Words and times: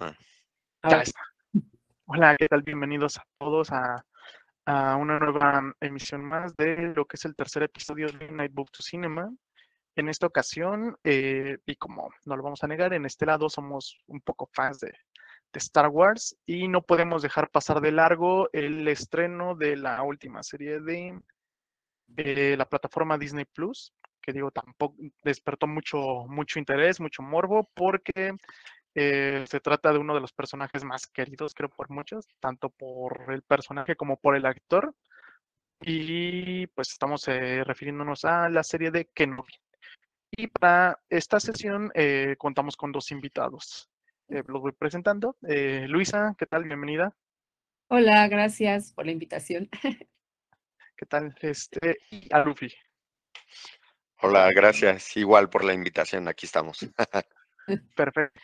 Ah. 0.00 0.14
Está. 0.82 1.02
Hola, 2.06 2.36
¿qué 2.36 2.46
tal? 2.46 2.62
Bienvenidos 2.62 3.18
a 3.18 3.24
todos 3.36 3.70
a, 3.72 4.04
una 4.64 5.18
nueva 5.18 5.74
emisión 5.80 6.24
más 6.24 6.54
de 6.56 6.92
lo 6.94 7.04
que 7.06 7.16
es 7.16 7.24
el 7.24 7.34
tercer 7.34 7.64
episodio 7.64 8.06
de 8.06 8.30
Night 8.30 8.52
Book 8.52 8.70
to 8.70 8.82
Cinema. 8.82 9.28
En 9.96 10.08
esta 10.08 10.26
ocasión, 10.26 10.96
eh, 11.02 11.58
y 11.66 11.74
como 11.76 12.10
no 12.26 12.36
lo 12.36 12.42
vamos 12.44 12.62
a 12.62 12.68
negar, 12.68 12.92
en 12.92 13.06
este 13.06 13.26
lado 13.26 13.48
somos 13.48 13.98
un 14.06 14.20
poco 14.20 14.48
fans 14.52 14.78
de, 14.80 14.92
Star 15.54 15.88
Wars 15.88 16.36
y 16.46 16.68
no 16.68 16.82
podemos 16.82 17.22
dejar 17.22 17.50
pasar 17.50 17.80
de 17.80 17.90
largo 17.90 18.48
el 18.52 18.86
estreno 18.86 19.56
de 19.56 19.76
la 19.76 20.02
última 20.02 20.44
serie 20.44 20.78
de 20.78 22.56
la 22.56 22.68
plataforma 22.68 23.18
Disney 23.18 23.46
Plus, 23.46 23.92
que 24.22 24.32
digo, 24.32 24.50
tampoco 24.52 24.94
despertó 25.24 25.66
mucho, 25.66 26.26
mucho 26.28 26.58
interés, 26.60 27.00
mucho 27.00 27.22
morbo, 27.22 27.68
porque 27.74 28.36
eh, 29.00 29.44
se 29.46 29.60
trata 29.60 29.92
de 29.92 29.98
uno 29.98 30.14
de 30.14 30.20
los 30.20 30.32
personajes 30.32 30.82
más 30.84 31.06
queridos, 31.06 31.54
creo, 31.54 31.68
por 31.68 31.88
muchos, 31.90 32.26
tanto 32.40 32.70
por 32.70 33.32
el 33.32 33.42
personaje 33.42 33.94
como 33.94 34.16
por 34.16 34.34
el 34.36 34.44
actor. 34.44 34.94
Y 35.80 36.66
pues 36.68 36.90
estamos 36.90 37.28
eh, 37.28 37.62
refiriéndonos 37.64 38.24
a 38.24 38.48
la 38.48 38.64
serie 38.64 38.90
de 38.90 39.06
Kenobi. 39.14 39.54
Y 40.36 40.48
para 40.48 40.98
esta 41.08 41.38
sesión 41.38 41.90
eh, 41.94 42.34
contamos 42.38 42.76
con 42.76 42.92
dos 42.92 43.10
invitados. 43.12 43.88
Eh, 44.28 44.42
los 44.46 44.60
voy 44.60 44.72
presentando. 44.72 45.36
Eh, 45.48 45.86
Luisa, 45.88 46.34
¿qué 46.36 46.46
tal? 46.46 46.64
Bienvenida. 46.64 47.14
Hola, 47.88 48.28
gracias 48.28 48.92
por 48.92 49.06
la 49.06 49.12
invitación. 49.12 49.70
¿Qué 50.96 51.06
tal? 51.06 51.34
Este, 51.40 51.98
y 52.10 52.28
a 52.32 52.44
Luffy. 52.44 52.72
Hola, 54.20 54.50
gracias. 54.52 55.16
Igual 55.16 55.48
por 55.48 55.64
la 55.64 55.72
invitación. 55.72 56.28
Aquí 56.28 56.46
estamos. 56.46 56.80
Perfecto. 57.94 58.40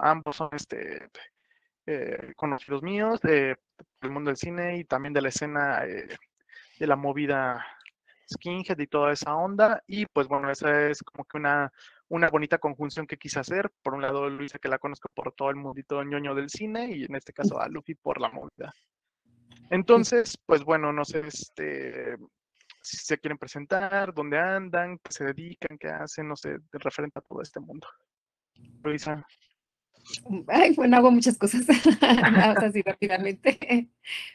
ambos 0.00 0.36
son 0.36 0.50
este, 0.52 1.08
eh, 1.86 2.32
conocidos 2.36 2.82
míos 2.82 3.20
de- 3.20 3.56
del 4.00 4.10
mundo 4.10 4.30
del 4.30 4.36
cine 4.36 4.76
y 4.78 4.84
también 4.84 5.12
de 5.12 5.22
la 5.22 5.28
escena 5.28 5.84
eh, 5.84 6.16
de 6.78 6.86
la 6.86 6.96
movida 6.96 7.64
skinhead 8.32 8.78
y 8.78 8.86
toda 8.86 9.12
esa 9.12 9.34
onda. 9.34 9.82
Y 9.86 10.06
pues 10.06 10.26
bueno, 10.28 10.50
esa 10.50 10.88
es 10.88 11.02
como 11.02 11.24
que 11.24 11.36
una, 11.36 11.72
una 12.08 12.28
bonita 12.28 12.58
conjunción 12.58 13.06
que 13.06 13.16
quise 13.18 13.40
hacer. 13.40 13.70
Por 13.82 13.94
un 13.94 14.02
lado, 14.02 14.28
Luisa, 14.30 14.58
que 14.58 14.68
la 14.68 14.78
conozco 14.78 15.08
por 15.14 15.32
todo 15.32 15.50
el 15.50 15.56
mundito 15.56 16.02
ñoño 16.02 16.34
del 16.34 16.48
cine, 16.48 16.90
y 16.90 17.04
en 17.04 17.14
este 17.14 17.32
caso 17.32 17.60
a 17.60 17.68
Luffy 17.68 17.94
por 17.94 18.20
la 18.20 18.30
movida. 18.30 18.72
Entonces, 19.70 20.38
pues 20.46 20.64
bueno, 20.64 20.92
no 20.92 21.04
sé 21.04 21.20
este, 21.26 22.16
si 22.82 22.96
se 22.98 23.18
quieren 23.18 23.38
presentar, 23.38 24.12
dónde 24.12 24.38
andan, 24.38 24.98
qué 24.98 25.12
se 25.12 25.24
dedican, 25.24 25.78
qué 25.78 25.88
hacen, 25.88 26.28
no 26.28 26.36
sé, 26.36 26.58
referente 26.72 27.18
a 27.18 27.22
todo 27.22 27.40
este 27.42 27.60
mundo. 27.60 27.86
Luisa. 28.82 29.26
Ay, 30.48 30.74
bueno, 30.74 30.96
hago 30.96 31.10
muchas 31.10 31.38
cosas, 31.38 31.62
más 32.00 32.58
así 32.58 32.82
rápidamente. 32.82 33.88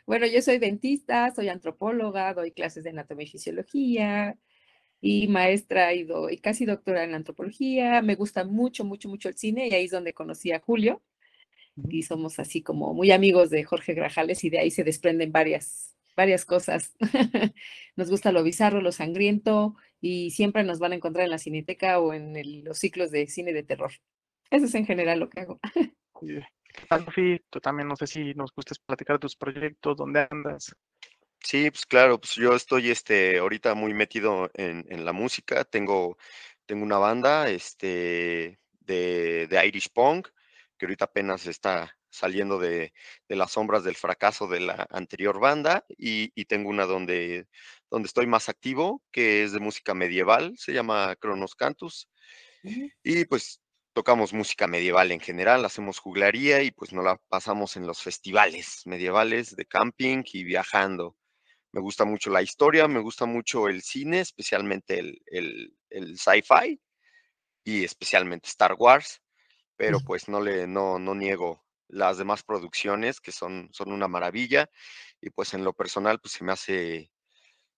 Bueno, 0.05 0.25
yo 0.25 0.41
soy 0.41 0.57
dentista, 0.59 1.33
soy 1.35 1.49
antropóloga, 1.49 2.33
doy 2.33 2.51
clases 2.51 2.83
de 2.83 2.91
anatomía 2.91 3.25
y 3.25 3.29
fisiología 3.29 4.37
y 5.01 5.27
maestra 5.27 5.93
y, 5.93 6.07
casi 6.41 6.65
doctora 6.65 7.03
en 7.03 7.13
antropología. 7.13 8.01
Me 8.01 8.15
gusta 8.15 8.43
mucho, 8.45 8.85
mucho, 8.85 9.09
mucho 9.09 9.29
el 9.29 9.37
cine 9.37 9.67
y 9.67 9.73
ahí 9.73 9.85
es 9.85 9.91
donde 9.91 10.13
conocí 10.13 10.51
a 10.51 10.59
Julio 10.59 11.01
y 11.89 12.03
somos 12.03 12.39
así 12.39 12.63
como 12.63 12.93
muy 12.93 13.11
amigos 13.11 13.49
de 13.49 13.63
Jorge 13.63 13.93
Grajales 13.93 14.43
y 14.43 14.49
de 14.49 14.59
ahí 14.59 14.71
se 14.71 14.83
desprenden 14.83 15.31
varias, 15.31 15.95
varias 16.15 16.45
cosas. 16.45 16.95
Nos 17.95 18.09
gusta 18.09 18.31
lo 18.31 18.43
bizarro, 18.43 18.81
lo 18.81 18.91
sangriento 18.91 19.75
y 20.01 20.31
siempre 20.31 20.63
nos 20.63 20.79
van 20.79 20.91
a 20.91 20.95
encontrar 20.95 21.25
en 21.25 21.31
la 21.31 21.37
cineteca 21.39 21.99
o 21.99 22.13
en 22.13 22.35
el- 22.35 22.63
los 22.63 22.77
ciclos 22.79 23.11
de 23.11 23.27
cine 23.27 23.53
de 23.53 23.63
terror. 23.63 23.91
Eso 24.49 24.65
es 24.65 24.75
en 24.75 24.85
general 24.85 25.19
lo 25.19 25.29
que 25.29 25.41
hago. 25.41 25.59
Y, 26.21 26.39
¿qué 26.39 26.85
tal, 26.87 27.05
Luffy? 27.05 27.41
Tú 27.49 27.59
también, 27.59 27.87
no 27.87 27.95
sé 27.95 28.07
si 28.07 28.33
nos 28.33 28.53
gustes 28.53 28.79
platicar 28.79 29.17
de 29.17 29.21
tus 29.21 29.35
proyectos, 29.35 29.97
dónde 29.97 30.27
andas. 30.29 30.75
Sí, 31.39 31.69
pues 31.69 31.85
claro, 31.85 32.19
pues 32.19 32.35
yo 32.35 32.55
estoy 32.55 32.89
este, 32.89 33.37
ahorita 33.37 33.75
muy 33.75 33.93
metido 33.93 34.49
en, 34.53 34.85
en 34.89 35.05
la 35.05 35.13
música. 35.13 35.63
Tengo, 35.63 36.17
tengo 36.65 36.83
una 36.83 36.97
banda 36.97 37.49
este, 37.49 38.59
de, 38.81 39.47
de 39.47 39.67
Irish 39.67 39.91
Punk, 39.93 40.27
que 40.77 40.85
ahorita 40.85 41.05
apenas 41.05 41.45
está 41.45 41.95
saliendo 42.09 42.57
de, 42.57 42.93
de 43.27 43.35
las 43.35 43.51
sombras 43.51 43.83
del 43.83 43.95
fracaso 43.95 44.47
de 44.47 44.61
la 44.61 44.87
anterior 44.89 45.39
banda. 45.39 45.85
Y, 45.97 46.31
y 46.35 46.45
tengo 46.45 46.69
una 46.69 46.85
donde, 46.85 47.47
donde 47.91 48.07
estoy 48.07 48.25
más 48.25 48.49
activo, 48.49 49.03
que 49.11 49.43
es 49.43 49.51
de 49.51 49.59
música 49.59 49.93
medieval, 49.93 50.55
se 50.57 50.73
llama 50.73 51.15
Cronos 51.17 51.55
Cantus. 51.55 52.09
Y 53.03 53.25
pues 53.25 53.61
tocamos 53.97 54.31
música 54.31 54.67
medieval 54.67 55.11
en 55.11 55.19
general, 55.19 55.65
hacemos 55.65 55.97
juglaría 55.97 56.61
y 56.61 56.69
pues 56.69 56.93
nos 56.93 57.03
la 57.03 57.17
pasamos 57.29 57.77
en 57.77 57.87
los 57.87 57.99
festivales 57.99 58.83
medievales 58.85 59.55
de 59.55 59.65
camping 59.65 60.21
y 60.33 60.43
viajando. 60.43 61.17
Me 61.71 61.81
gusta 61.81 62.05
mucho 62.05 62.29
la 62.29 62.43
historia, 62.43 62.87
me 62.87 62.99
gusta 62.99 63.25
mucho 63.25 63.67
el 63.67 63.81
cine, 63.81 64.19
especialmente 64.19 64.99
el, 64.99 65.19
el, 65.25 65.75
el 65.89 66.19
sci-fi 66.19 66.79
y 67.63 67.83
especialmente 67.83 68.49
Star 68.49 68.75
Wars, 68.77 69.23
pero 69.75 69.99
pues 69.99 70.29
no 70.29 70.41
le 70.41 70.67
no, 70.67 70.99
no 70.99 71.15
niego 71.15 71.65
las 71.87 72.19
demás 72.19 72.43
producciones 72.43 73.19
que 73.19 73.31
son, 73.31 73.67
son 73.71 73.91
una 73.91 74.07
maravilla 74.07 74.69
y 75.19 75.31
pues 75.31 75.55
en 75.55 75.63
lo 75.63 75.73
personal 75.73 76.19
pues 76.19 76.33
se 76.33 76.43
me 76.43 76.51
hace 76.51 77.11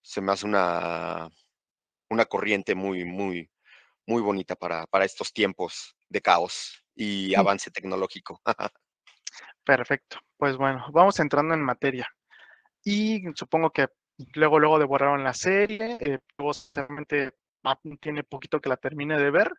se 0.01 0.19
me 0.19 0.33
hace 0.33 0.45
una, 0.45 1.29
una 2.09 2.25
corriente 2.25 2.75
muy 2.75 3.05
muy 3.05 3.49
muy 4.09 4.23
bonita 4.23 4.55
para, 4.55 4.87
para 4.87 5.05
estos 5.05 5.31
tiempos 5.31 5.95
de 6.09 6.19
caos 6.19 6.83
y 6.95 7.35
avance 7.35 7.69
tecnológico. 7.69 8.41
Perfecto. 9.63 10.17
Pues 10.35 10.57
bueno, 10.57 10.83
vamos 10.91 11.19
entrando 11.19 11.53
en 11.53 11.61
materia. 11.61 12.07
Y 12.83 13.21
supongo 13.35 13.69
que 13.69 13.87
luego, 14.33 14.59
luego 14.59 14.79
devoraron 14.79 15.23
la 15.23 15.35
serie. 15.35 15.97
Eh, 15.99 16.17
seguramente 16.73 17.33
ah, 17.63 17.79
tiene 18.01 18.23
poquito 18.23 18.59
que 18.59 18.69
la 18.69 18.77
termine 18.77 19.19
de 19.19 19.29
ver, 19.29 19.51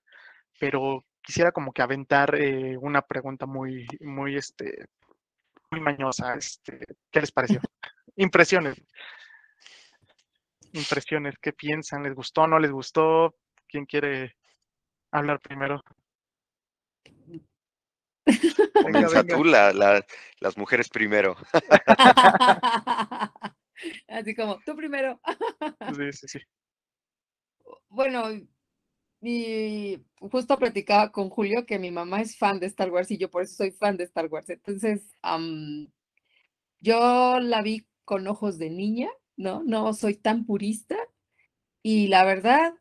pero 0.58 1.04
quisiera 1.22 1.52
como 1.52 1.72
que 1.72 1.82
aventar 1.82 2.34
eh, 2.34 2.76
una 2.76 3.02
pregunta 3.02 3.46
muy, 3.46 3.86
muy, 4.00 4.36
este, 4.36 4.86
muy 5.70 5.80
mañosa. 5.80 6.34
Este, 6.34 6.80
¿qué 7.12 7.20
les 7.20 7.30
pareció? 7.30 7.60
Impresiones. 8.16 8.82
Impresiones, 10.72 11.36
¿qué 11.40 11.52
piensan? 11.52 12.02
¿Les 12.02 12.14
gustó? 12.14 12.48
¿No 12.48 12.58
les 12.58 12.72
gustó? 12.72 13.36
¿Quién 13.68 13.86
quiere 13.86 14.39
hablar 15.10 15.40
primero? 15.40 15.82
Comienza 18.82 19.22
venga. 19.22 19.36
tú, 19.36 19.44
la- 19.44 19.72
la- 19.72 20.04
las 20.40 20.56
mujeres 20.56 20.88
primero. 20.88 21.36
Así 24.08 24.34
como, 24.34 24.58
tú 24.64 24.76
primero. 24.76 25.20
Sí, 25.96 26.12
sí, 26.12 26.28
sí. 26.28 26.38
Bueno, 27.88 28.24
y 29.22 29.98
justo 30.18 30.58
platicaba 30.58 31.10
con 31.12 31.30
Julio 31.30 31.66
que 31.66 31.78
mi 31.78 31.90
mamá 31.90 32.20
es 32.20 32.36
fan 32.36 32.60
de 32.60 32.66
Star 32.66 32.90
Wars 32.90 33.10
y 33.10 33.18
yo 33.18 33.30
por 33.30 33.42
eso 33.42 33.54
soy 33.54 33.70
fan 33.70 33.96
de 33.96 34.04
Star 34.04 34.26
Wars. 34.26 34.48
Entonces, 34.50 35.14
am, 35.22 35.90
yo 36.80 37.40
la 37.40 37.62
vi 37.62 37.86
con 38.04 38.26
ojos 38.26 38.58
de 38.58 38.70
niña, 38.70 39.08
¿no? 39.36 39.62
No 39.64 39.92
soy 39.94 40.14
tan 40.16 40.44
purista 40.44 40.96
y 41.82 42.08
la 42.08 42.24
verdad, 42.24 42.74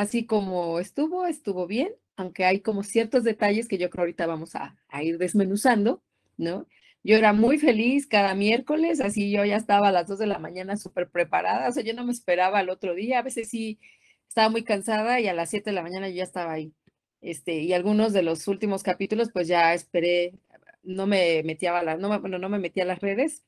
así 0.00 0.24
como 0.26 0.80
estuvo, 0.80 1.26
estuvo 1.26 1.66
bien, 1.66 1.92
aunque 2.16 2.44
hay 2.46 2.60
como 2.60 2.82
ciertos 2.82 3.22
detalles 3.24 3.68
que 3.68 3.78
yo 3.78 3.90
creo 3.90 4.02
ahorita 4.02 4.26
vamos 4.26 4.54
a, 4.54 4.76
ir 5.02 5.18
desmenuzando, 5.18 6.02
¿no? 6.38 6.66
Yo 7.02 7.16
era 7.16 7.32
muy 7.34 7.58
feliz 7.58 8.06
cada 8.06 8.34
miércoles, 8.34 9.00
así 9.00 9.30
yo 9.30 9.44
ya 9.44 9.56
estaba 9.56 9.88
a 9.88 9.92
las 9.92 10.06
2 10.08 10.18
de 10.18 10.26
la 10.26 10.38
mañana 10.38 10.76
súper 10.76 11.10
preparada, 11.10 11.68
o 11.68 11.72
sea, 11.72 11.82
yo 11.82 11.94
no 11.94 12.04
me 12.04 12.12
esperaba 12.12 12.58
al 12.60 12.70
otro 12.70 12.94
día, 12.94 13.18
a 13.18 13.22
veces 13.22 13.48
sí 13.50 13.78
estaba 14.28 14.48
muy 14.48 14.64
cansada 14.64 15.20
y 15.20 15.28
a 15.28 15.34
las 15.34 15.50
7 15.50 15.70
de 15.70 15.74
la 15.74 15.82
mañana 15.82 16.08
yo 16.08 16.16
ya 16.16 16.24
estaba 16.24 16.52
ahí. 16.52 16.72
Este, 17.20 17.58
y 17.60 17.72
algunos 17.74 18.12
de 18.14 18.22
los 18.22 18.48
últimos 18.48 18.82
capítulos, 18.82 19.30
pues 19.32 19.48
ya 19.48 19.74
esperé, 19.74 20.38
no 20.82 21.06
me 21.06 21.42
metía 21.44 21.78
a 21.78 21.82
las, 21.82 21.98
no 21.98 22.08
me, 22.08 22.18
bueno, 22.18 22.38
no 22.38 22.48
me 22.48 22.58
metí 22.58 22.80
a 22.80 22.86
las 22.86 23.00
redes 23.00 23.44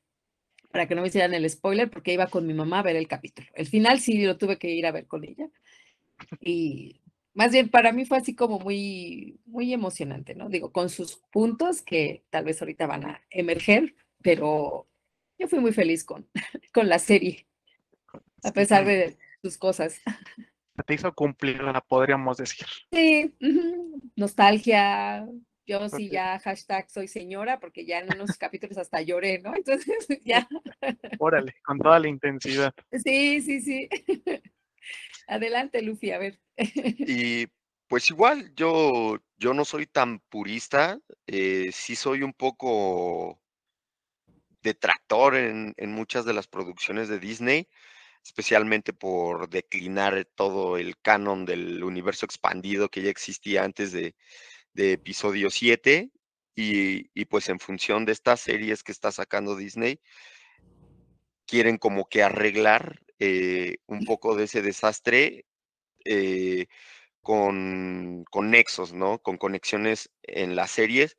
para 0.71 0.88
que 0.88 0.94
no 0.94 1.03
me 1.03 1.09
hicieran 1.09 1.35
el 1.35 1.49
spoiler, 1.49 1.91
porque 1.91 2.12
iba 2.15 2.27
con 2.29 2.47
mi 2.47 2.55
mamá 2.55 2.81
a 2.81 2.82
ver 2.82 2.97
el 2.97 3.09
capítulo. 3.09 3.49
El 3.55 3.67
final 3.67 4.00
sí 4.00 4.23
lo 4.25 4.38
tuve 4.38 4.59
que 4.59 4.71
ir 4.71 4.87
a 4.87 4.93
ver 4.93 5.06
con 5.06 5.25
ella. 5.25 5.49
Y 6.41 7.03
más 7.35 7.53
bien 7.53 7.69
para 7.69 7.93
mí 7.93 8.05
fue 8.05 8.19
así 8.19 8.35
como 8.35 8.59
muy, 8.59 9.41
muy 9.47 9.73
emocionante, 9.73 10.35
¿no? 10.35 10.49
Digo, 10.49 10.73
con 10.73 10.91
sus 10.91 11.17
puntos 11.31 11.83
que 11.83 12.25
tal 12.31 12.45
vez 12.45 12.61
ahorita 12.61 12.87
van 12.87 13.07
a 13.07 13.23
emerger, 13.31 13.95
pero 14.23 14.89
yo 15.39 15.49
fui 15.49 15.59
muy 15.59 15.73
feliz 15.73 16.05
con, 16.05 16.29
con 16.73 16.89
la 16.89 16.99
serie, 16.99 17.47
a 18.43 18.53
pesar 18.53 18.85
de 18.85 19.17
sus 19.43 19.57
cosas. 19.57 20.01
Te 20.87 20.95
hizo 20.95 21.13
cumplirla, 21.15 21.81
podríamos 21.81 22.39
decir. 22.39 22.67
Sí, 22.93 23.35
nostalgia. 24.17 25.27
Yo 25.65 25.89
sí 25.89 26.11
ya 26.11 26.41
hashtag 26.41 26.91
soy 26.91 27.07
señora, 27.07 27.61
porque 27.61 27.87
ya 27.87 28.01
en 28.01 28.13
unos 28.13 28.37
capítulos 28.37 28.79
hasta 28.79 29.01
lloré, 29.01 29.39
¿no? 29.39 29.55
Entonces 29.57 30.09
ya, 30.25 30.49
Órale, 31.19 31.55
con 31.65 31.79
toda 31.79 32.01
la 32.01 32.09
intensidad. 32.09 32.75
sí, 32.93 33.41
sí, 33.41 33.61
sí. 33.61 33.89
Adelante, 35.26 35.82
Luffy, 35.82 36.11
a 36.11 36.19
ver. 36.19 36.40
Y 36.56 37.46
pues 37.88 38.08
igual, 38.11 38.52
yo, 38.55 39.19
yo 39.37 39.55
no 39.55 39.64
soy 39.64 39.87
tan 39.87 40.20
purista, 40.20 40.99
eh, 41.26 41.70
sí 41.73 41.94
soy 41.94 42.23
un 42.23 42.32
poco 42.32 43.40
detractor 44.62 45.34
en, 45.37 45.75
en 45.76 45.93
muchas 45.93 46.25
de 46.25 46.32
las 46.32 46.46
producciones 46.46 47.08
de 47.08 47.19
Disney, 47.19 47.69
especialmente 48.25 48.93
por 48.93 49.49
declinar 49.49 50.25
todo 50.34 50.79
el 50.79 50.96
canon 51.00 51.44
del 51.44 51.82
universo 51.82 52.25
expandido 52.25 52.88
que 52.88 53.02
ya 53.02 53.11
existía 53.11 53.64
antes 53.64 53.93
de, 53.93 54.14
de 54.73 54.93
episodio 54.93 55.50
7 55.50 56.11
y, 56.55 57.11
y, 57.12 57.25
pues 57.26 57.49
en 57.49 57.58
función 57.58 58.05
de 58.05 58.12
estas 58.12 58.40
series 58.40 58.82
que 58.82 58.93
está 58.93 59.11
sacando 59.11 59.56
Disney, 59.56 60.00
quieren 61.46 61.79
como 61.79 62.08
que 62.08 62.23
arreglar 62.23 63.00
eh, 63.25 63.77
un 63.87 64.05
poco 64.05 64.35
de 64.35 64.45
ese 64.45 64.63
desastre 64.63 65.47
eh, 66.05 66.67
con, 67.21 68.25
con, 68.31 68.51
nexos, 68.51 68.93
¿no? 68.93 69.21
Con 69.21 69.37
conexiones 69.39 70.11
en 70.25 70.57
las 70.57 70.73
series 70.73 71.17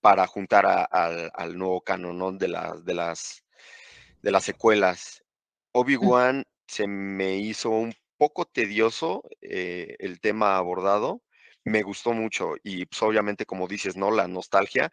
para 0.00 0.26
juntar 0.26 0.64
a, 0.64 0.88
a, 0.90 1.26
al 1.34 1.58
nuevo 1.58 1.82
canon 1.82 2.16
¿no? 2.16 2.32
de, 2.32 2.48
las 2.48 2.82
de, 2.82 2.94
las, 2.94 3.44
de 4.22 4.30
las 4.30 4.44
secuelas. 4.44 5.22
Obi-Wan 5.72 6.46
se 6.66 6.86
me 6.86 7.36
hizo 7.36 7.68
un 7.68 7.94
poco 8.16 8.46
tedioso 8.46 9.22
eh, 9.42 9.96
el 9.98 10.18
tema 10.20 10.56
abordado. 10.56 11.22
Me 11.64 11.82
gustó 11.82 12.14
mucho 12.14 12.54
y 12.64 12.86
pues, 12.86 13.02
obviamente 13.02 13.44
como 13.44 13.68
dices, 13.68 13.98
¿no? 13.98 14.10
La 14.10 14.28
nostalgia. 14.28 14.90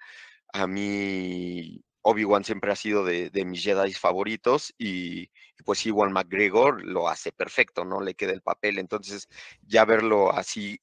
A 0.52 0.68
mí 0.68 1.82
Obi-Wan 2.02 2.44
siempre 2.44 2.72
ha 2.72 2.76
sido 2.76 3.04
de, 3.04 3.30
de 3.30 3.46
mis 3.46 3.64
Jedi 3.64 3.94
favoritos 3.94 4.74
y, 4.78 5.30
pues 5.66 5.86
Iwan 5.86 6.14
McGregor 6.14 6.84
lo 6.86 7.10
hace 7.10 7.32
perfecto, 7.32 7.84
¿no? 7.86 8.02
Le 8.02 8.16
queda 8.16 8.32
el 8.34 8.42
papel. 8.42 8.80
Entonces 8.80 9.28
ya 9.62 9.86
verlo 9.86 10.32
así 10.32 10.80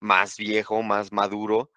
más 0.00 0.36
viejo, 0.36 0.82
más 0.82 1.12
maduro, 1.12 1.70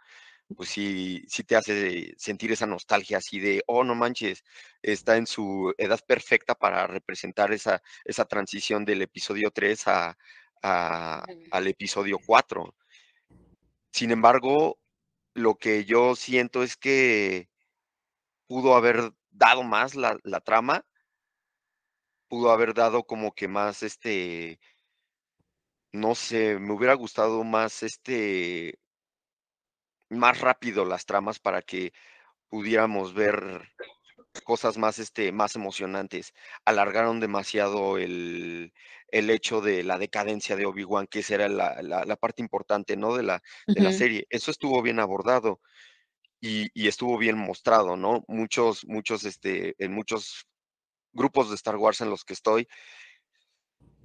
pues 0.55 0.69
sí, 0.69 1.23
sí 1.27 1.43
te 1.43 1.55
hace 1.55 2.13
sentir 2.17 2.51
esa 2.51 2.65
nostalgia 2.67 3.17
así 3.17 3.39
de, 3.39 3.63
oh, 3.67 3.83
no 3.83 3.95
manches, 3.95 4.43
está 4.81 5.17
en 5.17 5.27
su 5.27 5.73
edad 5.77 5.99
perfecta 6.07 6.55
para 6.55 6.87
representar 6.87 7.51
esa, 7.51 7.81
esa 8.03 8.25
transición 8.25 8.85
del 8.85 9.01
episodio 9.01 9.51
3 9.51 9.87
a, 9.87 10.17
a, 10.61 11.23
al 11.51 11.67
episodio 11.67 12.19
4. 12.25 12.75
Sin 13.91 14.11
embargo, 14.11 14.77
lo 15.33 15.55
que 15.55 15.85
yo 15.85 16.15
siento 16.15 16.63
es 16.63 16.77
que 16.77 17.49
pudo 18.47 18.75
haber 18.75 19.11
dado 19.31 19.63
más 19.63 19.95
la, 19.95 20.17
la 20.23 20.39
trama, 20.41 20.85
pudo 22.27 22.51
haber 22.51 22.73
dado 22.73 23.03
como 23.03 23.33
que 23.33 23.47
más 23.47 23.83
este, 23.83 24.59
no 25.91 26.15
sé, 26.15 26.59
me 26.59 26.73
hubiera 26.73 26.93
gustado 26.93 27.43
más 27.43 27.83
este 27.83 28.79
más 30.09 30.39
rápido 30.39 30.85
las 30.85 31.05
tramas 31.05 31.39
para 31.39 31.61
que 31.61 31.93
pudiéramos 32.49 33.13
ver 33.13 33.69
cosas 34.43 34.77
más, 34.77 34.99
este, 34.99 35.31
más 35.31 35.55
emocionantes. 35.55 36.33
Alargaron 36.65 37.19
demasiado 37.19 37.97
el, 37.97 38.73
el 39.07 39.29
hecho 39.29 39.61
de 39.61 39.83
la 39.83 39.97
decadencia 39.97 40.55
de 40.55 40.65
Obi-Wan, 40.65 41.07
que 41.07 41.19
esa 41.19 41.35
era 41.35 41.49
la, 41.49 41.81
la, 41.81 42.05
la, 42.05 42.15
parte 42.15 42.41
importante, 42.41 42.97
¿no? 42.97 43.15
De 43.15 43.23
la, 43.23 43.41
de 43.67 43.81
la 43.81 43.91
serie. 43.91 44.27
Eso 44.29 44.51
estuvo 44.51 44.81
bien 44.81 44.99
abordado 44.99 45.61
y, 46.45 46.69
y, 46.75 46.87
estuvo 46.87 47.17
bien 47.17 47.37
mostrado, 47.37 47.97
¿no? 47.97 48.23
Muchos, 48.27 48.85
muchos, 48.85 49.25
este, 49.25 49.75
en 49.83 49.91
muchos 49.93 50.45
grupos 51.13 51.49
de 51.49 51.55
Star 51.55 51.77
Wars 51.77 52.01
en 52.01 52.09
los 52.11 52.23
que 52.23 52.33
estoy, 52.33 52.67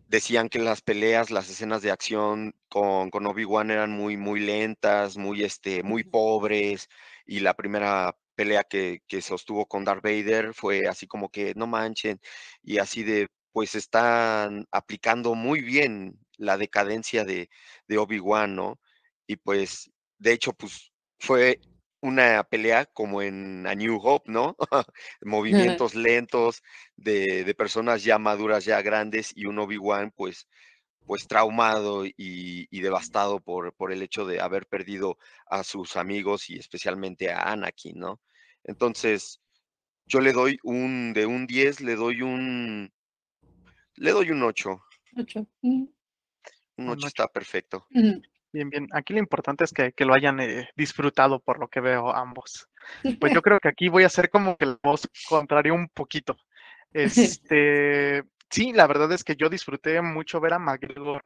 decían 0.08 0.48
que 0.48 0.58
las 0.58 0.80
peleas, 0.80 1.30
las 1.30 1.50
escenas 1.50 1.82
de 1.82 1.90
acción 1.90 2.54
con, 2.68 3.10
con 3.10 3.26
Obi-Wan 3.26 3.70
eran 3.70 3.92
muy, 3.92 4.16
muy 4.16 4.40
lentas, 4.40 5.16
muy, 5.18 5.44
este, 5.44 5.82
muy 5.82 6.02
pobres, 6.04 6.88
y 7.26 7.40
la 7.40 7.54
primera 7.54 8.16
pelea 8.34 8.64
que, 8.64 9.02
que 9.06 9.20
sostuvo 9.22 9.66
con 9.66 9.84
Darth 9.84 10.02
Vader 10.02 10.54
fue 10.54 10.88
así 10.88 11.06
como 11.06 11.28
que 11.30 11.52
no 11.56 11.66
manchen, 11.66 12.20
y 12.62 12.78
así 12.78 13.02
de, 13.02 13.28
pues 13.52 13.74
están 13.74 14.66
aplicando 14.70 15.34
muy 15.34 15.60
bien 15.60 16.18
la 16.38 16.56
decadencia 16.56 17.24
de, 17.24 17.50
de 17.86 17.98
Obi-Wan, 17.98 18.56
¿no? 18.56 18.80
Y 19.26 19.36
pues, 19.36 19.90
de 20.18 20.32
hecho, 20.32 20.52
pues 20.54 20.92
fue 21.18 21.60
una 22.00 22.44
pelea 22.44 22.86
como 22.86 23.22
en 23.22 23.66
A 23.66 23.74
New 23.74 24.00
Hope, 24.02 24.30
¿no? 24.30 24.56
Movimientos 25.22 25.94
lentos 25.94 26.62
de, 26.96 27.44
de, 27.44 27.54
personas 27.54 28.02
ya 28.04 28.18
maduras, 28.18 28.64
ya 28.64 28.80
grandes, 28.82 29.32
y 29.34 29.46
un 29.46 29.58
Obi-Wan, 29.58 30.12
pues, 30.16 30.48
pues 31.06 31.26
traumado 31.26 32.06
y, 32.06 32.14
y, 32.16 32.80
devastado 32.80 33.40
por, 33.40 33.74
por 33.74 33.92
el 33.92 34.02
hecho 34.02 34.24
de 34.24 34.40
haber 34.40 34.66
perdido 34.66 35.18
a 35.46 35.64
sus 35.64 35.96
amigos 35.96 36.48
y 36.50 36.58
especialmente 36.58 37.30
a 37.30 37.52
Anakin, 37.52 37.98
¿no? 37.98 38.20
Entonces, 38.64 39.40
yo 40.06 40.20
le 40.20 40.32
doy 40.32 40.58
un, 40.62 41.12
de 41.12 41.26
un 41.26 41.46
10, 41.46 41.80
le 41.80 41.96
doy 41.96 42.22
un, 42.22 42.92
le 43.96 44.10
doy 44.10 44.30
un 44.30 44.42
8. 44.42 44.82
8. 45.16 45.46
Mm. 45.62 45.84
Un 46.76 46.88
8 46.88 47.06
está 47.06 47.28
perfecto. 47.28 47.86
Mm. 47.90 48.20
Bien, 48.52 48.68
bien. 48.68 48.88
Aquí 48.92 49.12
lo 49.12 49.20
importante 49.20 49.64
es 49.64 49.72
que, 49.72 49.92
que 49.92 50.04
lo 50.04 50.14
hayan 50.14 50.40
eh, 50.40 50.68
disfrutado 50.76 51.38
por 51.40 51.60
lo 51.60 51.68
que 51.68 51.80
veo 51.80 52.14
ambos. 52.14 52.68
Pues 53.20 53.32
yo 53.32 53.42
creo 53.42 53.60
que 53.60 53.68
aquí 53.68 53.88
voy 53.88 54.02
a 54.02 54.06
hacer 54.06 54.28
como 54.28 54.56
que 54.56 54.66
la 54.66 54.78
voz 54.82 55.08
contrario 55.28 55.74
un 55.74 55.88
poquito. 55.88 56.36
Este, 56.92 58.24
sí, 58.50 58.72
la 58.72 58.88
verdad 58.88 59.12
es 59.12 59.22
que 59.22 59.36
yo 59.36 59.48
disfruté 59.48 60.02
mucho 60.02 60.40
ver 60.40 60.54
a 60.54 60.58
McGregor 60.58 61.22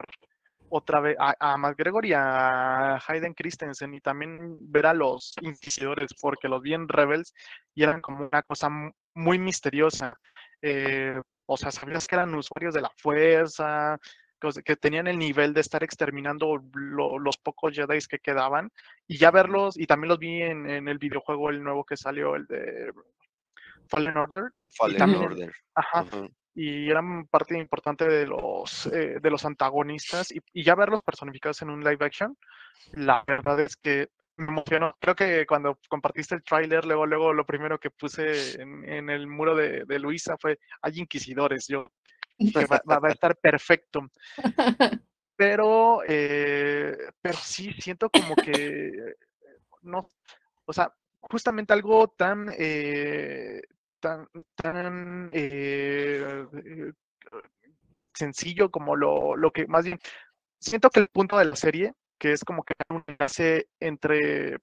otra 0.69 1.01
vez, 1.01 1.17
a, 1.19 1.35
a 1.39 1.57
McGregor 1.57 2.05
y 2.05 2.13
a 2.13 2.97
Hayden 2.97 3.33
Christensen 3.33 3.95
y 3.95 4.01
también 4.03 4.59
ver 4.61 4.85
a 4.85 4.93
los 4.93 5.33
inquisidores, 5.41 6.13
porque 6.21 6.49
los 6.49 6.61
vi 6.61 6.75
en 6.75 6.87
Rebels 6.87 7.33
y 7.75 7.83
eran 7.83 8.03
como 8.03 8.29
una 8.29 8.43
cosa 8.43 8.69
muy 9.15 9.39
misteriosa. 9.39 10.19
Eh, 10.61 11.19
o 11.47 11.57
sea, 11.57 11.71
sabías 11.71 12.07
que 12.07 12.17
eran 12.17 12.35
usuarios 12.35 12.75
de 12.75 12.81
la 12.81 12.91
fuerza, 12.97 13.99
que 14.65 14.77
tenían 14.77 15.07
el 15.07 15.19
nivel 15.19 15.55
de 15.55 15.61
estar 15.61 15.83
exterminando 15.83 16.63
lo, 16.75 17.19
los 17.19 17.39
pocos 17.39 17.75
Jedi 17.75 17.99
que 18.09 18.19
quedaban 18.19 18.71
y 19.07 19.17
ya 19.17 19.31
verlos, 19.31 19.79
y 19.79 19.87
también 19.87 20.09
los 20.09 20.19
vi 20.19 20.43
en, 20.43 20.69
en, 20.69 20.89
el 20.89 20.99
videojuego 20.99 21.51
el 21.51 21.63
nuevo 21.63 21.85
que 21.85 21.97
salió, 21.97 22.37
el 22.37 22.47
de 22.47 22.93
Fallen 23.89 24.17
Order. 24.17 24.51
Fallen 24.71 24.99
también, 24.99 25.23
Order. 25.23 25.53
Ajá. 25.75 26.03
Uh 26.03 26.07
-huh. 26.07 26.35
Y 26.57 26.89
eran 26.89 27.27
parte 27.27 27.59
importante 27.59 28.07
de 28.07 28.27
los, 28.27 28.87
eh, 28.87 29.19
de 29.21 29.31
los 29.31 29.45
antagonistas 29.45 30.31
y, 30.31 30.41
y, 30.53 30.63
ya 30.63 30.77
verlos 30.77 31.03
personificados 31.03 31.63
en 31.63 31.71
un 31.71 31.83
live 31.83 32.05
action, 32.05 32.37
la 32.93 33.25
verdad 33.27 33.59
es 33.59 33.77
que 33.77 34.09
me 34.37 34.47
emocionó. 34.47 34.95
Creo 35.01 35.15
que 35.17 35.47
cuando 35.47 35.79
compartiste 35.89 36.35
el 36.35 36.45
tráiler, 36.45 36.85
luego, 36.85 37.07
luego 37.07 37.33
lo 37.33 37.45
primero 37.45 37.79
que 37.79 37.91
puse 37.91 38.61
en, 38.61 38.89
en 38.89 39.11
el 39.11 39.27
muro 39.27 39.55
de, 39.57 39.85
de 39.85 39.99
Luisa 39.99 40.37
fue, 40.39 40.59
hay 40.83 40.99
inquisidores. 40.99 41.67
Yo, 41.67 41.91
que 42.39 42.67
va, 42.67 42.83
va, 42.89 43.09
a 43.09 43.13
estar 43.13 43.37
perfecto. 43.37 44.09
Pero, 45.37 46.03
eh, 46.07 46.97
pero 47.21 47.37
sí, 47.39 47.73
siento 47.81 48.09
como 48.09 48.37
que, 48.37 49.17
no, 49.83 50.13
o 50.65 50.73
sea, 50.73 50.95
justamente 51.21 51.73
algo 51.73 52.07
tan, 52.07 52.55
eh, 52.57 53.61
tan, 53.99 54.29
tan 54.55 55.31
eh, 55.33 56.47
sencillo 58.15 58.71
como 58.71 58.95
lo, 58.95 59.37
lo 59.37 59.51
que 59.51 59.67
más 59.67 59.85
bien, 59.85 59.99
siento 60.61 60.89
que 60.89 61.01
el 61.01 61.09
punto 61.09 61.37
de 61.37 61.47
la 61.47 61.57
serie, 61.57 61.95
que 62.17 62.31
es 62.31 62.45
como 62.45 62.63
que 62.63 62.75
un 62.91 63.03
enlace 63.09 63.69
entre 63.81 64.59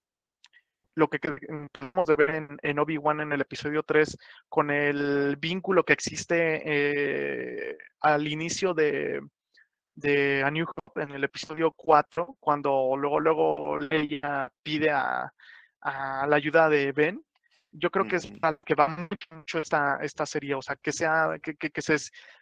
lo 1.01 1.10
que 1.10 1.17
podemos 1.17 2.05
de 2.05 2.15
ver 2.15 2.29
en, 2.36 2.58
en 2.62 2.77
Obi-Wan 2.77 3.22
en 3.22 3.31
el 3.31 3.41
episodio 3.41 3.81
3 3.81 4.17
con 4.48 4.70
el 4.70 5.36
vínculo 5.38 5.84
que 5.84 5.93
existe 5.93 6.62
eh, 6.63 7.77
al 8.01 8.27
inicio 8.27 8.75
de, 8.75 9.20
de 9.96 10.43
A 10.43 10.51
New 10.51 10.67
Hope 10.67 11.01
en 11.01 11.12
el 11.12 11.24
episodio 11.24 11.72
4, 11.72 12.38
cuando 12.39 12.93
luego, 12.96 13.20
luego 13.20 13.79
Leia 13.79 14.51
pide 14.62 14.91
a, 14.91 15.34
a 15.81 16.27
la 16.27 16.36
ayuda 16.36 16.70
de 16.70 16.91
Ben. 16.91 17.20
Yo 17.72 17.89
creo 17.89 18.08
que 18.08 18.17
es 18.17 18.27
para 18.39 18.58
que 18.63 18.75
va 18.75 18.88
mucho, 18.89 19.27
mucho 19.31 19.60
esta, 19.60 19.98
esta 20.03 20.25
serie, 20.27 20.53
o 20.53 20.62
sea, 20.62 20.75
que 20.75 20.91
sea, 20.91 21.39
que, 21.41 21.55
que, 21.55 21.72
que 21.72 21.81
se, 21.81 21.96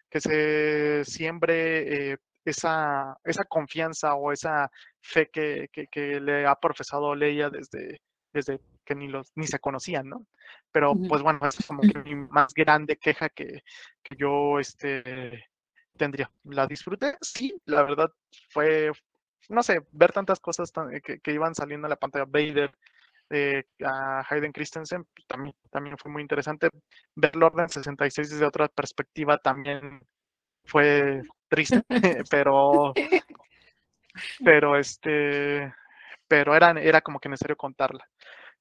que 0.09 0.19
se 0.19 1.05
siembre 1.05 2.11
eh, 2.11 2.17
esa, 2.43 3.17
esa 3.23 3.45
confianza 3.45 4.15
o 4.15 4.33
esa 4.33 4.69
fe 5.01 5.29
que, 5.31 5.69
que, 5.71 5.87
que, 5.87 6.19
le 6.19 6.45
ha 6.45 6.55
profesado 6.55 7.15
Leia 7.15 7.49
desde, 7.49 8.01
desde 8.33 8.59
que 8.85 8.95
ni 8.95 9.07
los 9.07 9.31
ni 9.35 9.47
se 9.47 9.59
conocían, 9.59 10.09
¿no? 10.09 10.25
Pero 10.71 10.95
pues 11.07 11.21
bueno, 11.21 11.39
es 11.47 11.65
como 11.65 11.81
que 11.81 11.99
mi 11.99 12.15
más 12.15 12.53
grande 12.53 12.97
queja 12.97 13.29
que, 13.29 13.63
que 14.03 14.15
yo 14.15 14.59
este 14.59 15.49
tendría. 15.97 16.31
¿La 16.45 16.65
disfruté? 16.65 17.17
Sí, 17.21 17.53
la 17.65 17.83
verdad 17.83 18.11
fue, 18.49 18.91
no 19.49 19.61
sé, 19.61 19.81
ver 19.91 20.11
tantas 20.11 20.39
cosas 20.39 20.71
tan, 20.71 20.89
que, 21.01 21.19
que, 21.19 21.31
iban 21.31 21.53
saliendo 21.53 21.87
en 21.87 21.89
la 21.91 21.95
pantalla, 21.97 22.25
Vader, 22.25 22.71
eh, 23.29 23.63
a 23.85 24.23
Hayden 24.27 24.51
Christensen, 24.51 25.05
pues, 25.13 25.27
también, 25.27 25.55
también 25.69 25.97
fue 25.97 26.11
muy 26.11 26.23
interesante. 26.23 26.69
Ver 27.15 27.37
Orden 27.43 27.69
66 27.69 28.31
desde 28.31 28.45
otra 28.45 28.67
perspectiva 28.69 29.37
también 29.37 30.01
fue 30.65 31.21
triste, 31.47 31.83
pero, 32.31 32.93
pero 34.43 34.77
este, 34.77 35.71
pero 36.27 36.55
era, 36.55 36.71
era 36.71 37.01
como 37.01 37.19
que 37.19 37.29
necesario 37.29 37.57
contarla. 37.57 38.07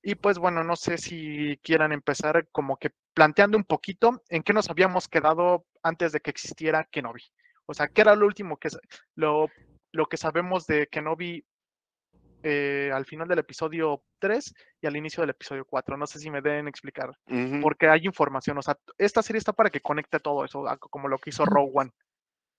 Y 0.03 0.15
pues 0.15 0.39
bueno, 0.39 0.63
no 0.63 0.77
sé 0.77 0.99
si 0.99 1.59
quieran 1.63 1.93
empezar 1.93 2.49
como 2.53 2.77
que 2.77 2.91
planteando 3.15 3.57
un 3.57 3.65
poquito 3.65 4.23
en 4.29 4.43
qué 4.43 4.53
nos 4.53 4.71
habíamos 4.71 5.09
quedado 5.09 5.67
antes 5.83 6.13
de 6.13 6.21
que 6.21 6.31
existiera 6.31 6.85
Kenobi. 6.85 7.23
O 7.67 7.75
sea, 7.75 7.89
¿qué 7.89 8.03
era 8.03 8.15
lo 8.15 8.27
último 8.27 8.57
que 8.57 8.69
lo, 9.17 9.49
lo 9.93 10.07
que 10.07 10.17
sabemos 10.17 10.67
de 10.67 10.87
Kenobi 10.87 11.45
eh, 12.45 12.91
al 12.95 13.05
final 13.05 13.27
del 13.27 13.41
episodio 13.41 14.05
3 14.21 14.55
y 14.81 14.87
al 14.87 14.97
inicio 14.97 15.23
del 15.23 15.31
episodio 15.31 15.65
4? 15.65 15.97
No 15.97 16.07
sé 16.07 16.21
si 16.21 16.31
me 16.31 16.41
deben 16.41 16.69
explicar, 16.69 17.11
porque 17.61 17.89
hay 17.89 18.07
información. 18.07 18.57
O 18.59 18.63
sea, 18.63 18.79
esta 18.97 19.23
serie 19.23 19.39
está 19.39 19.53
para 19.53 19.71
que 19.71 19.81
conecte 19.81 20.21
todo 20.21 20.45
eso, 20.45 20.65
como 20.79 21.09
lo 21.09 21.19
que 21.19 21.31
hizo 21.31 21.45
Rogue 21.45 21.73
One. 21.75 21.91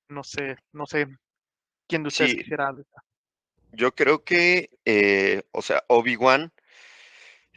No 0.09 0.23
sé, 0.23 0.57
no 0.73 0.85
sé 0.85 1.07
quién 1.87 2.03
de 2.03 2.07
ustedes 2.09 2.35
quisiera. 2.35 2.75
Yo 3.71 3.93
creo 3.93 4.23
que, 4.23 4.69
eh, 4.83 5.43
o 5.51 5.61
sea, 5.61 5.83
Obi-Wan 5.87 6.51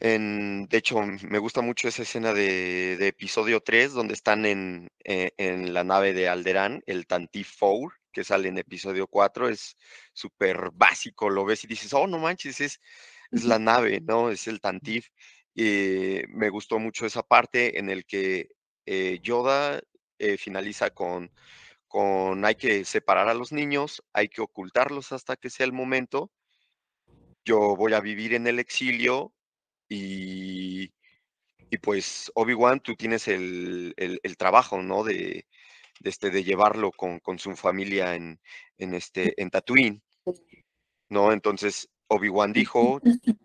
de 0.03 0.79
hecho, 0.79 1.01
me 1.01 1.39
gusta 1.39 1.61
mucho 1.61 1.87
esa 1.87 2.03
escena 2.03 2.33
de, 2.33 3.07
episodio 3.07 3.61
3, 3.61 3.93
donde 3.93 4.15
están 4.15 4.45
en, 4.47 4.89
eh, 5.05 5.31
en, 5.37 5.73
la 5.73 5.85
nave 5.85 6.13
de 6.13 6.29
Alderán, 6.29 6.83
el 6.87 7.07
Tantif 7.07 7.53
4, 7.61 7.89
que 8.13 8.25
sale 8.25 8.49
en 8.49 8.59
episodio 8.59 9.07
4, 9.07 9.49
es 9.49 9.77
súper 10.13 10.71
básico, 10.73 11.31
lo 11.31 11.45
ves 11.45 11.63
y 11.63 11.69
dices, 11.69 11.93
oh, 11.95 12.09
no 12.09 12.19
manches, 12.19 12.61
es, 12.61 12.81
es 13.31 13.45
la 13.45 13.61
nave, 13.61 14.01
¿no? 14.01 14.31
Es 14.31 14.49
el 14.49 14.61
Tantif. 14.61 15.09
y 15.55 16.23
me 16.29 16.49
gustó 16.51 16.81
mucho 16.81 17.07
esa 17.07 17.23
parte 17.23 17.79
en 17.79 17.89
el 17.89 18.05
que 18.05 18.49
eh, 18.87 19.21
Yoda 19.23 19.81
eh, 20.19 20.37
finaliza 20.37 20.91
con, 20.91 21.31
con 21.87 22.45
hay 22.45 22.57
que 22.57 22.85
separar 22.85 23.29
a 23.29 23.35
los 23.35 23.53
niños, 23.53 24.03
hay 24.13 24.29
que 24.29 24.41
ocultarlos 24.43 25.13
hasta 25.13 25.37
que 25.37 25.51
sea 25.51 25.67
el 25.67 25.73
momento. 25.73 26.33
Yo 27.45 27.77
voy 27.77 27.93
a 27.95 28.01
vivir 28.01 28.35
en 28.35 28.47
el 28.49 28.59
exilio 28.59 29.33
y, 29.95 31.79
pues 31.83 32.31
Obi-Wan, 32.35 32.81
tú 32.81 32.97
tienes 32.97 33.29
el, 33.29 33.95
trabajo, 34.39 34.83
¿no? 34.83 35.05
De, 35.05 35.47
este, 36.03 36.31
de 36.31 36.45
llevarlo 36.45 36.93
con, 36.93 37.39
su 37.39 37.57
familia 37.57 38.15
en, 38.15 38.39
este, 38.79 39.41
en 39.41 39.51
Tatooine, 39.51 40.03
¿no? 41.09 41.33
Entonces 41.33 41.89
Obi-Wan 42.09 42.53
dijo, 42.53 43.01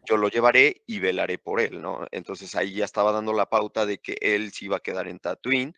yo 0.08 0.18
lo 0.18 0.30
llevaré 0.30 0.84
y 0.86 1.00
velaré 1.00 1.38
por 1.38 1.60
él, 1.60 1.82
¿no? 1.82 2.08
Entonces 2.12 2.56
ahí 2.56 2.75
ya 2.75 2.86
estaba 2.86 3.12
dando 3.12 3.34
la 3.34 3.50
pauta 3.50 3.86
de 3.86 4.00
que 4.00 4.18
él 4.22 4.51
se 4.51 4.66
iba 4.66 4.77
a 4.77 4.82
quedar 4.82 5.08
en 5.08 5.20
Tatooine. 5.20 5.74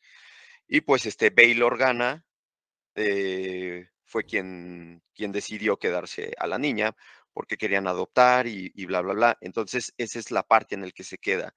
Y 0.67 0.81
pues 0.81 1.05
este 1.07 1.31
Bail 1.31 1.63
Organa 1.63 2.25
eh, 2.95 3.87
fue 4.05 4.23
quien, 4.23 5.01
quien 5.13 5.31
decidió 5.31 5.77
quedarse 5.77 6.33
a 6.37 6.47
la 6.47 6.59
niña, 6.59 6.95
porque 7.39 7.55
querían 7.55 7.87
adoptar 7.87 8.47
y, 8.47 8.85
bla, 8.85 8.99
bla, 8.99 9.13
bla. 9.13 9.37
Entonces, 9.39 9.93
esa 9.97 10.19
es 10.19 10.29
la 10.29 10.43
parte 10.43 10.75
en 10.75 10.81
la 10.81 10.91
que 10.91 11.05
se 11.05 11.17
queda. 11.17 11.53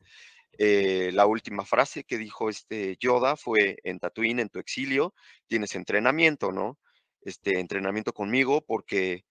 Eh, 0.57 1.11
la 1.13 1.27
última 1.27 1.65
frase 1.65 2.05
que 2.05 2.19
dijo 2.19 2.49
este 2.49 2.97
Yoda 3.01 3.35
fue, 3.35 3.79
en 3.83 3.99
Tatooine, 3.99 4.39
en 4.43 4.49
tu 4.49 4.61
exilio, 4.61 5.13
tienes 5.49 5.75
entrenamiento, 5.75 6.53
¿no? 6.53 6.79
Este 7.23 7.59
entrenamiento 7.59 8.13
conmigo 8.13 8.65
porque 8.65 9.25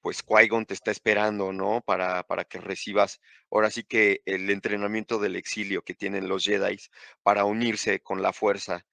pues 0.00 0.24
Qui-Gon 0.24 0.66
te 0.66 0.74
está 0.74 0.92
esperando, 0.92 1.52
¿no? 1.52 1.80
Para, 1.84 2.22
para 2.22 2.44
que 2.44 2.60
recibas 2.60 3.20
ahora 3.50 3.68
sí 3.68 3.82
que 3.82 4.20
el 4.24 4.48
entrenamiento 4.50 5.18
del 5.18 5.34
exilio 5.34 5.82
que 5.82 5.94
tienen 5.94 6.28
los 6.28 6.44
Jedi 6.44 6.78
para 7.24 7.44
unirse 7.44 7.98
con 7.98 8.22
la 8.22 8.32
fuerza 8.32 8.86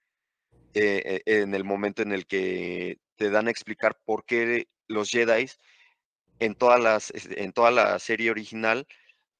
eh, 0.74 1.22
eh, 1.28 1.42
en 1.44 1.54
el 1.54 1.66
momento 1.66 2.02
en 2.02 2.14
el 2.14 2.26
que 2.26 2.98
te 3.16 3.30
dan 3.30 3.48
a 3.48 3.52
explicar 3.52 3.96
por 4.06 4.26
qué 4.26 4.70
los 4.88 5.12
Jedi 5.12 5.48
en, 6.40 6.56
todas 6.56 6.82
las, 6.82 7.14
en 7.16 7.52
toda 7.54 7.72
la 7.72 8.00
serie 8.00 8.32
original 8.32 8.88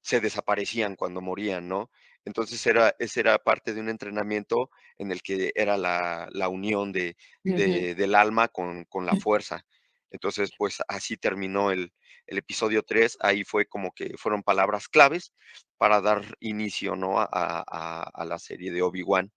se 0.00 0.20
desaparecían 0.20 0.96
cuando 0.96 1.20
morían, 1.20 1.68
¿no? 1.68 1.90
Entonces 2.24 2.64
era, 2.66 2.94
ese 2.98 3.20
era 3.20 3.38
parte 3.38 3.72
de 3.72 3.80
un 3.80 3.88
entrenamiento 3.88 4.70
en 4.98 5.12
el 5.12 5.22
que 5.22 5.52
era 5.54 5.76
la, 5.76 6.48
unión 6.48 6.92
de, 6.92 7.16
del 7.44 8.14
alma 8.14 8.48
con, 8.48 8.84
con, 8.84 9.06
la 9.06 9.12
fuerza. 9.28 9.64
Entonces, 10.10 10.50
pues 10.56 10.78
así 10.88 11.16
terminó 11.16 11.70
el, 11.70 11.92
el, 12.26 12.38
episodio 12.38 12.82
3. 12.82 13.18
Ahí 13.20 13.44
fue 13.44 13.66
como 13.66 13.92
que 13.92 14.14
fueron 14.16 14.42
palabras 14.42 14.88
claves 14.88 15.32
para 15.76 16.00
dar 16.00 16.36
inicio, 16.40 16.96
¿no? 16.96 17.20
A, 17.20 17.26
a, 17.28 18.24
la 18.24 18.38
serie 18.38 18.72
de 18.72 18.82
Obi-Wan. 18.82 19.32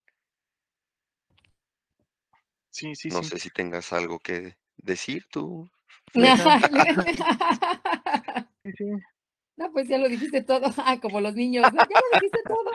Sí, 2.72 2.96
sí, 2.96 3.10
no 3.10 3.24
sé 3.24 3.40
si 3.40 3.50
tengas 3.50 3.94
algo 3.94 4.20
que 4.20 4.56
decir 4.78 5.26
tú. 5.30 5.70
No, 9.60 9.70
pues 9.74 9.90
ya 9.90 9.98
lo 9.98 10.08
dijiste 10.08 10.42
todo. 10.42 10.62
Ah, 10.86 11.00
como 11.02 11.20
los 11.20 11.36
niños. 11.36 11.66
Ya 11.74 11.84
lo 11.84 12.20
dijiste 12.20 12.40
todo. 12.46 12.72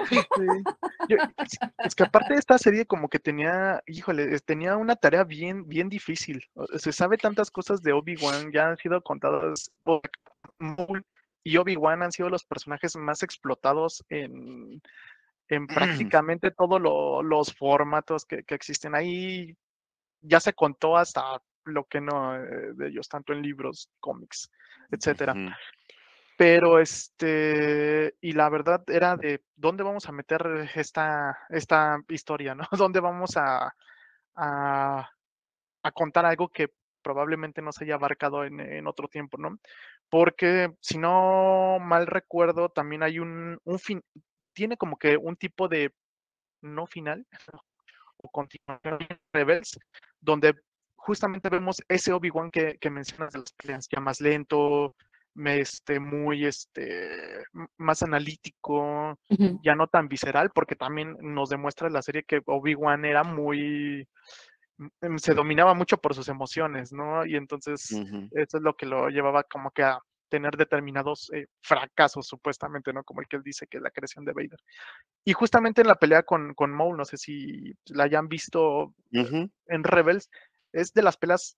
es 1.78 1.94
que 1.94 2.02
aparte 2.02 2.34
de 2.34 2.38
esta 2.38 2.58
serie 2.58 2.84
como 2.84 3.08
que 3.08 3.18
tenía, 3.18 3.82
híjole, 3.86 4.38
tenía 4.40 4.76
una 4.76 4.94
tarea 4.94 5.24
bien, 5.24 5.66
bien 5.66 5.88
difícil. 5.88 6.44
Se 6.76 6.92
sabe 6.92 7.16
tantas 7.16 7.50
cosas 7.50 7.82
de 7.82 7.94
Obi-Wan, 7.94 8.52
ya 8.52 8.68
han 8.68 8.76
sido 8.76 9.00
contadas. 9.02 9.72
Y 11.42 11.56
Obi-Wan 11.56 12.02
han 12.02 12.12
sido 12.12 12.28
los 12.28 12.44
personajes 12.44 12.96
más 12.96 13.22
explotados 13.22 14.04
en, 14.10 14.82
en 15.48 15.66
prácticamente 15.66 16.50
todos 16.50 16.80
los 16.80 17.54
formatos 17.54 18.26
que, 18.26 18.44
que 18.44 18.54
existen. 18.54 18.94
Ahí 18.94 19.56
ya 20.20 20.38
se 20.38 20.52
contó 20.52 20.98
hasta 20.98 21.40
lo 21.64 21.84
que 21.84 22.00
no 22.00 22.36
eh, 22.36 22.72
de 22.74 22.88
ellos, 22.88 23.08
tanto 23.08 23.32
en 23.32 23.42
libros, 23.42 23.90
cómics, 24.00 24.50
etcétera. 24.90 25.34
Pero 26.36 26.80
este, 26.80 28.16
y 28.20 28.32
la 28.32 28.48
verdad 28.48 28.82
era 28.88 29.16
de 29.16 29.42
dónde 29.54 29.84
vamos 29.84 30.08
a 30.08 30.12
meter 30.12 30.68
esta, 30.74 31.38
esta 31.48 31.98
historia, 32.08 32.54
¿no? 32.54 32.64
¿Dónde 32.88 33.00
vamos 33.00 33.36
a, 33.36 33.72
a, 34.34 35.10
contar 35.92 36.26
algo 36.26 36.48
que 36.48 36.72
probablemente 37.02 37.62
no 37.62 37.70
se 37.70 37.84
haya 37.84 37.94
abarcado 37.94 38.44
en, 38.44 38.58
en, 38.58 38.86
otro 38.86 39.06
tiempo, 39.06 39.36
¿no? 39.38 39.58
Porque 40.08 40.72
si 40.80 40.98
no 40.98 41.78
mal 41.80 42.06
recuerdo, 42.06 42.68
también 42.68 43.02
hay 43.02 43.20
un, 43.20 43.58
un 43.64 43.78
fin, 43.78 44.02
tiene 44.52 44.76
como 44.76 44.96
que 44.96 45.16
un 45.16 45.36
tipo 45.36 45.68
de 45.68 45.92
no 46.62 46.86
final 46.86 47.26
o 48.16 48.28
continuación 48.30 48.98
Rebels, 49.32 49.78
donde 50.20 50.54
justamente 51.04 51.50
vemos 51.50 51.82
ese 51.88 52.12
Obi-Wan 52.12 52.50
que, 52.50 52.78
mencionas 52.90 53.32
de 53.34 53.40
las 53.40 53.52
peleas, 53.52 53.88
ya 53.90 54.00
más 54.00 54.20
lento, 54.20 54.96
este, 55.36 56.00
muy 56.00 56.46
este, 56.46 57.44
más 57.76 58.02
analítico, 58.02 59.18
ya 59.62 59.74
no 59.74 59.86
tan 59.86 60.08
visceral, 60.08 60.50
porque 60.54 60.76
también 60.76 61.16
nos 61.20 61.50
demuestra 61.50 61.90
la 61.90 62.00
serie 62.00 62.24
que 62.24 62.40
Obi-Wan 62.46 63.04
era 63.04 63.22
muy, 63.22 64.08
mm, 64.78 65.16
se 65.16 65.34
dominaba 65.34 65.74
mucho 65.74 65.98
por 65.98 66.14
sus 66.14 66.28
emociones, 66.28 66.90
¿no? 66.92 67.26
Y 67.26 67.36
entonces 67.36 67.90
eso 67.90 68.56
es 68.56 68.62
lo 68.62 68.74
que 68.74 68.86
lo 68.86 69.08
llevaba 69.10 69.42
como 69.42 69.70
que 69.72 69.82
a 69.82 69.98
tener 70.30 70.56
determinados 70.56 71.30
eh, 71.34 71.46
fracasos, 71.60 72.26
supuestamente, 72.26 72.92
¿no? 72.94 73.04
Como 73.04 73.20
el 73.20 73.28
que 73.28 73.36
él 73.36 73.42
dice 73.42 73.66
que 73.66 73.76
es 73.76 73.82
la 73.82 73.90
creación 73.90 74.24
de 74.24 74.32
Vader. 74.32 74.58
Y 75.22 75.34
justamente 75.34 75.82
en 75.82 75.86
la 75.86 75.96
pelea 75.96 76.22
con, 76.22 76.54
con 76.54 76.72
Maul, 76.72 76.96
no 76.96 77.04
sé 77.04 77.18
si 77.18 77.74
la 77.86 78.04
hayan 78.04 78.26
visto 78.26 78.94
en 79.12 79.84
Rebels, 79.84 80.30
es 80.74 80.92
de 80.92 81.02
las 81.02 81.16
pelas 81.16 81.56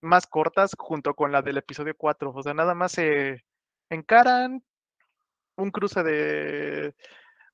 más 0.00 0.26
cortas 0.26 0.72
junto 0.76 1.14
con 1.14 1.32
la 1.32 1.42
del 1.42 1.58
episodio 1.58 1.94
4. 1.96 2.32
O 2.34 2.42
sea, 2.42 2.54
nada 2.54 2.74
más 2.74 2.92
se 2.92 3.44
encaran 3.90 4.62
un 5.56 5.70
cruce 5.70 6.02
de. 6.02 6.94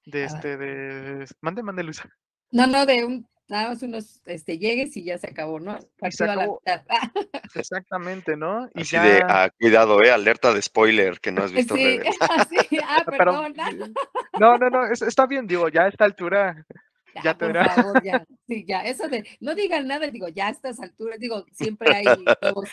de 0.06 0.24
este. 0.24 0.56
de. 0.56 1.26
Mande, 1.40 1.62
mande, 1.62 1.82
Luisa. 1.82 2.08
No, 2.50 2.66
no, 2.66 2.86
de 2.86 3.04
un. 3.04 3.28
Nada 3.48 3.70
más 3.70 3.82
unos 3.82 4.22
este, 4.24 4.56
llegues 4.56 4.96
y 4.96 5.04
ya 5.04 5.18
se 5.18 5.26
acabó, 5.26 5.60
¿no? 5.60 5.78
Se 6.10 6.24
acabó. 6.24 6.62
Exactamente, 7.54 8.34
¿no? 8.34 8.70
Y 8.72 8.82
Así 8.82 8.96
de, 8.96 9.20
ah, 9.28 9.50
cuidado, 9.60 10.02
eh, 10.02 10.10
alerta 10.10 10.54
de 10.54 10.62
spoiler 10.62 11.20
que 11.20 11.32
no 11.32 11.42
has 11.42 11.52
visto. 11.52 11.74
Sí, 11.74 11.98
sí. 12.70 12.78
ah, 12.86 13.04
perdón. 13.04 13.54
no, 14.38 14.56
no, 14.56 14.70
no, 14.70 14.86
está 14.86 15.26
bien, 15.26 15.46
digo, 15.46 15.68
ya 15.68 15.82
a 15.82 15.88
esta 15.88 16.04
altura 16.04 16.64
ya, 17.22 17.36
por 17.36 17.52
favor, 17.54 18.02
ya. 18.02 18.24
Sí, 18.48 18.64
ya. 18.66 18.82
Eso 18.82 19.08
de 19.08 19.24
no 19.40 19.54
digan 19.54 19.86
nada, 19.86 20.08
digo, 20.08 20.28
ya 20.28 20.48
a 20.48 20.50
estas 20.50 20.80
alturas, 20.80 21.18
digo, 21.18 21.44
siempre 21.52 21.94
hay 21.94 22.04
nuevos, 22.42 22.68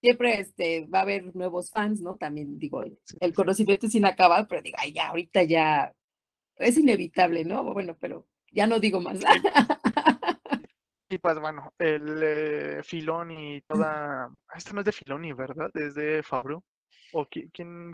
siempre 0.00 0.40
este, 0.40 0.86
va 0.86 1.00
a 1.00 1.02
haber 1.02 1.34
nuevos 1.34 1.70
fans, 1.70 2.00
¿no? 2.00 2.16
También 2.16 2.58
digo, 2.58 2.84
el 3.20 3.34
conocimiento 3.34 3.86
es 3.86 3.94
inacabado, 3.94 4.46
pero 4.48 4.62
digo, 4.62 4.76
ay, 4.80 4.92
ya, 4.92 5.08
ahorita 5.08 5.42
ya 5.44 5.92
es 6.56 6.78
inevitable, 6.78 7.44
¿no? 7.44 7.62
Bueno, 7.72 7.96
pero 7.98 8.26
ya 8.50 8.66
no 8.66 8.78
digo 8.80 9.00
más. 9.00 9.18
Y 11.08 11.18
pues 11.18 11.38
bueno, 11.38 11.74
el 11.78 12.20
eh, 12.22 12.80
Filón 12.82 13.30
y 13.32 13.60
toda. 13.60 14.24
Ah, 14.24 14.56
esto 14.56 14.72
no 14.72 14.80
es 14.80 14.86
de 14.86 14.92
Filoni, 14.92 15.34
¿verdad? 15.34 15.70
Es 15.74 15.94
de 15.94 16.22
Fabro. 16.22 16.64
¿O 17.12 17.26
quién, 17.26 17.50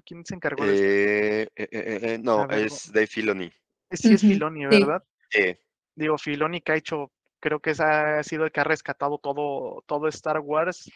quién 0.07 0.25
se 0.25 0.37
encargó 0.37 0.65
de 0.65 1.43
esto? 1.43 1.53
Eh, 1.57 1.69
eh, 1.73 2.19
no, 2.23 2.49
es 2.49 2.93
de 2.93 3.09
Filoni. 3.09 3.51
Sí, 3.91 4.15
es 4.15 4.21
Filoni, 4.21 4.67
¿verdad? 4.67 5.03
Sí 5.31 5.59
digo, 5.99 6.17
Filoni 6.19 6.61
que 6.61 6.73
ha 6.73 6.77
hecho, 6.77 7.11
creo 7.41 7.61
que 7.61 7.71
ha 7.79 8.23
sido 8.23 8.45
el 8.45 8.53
que 8.53 8.61
ha 8.61 8.65
rescatado 8.65 9.19
todo, 9.19 9.83
todo 9.87 10.09
Star 10.09 10.41
Wars. 10.41 10.91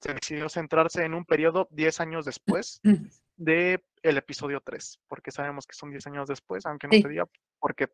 Se 0.00 0.14
decidió 0.14 0.48
centrarse 0.48 1.04
en 1.04 1.14
un 1.14 1.24
periodo 1.24 1.66
10 1.70 2.00
años 2.00 2.24
después 2.24 2.80
de 3.36 3.82
el 4.02 4.16
episodio 4.16 4.60
3, 4.60 5.00
porque 5.08 5.30
sabemos 5.32 5.66
que 5.66 5.74
son 5.74 5.90
10 5.90 6.06
años 6.06 6.28
después, 6.28 6.64
aunque 6.66 6.86
no 6.86 6.94
Sí. 6.94 7.02
se 7.02 7.08
diga, 7.08 7.26
porque 7.58 7.88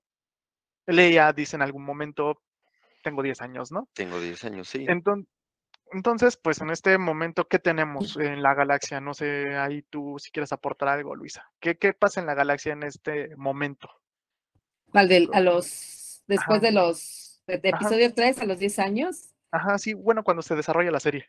Leia 0.87 1.33
dice 1.33 1.57
en 1.57 1.63
algún 1.63 1.83
momento, 1.85 2.43
tengo 3.03 3.23
10 3.23 3.41
años, 3.41 3.73
¿no? 3.73 3.89
Tengo 3.95 4.21
10 4.21 4.45
años, 4.45 4.69
sí. 4.69 4.85
Enton- 4.87 5.27
Entonces, 5.93 6.37
pues 6.37 6.61
en 6.61 6.71
este 6.71 6.99
momento, 6.99 7.47
¿qué 7.47 7.59
tenemos 7.59 8.17
en 8.17 8.43
la 8.43 8.55
galaxia? 8.55 9.01
No 9.01 9.15
sé, 9.15 9.57
ahí 9.57 9.83
tú 9.83 10.17
si 10.19 10.31
quieres 10.31 10.51
aportar 10.53 10.89
algo, 10.89 11.15
Luisa. 11.15 11.49
¿Qué, 11.61 11.77
qué 11.77 11.93
pasa 11.93 12.21
en 12.21 12.27
la 12.27 12.35
galaxia 12.35 12.73
en 12.73 12.83
este 12.83 13.37
momento? 13.37 13.89
Al 14.95 15.09
del- 15.09 15.29
a 15.33 15.41
los, 15.41 16.23
después 16.27 16.59
Ajá. 16.59 16.67
de 16.67 16.73
los, 16.73 17.43
de, 17.47 17.59
de 17.59 17.69
Ajá. 17.69 17.77
episodio 17.79 18.15
3 18.15 18.39
a 18.39 18.47
los 18.47 18.59
10 18.59 18.79
años 18.79 19.29
Ajá, 19.51 19.79
sí, 19.79 19.93
bueno, 19.95 20.25
cuando 20.25 20.43
se 20.43 20.57
desarrolla 20.57 20.91
la 20.91 20.99
serie. 21.01 21.27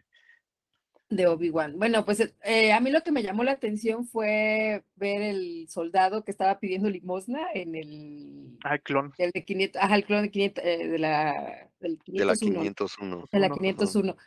de 1.10 1.28
Obi-Wan. 1.28 1.78
Bueno, 1.78 2.04
pues 2.06 2.34
eh, 2.44 2.74
a 2.74 2.80
mí 2.80 2.90
lo 2.90 3.02
que 3.04 3.12
me 3.12 3.22
llamó 3.22 3.44
la 3.44 3.52
atención 3.52 4.08
fue 4.08 4.84
ver 4.96 5.22
el 5.22 5.68
soldado 5.70 6.24
que 6.24 6.32
estaba 6.32 6.60
pidiendo 6.60 6.90
limosna 6.90 7.42
en 7.54 7.76
el, 7.76 8.58
Ay, 8.64 8.80
clon. 8.80 9.14
el 9.20 9.30
de 9.32 9.46
500, 9.46 9.80
ajá, 9.82 9.96
el 9.96 10.06
clon 10.06 10.24
de 10.24 10.32
500, 10.32 10.64
eh, 10.66 10.88
de 10.88 10.98
la, 11.00 11.70
del 11.80 12.00
De 12.08 12.26
la 12.26 12.34
501. 12.34 12.60
501. 12.62 13.26
de 13.32 13.40
la 13.40 13.46
Uno, 13.48 13.56
ajá. 13.56 13.62
501. 13.62 14.18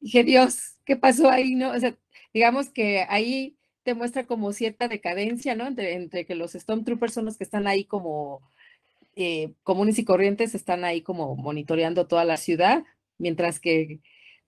Dije, 0.00 0.22
Dios, 0.22 0.76
¿qué 0.84 0.94
pasó 0.96 1.28
ahí? 1.28 1.56
¿No? 1.56 1.72
O 1.72 1.80
sea, 1.80 1.96
digamos 2.32 2.70
que 2.70 3.04
ahí 3.08 3.56
te 3.82 3.94
muestra 3.94 4.24
como 4.24 4.52
cierta 4.52 4.86
decadencia, 4.86 5.56
¿no? 5.56 5.66
Entre, 5.66 5.94
entre 5.94 6.24
que 6.24 6.36
los 6.36 6.52
Stormtroopers 6.52 7.14
son 7.14 7.24
los 7.24 7.36
que 7.36 7.42
están 7.44 7.66
ahí 7.66 7.84
como 7.84 8.48
eh, 9.20 9.54
comunes 9.64 9.98
y 9.98 10.04
corrientes, 10.04 10.54
están 10.54 10.84
ahí 10.84 11.02
como 11.02 11.34
monitoreando 11.34 12.06
toda 12.06 12.24
la 12.24 12.36
ciudad, 12.36 12.84
mientras 13.18 13.58
que 13.58 14.00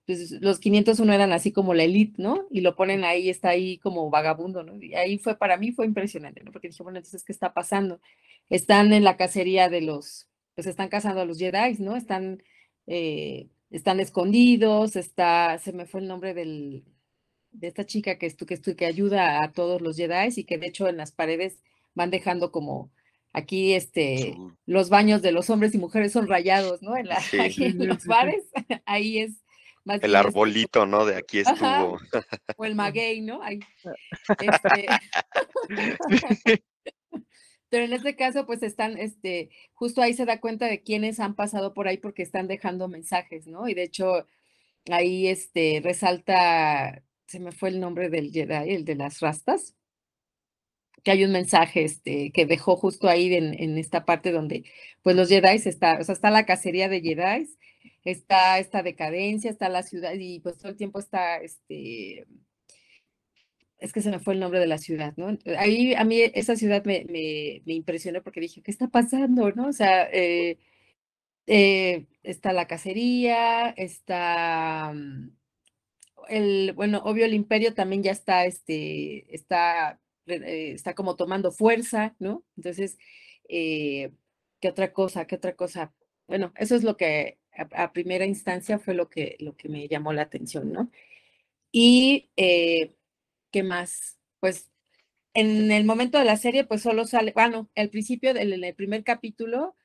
pues, 0.06 0.30
los 0.40 0.60
501 0.60 1.12
eran 1.12 1.32
así 1.32 1.50
como 1.50 1.74
la 1.74 1.82
elite, 1.82 2.22
¿no? 2.22 2.46
Y 2.52 2.60
lo 2.60 2.76
ponen 2.76 3.02
ahí, 3.02 3.30
está 3.30 3.48
ahí 3.50 3.78
como 3.78 4.10
vagabundo, 4.10 4.62
¿no? 4.62 4.80
Y 4.80 4.94
ahí 4.94 5.18
fue, 5.18 5.36
para 5.36 5.56
mí 5.56 5.72
fue 5.72 5.86
impresionante, 5.86 6.44
¿no? 6.44 6.52
Porque 6.52 6.68
dije, 6.68 6.84
bueno, 6.84 6.98
entonces, 6.98 7.24
¿qué 7.24 7.32
está 7.32 7.52
pasando? 7.52 8.00
Están 8.48 8.92
en 8.92 9.02
la 9.02 9.16
cacería 9.16 9.68
de 9.68 9.80
los, 9.80 10.28
pues 10.54 10.68
están 10.68 10.88
cazando 10.88 11.20
a 11.20 11.24
los 11.24 11.38
Jedi, 11.38 11.78
¿no? 11.80 11.96
Están, 11.96 12.40
eh, 12.86 13.48
están 13.72 13.98
escondidos, 13.98 14.94
está, 14.94 15.58
se 15.58 15.72
me 15.72 15.86
fue 15.86 16.00
el 16.00 16.06
nombre 16.06 16.32
del, 16.32 16.84
de 17.50 17.66
esta 17.68 17.84
chica 17.86 18.18
que, 18.18 18.26
estu, 18.26 18.46
que, 18.46 18.54
estu, 18.54 18.76
que 18.76 18.86
ayuda 18.86 19.42
a 19.42 19.50
todos 19.52 19.80
los 19.82 19.96
Jedi 19.96 20.28
y 20.36 20.44
que 20.44 20.58
de 20.58 20.68
hecho 20.68 20.88
en 20.88 20.96
las 20.96 21.10
paredes 21.12 21.60
van 21.94 22.10
dejando 22.10 22.52
como 22.52 22.92
aquí 23.32 23.74
este 23.74 24.36
los 24.66 24.88
baños 24.88 25.22
de 25.22 25.32
los 25.32 25.50
hombres 25.50 25.74
y 25.74 25.78
mujeres 25.78 26.12
son 26.12 26.28
rayados, 26.28 26.82
¿no? 26.82 26.96
En, 26.96 27.08
la, 27.08 27.20
Sí. 27.20 27.36
en 27.64 27.86
los 27.86 28.04
bares, 28.06 28.44
ahí 28.86 29.20
es 29.20 29.42
más 29.84 29.96
El 29.96 30.10
bien 30.10 30.16
este, 30.16 30.28
arbolito, 30.28 30.86
¿no? 30.86 31.06
De 31.06 31.16
aquí 31.16 31.40
Ajá. 31.40 31.52
estuvo. 31.52 31.98
o 32.56 32.64
el 32.64 32.74
maguey, 32.76 33.20
¿no? 33.22 33.42
Ahí, 33.42 33.60
este, 34.40 34.86
pero 37.70 37.84
en 37.84 37.92
este 37.92 38.16
caso, 38.16 38.46
pues 38.46 38.62
están, 38.62 38.98
este, 38.98 39.50
justo 39.74 40.02
ahí 40.02 40.12
se 40.12 40.26
da 40.26 40.40
cuenta 40.40 40.66
de 40.66 40.82
quiénes 40.82 41.20
han 41.20 41.34
pasado 41.36 41.72
por 41.72 41.86
ahí 41.88 41.96
porque 41.98 42.22
están 42.22 42.48
dejando 42.48 42.88
mensajes, 42.88 43.46
¿no? 43.46 43.68
Y 43.68 43.74
de 43.74 43.84
hecho, 43.84 44.26
ahí 44.90 45.28
este, 45.28 45.80
resalta, 45.82 47.02
se 47.26 47.38
me 47.38 47.52
fue 47.52 47.68
el 47.70 47.80
nombre 47.80 48.10
del 48.10 48.32
Jedi, 48.32 48.74
el 48.74 48.84
de 48.84 48.96
las 48.96 49.20
rastas, 49.20 49.76
que 51.02 51.10
hay 51.12 51.24
un 51.24 51.32
mensaje 51.32 51.84
este, 51.84 52.32
que 52.32 52.46
dejó 52.46 52.76
justo 52.76 53.08
ahí 53.08 53.34
en, 53.34 53.54
en 53.60 53.78
esta 53.78 54.04
parte 54.04 54.32
donde, 54.32 54.64
pues 55.02 55.16
los 55.16 55.28
Jedi 55.28 55.56
está, 55.64 55.98
o 56.00 56.04
sea, 56.04 56.14
está 56.14 56.30
la 56.30 56.46
cacería 56.46 56.88
de 56.88 57.00
Jedi, 57.00 57.48
está 58.04 58.58
esta 58.58 58.82
decadencia, 58.82 59.50
está 59.50 59.68
la 59.68 59.82
ciudad 59.82 60.12
y 60.14 60.40
pues 60.40 60.58
todo 60.58 60.68
el 60.70 60.76
tiempo 60.76 60.98
está, 60.98 61.38
este, 61.38 62.26
es 63.78 63.92
que 63.92 64.02
se 64.02 64.10
me 64.10 64.20
fue 64.20 64.34
el 64.34 64.40
nombre 64.40 64.60
de 64.60 64.66
la 64.66 64.78
ciudad, 64.78 65.14
¿no? 65.16 65.38
Ahí 65.58 65.94
a 65.94 66.04
mí 66.04 66.20
esa 66.34 66.56
ciudad 66.56 66.84
me, 66.84 67.04
me, 67.08 67.62
me 67.64 67.74
impresionó 67.74 68.22
porque 68.22 68.40
dije, 68.40 68.62
¿qué 68.62 68.70
está 68.70 68.88
pasando, 68.88 69.50
no? 69.52 69.68
O 69.68 69.72
sea, 69.72 70.08
eh, 70.12 70.58
eh, 71.46 72.06
está 72.22 72.52
la 72.52 72.66
cacería, 72.66 73.70
está 73.70 74.92
mm, 74.94 75.30
el, 76.28 76.72
bueno, 76.74 77.02
obvio 77.04 77.24
el 77.26 77.34
imperio 77.34 77.74
también 77.74 78.02
ya 78.02 78.12
está, 78.12 78.46
este, 78.46 79.34
está, 79.34 80.00
eh, 80.26 80.72
está 80.72 80.94
como 80.94 81.16
tomando 81.16 81.52
fuerza, 81.52 82.14
¿no? 82.18 82.44
Entonces, 82.56 82.98
eh, 83.48 84.12
¿qué 84.60 84.68
otra 84.68 84.92
cosa? 84.92 85.26
¿Qué 85.26 85.36
otra 85.36 85.56
cosa? 85.56 85.92
Bueno, 86.28 86.52
eso 86.56 86.76
es 86.76 86.84
lo 86.84 86.96
que 86.96 87.38
a, 87.52 87.92
primera 87.92 88.24
instancia 88.26 88.78
fue 88.78 88.94
lo 88.94 89.08
que, 89.08 89.36
lo 89.40 89.56
que 89.56 89.68
me 89.68 89.88
llamó 89.88 90.12
la 90.12 90.22
atención, 90.22 90.72
¿no? 90.72 90.90
Y 91.72 92.30
eh, 92.36 92.94
¿qué 93.50 93.62
más? 93.62 94.18
Pues 94.40 94.70
en 95.34 95.70
el 95.72 95.84
momento 95.84 96.18
de 96.18 96.24
la 96.24 96.36
serie, 96.36 96.64
pues 96.64 96.82
solo 96.82 97.06
sale, 97.06 97.32
bueno, 97.32 97.70
al 97.76 97.90
principio 97.90 98.34
del 98.34 98.64
el 98.64 98.74
primer 98.74 99.04
capítulo, 99.04 99.76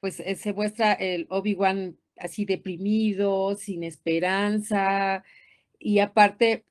pues 0.00 0.16
se 0.16 0.52
muestra 0.52 0.92
el 0.94 1.26
Obi-Wan 1.30 1.98
así 2.16 2.44
deprimido, 2.44 3.56
sin 3.56 3.82
esperanza, 3.84 5.24
y 5.78 6.00
aparte, 6.00 6.64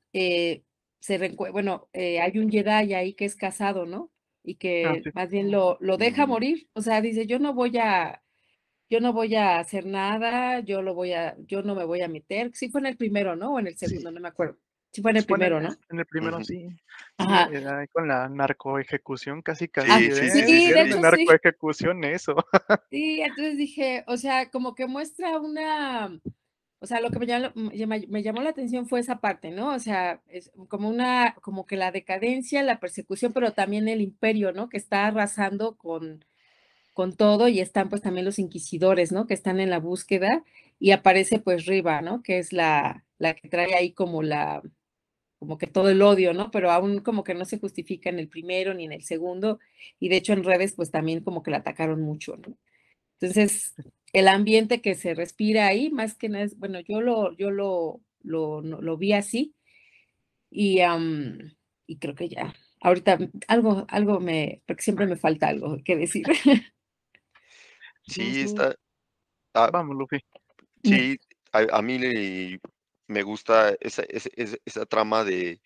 se 1.00 1.18
bueno, 1.52 1.88
eh, 1.92 2.20
hay 2.20 2.38
un 2.38 2.50
Jedi 2.50 2.94
ahí 2.94 3.14
que 3.14 3.24
es 3.24 3.36
casado, 3.36 3.86
¿no? 3.86 4.10
Y 4.42 4.54
que 4.56 4.86
Ah, 4.86 4.96
sí. 5.02 5.10
más 5.14 5.30
bien 5.30 5.50
lo, 5.50 5.76
lo 5.80 5.96
deja 5.98 6.26
morir, 6.26 6.68
o 6.74 6.80
sea, 6.82 7.00
dice, 7.00 7.26
yo 7.26 7.38
no 7.38 7.52
voy 7.52 7.76
a, 7.78 8.22
yo 8.88 9.00
no 9.00 9.12
voy 9.12 9.34
a 9.36 9.58
hacer 9.58 9.86
nada, 9.86 10.60
yo 10.60 10.82
lo 10.82 10.94
voy 10.94 11.12
a, 11.12 11.36
yo 11.46 11.62
no 11.62 11.74
me 11.74 11.84
voy 11.84 12.00
a 12.02 12.08
meter. 12.08 12.50
Sí 12.54 12.68
fue 12.70 12.80
en 12.80 12.86
el 12.86 12.96
primero, 12.96 13.36
¿no? 13.36 13.54
O 13.54 13.58
en 13.58 13.66
el 13.68 13.76
Sí. 13.76 13.86
segundo, 13.86 14.10
no 14.10 14.20
me 14.20 14.28
acuerdo. 14.28 14.58
Sí 14.92 15.02
fue 15.02 15.12
en 15.12 15.18
el 15.18 15.22
en 15.22 15.26
primero, 15.26 15.60
¿no? 15.60 15.68
En 15.88 15.98
el 16.00 16.06
primero, 16.06 16.42
sí. 16.42 16.66
Ajá. 17.16 17.48
Sí, 17.48 17.56
era 17.56 17.78
ahí 17.78 17.86
con 17.88 18.08
la 18.08 18.28
narcoejecución, 18.28 19.40
casi 19.42 19.68
casi. 19.68 19.88
Ah, 19.90 20.00
¿eh? 20.00 20.10
sí, 20.10 20.30
sí, 20.30 20.42
sí, 20.42 20.72
de 20.72 20.82
hecho, 20.82 21.00
narcoejecución 21.00 22.04
eso. 22.04 22.34
Sí, 22.90 23.20
entonces 23.20 23.56
dije, 23.56 24.02
o 24.08 24.16
sea, 24.16 24.50
como 24.50 24.74
que 24.74 24.86
muestra 24.86 25.38
una, 25.38 26.18
o 26.80 26.86
sea, 26.86 27.00
lo 27.00 27.10
que 27.10 27.18
me 27.18 27.26
llamó, 27.26 27.52
me- 27.54 28.06
me 28.08 28.22
llamó 28.22 28.42
la 28.42 28.50
atención 28.50 28.88
fue 28.88 29.00
esa 29.00 29.20
parte, 29.20 29.50
¿no? 29.50 29.74
O 29.74 29.78
sea, 29.78 30.22
es 30.28 30.50
como 30.68 30.88
una, 30.88 31.34
como 31.42 31.66
que 31.66 31.76
la 31.76 31.92
decadencia, 31.92 32.62
la 32.62 32.80
persecución, 32.80 33.32
pero 33.34 33.52
también 33.52 33.88
el 33.88 34.00
imperio, 34.00 34.52
¿no? 34.52 34.68
Que 34.70 34.78
está 34.78 35.06
arrasando 35.06 35.76
con, 35.76 36.24
con 36.94 37.16
todo 37.16 37.48
y 37.48 37.60
están 37.60 37.88
pues 37.88 38.02
también 38.02 38.24
los 38.26 38.38
inquisidores, 38.38 39.12
¿no? 39.12 39.26
Que 39.26 39.34
están 39.34 39.60
en 39.60 39.70
la 39.70 39.78
búsqueda 39.80 40.44
y 40.78 40.92
aparece 40.92 41.40
pues 41.40 41.66
Riva, 41.66 42.02
¿no? 42.02 42.22
Que 42.22 42.38
es 42.38 42.52
la, 42.52 43.04
la 43.18 43.34
que 43.34 43.48
trae 43.48 43.74
ahí 43.74 43.92
como 43.92 44.22
la, 44.22 44.62
como 45.38 45.58
que 45.58 45.66
todo 45.66 45.88
el 45.90 46.02
odio, 46.02 46.34
¿no? 46.34 46.50
Pero 46.50 46.70
aún 46.70 47.00
como 47.00 47.24
que 47.24 47.34
no 47.34 47.44
se 47.46 47.58
justifica 47.58 48.10
en 48.10 48.18
el 48.18 48.28
primero 48.28 48.74
ni 48.74 48.84
en 48.84 48.92
el 48.92 49.02
segundo 49.04 49.58
y 49.98 50.08
de 50.10 50.16
hecho 50.16 50.32
en 50.34 50.44
redes 50.44 50.72
pues 50.74 50.90
también 50.90 51.22
como 51.24 51.42
que 51.42 51.50
la 51.50 51.58
atacaron 51.58 52.02
mucho, 52.02 52.36
¿no? 52.36 52.56
Entonces, 53.20 53.74
el 54.12 54.28
ambiente 54.28 54.80
que 54.80 54.94
se 54.94 55.14
respira 55.14 55.66
ahí, 55.66 55.90
más 55.90 56.14
que 56.14 56.28
nada, 56.28 56.46
bueno, 56.56 56.80
yo 56.80 57.00
lo, 57.00 57.36
yo 57.36 57.50
lo, 57.50 58.00
lo, 58.22 58.60
lo 58.62 58.96
vi 58.96 59.12
así 59.12 59.54
y, 60.50 60.80
am, 60.80 61.54
y 61.86 61.98
creo 61.98 62.14
que 62.14 62.28
ya, 62.28 62.54
ahorita 62.80 63.18
algo, 63.48 63.86
algo 63.88 64.20
me, 64.20 64.62
porque 64.66 64.82
siempre 64.82 65.06
me 65.06 65.16
falta 65.16 65.48
algo 65.48 65.78
que 65.84 65.96
decir. 65.96 66.26
Sí, 68.06 68.40
está. 68.40 68.74
ah, 69.54 69.70
Vamos, 69.72 69.96
Luffy. 69.96 70.18
sí, 70.82 71.16
a, 71.52 71.78
a 71.78 71.82
mí 71.82 71.96
le- 71.96 72.60
me 73.06 73.22
gusta 73.22 73.76
esa, 73.80 74.02
esa, 74.02 74.86
trama 74.86 75.22
de, 75.22 75.60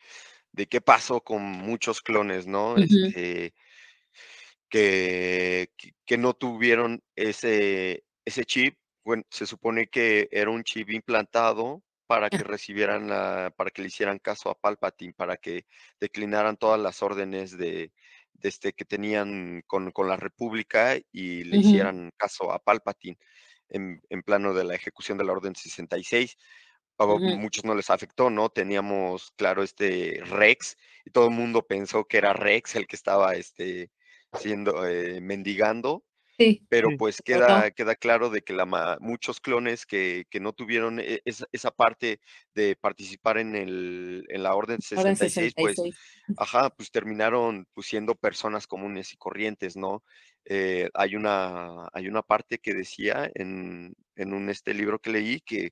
de 0.53 0.67
qué 0.67 0.83
pasó 0.83 1.23
con 1.23 1.43
muchos 1.43 2.03
clones, 2.03 2.47
¿no? 2.47 2.77
Este, 2.77 3.55
que- 4.69 5.71
que 6.05 6.19
no 6.19 6.35
tuvieron 6.35 7.03
ese, 7.17 8.05
ese 8.25 8.45
chip. 8.45 8.77
Bueno, 9.05 9.23
se 9.31 9.47
supone 9.47 9.89
que 9.89 10.29
era 10.31 10.51
un 10.51 10.65
chip 10.65 10.91
implantado 10.91 11.83
para 12.07 12.31
que 12.31 12.39
recibieran 12.39 13.09
la, 13.09 13.53
para 13.57 13.71
que 13.71 13.83
le 13.83 13.89
hicieran 13.89 14.19
caso 14.19 14.51
a 14.51 14.55
Palpatine, 14.59 15.15
para 15.15 15.37
que 15.37 15.67
declinaran 16.01 16.57
todas 16.57 16.81
las 16.81 17.03
órdenes 17.03 17.57
de, 17.57 17.93
de 18.33 18.49
este 18.49 18.73
que 18.73 18.85
tenían 18.85 19.63
con, 19.67 19.91
con 19.91 20.09
la 20.09 20.17
República 20.17 20.97
y 21.13 21.45
le 21.45 21.59
hicieran 21.59 22.11
caso 22.17 22.53
a 22.53 22.59
Palpatine 22.59 23.19
en, 23.69 24.01
en 24.09 24.23
plano 24.23 24.55
de 24.55 24.65
la 24.65 24.75
ejecución 24.75 25.19
de 25.19 25.25
la 25.25 25.33
Orden 25.33 25.55
66. 25.55 26.37
A 26.97 27.07
muchos 27.07 27.65
no 27.65 27.75
les 27.75 27.91
afectó, 27.91 28.31
¿no? 28.31 28.51
Teníamos, 28.51 29.33
claro, 29.37 29.65
este 29.65 30.21
Rex 30.25 30.77
y 31.05 31.11
todo 31.11 31.25
el 31.25 31.33
mundo 31.33 31.67
pensó 31.67 32.05
que 32.05 32.19
era 32.19 32.33
Rex 32.33 32.77
el 32.77 32.87
que 32.87 32.95
estaba 32.95 33.35
este, 33.35 33.91
siendo, 34.39 34.87
eh, 34.87 35.21
mendigando, 35.21 36.05
Sí, 36.37 36.67
pero 36.69 36.89
pues 36.99 37.19
no. 37.19 37.23
queda, 37.25 37.71
queda 37.71 37.95
claro 37.95 38.29
de 38.29 38.43
que 38.43 38.53
la, 38.53 38.99
muchos 39.01 39.41
clones 39.41 39.87
que, 39.87 40.25
que 40.29 40.41
no 40.41 40.53
tuvieron 40.53 40.99
e- 40.99 41.21
esa, 41.25 41.47
esa 41.53 41.71
parte 41.71 42.21
de 42.55 42.75
participar 42.75 43.39
en, 43.39 43.55
el, 43.55 44.25
en 44.29 44.43
la 44.43 44.55
Orden 44.55 44.81
ahora 44.97 45.11
en 45.11 45.17
66, 45.17 45.55
pues 45.55 45.77
66. 45.77 45.97
Ajá, 46.39 46.71
pues 46.71 46.91
terminaron 46.91 47.67
pues, 47.75 47.87
siendo 47.87 48.17
personas 48.17 48.67
comunes 48.67 49.13
y 49.13 49.17
corrientes, 49.17 49.77
¿no? 49.77 50.03
Eh, 50.45 50.91
hay 50.95 51.15
una, 51.15 51.89
hay 51.93 52.09
una 52.09 52.23
parte 52.23 52.59
que 52.59 52.75
decía 52.75 53.31
en, 53.35 53.95
en 54.17 54.35
un 54.35 54.51
este 54.51 54.75
libro 54.75 54.99
que 54.99 55.11
leí 55.11 55.41
que 55.41 55.71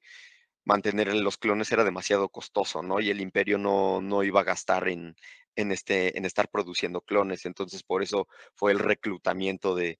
mantener 0.65 1.13
los 1.15 1.39
clones 1.39 1.73
era 1.73 1.85
demasiado 1.85 2.29
costoso, 2.29 2.83
¿no? 2.83 3.01
Y 3.01 3.11
el 3.11 3.21
imperio 3.21 3.59
no, 3.59 4.01
no 4.01 4.23
iba 4.23 4.41
a 4.41 4.45
gastar 4.45 4.89
en, 4.89 5.17
en, 5.57 5.73
este, 5.73 6.17
en 6.17 6.25
estar 6.25 6.49
produciendo 6.49 7.01
clones. 7.01 7.47
Entonces, 7.47 7.83
por 7.83 8.03
eso 8.03 8.29
fue 8.55 8.73
el 8.73 8.79
reclutamiento 8.79 9.75
de, 9.75 9.99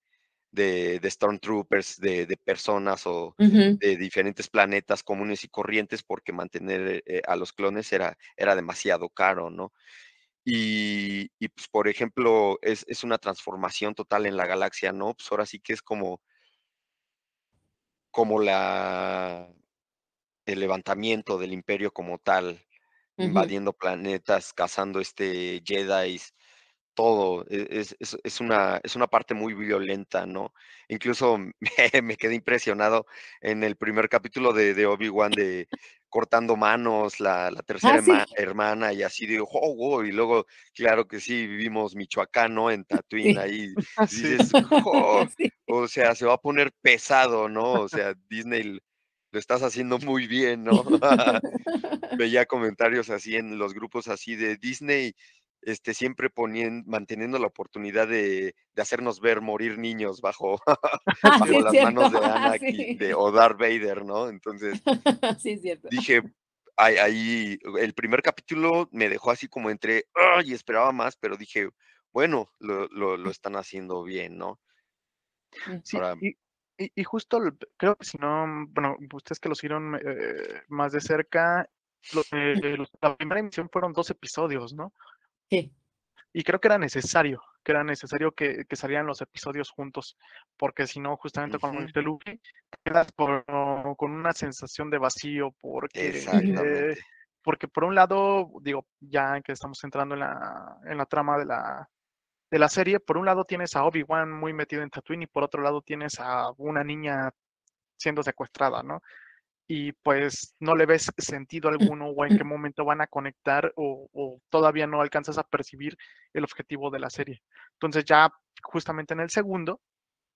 de, 0.53 1.01
Stormtroopers, 1.11 1.99
de, 1.99 2.27
de, 2.27 2.37
personas 2.37 3.07
o 3.07 3.35
de 3.39 3.97
diferentes 3.97 4.49
planetas 4.49 5.03
comunes 5.03 5.45
y 5.45 5.49
corrientes, 5.49 6.03
porque 6.03 6.33
mantener 6.33 7.03
eh, 7.07 7.23
a 7.27 7.37
los 7.37 7.53
clones 7.53 7.93
era, 7.93 8.17
era 8.37 8.55
demasiado 8.55 9.09
caro, 9.09 9.51
¿no? 9.51 9.73
Y, 10.45 11.31
y 11.39 11.49
pues, 11.49 11.69
por 11.69 11.89
ejemplo, 11.89 12.59
es, 12.63 12.85
es, 12.89 13.05
una 13.05 13.19
transformación 13.19 13.95
total 13.95 14.27
en 14.27 14.37
la 14.37 14.47
galaxia, 14.47 14.93
¿no? 14.93 15.15
Pues 15.15 15.31
ahora 15.31 15.47
sí 15.47 15.61
que 15.61 15.73
es 15.73 15.83
como, 15.83 16.21
como 18.11 18.41
la, 18.41 19.49
el 20.47 20.61
levantamiento 20.61 21.39
del 21.39 21.53
imperio 21.53 21.93
como 21.93 22.19
tal, 22.19 22.61
invadiendo 23.17 23.73
planetas, 23.73 24.53
cazando 24.53 24.99
este 24.99 25.63
Jedi, 25.65 26.21
todo. 26.95 27.45
E, 27.51 27.67
es, 27.71 28.41
una, 28.41 28.81
es 28.83 28.97
una 28.97 29.07
parte 29.09 29.35
muy 29.35 29.55
violenta, 29.55 30.27
¿no? 30.27 30.53
Incluso 30.89 31.39
me, 32.03 32.17
quedé 32.17 32.35
impresionado 32.35 33.07
en 33.41 33.65
el 33.65 33.77
primer 33.77 34.09
capítulo 34.09 34.53
de, 34.53 34.75
de 34.75 34.87
Obi-Wan 34.87 35.35
de 35.35 35.69
cortando 36.09 36.57
manos, 36.57 37.21
la, 37.21 37.51
la 37.51 37.63
tercera 37.63 37.99
Ah, 37.99 38.27
sí. 38.27 38.35
hermana, 38.37 38.93
y 38.93 39.03
así 39.03 39.27
digo, 39.27 39.49
oh, 39.51 39.75
wow", 39.75 40.05
y 40.05 40.13
luego, 40.13 40.47
claro 40.75 41.09
que 41.09 41.21
sí, 41.21 41.47
vivimos 41.47 41.97
Michoacán, 41.97 42.55
¿no? 42.55 42.71
En 42.71 42.85
Tatooine, 42.85 43.39
Sí. 43.39 43.39
ahí 43.39 43.77
Sí. 44.11 44.29
dices, 44.29 44.53
"Oh", 44.85 45.27
o 45.67 45.89
sea, 45.89 46.15
se 46.15 46.27
va 46.27 46.35
a 46.35 46.39
poner 46.39 46.71
pesado, 46.83 47.49
¿no? 47.49 47.81
O 47.81 47.89
sea, 47.89 48.15
Disney 48.29 48.79
lo 49.33 49.39
estás 49.39 49.63
haciendo 49.63 49.99
muy 49.99 50.27
bien, 50.27 50.65
¿no? 50.65 50.85
Veía 52.11 52.45
comentarios 52.47 53.09
así 53.11 53.37
en 53.37 53.59
los 53.59 53.73
grupos 53.75 54.07
así 54.09 54.37
de 54.37 54.57
Disney, 54.57 55.15
este, 55.63 55.95
siempre 55.95 56.29
ponien 56.31 56.85
manteniendo 56.87 57.39
la 57.39 57.47
oportunidad 57.47 58.07
de, 58.09 58.55
de 58.75 58.83
hacernos 58.83 59.21
ver 59.21 59.41
morir 59.41 59.79
niños 59.79 60.21
bajo, 60.21 60.61
Ah, 61.23 61.39
sí, 61.47 61.53
las 61.61 61.73
cierto. 61.73 61.83
manos 61.83 62.13
de 62.13 62.19
Ah, 62.25 62.57
sí. 62.59 62.95
de 62.97 63.15
o 63.15 63.31
Darth 63.33 63.59
Vader, 63.59 64.05
¿no? 64.05 64.29
Entonces 64.29 64.83
Sí, 65.41 65.57
cierto. 65.59 65.89
dije, 65.91 66.23
ahí, 66.77 66.97
ahí, 66.97 67.59
el 67.79 67.95
primer 67.95 68.23
capítulo 68.23 68.89
me 68.93 69.09
dejó 69.09 69.31
así 69.31 69.49
como 69.49 69.71
entre, 69.71 70.05
¡ay! 70.37 70.53
esperaba 70.53 70.93
más, 70.93 71.17
pero 71.17 71.37
dije, 71.37 71.69
bueno, 72.13 72.51
lo, 72.59 72.87
lo, 72.89 73.17
lo 73.17 73.31
están 73.31 73.57
haciendo 73.57 74.03
bien, 74.03 74.37
¿no? 74.37 74.61
Sí, 75.85 75.97
Ahora, 75.97 76.17
y, 76.21 76.29
y, 76.79 76.93
y 76.95 77.05
justo 77.05 77.39
creo 77.77 77.97
que 77.97 78.05
si 78.05 78.19
no, 78.19 78.67
bueno, 78.71 78.97
ustedes 79.15 79.39
que 79.39 79.49
lo 79.49 79.55
siguieron 79.55 79.97
eh, 79.97 80.63
más 80.69 80.93
de 80.93 81.01
cerca, 81.01 81.69
eh, 82.33 82.77
los- 82.77 82.91
la 83.01 83.17
primera 83.17 83.41
emisión 83.41 83.69
fueron 83.71 83.93
dos 83.93 84.11
episodios, 84.11 84.73
¿no? 84.75 84.93
Sí. 85.53 85.71
Y 86.33 86.45
creo 86.45 86.59
que 86.59 86.69
era 86.69 86.79
necesario, 86.79 87.43
que 87.63 87.73
era 87.73 87.85
necesario 87.85 88.33
que, 88.33 88.65
que 88.67 88.75
salieran 88.75 89.07
los 89.07 89.21
episodios 89.21 89.69
juntos, 89.71 90.17
porque 90.57 90.87
si 90.87 90.99
no, 90.99 91.15
justamente 91.19 91.59
como 91.59 91.75
Ujú. 91.75 91.87
dice 91.87 92.01
Luffy, 92.01 92.41
quedas 92.83 93.13
por- 93.13 93.45
con 93.45 94.13
una 94.13 94.33
sensación 94.33 94.89
de 94.89 94.97
vacío, 94.97 95.51
porque, 95.61 96.25
eh, 96.27 96.97
porque 97.43 97.69
por 97.69 97.85
un 97.85 97.95
lado, 97.95 98.49
digo, 98.63 98.87
ya 98.99 99.43
que 99.43 99.53
estamos 99.53 99.85
entrando 99.85 100.15
en 100.15 100.21
la, 100.21 100.79
en 100.87 100.97
la 100.97 101.05
trama 101.05 101.37
de 101.37 101.45
la, 101.45 101.91
de 102.51 102.59
la 102.59 102.71
serie, 102.71 102.99
por 102.99 103.19
un 103.19 103.27
lado 103.27 103.45
tienes 103.45 103.77
a 103.77 103.85
Obi-Wan 103.85 104.33
muy 104.33 104.55
metido 104.55 104.83
en 104.83 104.89
Tatooine 104.89 105.25
y 105.25 105.27
por 105.27 105.45
otro 105.45 105.61
lado 105.63 105.83
tienes 105.83 106.19
a 106.19 106.51
una 106.57 106.83
niña 106.83 107.31
siendo 107.99 108.23
secuestrada, 108.23 108.83
¿no? 108.83 109.03
Y 109.69 109.93
pues 109.93 110.55
no 110.61 110.75
le 110.75 110.87
ves 110.87 111.11
sentido 111.17 111.69
alguno 111.69 112.09
o 112.09 112.27
en 112.27 112.37
qué 112.37 112.45
momento 112.45 112.85
van 112.85 113.01
a 113.01 113.07
conectar 113.07 113.73
o, 113.77 114.41
todavía 114.51 114.87
no 114.87 115.01
alcanzas 115.01 115.39
a 115.39 115.45
percibir 115.45 115.97
el 116.33 116.45
objetivo 116.45 116.91
de 116.91 116.99
la 116.99 117.11
serie. 117.11 117.43
Entonces 117.75 118.05
ya 118.05 118.31
justamente 118.63 119.15
en 119.15 119.21
el 119.21 119.31
segundo, 119.31 119.81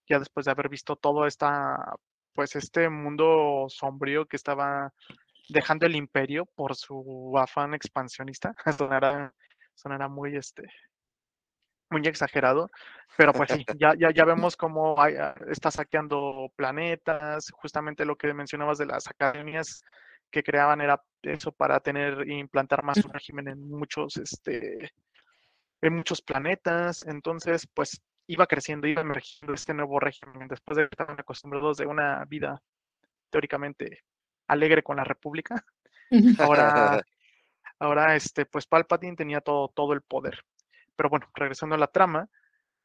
ya 0.09 0.19
después 0.19 0.47
de 0.47 0.53
haber 0.53 0.69
visto 0.69 0.97
todo 0.97 1.27
esta, 1.27 1.77
pues 2.35 2.55
este 2.57 2.89
mundo 2.89 3.67
sombrío 3.69 4.27
que 4.27 4.37
estaba 4.37 4.93
dejando 5.49 5.87
el 5.87 5.97
imperio 5.97 6.47
por 6.55 6.77
su 6.77 7.35
afán 7.37 7.75
expansionista, 7.75 8.55
sonará, 8.79 9.35
sonará 9.75 10.09
muy 10.09 10.37
este, 10.37 10.65
muy 11.91 12.07
exagerado, 12.07 12.71
pero 13.17 13.33
pues 13.33 13.51
sí, 13.53 13.65
ya, 13.79 13.95
ya, 13.97 14.11
ya 14.11 14.25
vemos 14.27 14.57
cómo 14.57 15.01
hay, 15.01 15.15
ah, 15.17 15.35
está 15.51 15.71
saqueando 15.71 16.51
planetas, 16.57 17.51
justamente 17.53 18.05
lo 18.05 18.17
que 18.17 18.33
mencionabas 18.35 18.79
de 18.79 18.87
las 18.87 19.07
academias 19.09 19.83
que 20.31 20.43
creaban 20.43 20.81
era 20.81 21.01
eso 21.23 21.53
para 21.53 21.81
tener 21.81 22.23
e 22.23 22.35
implantar 22.35 22.83
más 22.83 22.99
su 23.01 23.09
régimen 23.09 23.49
en 23.49 23.71
muchos, 23.71 24.17
este, 24.17 24.93
en 25.81 25.95
muchos 25.95 26.21
planetas, 26.23 27.07
entonces 27.07 27.69
pues 27.73 28.01
iba 28.27 28.47
creciendo, 28.47 28.87
iba 28.87 29.03
emergiendo 29.03 29.55
este 29.55 29.73
nuevo 29.73 30.01
régimen, 30.01 30.49
después 30.49 30.77
de 30.77 30.85
que 30.85 30.91
estaban 30.93 31.19
acostumbrados 31.19 31.77
de 31.77 31.87
una 31.87 32.25
vida 32.25 32.61
teóricamente 33.31 34.05
alegre 34.49 34.83
con 34.83 34.97
la 34.97 35.05
República, 35.05 35.65
ahora, 36.39 37.03
ahora 37.79 38.17
este, 38.17 38.47
pues 38.47 38.67
Palpatine 38.67 39.17
tenía 39.17 39.41
todo, 39.41 39.69
todo 39.69 39.93
el 39.93 40.03
poder. 40.03 40.45
Pero 40.97 41.09
bueno, 41.11 41.31
regresando 41.35 41.75
a 41.75 41.79
la 41.79 41.87
trama, 41.87 42.29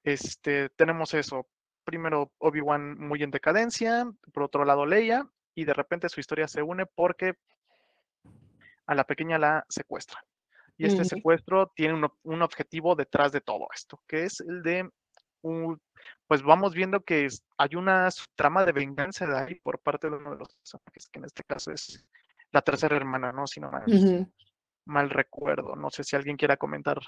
este, 0.03 0.69
tenemos 0.69 1.13
eso. 1.13 1.47
Primero 1.83 2.31
Obi-Wan 2.37 2.97
muy 2.99 3.23
en 3.23 3.31
decadencia, 3.31 4.05
por 4.33 4.43
otro 4.43 4.65
lado 4.65 4.85
Leia, 4.85 5.27
y 5.55 5.65
de 5.65 5.73
repente 5.73 6.09
su 6.09 6.19
historia 6.19 6.47
se 6.47 6.61
une 6.61 6.85
porque 6.85 7.33
a 8.85 8.95
la 8.95 9.03
pequeña 9.05 9.37
la 9.39 9.65
secuestra. 9.69 10.23
Y 10.77 10.85
este 10.85 11.01
secuestro 11.09 11.71
tiene 11.75 11.93
un, 11.95 12.11
un 12.23 12.41
objetivo 12.41 12.95
detrás 12.95 13.31
de 13.31 13.41
todo 13.41 13.67
esto, 13.73 14.01
que 14.07 14.23
es 14.25 14.39
el 14.41 14.63
de, 14.63 14.89
un, 15.41 15.79
pues 16.27 16.41
vamos 16.43 16.73
viendo 16.73 17.01
que 17.01 17.25
es- 17.25 17.43
hay 17.57 17.75
una 17.75 18.09
trama 18.35 18.65
de 18.65 18.71
venganza 18.71 19.25
de 19.27 19.37
ahí 19.37 19.55
por 19.55 19.79
parte 19.79 20.09
de 20.09 20.15
uno 20.17 20.31
de 20.31 20.37
los 20.37 20.55
personajes, 20.55 21.07
que 21.11 21.19
en 21.19 21.25
este 21.25 21.43
caso 21.43 21.71
es 21.71 22.03
la 22.51 22.61
tercera 22.61 22.95
hermana, 22.95 23.31
¿no? 23.31 23.45
Si 23.47 23.59
no. 23.59 23.71
Mal 24.85 25.09
recuerdo. 25.09 25.75
No 25.75 25.89
sé 25.89 26.03
si 26.03 26.15
alguien 26.15 26.37
quiera 26.37 26.57
comentar 26.57 26.99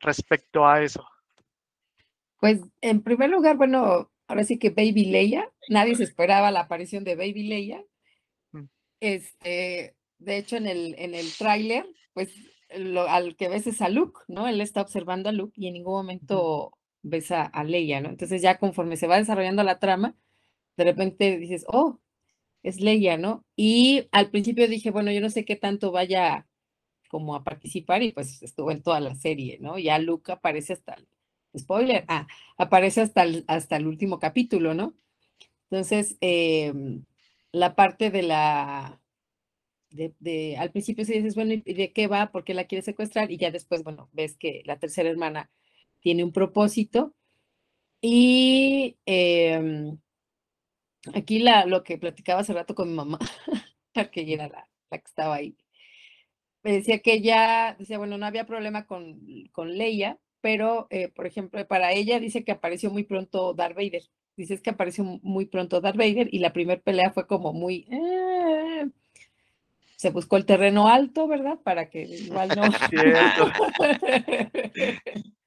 respecto 0.00 0.66
a 0.66 0.82
eso. 0.82 1.04
Pues 2.40 2.60
en 2.80 3.02
primer 3.02 3.30
lugar, 3.30 3.56
bueno, 3.56 4.10
ahora 4.26 4.44
sí 4.44 4.58
que 4.58 4.70
Baby 4.70 5.06
Leia, 5.06 5.50
nadie 5.68 5.96
se 5.96 6.04
esperaba 6.04 6.50
la 6.50 6.60
aparición 6.60 7.04
de 7.04 7.16
Baby 7.16 7.48
Leia. 7.48 7.84
Mm. 8.52 8.64
Este, 9.00 9.96
de 10.18 10.36
hecho, 10.36 10.56
en 10.56 10.66
el, 10.66 10.94
en 10.98 11.14
el 11.14 11.26
tráiler, 11.36 11.86
pues 12.12 12.32
lo, 12.76 13.08
al 13.08 13.36
que 13.36 13.48
ves 13.48 13.66
es 13.66 13.80
a 13.80 13.88
Luke, 13.88 14.20
¿no? 14.28 14.46
Él 14.46 14.60
está 14.60 14.82
observando 14.82 15.28
a 15.28 15.32
Luke 15.32 15.54
y 15.56 15.68
en 15.68 15.74
ningún 15.74 15.94
momento 15.94 16.72
ves 17.02 17.30
a, 17.30 17.42
a 17.42 17.64
Leia, 17.64 18.00
¿no? 18.00 18.08
Entonces 18.08 18.42
ya 18.42 18.58
conforme 18.58 18.96
se 18.96 19.06
va 19.06 19.18
desarrollando 19.18 19.62
la 19.62 19.78
trama, 19.78 20.16
de 20.76 20.84
repente 20.84 21.38
dices, 21.38 21.64
oh, 21.68 22.00
es 22.62 22.80
Leia, 22.80 23.16
¿no? 23.16 23.44
Y 23.56 24.08
al 24.12 24.30
principio 24.30 24.68
dije, 24.68 24.90
bueno, 24.90 25.10
yo 25.12 25.20
no 25.20 25.30
sé 25.30 25.44
qué 25.44 25.56
tanto 25.56 25.92
vaya 25.92 26.47
como 27.08 27.34
a 27.34 27.44
participar 27.44 28.02
y 28.02 28.12
pues 28.12 28.42
estuvo 28.42 28.70
en 28.70 28.82
toda 28.82 29.00
la 29.00 29.14
serie, 29.14 29.58
¿no? 29.60 29.78
Ya 29.78 29.98
Luke 29.98 30.32
aparece 30.32 30.74
hasta 30.74 30.94
el, 30.94 31.08
spoiler, 31.58 32.04
ah, 32.08 32.26
aparece 32.56 33.00
hasta 33.00 33.22
el, 33.22 33.44
hasta 33.48 33.76
el 33.76 33.86
último 33.86 34.18
capítulo, 34.18 34.74
¿no? 34.74 34.94
Entonces, 35.70 36.16
eh, 36.20 36.72
la 37.52 37.74
parte 37.74 38.10
de 38.10 38.22
la, 38.22 39.00
de, 39.90 40.56
al 40.58 40.70
principio 40.70 41.04
sí 41.04 41.14
dices, 41.14 41.34
bueno, 41.34 41.54
¿y 41.54 41.74
de 41.74 41.92
qué 41.92 42.06
va? 42.06 42.30
¿Por 42.30 42.44
qué 42.44 42.54
la 42.54 42.64
quiere 42.64 42.82
secuestrar? 42.82 43.30
Y 43.30 43.38
ya 43.38 43.50
después, 43.50 43.82
bueno, 43.82 44.08
ves 44.12 44.36
que 44.36 44.62
la 44.66 44.78
tercera 44.78 45.08
hermana 45.08 45.50
tiene 46.00 46.24
un 46.24 46.32
propósito. 46.32 47.14
Y 48.00 48.96
eh, 49.06 49.92
aquí 51.14 51.38
la, 51.40 51.66
lo 51.66 51.82
que 51.82 51.98
platicaba 51.98 52.40
hace 52.40 52.52
rato 52.52 52.74
con 52.74 52.88
mi 52.88 52.94
mamá, 52.94 53.18
que 54.12 54.20
ella 54.20 54.46
era 54.46 54.68
la 54.90 54.98
que 54.98 55.06
estaba 55.06 55.34
ahí, 55.36 55.56
me 56.62 56.72
decía 56.72 57.00
que 57.00 57.14
ella, 57.14 57.76
decía, 57.78 57.98
bueno, 57.98 58.18
no 58.18 58.26
había 58.26 58.46
problema 58.46 58.86
con, 58.86 59.18
con 59.52 59.76
Leia, 59.76 60.18
pero, 60.40 60.86
eh, 60.90 61.08
por 61.08 61.26
ejemplo, 61.26 61.66
para 61.66 61.92
ella 61.92 62.20
dice 62.20 62.44
que 62.44 62.52
apareció 62.52 62.90
muy 62.90 63.04
pronto 63.04 63.54
Darth 63.54 63.76
Vader. 63.76 64.02
Dice 64.36 64.54
es 64.54 64.60
que 64.60 64.70
apareció 64.70 65.04
muy 65.04 65.46
pronto 65.46 65.80
Darth 65.80 65.96
Vader 65.96 66.28
y 66.32 66.38
la 66.38 66.52
primera 66.52 66.80
pelea 66.80 67.10
fue 67.10 67.26
como 67.26 67.52
muy... 67.52 67.86
Eh, 67.90 68.88
se 69.96 70.10
buscó 70.10 70.36
el 70.36 70.46
terreno 70.46 70.88
alto, 70.88 71.26
¿verdad? 71.26 71.58
Para 71.64 71.90
que 71.90 72.02
igual 72.02 72.50
no... 72.56 72.62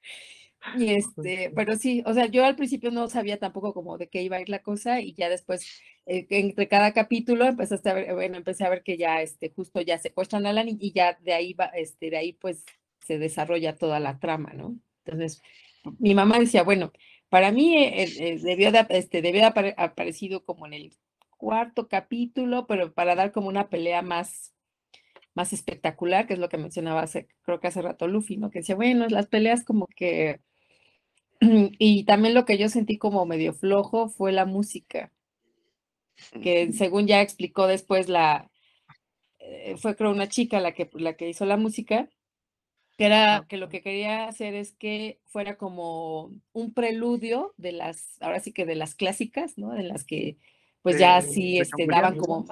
Y 0.78 0.90
este, 0.96 1.52
pero 1.56 1.76
sí, 1.76 2.04
o 2.06 2.14
sea, 2.14 2.28
yo 2.28 2.46
al 2.46 2.56
principio 2.56 2.92
no 2.92 3.10
sabía 3.10 3.38
tampoco 3.40 3.74
como 3.74 3.98
de 3.98 4.08
qué 4.10 4.22
iba 4.22 4.38
a 4.38 4.42
ir 4.42 4.50
la 4.50 4.62
cosa 4.62 5.02
y 5.02 5.14
ya 5.14 5.30
después, 5.30 5.82
eh, 6.06 6.28
entre 6.30 6.68
cada 6.68 6.94
capítulo, 6.94 7.46
empezaste 7.46 7.90
a 7.90 7.94
ver, 7.94 8.14
bueno, 8.14 8.38
empecé 8.38 8.64
a 8.66 8.70
ver 8.70 8.84
que 8.84 8.98
ya, 8.98 9.22
este, 9.22 9.50
justo 9.50 9.82
ya 9.82 9.98
secuestran 9.98 10.46
a 10.46 10.54
la 10.54 10.64
niña 10.64 10.80
y 10.82 10.92
ya 10.94 11.18
de 11.22 11.34
ahí 11.34 11.54
va, 11.54 11.66
este, 11.68 12.10
de 12.10 12.18
ahí 12.18 12.34
pues 12.34 12.64
se 13.06 13.18
desarrolla 13.18 13.76
toda 13.76 14.00
la 14.00 14.20
trama, 14.20 14.54
¿no? 14.54 14.76
Entonces, 15.06 15.42
mi 16.00 16.14
mamá 16.14 16.40
decía, 16.40 16.64
bueno, 16.64 16.92
para 17.30 17.52
mí 17.52 17.78
eh, 17.78 18.04
eh, 18.20 18.40
debió 18.42 18.72
de, 18.72 18.86
este, 18.90 19.22
debió 19.22 19.42
de 19.42 19.48
haber 19.48 19.76
aparecido 19.78 20.44
como 20.46 20.68
en 20.68 20.74
el 20.74 20.94
cuarto 21.38 21.88
capítulo, 21.88 22.68
pero 22.68 22.94
para 22.94 23.16
dar 23.16 23.32
como 23.32 23.48
una 23.48 23.70
pelea 23.70 24.02
más, 24.04 24.54
más 25.34 25.54
espectacular, 25.54 26.28
que 26.28 26.34
es 26.34 26.40
lo 26.40 26.50
que 26.50 26.58
mencionaba 26.58 27.02
hace, 27.02 27.28
creo 27.44 27.60
que 27.60 27.68
hace 27.68 27.82
rato 27.82 28.08
Luffy, 28.08 28.38
¿no? 28.38 28.52
Que 28.52 28.60
decía, 28.60 28.76
bueno, 28.76 29.08
las 29.10 29.28
peleas 29.28 29.64
como 29.64 29.88
que... 29.88 30.42
Y 31.80 32.04
también 32.06 32.34
lo 32.34 32.46
que 32.46 32.58
yo 32.58 32.70
sentí 32.70 32.98
como 32.98 33.26
medio 33.26 33.54
flojo 33.54 34.08
fue 34.08 34.32
la 34.32 34.46
música, 34.46 35.12
que 36.42 36.72
según 36.72 37.08
ya 37.08 37.22
explicó 37.22 37.68
después 37.68 38.08
la, 38.08 38.52
eh, 39.40 39.76
fue 39.78 39.96
creo 39.96 40.12
una 40.12 40.28
chica 40.28 40.60
la 40.60 40.74
que, 40.74 40.90
la 40.94 41.14
que 41.14 41.30
hizo 41.30 41.46
la 41.46 41.58
música, 41.58 42.10
que 42.98 43.06
era 43.06 43.46
que 43.50 43.58
lo 43.58 43.70
que 43.70 43.82
quería 43.82 44.28
hacer 44.28 44.54
es 44.54 44.74
que 44.74 45.20
fuera 45.26 45.58
como 45.58 46.32
un 46.54 46.74
preludio 46.74 47.54
de 47.58 47.72
las, 47.72 48.22
ahora 48.22 48.40
sí 48.40 48.54
que 48.54 48.66
de 48.66 48.76
las 48.76 48.94
clásicas, 48.94 49.58
¿no? 49.58 49.72
De 49.72 49.84
las 49.84 50.04
que 50.04 50.38
pues 50.84 51.00
ya 51.00 51.22
sí 51.22 51.60
este, 51.60 51.86
daban 51.88 52.18
como, 52.18 52.46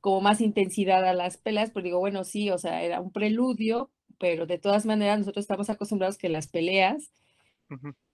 como 0.00 0.20
más 0.20 0.40
intensidad 0.40 1.04
a 1.04 1.14
las 1.14 1.36
peleas, 1.36 1.70
pero 1.70 1.84
digo, 1.84 1.98
bueno, 1.98 2.24
sí, 2.24 2.50
o 2.50 2.58
sea, 2.58 2.82
era 2.82 3.00
un 3.00 3.12
preludio, 3.12 3.90
pero 4.18 4.46
de 4.46 4.58
todas 4.58 4.86
maneras 4.86 5.18
nosotros 5.18 5.44
estamos 5.44 5.70
acostumbrados 5.70 6.18
que 6.18 6.28
las 6.28 6.48
peleas, 6.48 7.12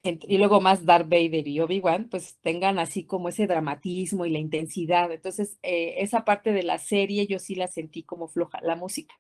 y 0.03 0.39
luego 0.39 0.61
más 0.61 0.87
Darth 0.87 1.09
Vader 1.09 1.47
y 1.47 1.61
Obi-Wan, 1.61 2.09
pues 2.09 2.39
tengan 2.41 2.79
así 2.79 3.05
como 3.05 3.29
ese 3.29 3.47
dramatismo 3.47 4.25
y 4.25 4.31
la 4.31 4.39
intensidad. 4.39 5.13
Entonces, 5.13 5.59
eh, 5.63 5.97
esa 5.99 6.25
parte 6.25 6.53
de 6.53 6.63
la 6.63 6.79
serie 6.79 7.27
yo 7.27 7.39
sí 7.39 7.55
la 7.55 7.67
sentí 7.67 8.03
como 8.03 8.29
floja, 8.29 8.61
la 8.63 8.77
música. 8.77 9.15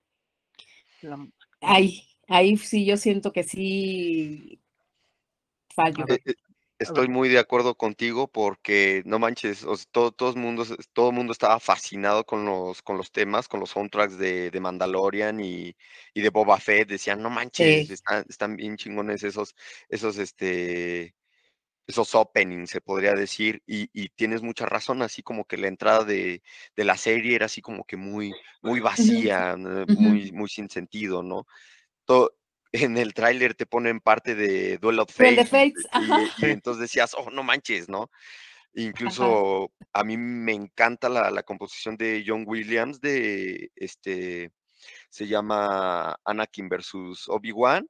Ahí, 1.60 2.02
ahí 2.28 2.56
sí 2.56 2.84
yo 2.86 2.96
siento 2.96 3.32
que 3.32 3.42
sí 3.42 4.60
fallo. 5.74 6.04
Eh, 6.08 6.20
eh, 6.24 6.34
estoy 6.80 7.08
muy 7.08 7.28
de 7.28 7.38
acuerdo 7.38 7.74
contigo 7.74 8.26
porque 8.26 9.02
no 9.04 9.18
manches, 9.18 9.66
todo, 9.90 10.12
todo, 10.12 10.30
el 10.30 10.36
mundo, 10.36 10.64
todo 10.94 11.12
mundo 11.12 11.32
estaba 11.32 11.60
fascinado 11.60 12.24
con 12.24 12.46
los, 12.46 12.80
con 12.80 12.96
los 12.96 13.12
temas, 13.12 13.48
con 13.48 13.60
los 13.60 13.70
soundtracks 13.70 14.16
de, 14.16 14.50
de 14.50 14.60
Mandalorian 14.60 15.40
y, 15.40 15.76
y, 16.14 16.20
de 16.22 16.30
Boba 16.30 16.58
Fett. 16.58 16.88
Decían, 16.88 17.22
no 17.22 17.28
manches, 17.28 17.90
están, 17.90 18.24
están, 18.28 18.56
bien 18.56 18.76
chingones 18.76 19.22
esos, 19.22 19.54
esos, 19.90 20.16
este, 20.16 21.14
esos 21.86 22.14
openings, 22.14 22.70
se 22.70 22.80
podría 22.80 23.14
decir. 23.14 23.62
Y, 23.66 23.90
y, 23.92 24.08
tienes 24.08 24.40
mucha 24.40 24.64
razón, 24.64 25.02
así 25.02 25.22
como 25.22 25.44
que 25.44 25.58
la 25.58 25.68
entrada 25.68 26.04
de, 26.04 26.42
de, 26.74 26.84
la 26.84 26.96
serie 26.96 27.34
era 27.34 27.46
así 27.46 27.60
como 27.60 27.84
que 27.84 27.98
muy, 27.98 28.32
muy 28.62 28.80
vacía, 28.80 29.54
muy, 29.56 30.32
muy 30.32 30.48
sin 30.48 30.70
sentido, 30.70 31.22
¿no? 31.22 31.46
Todo, 32.06 32.32
en 32.72 32.96
el 32.96 33.14
tráiler 33.14 33.54
te 33.54 33.66
ponen 33.66 34.00
parte 34.00 34.34
de 34.34 34.78
Duel 34.78 35.00
of 35.00 35.12
Fates. 35.12 35.50
Y, 36.38 36.44
entonces 36.46 36.80
decías, 36.82 37.14
oh, 37.16 37.30
no 37.30 37.42
manches, 37.42 37.88
¿no? 37.88 38.10
Incluso 38.74 39.72
a 39.92 40.04
mí 40.04 40.16
me 40.16 40.52
encanta 40.52 41.08
la, 41.08 41.42
composición 41.42 41.96
de 41.96 42.22
John 42.26 42.44
Williams 42.46 43.00
de 43.00 43.70
este 43.74 44.52
se 45.10 45.26
llama 45.26 46.16
Anakin 46.24 46.68
versus 46.68 47.28
Obi-Wan, 47.28 47.86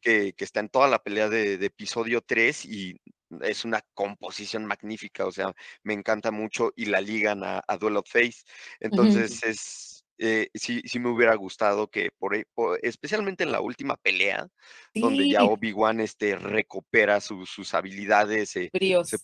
que, 0.00 0.34
está 0.38 0.60
en 0.60 0.70
toda 0.70 0.88
la 0.88 0.98
pelea 0.98 1.28
de, 1.28 1.54
episodio 1.54 2.22
3 2.22 2.64
y 2.64 3.00
es 3.42 3.64
una 3.64 3.82
composición 3.92 4.64
magnífica, 4.64 5.26
o 5.26 5.32
sea, 5.32 5.52
me 5.82 5.92
encanta 5.92 6.30
mucho 6.30 6.72
y 6.76 6.86
la 6.86 7.00
ligan 7.00 7.42
a, 7.44 7.62
Duel 7.78 7.98
of 7.98 8.08
Fates. 8.10 8.44
Entonces 8.80 9.42
es 9.44 9.95
eh, 10.18 10.48
sí, 10.54 10.82
sí 10.84 10.98
me 10.98 11.10
hubiera 11.10 11.34
gustado 11.34 11.88
que, 11.88 12.10
por, 12.18 12.34
e, 12.34 12.46
especialmente 12.82 13.44
en 13.44 13.52
la 13.52 13.60
última 13.60 13.96
pelea, 13.96 14.48
donde 14.94 15.28
ya 15.28 15.44
Obi-Wan 15.44 16.00
este, 16.00 16.36
recupera 16.36 17.20
sus 17.20 17.74
habilidades, 17.74 18.50
se 18.50 18.70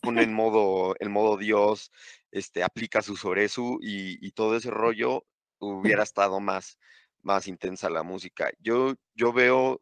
pone 0.00 0.22
en 0.22 0.32
modo, 0.32 0.94
el 1.00 1.08
modo 1.08 1.36
Dios, 1.36 1.90
este, 2.30 2.62
aplica 2.62 3.02
su 3.02 3.16
Soresu 3.16 3.78
y, 3.80 4.24
y 4.26 4.32
todo 4.32 4.56
ese 4.56 4.70
rollo, 4.70 5.24
hubiera 5.58 6.02
estado 6.04 6.40
más, 6.40 6.78
más 7.22 7.46
intensa 7.48 7.88
la 7.88 8.02
música. 8.02 8.50
Yo, 8.58 8.94
yo 9.14 9.32
veo 9.32 9.80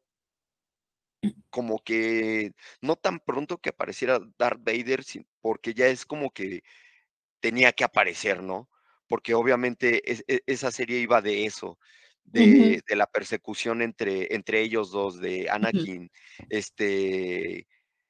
como 1.51 1.79
que 1.81 2.53
no 2.81 2.97
tan 2.97 3.21
pronto 3.21 3.59
que 3.59 3.71
apareciera 3.71 4.21
Darth 4.39 4.63
Vader, 4.63 5.05
porque 5.41 5.75
ya 5.75 5.87
es 5.87 6.07
como 6.07 6.31
que 6.31 6.63
tenía 7.41 7.73
que 7.73 7.85
aparecer, 7.85 8.43
¿no? 8.43 8.70
Porque 9.11 9.35
obviamente 9.35 10.01
e, 10.09 10.41
esa 10.47 10.71
serie 10.71 11.01
iba 11.01 11.21
de 11.21 11.45
eso, 11.45 11.81
de, 12.23 12.81
la 12.91 13.09
persecución 13.09 13.83
entre, 13.83 14.33
entre 14.37 14.61
ellos 14.61 14.93
dos, 14.93 15.21
de 15.21 15.51
Anakin, 15.51 16.09
este, 16.49 17.67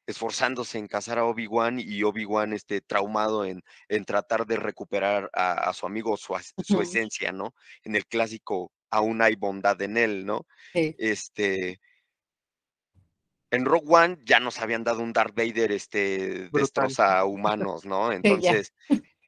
esforzándose 0.06 0.76
en 0.76 0.88
cazar 0.88 1.18
a 1.18 1.24
Obi-Wan 1.24 1.80
y 1.80 2.02
Obi-Wan 2.02 2.52
este, 2.52 2.82
traumado 2.82 3.46
en, 3.46 3.62
en, 3.88 4.04
tratar 4.04 4.46
de 4.46 4.56
recuperar 4.56 5.30
a, 5.32 5.72
su 5.72 5.86
amigo, 5.86 6.18
su, 6.18 6.34
su, 6.62 6.82
esencia, 6.82 7.32
¿no? 7.32 7.54
En 7.82 7.96
el 7.96 8.04
clásico, 8.04 8.70
aún 8.90 9.22
hay 9.22 9.36
bondad 9.36 9.80
en 9.80 9.96
él, 9.96 10.26
¿no? 10.26 10.46
Este, 10.74 11.80
en 13.50 13.64
Rogue 13.64 13.86
One 13.88 14.18
ya 14.26 14.38
nos 14.38 14.60
habían 14.60 14.84
dado 14.84 15.00
un 15.00 15.14
Darth 15.14 15.34
Vader, 15.34 15.72
este, 15.72 16.50
destroza 16.52 17.24
humanos, 17.24 17.86
¿no? 17.86 18.12
Entonces, 18.58 18.74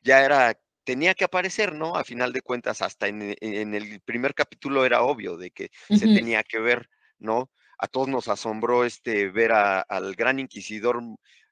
ya 0.02 0.22
era 0.22 0.54
tenía 0.84 1.14
que 1.14 1.24
aparecer, 1.24 1.74
¿no? 1.74 1.96
A 1.96 2.04
final 2.04 2.32
de 2.32 2.42
cuentas, 2.42 2.82
hasta 2.82 3.08
en, 3.08 3.22
e, 3.22 3.36
el 3.40 4.00
primer 4.00 4.34
capítulo 4.34 4.84
era 4.84 5.02
obvio 5.02 5.36
de 5.36 5.50
que 5.50 5.70
se 5.88 6.06
tenía 6.06 6.42
que 6.42 6.58
ver, 6.58 6.88
¿no? 7.18 7.50
A 7.78 7.88
todos 7.88 8.08
nos 8.08 8.28
asombró 8.28 8.84
este 8.84 9.28
ver 9.28 9.52
al 9.52 10.14
gran 10.14 10.38
inquisidor 10.38 11.02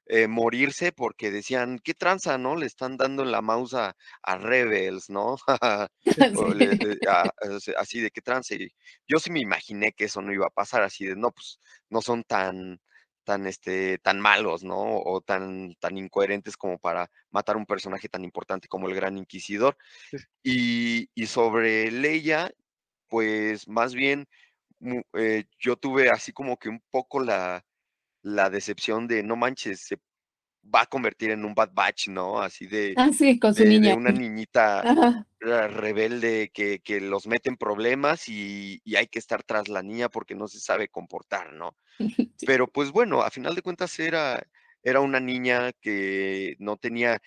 eh, 0.07 0.27
morirse 0.27 0.91
porque 0.91 1.31
decían, 1.31 1.79
¿qué 1.79 1.93
tranza, 1.93 2.37
no? 2.37 2.55
Le 2.55 2.65
están 2.65 2.97
dando 2.97 3.23
en 3.23 3.31
la 3.31 3.41
mouse 3.41 3.75
a, 3.75 3.95
Rebels, 4.37 5.09
¿no? 5.09 5.37
así 7.77 8.01
de 8.01 8.11
qué 8.11 8.21
trance. 8.21 8.57
Yo 9.07 9.19
sí 9.19 9.31
me 9.31 9.39
imaginé 9.39 9.93
que 9.93 10.05
eso 10.05 10.21
no 10.21 10.33
iba 10.33 10.47
a 10.47 10.51
pasar, 10.51 10.83
así 10.83 11.05
de, 11.05 11.15
no, 11.15 11.31
pues 11.31 11.59
no 11.89 12.01
son 12.01 12.23
tan 12.23 12.81
tan, 13.23 13.47
este, 13.47 13.97
tan 13.99 14.19
malos, 14.19 14.63
¿no? 14.63 14.99
O 14.99 15.21
tan, 15.21 15.75
tan 15.75 15.97
incoherentes 15.97 16.57
como 16.57 16.77
para 16.77 17.09
matar 17.29 17.57
un 17.57 17.65
personaje 17.65 18.09
tan 18.09 18.23
importante 18.23 18.67
como 18.67 18.87
el 18.87 18.95
Gran 18.95 19.17
Inquisidor. 19.17 19.77
Y, 20.43 21.09
sobre 21.27 21.91
Leia, 21.91 22.51
pues 23.07 23.67
más 23.67 23.93
bien 23.93 24.27
eh, 25.13 25.45
yo 25.59 25.75
tuve 25.77 26.09
así 26.09 26.33
como 26.33 26.57
que 26.57 26.69
un 26.69 26.81
poco 26.91 27.19
la, 27.19 27.63
la 28.23 28.49
decepción 28.49 29.07
de, 29.07 29.23
no 29.23 29.35
manches, 29.35 29.81
se 29.81 29.97
va 30.63 30.81
a 30.81 30.85
convertir 30.85 31.31
en 31.31 31.45
un 31.45 31.53
Bad 31.53 31.71
Batch, 31.73 32.07
¿no? 32.09 32.41
Así 32.41 32.67
de, 32.67 32.93
ah, 32.97 33.09
con 33.39 33.53
su 33.55 33.65
niña. 33.65 33.95
una 33.95 34.11
niñita 34.11 35.25
rebelde 35.39 36.51
que, 36.53 36.79
que, 36.79 37.01
los 37.01 37.25
mete 37.25 37.49
en 37.49 37.57
problemas 37.57 38.29
y, 38.29 38.79
y, 38.83 38.95
hay 38.95 39.07
que 39.07 39.19
estar 39.19 39.43
tras 39.43 39.69
la 39.69 39.81
niña 39.81 40.09
porque 40.09 40.35
no 40.35 40.47
se 40.47 40.59
sabe 40.59 40.87
comportar, 40.87 41.53
¿no? 41.53 41.75
Pero 42.45 42.67
pues 42.67 42.91
bueno, 42.91 43.21
a 43.21 43.29
final 43.29 43.55
de 43.55 43.61
cuentas 43.61 43.99
era, 43.99 44.41
era 44.83 44.99
una 44.99 45.19
niña 45.19 45.71
que 45.73 46.55
no 46.59 46.77
tenía 46.77 47.21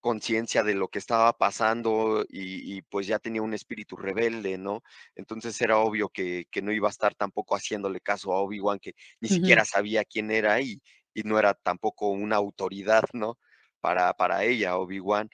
conciencia 0.00 0.62
de 0.62 0.74
lo 0.74 0.88
que 0.88 0.98
estaba 0.98 1.32
pasando 1.36 2.24
y, 2.28 2.82
pues 2.82 3.06
ya 3.06 3.18
tenía 3.18 3.42
un 3.42 3.54
espíritu 3.54 3.96
rebelde, 3.96 4.58
¿no? 4.58 4.82
Entonces 5.14 5.60
era 5.60 5.78
obvio 5.78 6.08
que, 6.08 6.46
que 6.50 6.62
no 6.62 6.72
iba 6.72 6.88
a 6.88 6.90
estar 6.90 7.14
tampoco 7.14 7.54
haciéndole 7.54 8.00
caso 8.00 8.32
a 8.32 8.40
Obi-Wan, 8.40 8.78
que 8.78 8.94
ni 9.20 9.28
siquiera 9.28 9.64
sabía 9.64 10.04
quién 10.04 10.30
era 10.30 10.60
y, 10.60 10.82
y 11.14 11.22
no 11.22 11.38
era 11.38 11.54
tampoco 11.54 12.08
una 12.08 12.36
autoridad, 12.36 13.04
¿no? 13.12 13.38
Para, 13.80 14.12
para 14.14 14.44
ella, 14.44 14.78
Obi-Wan. 14.78 15.30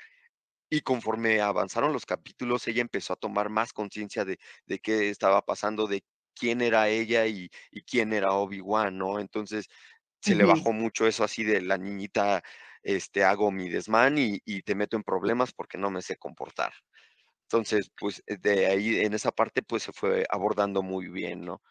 Y 0.68 0.80
conforme 0.80 1.40
avanzaron 1.40 1.92
los 1.92 2.06
capítulos, 2.06 2.66
ella 2.66 2.82
empezó 2.82 3.12
a 3.12 3.16
tomar 3.16 3.48
más 3.50 3.72
conciencia 3.72 4.24
de, 4.24 4.38
de, 4.66 4.80
qué 4.80 5.10
estaba 5.10 5.42
pasando, 5.42 5.86
de 5.86 6.02
quién 6.38 6.60
era 6.60 6.88
ella 6.88 7.26
y, 7.26 7.50
y 7.70 7.82
quién 7.82 8.12
era 8.12 8.32
Obi-Wan, 8.32 8.96
¿no? 8.96 9.18
Entonces 9.18 9.68
se 10.20 10.34
le 10.34 10.44
bajó 10.44 10.72
mucho 10.72 11.06
eso 11.06 11.24
así 11.24 11.44
de 11.44 11.60
la 11.60 11.78
niñita, 11.78 12.42
este, 12.82 13.22
hago 13.22 13.50
mi 13.52 13.68
desmán 13.68 14.18
y, 14.18 14.40
y, 14.44 14.62
te 14.62 14.74
meto 14.74 14.96
en 14.96 15.04
problemas 15.04 15.52
porque 15.52 15.78
no 15.78 15.90
me 15.90 16.02
sé 16.02 16.16
comportar. 16.16 16.72
Entonces, 17.42 17.90
pues 17.96 18.22
de 18.26 18.66
ahí, 18.66 18.98
en 18.98 19.14
esa 19.14 19.30
parte, 19.30 19.62
pues 19.62 19.84
se 19.84 19.92
fue 19.92 20.24
abordando 20.28 20.82
muy 20.82 21.08
bien, 21.08 21.42
¿no? 21.42 21.62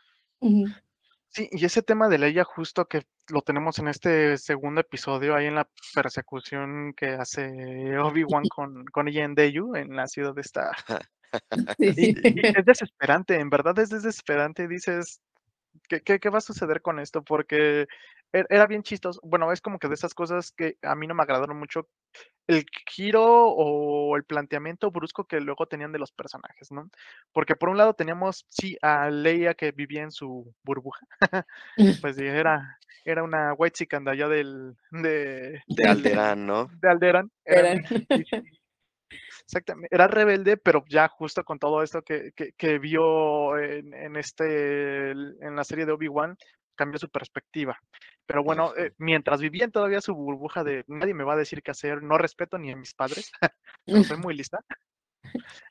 Sí, 1.28 1.50
y 1.52 1.66
ese 1.66 1.82
tema 1.82 2.08
de 2.08 2.18
Leia 2.18 2.46
justo 2.46 2.86
que 2.86 3.04
lo 3.28 3.42
tenemos 3.42 3.78
en 3.80 3.90
este 3.90 4.38
segundo 4.38 4.80
episodio, 4.80 5.36
ahí 5.36 5.48
en 5.48 5.56
la 5.56 5.68
persecución 5.94 6.94
que 6.96 7.08
hace 7.08 7.98
Obi-Wan 7.98 8.44
con, 8.50 8.86
con 8.86 9.08
ella 9.10 9.26
en 9.26 9.36
Deyu, 9.36 9.76
en 9.76 9.96
la 9.96 10.08
ciudad 10.08 10.34
de 10.34 10.42
esta... 10.42 10.72
es 11.80 11.96
desesperante, 12.66 13.36
en 13.36 13.50
verdad 13.50 13.78
es 13.80 13.90
desesperante, 13.90 14.68
dices, 14.68 15.22
¿qué, 15.88 16.02
qué, 16.02 16.20
qué 16.20 16.30
va 16.30 16.40
a 16.40 16.42
suceder 16.42 16.82
con 16.82 17.00
esto? 17.00 17.24
Porque 17.24 17.88
e, 18.34 18.46
era 18.50 18.68
bien 18.68 18.84
chistoso, 18.84 19.20
bueno, 19.24 19.52
es 19.52 19.62
como 19.62 19.80
que 19.80 19.88
de 19.88 19.94
esas 19.94 20.14
cosas 20.14 20.52
que 20.52 20.78
a 20.82 20.96
mí 20.96 21.08
no 21.08 21.16
me 21.16 21.24
agradaron 21.24 21.58
mucho, 21.58 21.88
el 22.48 22.66
giro 22.92 23.24
o 23.24 24.16
el 24.18 24.24
planteamiento 24.24 24.92
brusco 24.92 25.26
que 25.26 25.40
luego 25.40 25.66
tenían 25.68 25.92
de 25.92 26.00
los 26.00 26.12
personajes, 26.12 26.72
¿no? 26.72 26.90
Porque 27.32 27.56
por 27.56 27.70
un 27.70 27.78
lado 27.78 27.94
teníamos, 27.94 28.46
sí, 28.50 28.78
a 28.82 29.10
Leia 29.10 29.54
que 29.54 29.72
vivía 29.72 30.04
en 30.04 30.12
su 30.12 30.54
burbuja, 30.64 31.06
pues 32.02 32.18
era, 32.18 32.78
era 33.04 33.24
una 33.24 33.54
white 33.54 33.74
chicken 33.74 34.04
de 34.04 34.12
allá 34.12 34.28
del... 34.28 34.76
De, 34.92 35.62
de 35.68 35.88
Alderán, 35.88 36.46
¿no? 36.46 36.70
De 36.82 36.90
Alderán. 36.90 37.32
Exactamente, 39.46 39.90
era 39.92 40.08
rebelde, 40.08 40.58
pero 40.58 40.84
ya 40.90 41.08
justo 41.08 41.44
con 41.44 41.60
todo 41.60 41.84
esto 41.84 42.02
que, 42.02 42.32
que, 42.34 42.80
vio 42.80 43.58
en, 43.58 44.16
este, 44.16 45.12
en 45.12 45.56
la 45.56 45.64
serie 45.64 45.86
de 45.86 45.94
Obi-Wan, 45.94 46.38
cambió 46.76 47.00
su 47.00 47.10
perspectiva. 47.10 47.80
Pero 48.26 48.44
bueno, 48.44 48.74
eh, 48.76 48.92
mientras 48.98 49.40
vivía 49.40 49.70
todavía 49.70 50.02
su 50.02 50.14
burbuja 50.14 50.64
de 50.64 50.84
nadie 50.88 51.14
me 51.14 51.24
va 51.24 51.34
a 51.34 51.38
decir 51.38 51.62
qué 51.62 51.72
hacer, 51.72 52.02
no 52.04 52.18
respeto 52.18 52.58
ni 52.58 52.72
a 52.72 52.76
mis 52.76 52.94
padres, 52.94 53.32
no 53.88 54.04
soy 54.04 54.18
muy 54.28 54.36
lista, 54.36 54.60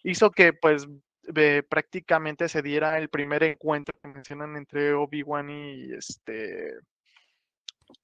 hizo 0.03 0.31
que 0.31 0.53
pues 0.53 0.87
prácticamente 1.69 2.49
se 2.49 2.61
diera 2.61 2.99
el 2.99 3.09
primer 3.09 3.43
encuentro 3.45 3.99
que 4.03 4.09
mencionan 4.09 4.57
entre 4.57 4.93
Obi-Wan 4.93 5.49
y 5.49 5.93
este 5.95 6.75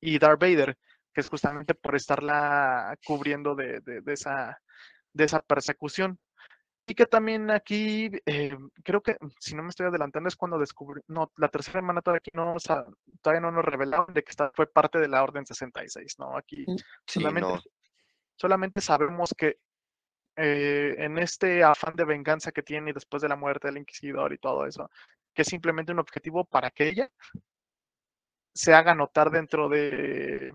y 0.00 0.18
Darth 0.18 0.40
Vader, 0.40 0.76
que 1.12 1.20
es 1.20 1.28
justamente 1.28 1.74
por 1.74 1.96
estarla 1.96 2.96
cubriendo 3.04 3.54
de, 3.54 3.82
esa, 4.06 4.58
de 5.12 5.24
esa 5.24 5.40
persecución. 5.40 6.18
Y 6.86 6.94
que 6.94 7.06
también 7.06 7.50
aquí, 7.50 8.10
eh, 8.26 8.56
creo 8.82 9.00
que, 9.00 9.16
si 9.38 9.54
no 9.54 9.62
me 9.62 9.68
estoy 9.68 9.86
adelantando, 9.86 10.28
es 10.28 10.34
cuando 10.34 10.58
descubrí, 10.58 11.02
no, 11.06 11.30
la 11.36 11.48
tercera 11.48 11.78
hermana 11.78 12.02
todavía, 12.02 12.18
aquí 12.18 12.30
no, 12.34 12.56
todavía 13.22 13.40
no 13.40 13.52
nos 13.52 13.64
revelaron 13.64 14.12
de 14.12 14.24
que 14.24 14.30
esta 14.30 14.50
fue 14.54 14.66
parte 14.66 14.98
de 14.98 15.06
la 15.06 15.22
Orden 15.22 15.46
66, 15.46 16.18
¿no? 16.18 16.36
Aquí 16.36 16.64
mm, 16.66 16.76
solamente, 17.06 17.70
solamente 18.34 18.80
sabemos 18.80 19.32
que 19.36 19.58
eh, 20.36 20.94
en 20.98 21.18
este 21.18 21.62
afán 21.62 21.94
de 21.94 22.04
venganza 22.04 22.50
que 22.50 22.62
tiene 22.62 22.92
después 22.92 23.22
de 23.22 23.28
la 23.28 23.36
muerte 23.36 23.68
del 23.68 23.78
Inquisidor 23.78 24.32
y 24.32 24.38
todo 24.38 24.66
eso, 24.66 24.90
que 25.34 25.42
es 25.42 25.48
simplemente 25.48 25.92
un 25.92 25.98
objetivo 25.98 26.44
para 26.44 26.70
que 26.70 26.88
ella 26.88 27.10
se 28.52 28.74
haga 28.74 28.94
notar 28.94 29.30
dentro 29.30 29.68
de, 29.68 30.54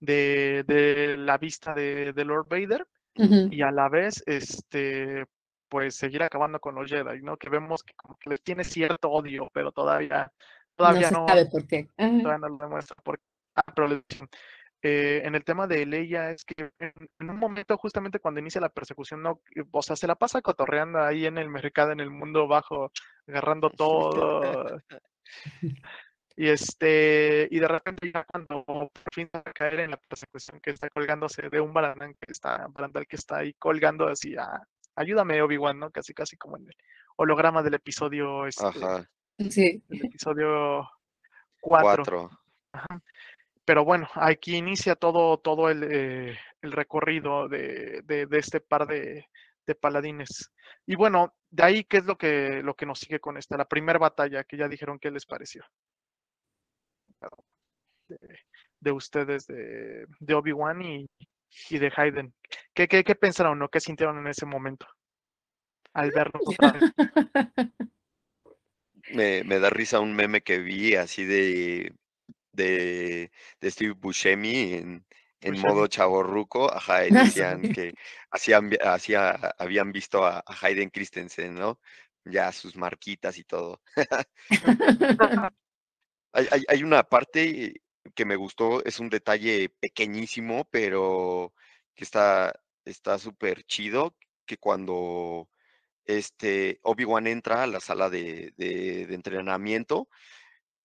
de, 0.00 1.16
la 1.18 1.38
vista 1.38 1.74
de, 1.74 2.12
Lord 2.24 2.46
Vader 2.48 2.86
y 3.16 3.62
a 3.62 3.70
la 3.70 3.88
vez 3.88 4.22
este 4.26 5.24
pues 5.68 5.96
seguir 5.96 6.22
acabando 6.22 6.60
con 6.60 6.74
los 6.74 6.88
Jedi, 6.88 7.22
¿no? 7.22 7.36
Que 7.36 7.48
vemos 7.48 7.82
que 7.82 7.94
como 7.94 8.16
que 8.18 8.30
les 8.30 8.42
tiene 8.42 8.62
cierto 8.64 9.10
odio, 9.10 9.50
pero 9.52 9.72
todavía 9.72 10.32
todavía 10.76 11.10
no, 11.10 11.26
sabe 11.26 11.46
por 11.46 11.66
qué. 11.66 11.88
Todavía 11.96 12.38
no 12.38 12.48
lo 12.48 12.58
demuestra 12.58 12.96
por 13.02 13.20
ah, 13.56 13.62
eh, 14.82 15.22
en 15.24 15.34
el 15.34 15.42
tema 15.42 15.66
de 15.66 15.84
Leia 15.84 16.30
es 16.30 16.44
que 16.44 16.70
en, 16.78 17.30
un 17.30 17.38
momento 17.38 17.76
justamente 17.76 18.20
cuando 18.20 18.40
inicia 18.40 18.60
la 18.60 18.68
persecución, 18.68 19.22
no, 19.22 19.40
o 19.72 19.82
sea, 19.82 19.96
se 19.96 20.06
la 20.06 20.14
pasa 20.14 20.42
cotorreando 20.42 21.00
ahí 21.00 21.26
en 21.26 21.38
el 21.38 21.48
mercado, 21.48 21.92
en 21.92 22.00
el 22.00 22.10
mundo 22.10 22.46
bajo, 22.46 22.92
agarrando 23.26 23.70
todo. 23.76 24.80
Y 26.38 26.48
este, 26.50 27.48
y 27.50 27.58
de 27.58 27.66
repente 27.66 28.12
ya 28.12 28.24
cuando 28.24 28.62
por 28.62 28.90
fin 29.12 29.30
va 29.34 29.42
a 29.42 29.52
caer 29.54 29.80
en 29.80 29.92
la 29.92 29.96
persecución 29.96 30.60
que 30.60 30.70
está 30.70 30.90
colgándose 30.90 31.48
de 31.48 31.60
un 31.60 31.72
barandal 31.72 32.14
que 32.20 32.30
está, 32.30 32.66
barandal 32.68 33.06
que 33.06 33.16
está 33.16 33.38
ahí 33.38 33.54
colgando 33.54 34.06
así 34.06 34.36
a 34.36 34.62
ayúdame, 34.96 35.40
Obi-Wan, 35.40 35.78
¿no? 35.78 35.90
Casi 35.90 36.12
casi 36.12 36.36
como 36.36 36.58
en 36.58 36.64
el 36.64 36.76
holograma 37.16 37.62
del 37.62 37.74
episodio 37.74 38.46
este, 38.46 38.66
Ajá. 38.66 39.08
Sí. 39.50 39.82
El 39.88 40.06
episodio 40.06 40.86
4. 41.60 42.30
Pero 43.64 43.84
bueno, 43.84 44.08
aquí 44.14 44.56
inicia 44.56 44.94
todo, 44.94 45.38
todo 45.38 45.70
el, 45.70 45.82
eh, 45.90 46.38
el 46.60 46.72
recorrido 46.72 47.48
de, 47.48 48.02
de, 48.04 48.26
de, 48.26 48.38
este 48.38 48.60
par 48.60 48.86
de, 48.86 49.26
de 49.66 49.74
paladines. 49.74 50.52
Y 50.86 50.94
bueno, 50.94 51.34
de 51.50 51.64
ahí, 51.64 51.84
¿qué 51.84 51.98
es 51.98 52.04
lo 52.04 52.16
que, 52.16 52.62
lo 52.62 52.74
que 52.74 52.86
nos 52.86 53.00
sigue 53.00 53.20
con 53.20 53.36
esta? 53.36 53.56
La 53.56 53.64
primera 53.66 53.98
batalla, 53.98 54.44
que 54.44 54.56
ya 54.56 54.68
dijeron 54.68 54.98
qué 54.98 55.10
les 55.10 55.26
pareció 55.26 55.64
de, 58.80 58.92
ustedes, 58.92 59.46
de, 59.46 60.06
de 60.20 60.34
Obi-Wan 60.34 60.82
y, 60.82 61.06
y, 61.70 61.78
de 61.78 61.92
Hayden. 61.96 62.34
¿Qué, 62.74 62.88
qué, 62.88 63.04
qué 63.04 63.14
pensaron 63.14 63.60
o 63.62 63.68
qué 63.68 63.80
sintieron 63.80 64.18
en 64.18 64.28
ese 64.28 64.46
momento 64.46 64.86
al 65.92 66.10
verlo? 66.10 66.40
me, 69.10 69.44
me 69.44 69.58
da 69.58 69.70
risa 69.70 70.00
un 70.00 70.14
meme 70.14 70.42
que 70.42 70.58
vi 70.58 70.94
así 70.94 71.24
de, 71.24 71.94
de, 72.52 73.30
de 73.60 73.70
Steve 73.70 73.92
Buscemi 73.92 74.74
en, 74.74 75.06
en 75.40 75.60
modo 75.60 75.86
chaborruco, 75.86 76.72
ajá, 76.72 77.06
y 77.06 77.10
decían 77.10 77.62
que 77.62 77.94
hacían, 78.30 78.70
hacía, 78.82 79.30
habían 79.58 79.92
visto 79.92 80.24
a, 80.24 80.38
a, 80.38 80.44
Hayden 80.62 80.90
Christensen, 80.90 81.54
¿no? 81.54 81.80
Ya 82.24 82.50
sus 82.52 82.76
marquitas 82.76 83.38
y 83.38 83.44
todo. 83.44 83.80
hay, 86.36 86.46
hay, 86.50 86.64
hay, 86.68 86.82
una 86.82 87.02
parte 87.02 87.82
que 88.14 88.24
me 88.24 88.36
gustó, 88.36 88.84
es 88.84 89.00
un 89.00 89.08
detalle 89.10 89.70
pequeñísimo, 89.80 90.66
pero 90.70 91.52
que 91.94 92.04
está 92.04 92.52
está 92.86 93.18
súper 93.18 93.64
chido, 93.64 94.16
que 94.46 94.58
cuando 94.58 95.48
este 96.04 96.78
Obi-Wan 96.82 97.26
entra 97.26 97.64
a 97.64 97.66
la 97.66 97.80
sala 97.80 98.08
de, 98.10 98.54
de, 98.56 99.02
entrenamiento, 99.12 100.08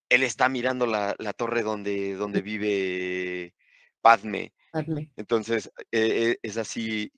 él 0.09 0.23
está 0.23 0.49
mirando 0.49 0.87
la, 0.87 1.15
la 1.19 1.33
torre 1.33 1.61
donde, 1.63 2.15
donde 2.15 2.41
vive 2.41 3.53
Padme. 4.01 4.53
Entonces, 5.15 5.71
e, 5.91 6.31
e, 6.31 6.39
es 6.41 6.57
así, 6.57 7.11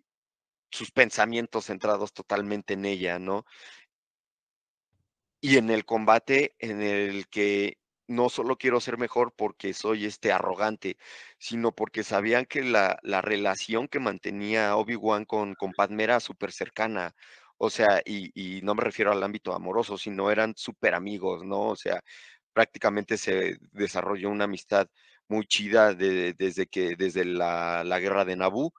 sus 0.70 0.92
pensamientos 0.92 1.66
centrados 1.66 2.14
totalmente 2.14 2.74
en 2.74 2.86
ella, 2.86 3.20
¿no? 3.20 3.46
Y 5.40 5.58
en 5.58 5.70
el 5.70 5.86
combate 5.86 6.56
en 6.60 6.82
el 6.82 7.28
que 7.28 7.78
no 8.08 8.30
solo 8.30 8.58
quiero 8.58 8.80
ser 8.82 8.98
mejor 8.98 9.34
porque 9.36 9.74
soy 9.74 10.06
este 10.06 10.32
arrogante, 10.32 10.98
sino 11.38 11.72
porque 11.74 12.04
sabían 12.04 12.46
que 12.46 12.64
la, 12.64 13.00
la 13.04 13.22
relación 13.22 13.88
que 13.88 14.00
mantenía 14.00 14.76
Obi-Wan 14.76 15.26
con, 15.26 15.56
con 15.56 15.74
Padme 15.74 16.04
era 16.04 16.20
súper 16.20 16.52
cercana. 16.52 17.16
O 17.58 17.70
sea, 17.70 18.02
y, 18.06 18.32
y, 18.36 18.62
no 18.62 18.76
me 18.76 18.84
refiero 18.84 19.12
al 19.12 19.24
ámbito 19.24 19.54
amoroso, 19.54 19.98
sino 19.98 20.32
eran 20.32 20.54
súper 20.58 20.96
amigos, 20.96 21.44
¿no? 21.46 21.70
O 21.70 21.76
sea, 21.76 22.02
prácticamente 22.54 23.18
se 23.18 23.58
desarrolló 23.72 24.30
una 24.30 24.46
amistad 24.46 24.88
muy 25.28 25.46
chida 25.48 25.94
desde 25.94 26.68
que, 26.68 26.96
desde 26.96 27.26
la, 27.26 27.84
la, 27.84 28.00
guerra 28.00 28.26
de 28.26 28.36
Naboo, 28.36 28.74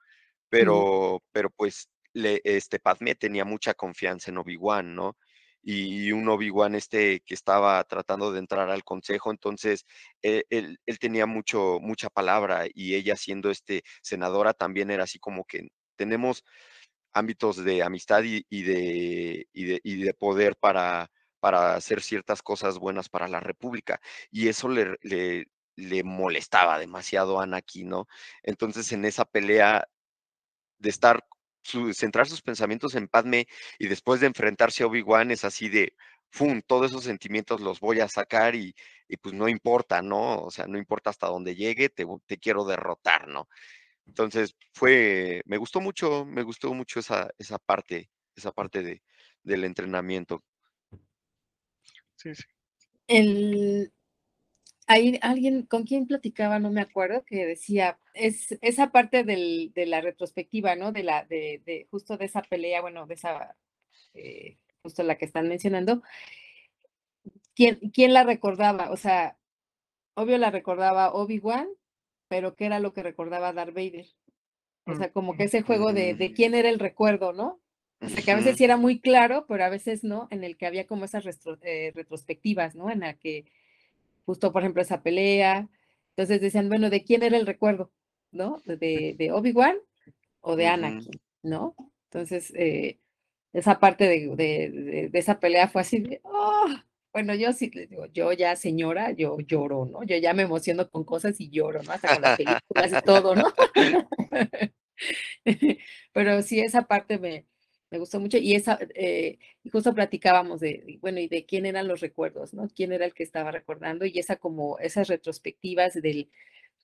pero, 0.49 1.21
pero 1.31 1.49
pues 1.49 1.89
le, 2.13 2.41
este 2.43 2.79
Padme 2.79 3.15
tenía 3.15 3.45
mucha 3.45 3.73
confianza 3.73 4.31
en 4.31 4.37
Obi-Wan, 4.37 4.95
¿no? 4.95 5.17
Y, 5.65 6.11
un 6.11 6.29
Obi-Wan 6.29 6.75
este 6.75 7.21
que 7.21 7.33
estaba 7.33 7.83
tratando 7.85 8.31
de 8.31 8.39
entrar 8.39 8.69
al 8.69 8.83
consejo, 8.83 9.31
entonces 9.31 9.85
eh, 10.21 10.43
él, 10.49 10.79
tenía 10.99 11.25
mucho, 11.25 11.79
mucha 11.81 12.09
palabra 12.09 12.65
y 12.73 12.95
ella 12.95 13.15
siendo 13.15 13.49
este 13.49 13.83
senadora 14.03 14.53
también 14.53 14.91
era 14.91 15.03
así 15.05 15.19
como 15.19 15.43
que 15.45 15.69
tenemos 15.95 16.43
ámbitos 17.13 17.63
de 17.63 17.83
amistad 17.83 18.23
y, 18.23 18.43
de, 18.49 19.47
y 19.53 19.95
de, 20.03 20.13
poder 20.13 20.55
para, 20.57 21.09
para 21.39 21.75
hacer 21.75 22.01
ciertas 22.01 22.41
cosas 22.41 22.77
buenas 22.77 23.09
para 23.09 23.27
la 23.27 23.39
República. 23.39 23.99
Y 24.31 24.49
eso 24.49 24.69
le, 24.69 24.97
le, 25.01 25.47
le 25.75 26.03
molestaba 26.03 26.77
demasiado 26.79 27.39
a 27.39 27.43
Anakin, 27.43 27.89
¿no? 27.89 28.07
Entonces 28.43 28.91
en 28.91 29.05
esa 29.05 29.25
pelea 29.25 29.87
de 30.79 30.89
estar 30.89 31.25
centrar 31.93 32.27
sus 32.27 32.41
pensamientos 32.41 32.95
en 32.95 33.07
Padme 33.07 33.47
y 33.79 33.87
después 33.87 34.21
de 34.21 34.27
enfrentarse 34.27 34.83
a 34.83 34.87
Obi-Wan 34.87 35.31
es 35.31 35.43
así 35.43 35.69
de, 35.69 35.93
¡fum! 36.29 36.61
Todos 36.65 36.91
esos 36.91 37.03
sentimientos 37.03 37.61
los 37.61 37.79
voy 37.79 37.99
a 37.99 38.07
sacar 38.07 38.55
y, 38.55 38.75
pues 39.21 39.33
no 39.33 39.47
importa, 39.47 40.01
¿no? 40.01 40.41
O 40.41 40.51
sea, 40.51 40.67
no 40.67 40.77
importa 40.77 41.09
hasta 41.09 41.27
dónde 41.27 41.55
llegue, 41.55 41.89
te, 41.89 42.05
quiero 42.37 42.65
derrotar, 42.65 43.27
¿no? 43.27 43.47
Entonces 44.05 44.55
fue, 44.73 45.41
me 45.45 45.57
gustó 45.57 45.81
mucho, 45.81 46.25
me 46.25 46.43
gustó 46.43 46.73
mucho 46.73 46.99
esa, 46.99 47.29
esa 47.37 47.57
parte, 47.57 48.09
esa 48.35 48.51
parte 48.51 48.83
de, 48.83 49.01
del 49.43 49.63
entrenamiento. 49.63 50.43
Sí, 52.15 52.35
sí. 52.35 52.43
El, 53.07 53.91
hay 54.87 55.19
alguien 55.21 55.63
con 55.63 55.83
quien 55.83 56.07
platicaba, 56.07 56.59
no 56.59 56.71
me 56.71 56.81
acuerdo, 56.81 57.23
que 57.25 57.45
decía, 57.45 57.99
es 58.13 58.57
esa 58.61 58.91
parte 58.91 59.23
del, 59.23 59.71
de 59.73 59.85
la 59.85 60.01
retrospectiva, 60.01 60.75
¿no? 60.75 60.91
De 60.91 61.03
la, 61.03 61.25
de, 61.25 61.61
de, 61.65 61.87
justo 61.89 62.17
de 62.17 62.25
esa 62.25 62.41
pelea, 62.41 62.81
bueno, 62.81 63.07
de 63.07 63.15
esa, 63.15 63.55
eh, 64.13 64.57
justo 64.83 65.03
la 65.03 65.17
que 65.17 65.25
están 65.25 65.47
mencionando. 65.47 66.03
¿Quién, 67.55 67.79
¿Quién 67.93 68.13
la 68.13 68.23
recordaba? 68.23 68.91
O 68.91 68.97
sea, 68.97 69.37
obvio 70.13 70.37
la 70.37 70.51
recordaba 70.51 71.13
Obi-Wan, 71.13 71.67
pero 72.27 72.55
¿qué 72.55 72.65
era 72.65 72.79
lo 72.79 72.93
que 72.93 73.03
recordaba 73.03 73.53
Darth 73.53 73.73
Vader? 73.73 74.05
O 74.85 74.95
sea, 74.95 75.11
como 75.11 75.35
que 75.35 75.45
ese 75.45 75.63
juego 75.63 75.93
de, 75.93 76.13
de 76.13 76.31
quién 76.33 76.53
era 76.53 76.69
el 76.69 76.79
recuerdo, 76.79 77.33
¿no? 77.33 77.59
O 78.01 78.09
sea, 78.09 78.23
que 78.23 78.31
a 78.31 78.35
veces 78.35 78.57
sí 78.57 78.63
era 78.63 78.77
muy 78.77 78.99
claro, 78.99 79.45
pero 79.47 79.63
a 79.63 79.69
veces 79.69 80.03
no, 80.03 80.27
en 80.29 80.43
el 80.43 80.57
que 80.57 80.67
había 80.67 80.85
como 80.85 81.05
esas 81.05 81.25
eh, 81.63 81.91
retrospectivas, 81.95 82.75
¿no? 82.75 82.91
En 82.91 82.99
la 82.99 83.15
que 83.15 83.45
justo, 84.25 84.51
por 84.51 84.61
ejemplo, 84.61 84.81
esa 84.81 85.01
pelea. 85.03 85.69
Entonces 86.09 86.41
decían, 86.41 86.69
bueno, 86.69 86.89
¿de 86.89 87.03
quién 87.03 87.23
era 87.23 87.37
el 87.37 87.45
recuerdo? 87.45 87.91
¿No? 88.31 88.61
¿De, 88.65 89.15
de 89.17 89.31
Obi-Wan 89.31 89.77
o 90.41 90.55
de 90.55 90.67
Anakin? 90.67 91.21
¿No? 91.43 91.75
Entonces, 92.05 92.53
eh, 92.55 92.99
esa 93.53 93.79
parte 93.79 94.07
de, 94.07 95.09
esa 95.13 95.39
pelea 95.39 95.67
fue 95.67 95.81
así 95.81 95.99
de, 95.99 96.21
oh, 96.23 96.67
bueno, 97.13 97.33
yo 97.35 97.53
sí 97.53 97.69
les 97.73 97.89
digo, 97.89 98.05
yo 98.07 98.33
ya 98.33 98.55
señora, 98.55 99.11
yo 99.11 99.37
lloro, 99.39 99.85
¿no? 99.85 100.03
Yo 100.03 100.17
ya 100.17 100.33
me 100.33 100.43
emociono 100.43 100.89
con 100.89 101.05
cosas 101.05 101.39
y 101.39 101.49
lloro, 101.49 101.81
¿no? 101.83 101.93
Hasta 101.93 102.13
con 102.13 102.21
las 102.21 102.37
películas 102.37 102.91
y 102.91 103.05
todo, 103.05 103.35
¿no? 103.35 103.53
Pero 106.13 106.41
sí, 106.41 106.59
esa 106.59 106.83
parte 106.83 107.17
me, 107.19 107.45
me 107.91 107.99
gustó 107.99 108.19
mucho. 108.19 108.37
Y 108.37 108.55
esa, 108.55 108.79
eh, 108.95 109.37
justo 109.71 109.93
platicábamos 109.93 110.59
de, 110.59 110.97
bueno, 111.01 111.19
y 111.19 111.27
de 111.27 111.45
quién 111.45 111.65
eran 111.65 111.87
los 111.87 112.01
recuerdos, 112.01 112.53
¿no? 112.53 112.67
¿Quién 112.69 112.91
era 112.91 113.05
el 113.05 113.13
que 113.13 113.23
estaba 113.23 113.51
recordando? 113.51 114.05
Y 114.05 114.19
esa 114.19 114.37
como, 114.37 114.79
esas 114.79 115.07
retrospectivas 115.07 115.93
del, 115.93 116.29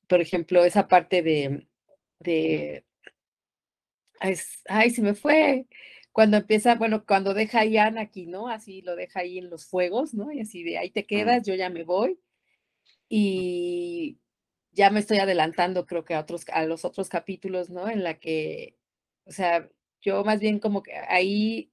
por 0.08 0.22
ejemplo, 0.22 0.64
esa 0.66 0.88
parte 0.88 1.22
de, 1.22 1.68
de, 2.20 2.86
ay, 4.20 4.90
se 4.92 5.02
me 5.02 5.16
fue, 5.16 5.68
cuando 6.12 6.38
empieza, 6.38 6.76
bueno, 6.76 7.06
cuando 7.06 7.34
deja 7.34 7.62
a 7.62 8.02
aquí, 8.02 8.28
¿no? 8.28 8.50
Así 8.50 8.82
lo 8.82 8.96
deja 8.96 9.22
ahí 9.22 9.38
en 9.38 9.50
los 9.50 9.66
fuegos, 9.66 10.14
¿no? 10.14 10.32
Y 10.32 10.42
así 10.42 10.64
de 10.64 10.78
ahí 10.78 10.90
te 10.92 11.06
quedas, 11.06 11.46
yo 11.46 11.56
ya 11.56 11.70
me 11.70 11.84
voy. 11.84 12.20
Y 13.10 14.20
ya 14.72 14.90
me 14.90 15.00
estoy 15.00 15.20
adelantando, 15.20 15.86
creo 15.86 16.06
que 16.06 16.16
a 16.16 16.22
otros, 16.22 16.46
a 16.50 16.66
los 16.66 16.86
otros 16.86 17.10
capítulos, 17.10 17.70
¿no? 17.70 17.90
En 17.90 18.04
la 18.04 18.20
que, 18.20 18.78
o 19.26 19.32
sea, 19.32 19.70
yo 20.02 20.24
más 20.24 20.40
bien 20.40 20.60
como 20.60 20.84
que 20.84 20.94
ahí, 21.08 21.72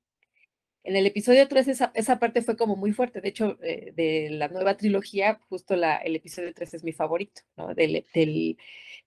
en 0.85 0.97
el 0.97 1.07
episodio 1.07 1.47
3, 1.49 1.69
esa, 1.69 1.91
esa 1.95 2.19
parte 2.19 2.43
fue 2.43 2.57
como 2.57 2.77
muy 2.77 2.93
fuerte. 2.93 3.21
De 3.21 3.29
hecho, 3.29 3.59
eh, 3.63 3.93
de 3.95 4.31
la 4.31 4.49
nueva 4.49 4.77
trilogía, 4.77 5.41
justo 5.49 5.77
la, 5.77 5.97
el 5.97 6.17
episodio 6.17 6.53
3 6.55 6.75
es 6.75 6.85
mi 6.85 6.93
favorito, 6.93 7.43
¿no? 7.57 7.75
Del, 7.75 8.05
del, 8.15 8.57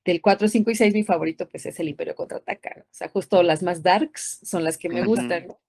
del 0.06 0.22
4, 0.22 0.48
5 0.48 0.72
y 0.72 0.76
6, 0.76 0.94
mi 0.94 1.04
favorito, 1.04 1.48
pues 1.50 1.66
es 1.66 1.80
el 1.80 1.90
Imperio 1.90 2.16
contraataca, 2.16 2.74
¿no? 2.78 2.84
O 2.84 2.94
sea, 2.94 3.10
justo 3.10 3.42
las 3.44 3.64
más 3.64 3.82
darks 3.82 4.40
son 4.44 4.64
las 4.64 4.78
que 4.78 4.90
me 4.90 5.04
gustan, 5.06 5.48
¿no? 5.48 5.60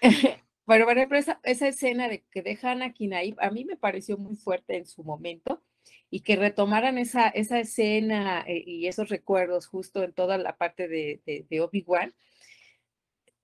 Pero 0.68 0.84
bueno, 0.84 1.02
esa, 1.16 1.40
esa, 1.44 1.66
escena 1.66 2.08
de 2.08 2.24
que 2.30 2.42
dejan 2.42 2.82
a 2.82 2.92
Kinaib, 2.92 3.36
a 3.40 3.50
mí 3.50 3.64
me 3.64 3.76
pareció 3.76 4.18
muy 4.18 4.36
fuerte 4.36 4.76
en 4.76 4.86
su 4.86 5.02
momento 5.02 5.62
y 6.10 6.20
que 6.20 6.36
retomaran 6.36 6.98
esa, 6.98 7.28
esa 7.28 7.58
escena 7.58 8.44
eh, 8.46 8.64
y 8.66 8.86
esos 8.86 9.08
recuerdos 9.08 9.66
justo 9.66 10.02
en 10.02 10.12
toda 10.12 10.36
la 10.36 10.56
parte 10.56 10.86
de, 10.88 11.22
de, 11.48 11.60
Obi-Wan, 11.60 12.14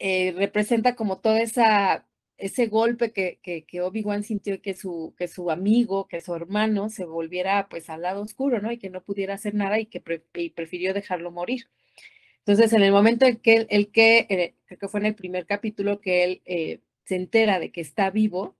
eh, 0.06 0.34
representa 0.36 0.96
como 0.96 1.18
toda 1.18 1.40
esa 1.40 2.06
ese 2.36 2.66
golpe 2.66 3.12
que, 3.12 3.38
que, 3.42 3.80
Obi-Wan 3.80 4.22
sintió 4.22 4.60
que 4.60 4.74
su, 4.74 5.14
que 5.16 5.28
su 5.28 5.50
amigo, 5.50 6.08
que 6.08 6.20
su 6.20 6.34
hermano 6.34 6.90
se 6.90 7.06
volviera 7.06 7.68
pues 7.70 7.88
al 7.88 8.02
lado 8.02 8.20
oscuro, 8.22 8.60
¿no? 8.60 8.70
Y 8.72 8.78
que 8.78 8.90
no 8.90 9.02
pudiera 9.02 9.34
hacer 9.34 9.54
nada 9.54 9.78
y 9.80 9.86
que 9.86 10.00
prefirió 10.00 10.92
dejarlo 10.94 11.30
morir. 11.30 11.68
Entonces, 12.40 12.72
en 12.74 12.82
el 12.82 12.92
momento 12.92 13.26
en 13.26 13.36
que 13.38 13.66
el 13.70 13.90
que, 13.92 14.26
eh, 14.30 14.54
creo 14.66 14.78
que 14.78 14.88
fue 14.88 15.00
en 15.00 15.06
el 15.06 15.14
primer 15.14 15.46
capítulo 15.46 16.00
que 16.00 16.24
él 16.24 16.42
eh, 16.44 16.80
se 17.04 17.16
entera 17.16 17.58
de 17.58 17.72
que 17.72 17.80
está 17.80 18.10
vivo, 18.10 18.56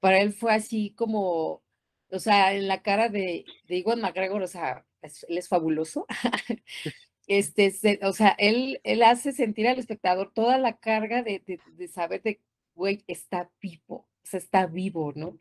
para 0.00 0.20
él 0.20 0.32
fue 0.32 0.54
así 0.54 0.90
como, 0.96 1.62
o 2.10 2.18
sea, 2.18 2.54
en 2.54 2.68
la 2.68 2.82
cara 2.82 3.08
de, 3.10 3.44
de 3.68 3.78
Iwan 3.78 4.00
McGregor, 4.00 4.42
o 4.42 4.48
sea, 4.48 4.86
él 5.02 5.38
es 5.38 5.48
fabuloso. 5.48 6.06
este, 7.38 8.00
o 8.02 8.12
sea, 8.12 8.34
él, 8.38 8.80
él 8.84 9.02
hace 9.02 9.32
sentir 9.32 9.68
al 9.68 9.78
espectador 9.78 10.32
toda 10.32 10.58
la 10.58 10.78
carga 10.78 11.22
de, 11.22 11.40
de, 11.46 11.60
de 11.76 11.88
saber 11.88 12.22
de 12.22 12.40
güey, 12.74 13.04
está 13.06 13.50
vivo, 13.60 14.08
o 14.22 14.26
sea, 14.26 14.38
está 14.38 14.66
vivo, 14.66 15.12
¿no? 15.14 15.38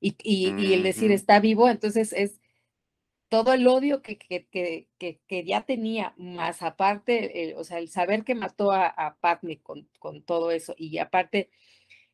Y, 0.00 0.16
y, 0.22 0.72
el 0.74 0.82
decir 0.82 1.10
está 1.10 1.40
vivo, 1.40 1.68
entonces 1.68 2.12
es 2.12 2.40
todo 3.28 3.54
el 3.54 3.66
odio 3.66 4.02
que, 4.02 4.18
que, 4.18 4.46
que, 4.98 5.20
que 5.26 5.44
ya 5.44 5.62
tenía, 5.62 6.14
más 6.16 6.62
aparte, 6.62 7.54
o 7.56 7.64
sea, 7.64 7.78
el 7.78 7.88
saber 7.88 8.24
que 8.24 8.34
mató 8.34 8.72
a, 8.72 8.86
a 8.86 9.16
Padme 9.16 9.60
con, 9.62 9.88
con, 9.98 10.22
todo 10.22 10.50
eso, 10.50 10.74
y 10.76 10.98
aparte 10.98 11.50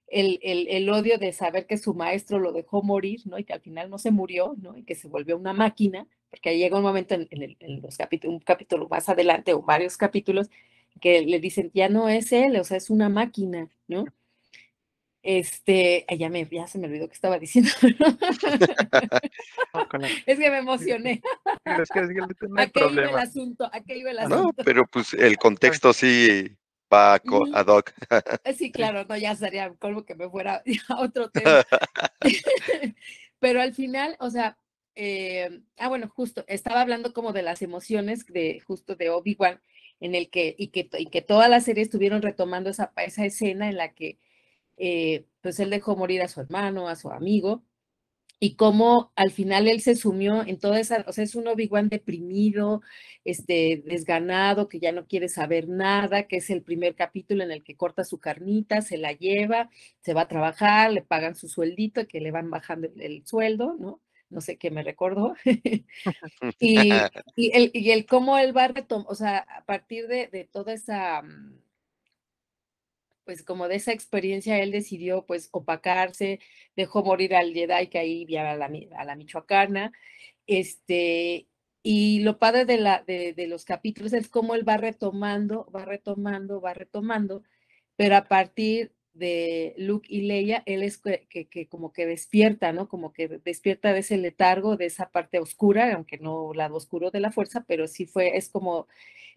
el, 0.07 0.39
el, 0.43 0.69
el, 0.69 0.89
odio 0.91 1.19
de 1.19 1.33
saber 1.33 1.67
que 1.67 1.79
su 1.79 1.95
maestro 1.95 2.39
lo 2.39 2.53
dejó 2.53 2.83
morir, 2.83 3.23
¿no? 3.27 3.39
Y 3.39 3.45
que 3.45 3.53
al 3.55 3.63
final 3.63 3.91
no 3.91 3.99
se 3.99 4.11
murió, 4.11 4.55
¿no? 4.59 4.77
Y 4.77 4.85
que 4.85 4.95
se 4.95 5.09
volvió 5.09 5.37
una 5.37 5.53
máquina, 5.53 6.07
porque 6.33 6.49
ahí 6.49 6.59
llega 6.59 6.78
un 6.78 6.83
momento 6.83 7.14
en, 7.14 7.28
en, 7.30 7.57
en 7.61 7.83
los 7.83 7.99
capítulos, 7.99 8.35
un 8.35 8.41
capítulo 8.41 8.89
más 8.89 9.07
adelante 9.11 9.53
o 9.53 9.61
varios 9.61 9.99
capítulos, 9.99 10.49
que 10.99 11.20
le 11.20 11.39
dicen, 11.41 11.70
ya 11.74 11.91
no 11.91 12.09
es 12.09 12.33
él, 12.33 12.57
o 12.57 12.64
sea, 12.64 12.78
es 12.78 12.89
una 12.89 13.11
máquina, 13.11 13.68
¿no? 13.87 14.07
Este, 15.22 16.07
ya, 16.18 16.30
me, 16.30 16.49
ya 16.51 16.66
se 16.66 16.78
me 16.78 16.87
olvidó 16.87 17.07
que 17.07 17.14
estaba 17.14 17.39
diciendo. 17.39 17.70
es 20.26 20.39
que 20.39 20.51
me 20.51 20.59
emocioné. 20.59 21.20
Es 21.64 21.91
que, 21.91 22.01
es 22.01 22.09
que 22.09 22.49
no 22.49 22.57
hay 22.57 22.70
iba 22.74 23.03
el 23.03 23.18
asunto, 23.18 23.68
aquí 23.70 23.93
iba 23.93 24.11
el 24.11 24.20
asunto. 24.20 24.55
No, 24.57 24.64
pero 24.64 24.87
pues 24.87 25.12
el 25.12 25.37
contexto 25.37 25.93
sí 25.93 26.57
va 26.91 27.14
ad 27.14 27.66
hoc. 27.66 27.93
Eh, 28.45 28.55
sí, 28.55 28.72
claro, 28.72 29.05
no, 29.05 29.18
ya 29.18 29.37
sería 29.37 29.74
como 29.74 30.07
que 30.07 30.14
me 30.14 30.30
fuera 30.30 30.62
a 30.89 31.01
otro 31.01 31.28
tema. 31.28 31.62
pero 33.39 33.61
al 33.61 33.74
final, 33.74 34.16
o 34.18 34.30
sea, 34.30 34.57
eh, 34.95 35.62
ah, 35.78 35.88
bueno, 35.88 36.09
justo, 36.09 36.45
estaba 36.49 36.80
hablando 36.82 37.12
como 37.12 37.32
de 37.32 37.43
las 37.43 37.62
emociones 37.62 38.26
de 38.26 38.61
justo 38.61 38.97
de 38.97 39.11
Obi-Wan, 39.11 39.61
en 40.01 40.14
el 40.14 40.30
que 40.30 40.55
y, 40.59 40.68
que, 40.68 40.88
y 40.99 41.07
que 41.07 41.22
toda 41.22 41.49
la 41.49 41.61
serie 41.61 41.82
estuvieron 41.82 42.22
retomando 42.22 42.70
esa, 42.70 42.93
esa 42.97 43.24
escena 43.24 43.68
en 43.68 43.76
la 43.76 43.95
que 43.95 44.18
eh, 44.78 45.26
pues 45.43 45.61
él 45.61 45.70
dejó 45.70 45.97
morir 45.97 46.22
a 46.22 46.28
su 46.28 46.40
hermano, 46.40 46.88
a 46.88 46.97
su 46.97 47.11
amigo, 47.11 47.64
y 48.45 48.57
cómo 48.57 49.12
al 49.14 49.30
final 49.30 49.68
él 49.68 49.80
se 49.80 49.95
sumió 49.95 50.45
en 50.45 50.59
toda 50.59 50.80
esa, 50.80 51.05
o 51.07 51.12
sea, 51.12 51.22
es 51.22 51.36
un 51.36 51.47
Obi-Wan 51.47 51.88
deprimido, 51.88 52.82
este, 53.24 53.84
desganado, 53.86 54.68
que 54.68 54.80
ya 54.80 54.90
no 54.90 55.07
quiere 55.07 55.28
saber 55.28 55.68
nada, 55.68 56.24
que 56.26 56.38
es 56.38 56.51
el 56.51 56.62
primer 56.62 56.97
capítulo 56.97 57.45
en 57.45 57.53
el 57.53 57.62
que 57.62 57.76
corta 57.76 58.03
su 58.05 58.18
carnita, 58.18 58.82
se 58.82 58.99
la 58.99 59.12
lleva, 59.12 59.70
se 60.01 60.12
va 60.12 60.22
a 60.22 60.28
trabajar, 60.28 60.93
le 60.93 61.03
pagan 61.03 61.36
su 61.36 61.49
sueldito, 61.49 62.09
que 62.09 62.20
le 62.20 62.32
van 62.32 62.51
bajando 62.51 62.88
el, 62.99 63.24
sueldo, 63.26 63.76
¿no? 63.78 64.01
No 64.33 64.41
sé 64.41 64.57
qué 64.57 64.70
me 64.70 64.83
recordó. 64.83 65.35
y, 66.59 66.91
y, 67.37 67.51
el, 67.53 67.70
y 67.74 67.91
el 67.91 68.07
cómo 68.07 68.39
él 68.39 68.57
va 68.57 68.64
a 68.64 68.68
retomar, 68.68 69.07
o 69.09 69.14
sea, 69.14 69.39
a 69.39 69.64
partir 69.64 70.09
de, 70.09 70.28
de 70.28 70.45
toda 70.45 70.72
esa 70.72 71.22
mm, 71.22 71.61
pues 73.24 73.43
como 73.45 73.68
de 73.68 73.76
esa 73.76 73.93
experiencia 73.93 74.59
él 74.59 74.72
decidió 74.72 75.24
pues 75.26 75.49
opacarse, 75.53 76.41
dejó 76.76 77.05
morir 77.05 77.35
al 77.35 77.53
Jedi 77.53 77.89
que 77.89 77.99
ahí 77.99 78.20
vivía 78.20 78.51
a 78.51 78.57
la, 78.57 78.70
a 78.97 79.05
la 79.05 79.16
michoacana, 79.16 79.93
este, 80.47 81.47
y 81.83 82.20
lo 82.20 82.39
padre 82.39 82.64
de, 82.64 82.78
la, 82.78 83.03
de, 83.07 83.33
de, 83.35 83.47
los 83.47 83.64
capítulos 83.64 84.12
es 84.12 84.28
cómo 84.28 84.55
él 84.55 84.68
va 84.68 84.76
retomando, 84.76 85.68
va 85.74 85.85
retomando, 85.85 86.61
va 86.61 86.74
retomando, 86.74 87.43
pero 87.97 88.16
a 88.16 88.24
partir 88.24 88.93
de 89.15 89.75
Luke 89.79 90.09
y 90.11 90.23
Leia, 90.23 90.63
él 90.67 90.83
es 90.83 90.99
que, 90.99 91.27
que, 91.29 91.69
como 91.69 91.93
que 91.93 92.07
despierta, 92.07 92.73
¿no? 92.73 92.89
Como 92.89 93.13
que 93.13 93.29
despierta 93.29 93.93
de 93.93 94.01
ese 94.01 94.17
letargo, 94.17 94.77
de 94.77 94.87
esa 94.87 95.11
parte 95.11 95.39
oscura, 95.39 95.95
aunque 95.95 96.19
no 96.19 96.53
lado 96.55 96.77
oscuro 96.77 97.11
de 97.11 97.21
la 97.21 97.33
fuerza, 97.33 97.65
pero 97.67 97.87
sí 97.89 98.07
fue, 98.07 98.37
es 98.37 98.49
como, 98.49 98.87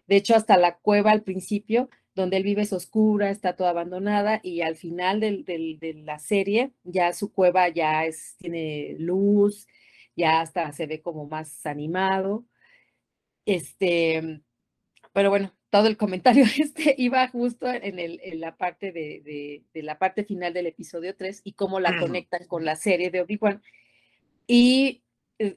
de 0.06 0.16
hecho, 0.16 0.34
hasta 0.34 0.56
la 0.56 0.78
cueva 0.78 1.12
al 1.12 1.22
principio, 1.22 1.90
donde 2.14 2.38
él 2.38 2.44
vive 2.44 2.62
es 2.62 2.72
oscura, 2.72 3.30
está 3.30 3.56
toda 3.56 3.70
abandonada 3.70 4.40
y 4.42 4.62
al 4.62 4.76
final 4.76 5.20
de 5.20 5.94
la 6.04 6.18
serie 6.18 6.72
ya 6.84 7.12
su 7.12 7.32
cueva 7.32 7.68
ya 7.68 8.06
es, 8.06 8.36
tiene 8.38 8.96
luz, 8.98 9.66
ya 10.16 10.40
hasta 10.40 10.72
se 10.72 10.86
ve 10.86 11.02
como 11.02 11.26
más 11.28 11.66
animado. 11.66 12.46
Este, 13.44 14.42
pero 15.12 15.30
bueno, 15.30 15.54
todo 15.76 15.88
el 15.88 15.96
comentario 15.98 16.44
este 16.58 16.94
iba 16.96 17.28
justo 17.28 17.66
en, 17.70 17.98
el, 17.98 18.18
en 18.22 18.40
la 18.40 18.56
parte 18.56 18.92
de, 18.92 19.62
de, 19.72 19.82
la 19.82 19.98
parte 19.98 20.24
final 20.24 20.54
del 20.54 20.66
episodio 20.66 21.14
3 21.14 21.42
y 21.44 21.52
cómo 21.52 21.80
la 21.80 21.98
conectan 21.98 22.46
con 22.46 22.64
la 22.64 22.76
serie 22.76 23.10
de 23.10 23.20
Obi-Wan. 23.20 23.62
Y, 24.46 25.02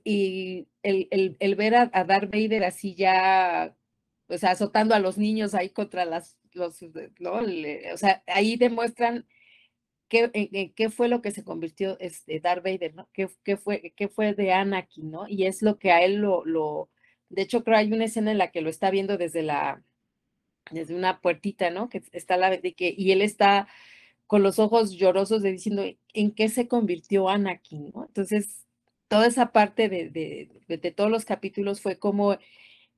y 0.03 0.67
el, 0.83 1.07
el, 1.11 1.37
el, 1.39 1.55
ver 1.55 1.75
a, 1.75 1.89
a 1.93 2.03
Darth 2.03 2.31
Vader 2.31 2.65
así 2.65 2.95
ya, 2.95 3.73
o 4.27 4.37
sea, 4.37 4.51
azotando 4.51 4.93
a 4.93 4.99
los 4.99 5.17
niños 5.17 5.55
ahí 5.55 5.69
contra 5.69 6.03
las 6.03 6.37
los, 6.51 6.81
¿no? 7.19 7.33
o 7.93 7.97
sea, 7.97 8.23
ahí 8.27 8.57
demuestran 8.57 9.25
qué, 10.09 10.73
qué 10.75 10.89
fue 10.89 11.07
lo 11.07 11.21
que 11.21 11.31
se 11.31 11.43
convirtió 11.43 11.97
este, 11.99 12.39
Darth 12.39 12.63
Vader, 12.63 12.95
¿no? 12.95 13.07
¿Qué, 13.13 13.29
qué, 13.43 13.55
fue, 13.55 13.93
qué 13.95 14.09
fue 14.09 14.33
de 14.33 14.51
Anakin, 14.51 15.11
¿no? 15.11 15.27
Y 15.29 15.45
es 15.45 15.61
lo 15.61 15.77
que 15.77 15.91
a 15.91 16.03
él 16.03 16.15
lo, 16.15 16.43
lo, 16.43 16.89
de 17.29 17.43
hecho 17.43 17.63
creo 17.63 17.77
hay 17.77 17.93
una 17.93 18.05
escena 18.05 18.31
en 18.31 18.39
la 18.39 18.51
que 18.51 18.61
lo 18.61 18.69
está 18.69 18.89
viendo 18.89 19.17
desde 19.17 19.43
la, 19.43 19.83
desde 20.71 20.95
una 20.95 21.21
puertita, 21.21 21.69
¿no? 21.71 21.89
Que 21.89 22.03
está 22.11 22.37
la, 22.37 22.49
de 22.57 22.73
que, 22.73 22.93
y 22.97 23.11
él 23.11 23.21
está 23.21 23.67
con 24.27 24.43
los 24.43 24.59
ojos 24.59 24.91
llorosos 24.91 25.41
de 25.41 25.51
diciendo, 25.51 25.83
¿en 26.13 26.31
qué 26.31 26.49
se 26.49 26.67
convirtió 26.67 27.29
Anakin, 27.29 27.91
¿no? 27.93 28.05
Entonces, 28.05 28.65
toda 29.07 29.27
esa 29.27 29.51
parte 29.51 29.89
de, 29.89 30.09
de, 30.09 30.77
de 30.77 30.91
todos 30.91 31.09
los 31.11 31.25
capítulos 31.25 31.81
fue 31.81 31.97
como 31.97 32.37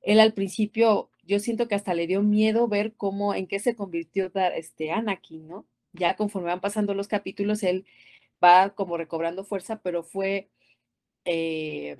él 0.02 0.20
al 0.20 0.34
principio 0.34 1.10
yo 1.24 1.38
siento 1.38 1.68
que 1.68 1.74
hasta 1.74 1.94
le 1.94 2.06
dio 2.06 2.22
miedo 2.22 2.68
ver 2.68 2.94
cómo, 2.96 3.34
en 3.34 3.46
qué 3.46 3.58
se 3.60 3.76
convirtió 3.76 4.30
este 4.54 4.90
Anakin, 4.92 5.48
¿no? 5.48 5.66
Ya 5.92 6.16
conforme 6.16 6.48
van 6.48 6.60
pasando 6.60 6.94
los 6.94 7.08
capítulos, 7.08 7.62
él 7.62 7.86
va 8.42 8.70
como 8.70 8.96
recobrando 8.96 9.44
fuerza, 9.44 9.80
pero 9.82 10.02
fue 10.02 10.50
eh, 11.24 11.96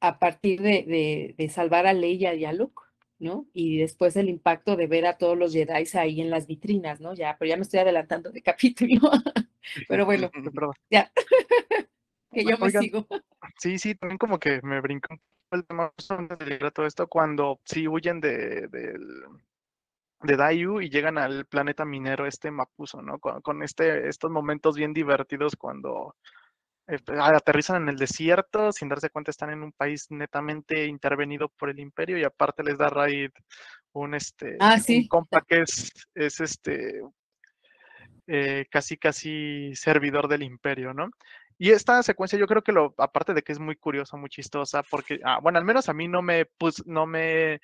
a 0.00 0.18
partir 0.18 0.62
de, 0.62 1.34
de, 1.36 1.48
salvar 1.48 1.86
a 1.86 1.92
Leia 1.92 2.34
y 2.34 2.44
a 2.44 2.52
Luke, 2.52 2.82
¿no? 3.18 3.46
Y 3.52 3.78
después 3.78 4.16
el 4.16 4.28
impacto 4.28 4.76
de 4.76 4.86
ver 4.86 5.06
a 5.06 5.18
todos 5.18 5.36
los 5.36 5.52
Jedi 5.52 5.84
ahí 5.94 6.20
en 6.20 6.30
las 6.30 6.46
vitrinas, 6.46 7.00
¿no? 7.00 7.14
Ya, 7.14 7.36
pero 7.38 7.48
ya 7.48 7.56
me 7.56 7.62
estoy 7.62 7.80
adelantando 7.80 8.30
de 8.30 8.42
capítulo. 8.42 9.10
pero 9.88 10.06
bueno, 10.06 10.30
ya. 10.90 11.10
que 12.32 12.44
yo 12.44 12.58
me 12.58 12.70
sigo. 12.70 13.06
Sí, 13.58 13.78
sí, 13.78 13.94
también 13.94 14.18
como 14.18 14.38
que 14.38 14.60
me 14.62 14.80
brinco 14.80 15.16
el 15.50 15.64
tema 15.64 15.92
de 16.38 16.70
todo 16.70 16.86
esto 16.86 17.06
cuando 17.06 17.60
sí 17.64 17.88
huyen 17.88 18.20
de, 18.20 18.68
del, 18.68 19.24
de 20.22 20.36
Dayu 20.36 20.80
y 20.80 20.90
llegan 20.90 21.18
al 21.18 21.46
planeta 21.46 21.84
minero 21.84 22.26
este 22.26 22.50
Mapuso, 22.50 23.02
¿no? 23.02 23.18
Con, 23.18 23.62
este, 23.62 24.08
estos 24.08 24.30
momentos 24.30 24.76
bien 24.76 24.92
divertidos 24.92 25.56
cuando 25.56 26.16
aterrizan 26.88 27.82
en 27.82 27.88
el 27.90 27.96
desierto, 27.96 28.72
sin 28.72 28.88
darse 28.88 29.10
cuenta 29.10 29.30
están 29.30 29.50
en 29.50 29.62
un 29.62 29.72
país 29.72 30.06
netamente 30.10 30.86
intervenido 30.86 31.48
por 31.48 31.68
el 31.70 31.80
imperio 31.80 32.18
y 32.18 32.24
aparte 32.24 32.62
les 32.62 32.78
da 32.78 32.88
raid 32.88 33.30
un 33.92 34.14
este 34.14 34.56
ah, 34.60 34.76
compa 35.08 35.42
que 35.42 35.62
es, 35.62 35.90
es 36.14 36.40
este 36.40 37.02
eh, 38.26 38.66
casi 38.70 38.96
casi 38.96 39.74
servidor 39.74 40.28
del 40.28 40.42
imperio, 40.42 40.94
¿no? 40.94 41.10
Y 41.58 41.70
esta 41.70 42.02
secuencia 42.02 42.38
yo 42.38 42.46
creo 42.46 42.62
que 42.62 42.72
lo, 42.72 42.94
aparte 42.98 43.34
de 43.34 43.42
que 43.42 43.52
es 43.52 43.58
muy 43.58 43.74
curiosa, 43.74 44.16
muy 44.16 44.30
chistosa, 44.30 44.82
porque, 44.84 45.18
ah, 45.24 45.40
bueno, 45.42 45.58
al 45.58 45.64
menos 45.64 45.88
a 45.88 45.92
mí 45.92 46.06
no 46.06 46.22
me, 46.22 46.44
pus, 46.44 46.86
no 46.86 47.04
me 47.04 47.60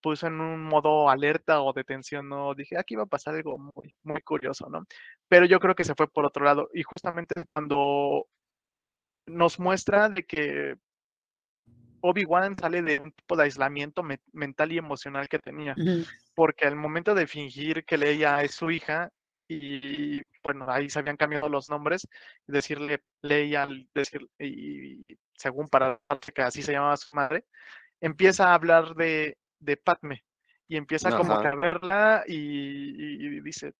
puso 0.00 0.26
en 0.28 0.40
un 0.40 0.62
modo 0.64 1.08
alerta 1.10 1.62
o 1.62 1.72
de 1.72 1.84
tensión, 1.84 2.28
no 2.28 2.54
dije, 2.54 2.78
aquí 2.78 2.94
va 2.94 3.04
a 3.04 3.06
pasar 3.06 3.34
algo 3.34 3.58
muy, 3.58 3.94
muy 4.04 4.20
curioso, 4.22 4.68
¿no? 4.68 4.84
Pero 5.28 5.46
yo 5.46 5.58
creo 5.60 5.74
que 5.74 5.84
se 5.84 5.94
fue 5.94 6.08
por 6.08 6.26
otro 6.26 6.44
lado. 6.44 6.68
Y 6.74 6.82
justamente 6.82 7.44
cuando 7.52 8.26
nos 9.26 9.58
muestra 9.58 10.08
de 10.08 10.24
que 10.24 10.76
Obi-Wan 12.00 12.56
sale 12.58 12.82
de 12.82 12.98
un 12.98 13.12
tipo 13.12 13.36
de 13.36 13.44
aislamiento 13.44 14.02
mental 14.32 14.72
y 14.72 14.78
emocional 14.78 15.28
que 15.28 15.38
tenía, 15.38 15.74
porque 16.34 16.66
al 16.66 16.76
momento 16.76 17.14
de 17.14 17.26
fingir 17.26 17.84
que 17.84 17.96
Leia 17.96 18.42
es 18.42 18.54
su 18.54 18.70
hija, 18.70 19.10
y 19.48 20.20
bueno, 20.42 20.66
ahí 20.68 20.88
se 20.90 20.98
habían 20.98 21.16
cambiado 21.16 21.48
los 21.48 21.68
nombres, 21.68 22.08
decirle 22.46 23.02
Leia, 23.22 23.68
decir, 23.94 24.26
y 24.38 25.02
según 25.34 25.68
para 25.68 26.00
que 26.34 26.42
así 26.42 26.62
se 26.62 26.72
llamaba 26.72 26.96
su 26.96 27.14
madre, 27.14 27.44
empieza 28.00 28.48
a 28.48 28.54
hablar 28.54 28.94
de, 28.94 29.38
de 29.60 29.76
Padme 29.76 30.24
y 30.68 30.76
empieza 30.76 31.16
como 31.16 31.34
a 31.34 31.54
verla 31.54 32.24
y, 32.26 33.40
dice, 33.40 33.74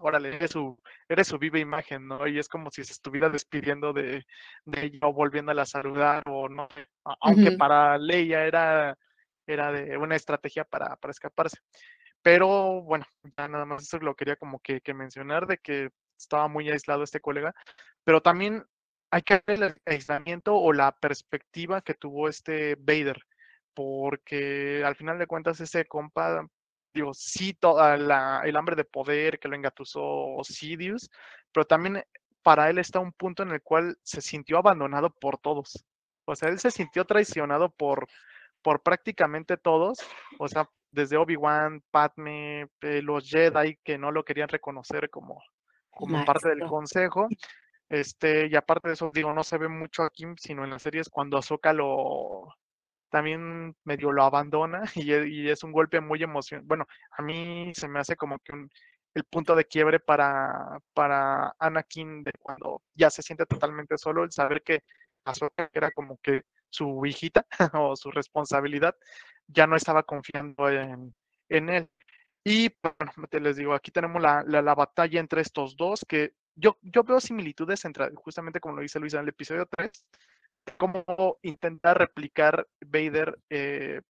órale, 0.00 0.36
eres 0.36 0.52
su, 0.52 0.78
eres 1.08 1.26
su 1.26 1.38
viva 1.38 1.58
imagen, 1.58 2.06
¿no? 2.06 2.26
Y 2.26 2.38
es 2.38 2.48
como 2.48 2.70
si 2.70 2.84
se 2.84 2.92
estuviera 2.92 3.28
despidiendo 3.28 3.92
de, 3.92 4.24
de 4.64 4.84
ella 4.84 4.98
o 5.02 5.12
volviéndola 5.12 5.62
a 5.62 5.66
saludar 5.66 6.22
o 6.26 6.48
no, 6.48 6.68
aunque 7.20 7.52
para 7.52 7.98
Leia 7.98 8.44
era, 8.44 8.96
era 9.46 9.72
de 9.72 9.96
una 9.96 10.16
estrategia 10.16 10.64
para, 10.64 10.96
para 10.96 11.10
escaparse. 11.10 11.58
Pero 12.22 12.82
bueno, 12.82 13.04
ya 13.36 13.48
nada 13.48 13.64
más 13.64 13.82
eso 13.82 13.98
lo 13.98 14.14
quería 14.14 14.36
como 14.36 14.60
que, 14.60 14.80
que, 14.80 14.94
mencionar 14.94 15.46
de 15.46 15.58
que 15.58 15.90
estaba 16.18 16.48
muy 16.48 16.70
aislado 16.70 17.02
este 17.02 17.20
colega, 17.20 17.54
pero 18.04 18.20
también 18.20 18.64
hay 19.10 19.22
que 19.22 19.42
ver 19.46 19.62
el 19.62 19.74
aislamiento 19.86 20.54
o 20.54 20.72
la 20.72 20.92
perspectiva 20.92 21.80
que 21.82 21.94
tuvo 21.94 22.28
este 22.28 22.76
Vader, 22.76 23.20
porque 23.74 24.82
al 24.84 24.96
final 24.96 25.18
de 25.18 25.26
cuentas 25.26 25.60
ese 25.60 25.86
compa, 25.86 26.46
digo, 26.92 27.14
sí, 27.14 27.54
toda 27.54 27.96
la, 27.96 28.42
el 28.44 28.56
hambre 28.56 28.76
de 28.76 28.84
poder 28.84 29.38
que 29.38 29.48
lo 29.48 29.56
engatusó 29.56 30.38
Sidious, 30.42 31.10
pero 31.52 31.64
también 31.66 32.02
para 32.42 32.70
él 32.70 32.78
está 32.78 33.00
un 33.00 33.12
punto 33.12 33.42
en 33.42 33.50
el 33.50 33.62
cual 33.62 33.98
se 34.02 34.20
sintió 34.20 34.58
abandonado 34.58 35.10
por 35.10 35.38
todos. 35.38 35.84
O 36.24 36.34
sea, 36.34 36.48
él 36.48 36.58
se 36.58 36.70
sintió 36.70 37.04
traicionado 37.04 37.70
por, 37.70 38.06
por 38.62 38.82
prácticamente 38.82 39.56
todos. 39.56 39.98
O 40.38 40.48
sea, 40.48 40.68
desde 40.90 41.16
Obi-Wan, 41.16 41.82
Padme, 41.90 42.68
eh, 42.80 43.02
los 43.02 43.28
Jedi 43.28 43.76
que 43.82 43.98
no 43.98 44.10
lo 44.10 44.24
querían 44.24 44.48
reconocer 44.48 45.10
como, 45.10 45.42
como 45.90 46.24
parte 46.24 46.48
del 46.48 46.66
consejo. 46.66 47.28
Este, 47.88 48.46
y 48.46 48.54
aparte 48.54 48.88
de 48.88 48.94
eso, 48.94 49.10
digo, 49.12 49.32
no 49.32 49.42
se 49.42 49.58
ve 49.58 49.68
mucho 49.68 50.04
aquí, 50.04 50.24
sino 50.38 50.64
en 50.64 50.70
las 50.70 50.82
series 50.82 51.08
cuando 51.08 51.36
Ahsoka 51.36 51.72
lo 51.72 52.54
también 53.10 53.76
medio 53.84 54.12
lo 54.12 54.24
abandona 54.24 54.82
e, 54.96 55.28
y, 55.28 55.48
es 55.50 55.62
un 55.64 55.72
golpe 55.72 56.00
muy 56.00 56.22
emocionante. 56.22 56.66
Bueno, 56.68 56.86
a 57.10 57.22
mí 57.22 57.72
se 57.74 57.88
me 57.88 58.00
hace 58.00 58.16
como 58.16 58.38
que 58.38 58.52
el 59.14 59.24
punto 59.24 59.54
de 59.56 59.64
quiebre 59.64 60.00
para, 60.00 60.78
para 60.94 61.54
Anakin 61.58 62.22
de 62.22 62.32
cuando 62.40 62.82
ya 62.94 63.10
se 63.10 63.22
siente 63.22 63.46
totalmente 63.46 63.98
solo, 63.98 64.24
el 64.24 64.32
saber 64.32 64.62
que 64.62 64.84
Ahsoka 65.24 65.68
era 65.72 65.90
como 65.90 66.18
que 66.22 66.42
su 66.70 67.04
hijita 67.04 67.44
o 67.74 67.96
su 67.96 68.10
responsabilidad, 68.10 68.96
ya 69.48 69.66
no 69.66 69.76
estaba 69.76 70.02
confiando 70.04 70.68
en, 70.68 71.12
él. 71.48 71.88
Y 72.44 72.72
bueno, 72.82 73.12
les 73.32 73.56
digo, 73.56 73.74
aquí 73.74 73.90
tenemos 73.90 74.22
la, 74.22 74.42
la, 74.44 74.74
batalla 74.74 75.20
entre 75.20 75.42
estos 75.42 75.76
dos, 75.76 76.04
que 76.08 76.34
yo, 76.54 76.78
yo 76.82 77.02
veo 77.02 77.20
similitudes 77.20 77.84
entre, 77.84 78.10
justamente 78.14 78.60
como 78.60 78.76
lo 78.76 78.82
dice 78.82 79.00
Luis 79.00 79.14
en 79.14 79.20
el 79.20 79.28
episodio 79.28 79.66
3, 79.66 79.90
cómo 80.76 81.38
intentar 81.42 81.98
replicar 81.98 82.66
Vader 82.80 83.38
eh, 83.48 84.00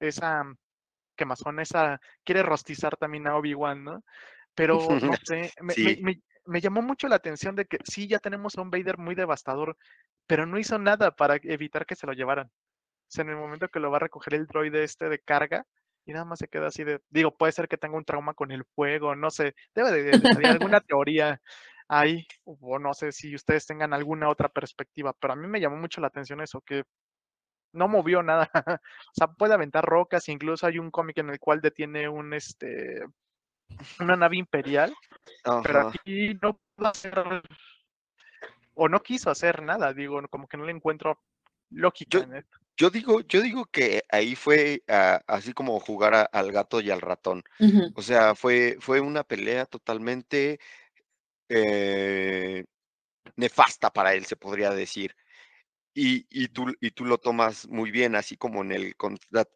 esa 0.00 0.44
quemazón, 1.16 1.60
esa, 1.60 2.00
quiere 2.24 2.42
rostizar 2.42 2.96
también 2.96 3.26
a 3.26 3.36
Obi-Wan, 3.36 3.84
¿no? 3.84 4.04
Pero 4.54 4.78
no 4.78 5.12
sé, 5.24 5.52
me, 5.60 6.22
me, 6.46 6.60
llamó 6.60 6.82
mucho 6.82 7.08
la 7.08 7.16
atención 7.16 7.56
de 7.56 7.66
que 7.66 7.78
sí, 7.84 8.08
ya 8.08 8.18
tenemos 8.18 8.56
a 8.56 8.62
un 8.62 8.70
Vader 8.70 8.98
muy 8.98 9.14
devastador, 9.14 9.76
pero 10.26 10.46
no 10.46 10.58
hizo 10.58 10.78
nada 10.78 11.10
para 11.10 11.36
evitar 11.42 11.86
que 11.86 11.96
se 11.96 12.06
lo 12.06 12.12
llevaran. 12.12 12.46
O 12.46 13.10
sea, 13.10 13.24
en 13.24 13.30
el 13.30 13.36
momento 13.36 13.68
que 13.68 13.80
lo 13.80 13.90
va 13.90 13.96
a 13.96 14.00
recoger 14.00 14.34
el 14.34 14.46
droide 14.46 14.84
este 14.84 15.08
de 15.08 15.18
carga, 15.18 15.66
y 16.08 16.12
nada 16.12 16.24
más 16.24 16.38
se 16.38 16.48
queda 16.48 16.68
así 16.68 16.84
de, 16.84 17.00
digo, 17.10 17.36
puede 17.36 17.52
ser 17.52 17.68
que 17.68 17.76
tenga 17.76 17.96
un 17.96 18.04
trauma 18.04 18.32
con 18.32 18.50
el 18.50 18.64
fuego, 18.64 19.14
no 19.14 19.30
sé, 19.30 19.54
debe 19.74 19.92
de, 19.92 20.18
de, 20.18 20.48
alguna 20.48 20.80
teoría 20.88 21.40
ahí, 21.88 22.26
o 22.44 22.78
no 22.78 22.94
sé 22.94 23.12
si 23.12 23.34
ustedes 23.34 23.66
tengan 23.66 23.92
alguna 23.92 24.28
otra 24.28 24.48
perspectiva, 24.48 25.12
pero 25.18 25.32
a 25.32 25.36
mí 25.36 25.46
me 25.46 25.60
llamó 25.60 25.76
mucho 25.76 26.00
la 26.00 26.08
atención 26.08 26.40
eso, 26.40 26.60
que 26.60 26.84
no 27.72 27.88
movió 27.88 28.22
nada, 28.22 28.50
o 28.82 29.14
sea, 29.14 29.28
puede 29.28 29.54
aventar 29.54 29.84
rocas, 29.84 30.28
incluso 30.28 30.66
hay 30.66 30.78
un 30.78 30.90
cómic 30.90 31.18
en 31.18 31.30
el 31.30 31.40
cual 31.40 31.60
detiene 31.60 32.08
un, 32.08 32.34
este, 32.34 33.02
una 34.00 34.16
nave 34.16 34.36
imperial, 34.36 34.94
pero 35.62 35.88
aquí 35.88 36.38
no 36.42 36.60
pudo 36.74 36.88
hacer 36.88 37.14
o 38.74 38.88
no 38.88 39.02
quiso 39.02 39.30
hacer 39.30 39.62
nada, 39.62 39.92
digo, 39.92 40.20
como 40.28 40.46
que 40.46 40.56
no 40.56 40.64
le 40.64 40.72
encuentro 40.72 41.20
lógica 41.70 42.18
yo, 42.18 42.24
en 42.24 42.36
esto. 42.36 42.58
Yo 42.76 42.90
digo, 42.90 43.22
yo 43.22 43.42
digo 43.42 43.64
que 43.66 44.04
ahí 44.08 44.36
fue 44.36 44.84
ah, 44.86 45.20
así 45.26 45.52
como 45.52 45.80
jugar 45.80 46.30
al 46.32 46.52
gato 46.52 46.80
y 46.80 46.90
al 46.92 47.00
ratón. 47.00 47.42
O 47.96 48.02
sea, 48.02 48.36
fue, 48.36 48.76
fue 48.78 49.00
una 49.00 49.24
pelea 49.24 49.66
totalmente 49.66 50.60
eh, 51.48 52.64
nefasta 53.36 53.90
para 53.92 54.14
él, 54.14 54.26
se 54.26 54.36
podría 54.36 54.70
decir. 54.72 55.14
Y, 55.94 56.26
y, 56.30 56.48
tú, 56.48 56.66
y 56.80 56.92
tú 56.92 57.04
lo 57.04 57.18
tomas 57.18 57.66
muy 57.68 57.90
bien, 57.90 58.14
así 58.14 58.36
como 58.36 58.62
en 58.62 58.72
el, 58.72 58.94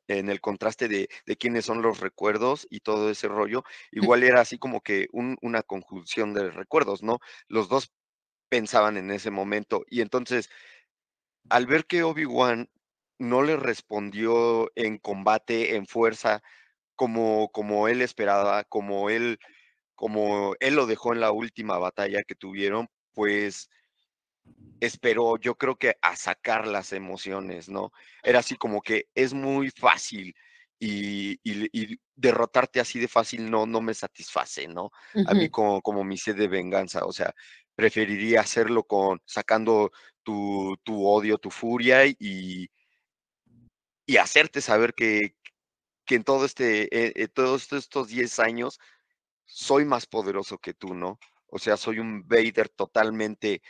en 0.08 0.28
el 0.28 0.40
contraste 0.40 0.88
de, 0.88 1.08
de 1.26 1.36
quiénes 1.36 1.64
son 1.64 1.82
los 1.82 2.00
recuerdos 2.00 2.66
y 2.70 2.80
todo 2.80 3.10
ese 3.10 3.28
rollo. 3.28 3.62
Igual 3.92 4.24
era 4.24 4.40
así 4.40 4.58
como 4.58 4.80
que 4.80 5.06
una 5.12 5.62
conjunción 5.62 6.34
de 6.34 6.50
recuerdos, 6.50 7.02
¿no? 7.04 7.20
Los 7.48 7.68
dos 7.68 7.92
pensaban 8.50 8.96
en 8.98 9.10
ese 9.12 9.30
momento. 9.30 9.84
Y 9.88 10.00
entonces, 10.02 10.50
al 11.50 11.66
ver 11.66 11.86
que 11.86 12.02
Obi-Wan 12.02 12.68
no 13.18 13.42
le 13.42 13.56
respondió 13.56 14.70
en 14.74 14.98
combate, 14.98 15.76
en 15.76 15.86
fuerza, 15.86 16.42
como, 16.96 17.50
como 17.52 17.88
él 17.88 18.02
esperaba, 18.02 18.64
como 18.64 19.10
él, 19.10 19.38
como 19.94 20.54
él 20.60 20.74
lo 20.74 20.86
dejó 20.86 21.12
en 21.12 21.20
la 21.20 21.32
última 21.32 21.78
batalla 21.78 22.22
que 22.22 22.34
tuvieron, 22.34 22.88
pues 23.12 23.68
esperó, 24.80 25.38
yo 25.38 25.54
creo 25.56 25.76
que 25.76 25.96
a 26.02 26.16
sacar 26.16 26.66
las 26.66 26.92
emociones, 26.92 27.68
¿no? 27.68 27.92
Era 28.22 28.40
así 28.40 28.56
como 28.56 28.82
que 28.82 29.06
es 29.14 29.32
muy 29.32 29.70
fácil 29.70 30.34
y, 30.78 31.38
derrotarte 32.16 32.80
así 32.80 32.98
de 32.98 33.08
fácil 33.08 33.48
no, 33.50 33.66
no 33.66 33.80
me 33.80 33.94
satisface, 33.94 34.66
¿no? 34.66 34.90
A 35.26 35.34
mí 35.34 35.48
como, 35.48 35.80
como 35.80 36.02
mi 36.02 36.16
sed 36.18 36.36
de 36.36 36.48
venganza, 36.48 37.04
o 37.04 37.12
sea, 37.12 37.32
preferiría 37.76 38.40
hacerlo 38.40 38.84
con 38.84 39.20
sacando 39.24 39.92
tu, 40.22 40.76
odio, 40.86 41.38
tu 41.38 41.50
furia 41.50 42.04
y, 42.06 42.68
y 44.06 44.16
hacerte 44.16 44.60
saber 44.60 44.94
que, 44.94 45.36
que 46.04 46.16
en 46.16 46.24
todo 46.24 46.44
este, 46.44 46.82
eh, 46.96 47.12
eh, 47.14 47.28
todos 47.28 47.72
estos 47.72 48.08
10 48.08 48.38
años 48.40 48.80
soy 49.44 49.84
más 49.84 50.06
poderoso 50.06 50.58
que 50.58 50.74
tú, 50.74 50.94
¿no? 50.94 51.18
O 51.46 51.58
sea, 51.58 51.76
soy 51.76 51.98
un 51.98 52.26
Vader 52.26 52.68
totalmente 52.68 53.62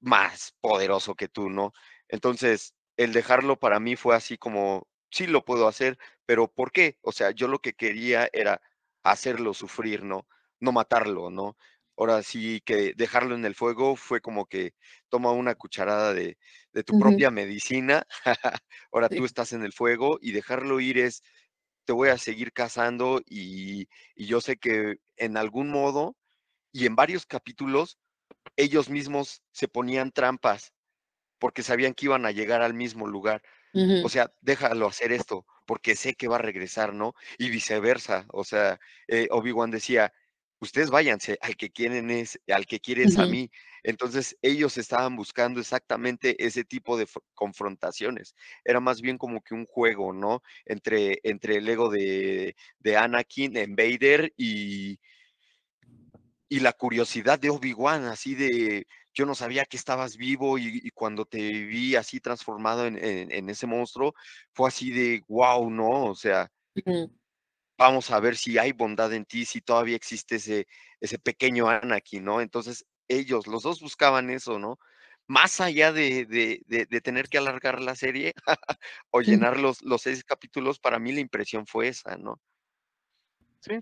más 0.00 0.54
poderoso 0.60 1.14
que 1.14 1.28
tú, 1.28 1.50
¿no? 1.50 1.72
Entonces, 2.08 2.74
el 2.96 3.12
dejarlo 3.12 3.58
para 3.58 3.80
mí 3.80 3.96
fue 3.96 4.14
así 4.16 4.38
como, 4.38 4.88
sí 5.10 5.26
lo 5.26 5.44
puedo 5.44 5.68
hacer, 5.68 5.98
pero 6.26 6.48
¿por 6.48 6.72
qué? 6.72 6.98
O 7.02 7.12
sea, 7.12 7.30
yo 7.32 7.48
lo 7.48 7.60
que 7.60 7.74
quería 7.74 8.28
era 8.32 8.60
hacerlo 9.02 9.54
sufrir, 9.54 10.04
¿no? 10.04 10.26
No 10.60 10.72
matarlo, 10.72 11.30
¿no? 11.30 11.56
ahora 11.98 12.22
sí 12.22 12.62
que 12.64 12.94
dejarlo 12.96 13.34
en 13.34 13.44
el 13.44 13.54
fuego 13.54 13.96
fue 13.96 14.20
como 14.20 14.46
que 14.46 14.72
toma 15.08 15.32
una 15.32 15.56
cucharada 15.56 16.14
de, 16.14 16.38
tu 16.86 16.96
propia 16.96 17.32
medicina, 17.32 18.06
ahora 18.92 19.08
tú 19.08 19.24
estás 19.24 19.52
en 19.52 19.64
el 19.64 19.72
fuego 19.72 20.18
y 20.22 20.30
dejarlo 20.30 20.78
ir 20.78 20.98
es, 20.98 21.24
te 21.88 21.94
voy 21.94 22.10
a 22.10 22.18
seguir 22.18 22.52
cazando 22.52 23.22
y, 23.24 23.88
yo 24.14 24.42
sé 24.42 24.58
que 24.58 24.98
en 25.16 25.38
algún 25.38 25.70
modo 25.70 26.16
y 26.70 26.84
en 26.84 26.94
varios 26.94 27.24
capítulos 27.24 27.96
ellos 28.56 28.90
mismos 28.90 29.42
se 29.52 29.68
ponían 29.68 30.12
trampas 30.12 30.74
porque 31.38 31.62
sabían 31.62 31.94
que 31.94 32.04
iban 32.04 32.26
a 32.26 32.30
llegar 32.30 32.60
al 32.60 32.74
mismo 32.74 33.06
lugar. 33.06 33.40
O 34.04 34.10
sea, 34.10 34.30
déjalo 34.42 34.86
hacer 34.86 35.12
esto, 35.12 35.46
porque 35.64 35.96
sé 35.96 36.12
que 36.12 36.28
va 36.28 36.36
a 36.36 36.40
regresar, 36.40 36.92
¿no? 36.92 37.14
Y 37.38 37.48
viceversa, 37.48 38.26
o 38.32 38.44
sea, 38.44 38.78
eh, 39.06 39.28
Obi-Wan 39.30 39.70
decía, 39.70 40.12
ustedes 40.60 40.90
váyanse, 40.90 41.38
al 41.40 41.56
que 41.56 41.70
quieren 41.70 42.10
es, 42.10 42.38
al 42.48 42.66
que 42.66 42.80
quieres 42.80 43.18
a 43.18 43.26
mí. 43.26 43.50
Entonces 43.82 44.36
ellos 44.42 44.76
estaban 44.76 45.16
buscando 45.16 45.60
exactamente 45.60 46.44
ese 46.44 46.64
tipo 46.64 46.96
de 46.96 47.06
confrontaciones. 47.34 48.34
Era 48.64 48.80
más 48.80 49.00
bien 49.00 49.18
como 49.18 49.40
que 49.40 49.54
un 49.54 49.66
juego, 49.66 50.12
¿no? 50.12 50.42
Entre, 50.66 51.20
entre 51.22 51.56
el 51.56 51.68
ego 51.68 51.90
de, 51.90 52.56
de 52.78 52.96
Anakin 52.96 53.56
en 53.56 53.76
Vader 53.76 54.32
y, 54.36 54.98
y 56.48 56.60
la 56.60 56.72
curiosidad 56.72 57.38
de 57.38 57.50
Obi-Wan, 57.50 58.04
así 58.06 58.34
de, 58.34 58.86
yo 59.14 59.26
no 59.26 59.34
sabía 59.34 59.64
que 59.64 59.76
estabas 59.76 60.16
vivo 60.16 60.58
y, 60.58 60.90
cuando 60.90 61.24
te 61.24 61.38
vi 61.38 61.96
así 61.96 62.20
transformado 62.20 62.86
en, 62.86 63.50
ese 63.50 63.66
monstruo, 63.66 64.14
fue 64.52 64.68
así 64.68 64.90
de, 64.90 65.24
wow, 65.28 65.70
¿no? 65.70 66.06
O 66.06 66.14
sea, 66.14 66.50
vamos 67.78 68.10
a 68.10 68.20
ver 68.20 68.36
si 68.36 68.58
hay 68.58 68.72
bondad 68.72 69.12
en 69.12 69.24
ti, 69.24 69.44
si 69.44 69.60
todavía 69.60 69.96
existe 69.96 70.36
ese, 70.36 70.66
ese 71.00 71.18
pequeño 71.18 71.68
Anakin, 71.68 72.24
¿no? 72.24 72.40
Entonces 72.40 72.84
ellos, 73.08 73.46
los 73.46 73.62
dos 73.62 73.80
buscaban 73.80 74.30
eso, 74.30 74.58
¿no? 74.58 74.78
Más 75.28 75.60
allá 75.60 75.92
de, 75.92 76.26
de, 76.26 77.00
tener 77.00 77.28
que 77.28 77.38
alargar 77.38 77.80
la 77.80 77.94
serie 77.94 78.34
o 79.10 79.20
llenar 79.20 79.58
los, 79.58 79.82
los 79.82 80.02
seis 80.02 80.24
capítulos, 80.24 80.78
para 80.78 80.98
mí 80.98 81.12
la 81.12 81.20
impresión 81.20 81.66
fue 81.66 81.88
esa, 81.88 82.16
¿no? 82.16 82.40
Sí, 83.60 83.80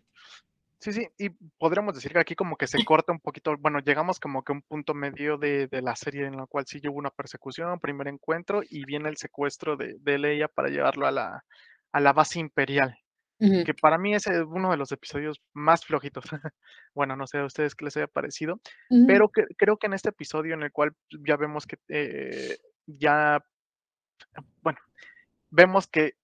Sí, 0.78 0.92
sí, 0.92 1.08
y 1.18 1.30
podríamos 1.30 1.94
decir 1.94 2.12
que 2.12 2.18
aquí 2.18 2.34
como 2.34 2.56
que 2.56 2.66
se 2.66 2.84
corta 2.84 3.10
un 3.10 3.18
poquito, 3.18 3.56
bueno, 3.58 3.80
llegamos 3.80 4.20
como 4.20 4.44
que 4.44 4.52
a 4.52 4.56
un 4.56 4.62
punto 4.62 4.92
medio 4.92 5.38
de, 5.38 5.68
la 5.70 5.96
serie 5.96 6.26
en 6.26 6.36
la 6.36 6.46
cual 6.46 6.66
sí 6.66 6.80
hubo 6.86 6.98
una 6.98 7.10
persecución, 7.10 7.80
primer 7.80 8.08
encuentro, 8.08 8.60
y 8.62 8.84
viene 8.84 9.08
el 9.08 9.16
secuestro 9.16 9.76
de, 9.76 9.96
de 10.00 10.18
Leia 10.18 10.48
para 10.48 10.68
llevarlo 10.68 11.06
a 11.06 11.10
la, 11.10 11.44
a 11.92 12.00
la 12.00 12.12
base 12.12 12.40
imperial, 12.40 12.98
que 13.38 13.74
para 13.74 13.98
mí 13.98 14.14
es 14.14 14.26
eh, 14.26 14.42
uno 14.42 14.70
de 14.70 14.76
los 14.76 14.92
episodios 14.92 15.42
más 15.52 15.84
flojitos. 15.84 16.24
bueno, 16.94 17.16
no 17.16 17.26
sé 17.26 17.38
a 17.38 17.44
ustedes 17.44 17.74
qué 17.74 17.84
les 17.84 17.96
haya 17.96 18.06
parecido, 18.06 18.60
pero 19.06 19.28
creo 19.28 19.76
que 19.76 19.86
en 19.86 19.92
este 19.92 20.08
episodio 20.08 20.54
en 20.54 20.62
el 20.62 20.72
cual 20.72 20.92
ya 21.26 21.36
vemos 21.36 21.66
que 21.66 21.76
eh, 21.88 22.56
ya, 22.86 23.44
bueno, 24.62 24.78
vemos 25.50 25.86
que 25.86 26.14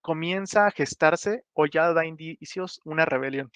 comienza 0.00 0.66
a 0.66 0.70
gestarse 0.70 1.44
o 1.54 1.66
ya 1.66 1.92
da 1.92 2.04
indicios 2.04 2.80
una 2.84 3.04
rebelión. 3.04 3.50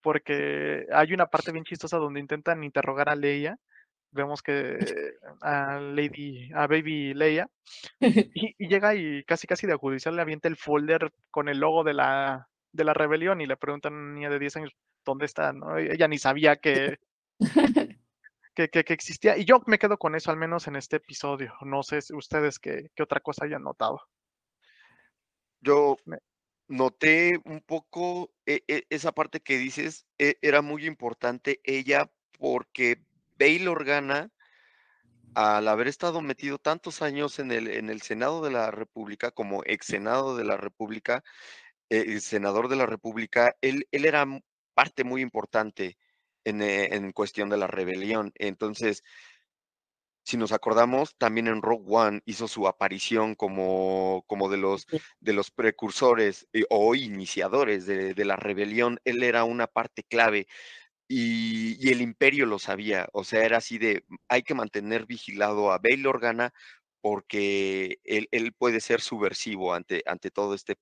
Porque 0.00 0.86
hay 0.92 1.14
una 1.14 1.26
parte 1.26 1.52
bien 1.52 1.64
chistosa 1.64 1.98
donde 1.98 2.20
intentan 2.20 2.64
interrogar 2.64 3.08
a 3.08 3.14
Leia. 3.14 3.58
Vemos 4.14 4.42
que 4.42 4.78
a 5.42 5.80
Lady, 5.80 6.50
a 6.54 6.66
Baby 6.66 7.14
Leia, 7.14 7.50
y, 8.00 8.68
llega 8.68 8.94
y 8.94 9.24
casi 9.24 9.46
casi 9.46 9.66
de 9.66 9.74
judicial 9.74 10.16
le 10.16 10.22
avienta 10.22 10.48
el 10.48 10.56
folder 10.56 11.12
con 11.30 11.48
el 11.48 11.58
logo 11.58 11.84
de 11.84 11.94
la, 11.94 12.48
de 12.72 12.84
la 12.84 12.94
rebelión 12.94 13.40
y 13.40 13.46
le 13.46 13.56
preguntan 13.56 13.92
a 13.92 13.96
una 13.96 14.14
niña 14.14 14.30
de 14.30 14.38
10 14.38 14.56
años 14.56 14.76
dónde 15.04 15.26
está, 15.26 15.52
¿no? 15.52 15.76
Ella 15.76 16.08
ni 16.08 16.18
sabía 16.18 16.56
que, 16.62 16.98
que, 18.54 18.68
que, 18.68 18.92
existía. 18.92 19.36
Y 19.36 19.44
yo 19.44 19.60
me 19.66 19.78
quedo 19.78 19.98
con 19.98 20.14
eso, 20.14 20.30
al 20.30 20.36
menos 20.36 20.68
en 20.68 20.76
este 20.76 20.96
episodio. 20.96 21.52
No 21.62 21.82
sé 21.82 21.98
ustedes 22.14 22.58
qué, 22.58 22.90
qué 22.94 23.02
otra 23.02 23.20
cosa 23.20 23.44
hayan 23.44 23.64
notado. 23.64 24.00
Yo 25.60 25.96
noté 26.68 27.40
un 27.44 27.60
poco 27.60 28.32
e, 28.46 28.62
e, 28.68 28.84
esa 28.90 29.12
parte 29.12 29.40
que 29.40 29.58
dices, 29.58 30.06
e, 30.18 30.36
era 30.40 30.62
muy 30.62 30.86
importante 30.86 31.60
ella 31.64 32.10
porque 32.38 33.02
Bail 33.38 33.68
Organa, 33.68 34.30
al 35.34 35.68
haber 35.68 35.88
estado 35.88 36.20
metido 36.20 36.58
tantos 36.58 37.02
años 37.02 37.38
en 37.38 37.50
el, 37.50 37.68
en 37.68 37.90
el 37.90 38.02
Senado 38.02 38.42
de 38.44 38.50
la 38.50 38.70
República, 38.70 39.30
como 39.30 39.62
ex 39.64 39.86
Senado 39.86 40.36
de 40.36 40.44
la 40.44 40.56
República, 40.56 41.24
eh, 41.90 42.20
senador 42.20 42.68
de 42.68 42.76
la 42.76 42.86
República, 42.86 43.56
él, 43.60 43.86
él 43.90 44.04
era 44.04 44.26
parte 44.74 45.04
muy 45.04 45.22
importante 45.22 45.98
en, 46.44 46.62
eh, 46.62 46.94
en 46.94 47.12
cuestión 47.12 47.48
de 47.48 47.56
la 47.56 47.66
rebelión. 47.66 48.32
Entonces, 48.36 49.02
si 50.24 50.38
nos 50.38 50.52
acordamos, 50.52 51.16
también 51.16 51.48
en 51.48 51.60
Rogue 51.60 51.84
One 51.86 52.22
hizo 52.24 52.48
su 52.48 52.66
aparición 52.66 53.34
como, 53.34 54.24
como 54.26 54.48
de, 54.48 54.56
los, 54.56 54.86
de 55.20 55.32
los 55.34 55.50
precursores 55.50 56.48
eh, 56.54 56.64
o 56.70 56.94
iniciadores 56.94 57.84
de, 57.86 58.24
la 58.24 58.36
rebelión. 58.36 58.98
Él 59.04 59.22
era 59.22 59.44
una 59.44 59.66
parte 59.66 60.02
clave 60.02 60.46
y, 61.08 61.90
el 61.90 62.00
imperio 62.00 62.46
lo 62.46 62.58
sabía. 62.58 63.08
O 63.12 63.24
sea, 63.24 63.44
era 63.44 63.58
así 63.58 63.78
de, 63.78 64.04
hay 64.28 64.42
que 64.42 64.54
mantener 64.54 65.06
vigilado 65.06 65.72
a 65.72 65.78
Bail 65.78 66.06
Organa 66.06 66.52
porque 67.00 67.98
él, 68.04 68.54
puede 68.56 68.80
ser 68.80 69.00
subversivo 69.02 69.74
ante, 69.74 70.02
ante 70.06 70.30
todo 70.30 70.54
este, 70.54 70.76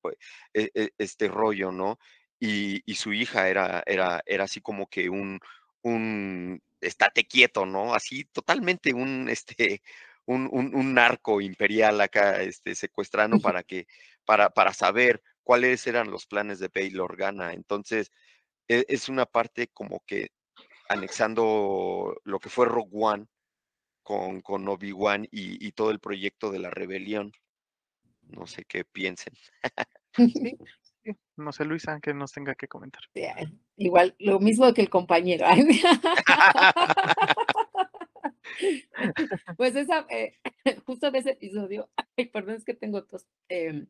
e, 0.55 0.71
e, 0.75 0.91
este 0.99 1.29
rollo, 1.29 1.73
¿no? 1.73 1.99
Y, 2.39 2.83
y, 2.87 2.95
su 2.97 3.13
hija 3.13 3.49
era, 3.49 3.83
era, 3.87 4.23
era 4.27 4.45
así 4.45 4.61
como 4.61 4.87
que 4.89 5.09
un, 5.09 5.41
un 5.83 6.63
estate 6.81 7.25
quieto, 7.25 7.67
¿no? 7.67 7.95
Así 7.95 8.25
totalmente 8.25 8.95
un, 8.95 9.29
este, 9.29 9.83
un, 10.27 10.49
un, 10.53 10.95
narco 10.95 11.41
imperial 11.41 12.01
acá, 12.01 12.43
este, 12.43 12.75
secuestrando 12.75 13.41
para 13.41 13.63
que, 13.63 13.87
para, 14.25 14.51
para 14.51 14.73
saber 14.73 15.23
cuáles 15.43 15.87
eran 15.87 16.11
los 16.11 16.27
planes 16.27 16.59
de 16.59 16.71
Bail 16.73 17.01
Organa. 17.01 17.53
Entonces, 17.53 18.13
es, 18.89 19.09
una 19.09 19.27
parte 19.27 19.69
como 19.69 20.03
que 20.07 20.31
anexando 20.89 22.17
lo 22.25 22.39
que 22.39 22.49
fue 22.49 22.67
Rogue 22.67 22.91
One 22.93 23.27
con, 24.03 24.41
con 24.41 24.69
Obi-Wan 24.69 25.25
y, 25.31 25.67
y, 25.67 25.73
todo 25.73 25.91
el 25.91 26.01
proyecto 26.01 26.51
de 26.51 26.59
la 26.59 26.71
rebelión. 26.71 27.33
No 28.23 28.47
sé 28.47 28.65
qué 28.65 28.85
piensen. 28.85 29.35
No 31.37 31.53
sé, 31.53 31.65
Luisa, 31.65 31.99
que 32.01 32.15
nos 32.15 32.33
tenga 32.33 32.55
que 32.55 32.69
comentar. 32.69 33.03
Igual, 33.77 34.15
lo 34.19 34.39
mismo 34.39 34.73
que 34.73 34.83
el 34.83 34.91
compañero. 34.91 35.47
pues 39.57 39.75
esa, 39.75 40.07
eh, 40.11 40.37
justo 40.87 41.11
de 41.11 41.19
ese 41.19 41.31
episodio, 41.31 41.91
ay, 42.17 42.27
perdón, 42.27 42.57
es 42.57 42.65
que 42.65 42.75
tengo 42.75 43.05
tos. 43.05 43.27
Em, 43.49 43.87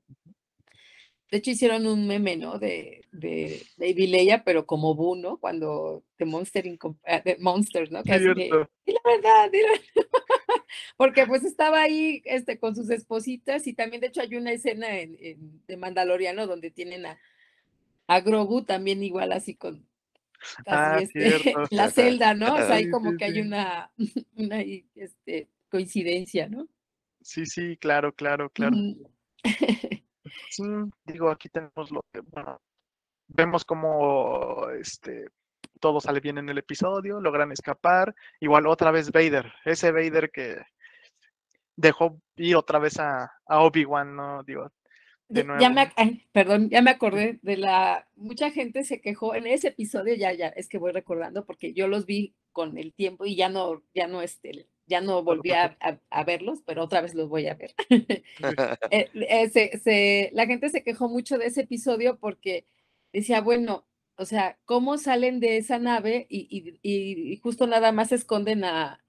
de 1.32 1.38
hecho, 1.38 1.50
hicieron 1.50 1.86
un 1.86 2.06
meme, 2.06 2.36
¿no? 2.36 2.58
De, 2.58 3.06
de 3.10 3.64
Leia, 3.78 4.44
pero 4.44 4.66
como 4.66 4.94
Boo, 4.94 5.16
¿no? 5.16 5.38
Cuando 5.38 6.04
de 6.18 6.26
Monster, 6.26 6.78
ah, 7.06 7.20
de 7.24 7.38
Monsters, 7.40 7.90
¿no? 7.90 8.02
Que 8.02 8.18
de, 8.18 8.50
y 8.84 8.92
la 8.92 9.00
verdad, 9.02 9.50
porque 10.98 11.26
pues 11.26 11.42
estaba 11.44 11.80
ahí 11.80 12.20
este, 12.26 12.58
con 12.58 12.76
sus 12.76 12.90
espositas 12.90 13.66
y 13.66 13.72
también, 13.72 14.02
de 14.02 14.08
hecho, 14.08 14.20
hay 14.20 14.36
una 14.36 14.52
escena 14.52 14.98
en, 14.98 15.62
de 15.66 15.76
Mandaloriano 15.78 16.46
donde 16.46 16.70
tienen 16.70 17.06
a, 17.06 17.18
a 18.08 18.20
Grogu 18.20 18.66
también 18.66 19.02
igual 19.02 19.32
así 19.32 19.54
con 19.54 19.88
ah, 20.66 20.98
este, 21.00 21.54
la 21.70 21.88
celda, 21.88 22.34
¿no? 22.34 22.56
O 22.56 22.58
sea, 22.58 22.74
ahí 22.74 22.90
como 22.90 23.16
que 23.16 23.24
hay 23.24 23.40
una, 23.40 23.90
una 24.36 24.60
este, 24.60 25.48
coincidencia, 25.70 26.46
¿no? 26.50 26.68
Sí, 27.22 27.46
sí, 27.46 27.78
claro, 27.78 28.14
claro, 28.14 28.50
claro. 28.50 28.76
Sí, 30.52 30.64
digo, 31.06 31.30
aquí 31.30 31.48
tenemos 31.48 31.90
lo 31.90 32.04
que, 32.12 32.20
bueno, 32.20 32.60
vemos 33.28 33.64
como 33.64 34.68
este 34.78 35.26
todo 35.80 35.98
sale 35.98 36.20
bien 36.20 36.36
en 36.36 36.50
el 36.50 36.58
episodio, 36.58 37.20
logran 37.22 37.52
escapar, 37.52 38.14
igual 38.38 38.66
otra 38.66 38.90
vez 38.90 39.10
Vader, 39.10 39.50
ese 39.64 39.90
Vader 39.92 40.30
que 40.30 40.58
dejó 41.74 42.20
ir 42.36 42.54
otra 42.56 42.78
vez 42.78 43.00
a, 43.00 43.32
a 43.46 43.62
Obi-Wan, 43.62 44.14
¿no? 44.14 44.42
Digo, 44.44 44.70
ya 45.30 45.70
me, 45.70 45.90
perdón, 46.32 46.68
ya 46.68 46.82
me 46.82 46.90
acordé 46.90 47.38
de 47.40 47.56
la, 47.56 48.06
mucha 48.14 48.50
gente 48.50 48.84
se 48.84 49.00
quejó 49.00 49.34
en 49.34 49.46
ese 49.46 49.68
episodio, 49.68 50.14
ya, 50.14 50.34
ya, 50.34 50.48
es 50.48 50.68
que 50.68 50.76
voy 50.76 50.92
recordando 50.92 51.46
porque 51.46 51.72
yo 51.72 51.88
los 51.88 52.04
vi 52.04 52.34
con 52.52 52.76
el 52.76 52.92
tiempo 52.92 53.24
y 53.24 53.36
ya 53.36 53.48
no, 53.48 53.82
ya 53.94 54.06
no, 54.06 54.20
este, 54.20 54.68
ya 54.92 55.00
no 55.00 55.22
volví 55.22 55.52
a, 55.52 55.74
verlos, 56.26 56.62
pero 56.66 56.84
otra 56.84 57.00
vez 57.00 57.14
los 57.14 57.30
voy 57.30 57.46
a 57.46 57.54
ver. 57.54 57.74
Eh, 58.90 59.08
eh, 59.86 60.30
la 60.34 60.46
gente 60.46 60.68
se 60.68 60.82
quejó 60.82 61.08
mucho 61.08 61.38
de 61.38 61.46
ese 61.46 61.62
episodio 61.62 62.18
porque 62.18 62.66
decía, 63.10 63.40
bueno, 63.40 63.86
o 64.16 64.26
sea, 64.26 64.58
¿cómo 64.66 64.98
salen 64.98 65.40
de 65.40 65.56
esa 65.56 65.78
nave 65.78 66.26
y, 66.28 67.40
justo 67.42 67.66
nada 67.66 67.90
más 67.90 68.12
esconden 68.12 68.64
a, 68.64 69.02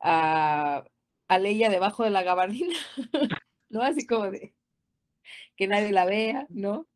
a, 0.00 0.84
a 1.28 1.38
Leia 1.38 1.68
debajo 1.68 2.04
de 2.04 2.10
la 2.10 2.22
gabardina? 2.22 2.74
¿No? 3.68 3.82
Así 3.82 4.06
como 4.06 4.30
de 4.30 4.54
que 5.56 5.66
nadie 5.66 5.92
la 5.92 6.06
vea, 6.06 6.46
¿no? 6.48 6.88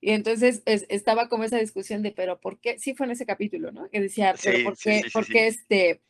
Y 0.00 0.10
entonces 0.10 0.62
estaba 0.66 1.28
como 1.28 1.44
esa 1.44 1.58
discusión 1.58 2.02
de, 2.02 2.12
pero 2.12 2.40
¿por 2.40 2.60
qué? 2.60 2.78
Sí 2.78 2.94
fue 2.94 3.06
en 3.06 3.12
ese 3.12 3.26
capítulo, 3.26 3.72
¿no? 3.72 3.88
Que 3.88 4.00
decía, 4.00 4.34
pero 4.42 4.64
¿por 4.64 4.76
qué, 4.76 5.02
¿por 5.12 5.26
qué 5.26 5.46
este, 5.46 6.02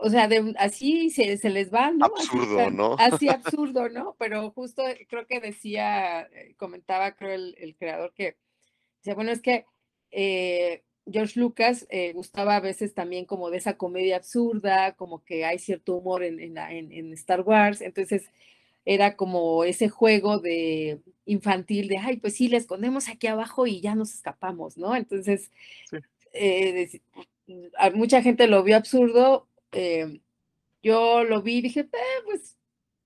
o 0.00 0.10
sea, 0.10 0.28
de, 0.28 0.54
así 0.58 1.10
se, 1.10 1.36
se, 1.36 1.50
les 1.50 1.72
va, 1.74 1.90
¿no? 1.90 2.06
Absurdo, 2.06 2.70
¿no? 2.70 2.96
Así 2.98 3.28
absurdo, 3.28 3.88
¿no? 3.88 4.14
Pero 4.18 4.50
justo 4.52 4.82
creo 5.08 5.26
que 5.26 5.40
decía, 5.40 6.22
eh, 6.22 6.54
comentaba, 6.56 7.12
creo, 7.12 7.34
el, 7.34 7.56
el 7.58 7.76
creador 7.76 8.12
que 8.14 8.36
decía, 8.98 9.14
bueno, 9.14 9.32
es 9.32 9.42
que 9.42 9.66
eh, 10.12 10.84
George 11.10 11.40
Lucas 11.40 11.86
eh, 11.90 12.12
gustaba 12.12 12.56
a 12.56 12.60
veces 12.60 12.94
también 12.94 13.24
como 13.24 13.50
de 13.50 13.58
esa 13.58 13.76
comedia 13.76 14.16
absurda, 14.16 14.92
como 14.92 15.24
que 15.24 15.44
hay 15.44 15.58
cierto 15.58 15.96
humor 15.96 16.22
en, 16.22 16.38
en, 16.38 16.58
en, 16.58 16.92
en 16.92 17.12
Star 17.14 17.40
Wars, 17.40 17.80
entonces 17.80 18.30
era 18.84 19.16
como 19.16 19.64
ese 19.64 19.88
juego 19.88 20.38
de 20.38 21.00
infantil 21.26 21.88
de, 21.88 21.98
ay, 21.98 22.16
pues 22.18 22.36
sí, 22.36 22.48
le 22.48 22.56
escondemos 22.56 23.08
aquí 23.08 23.26
abajo 23.26 23.66
y 23.66 23.80
ya 23.80 23.94
nos 23.94 24.14
escapamos, 24.14 24.78
¿no? 24.78 24.96
Entonces, 24.96 25.50
eh, 26.32 26.88
mucha 27.94 28.22
gente 28.22 28.46
lo 28.46 28.62
vio 28.62 28.76
absurdo. 28.76 29.46
Eh, 29.72 30.20
yo 30.82 31.24
lo 31.24 31.42
vi 31.42 31.56
y 31.56 31.62
dije, 31.62 31.80
eh, 31.80 32.22
pues 32.24 32.56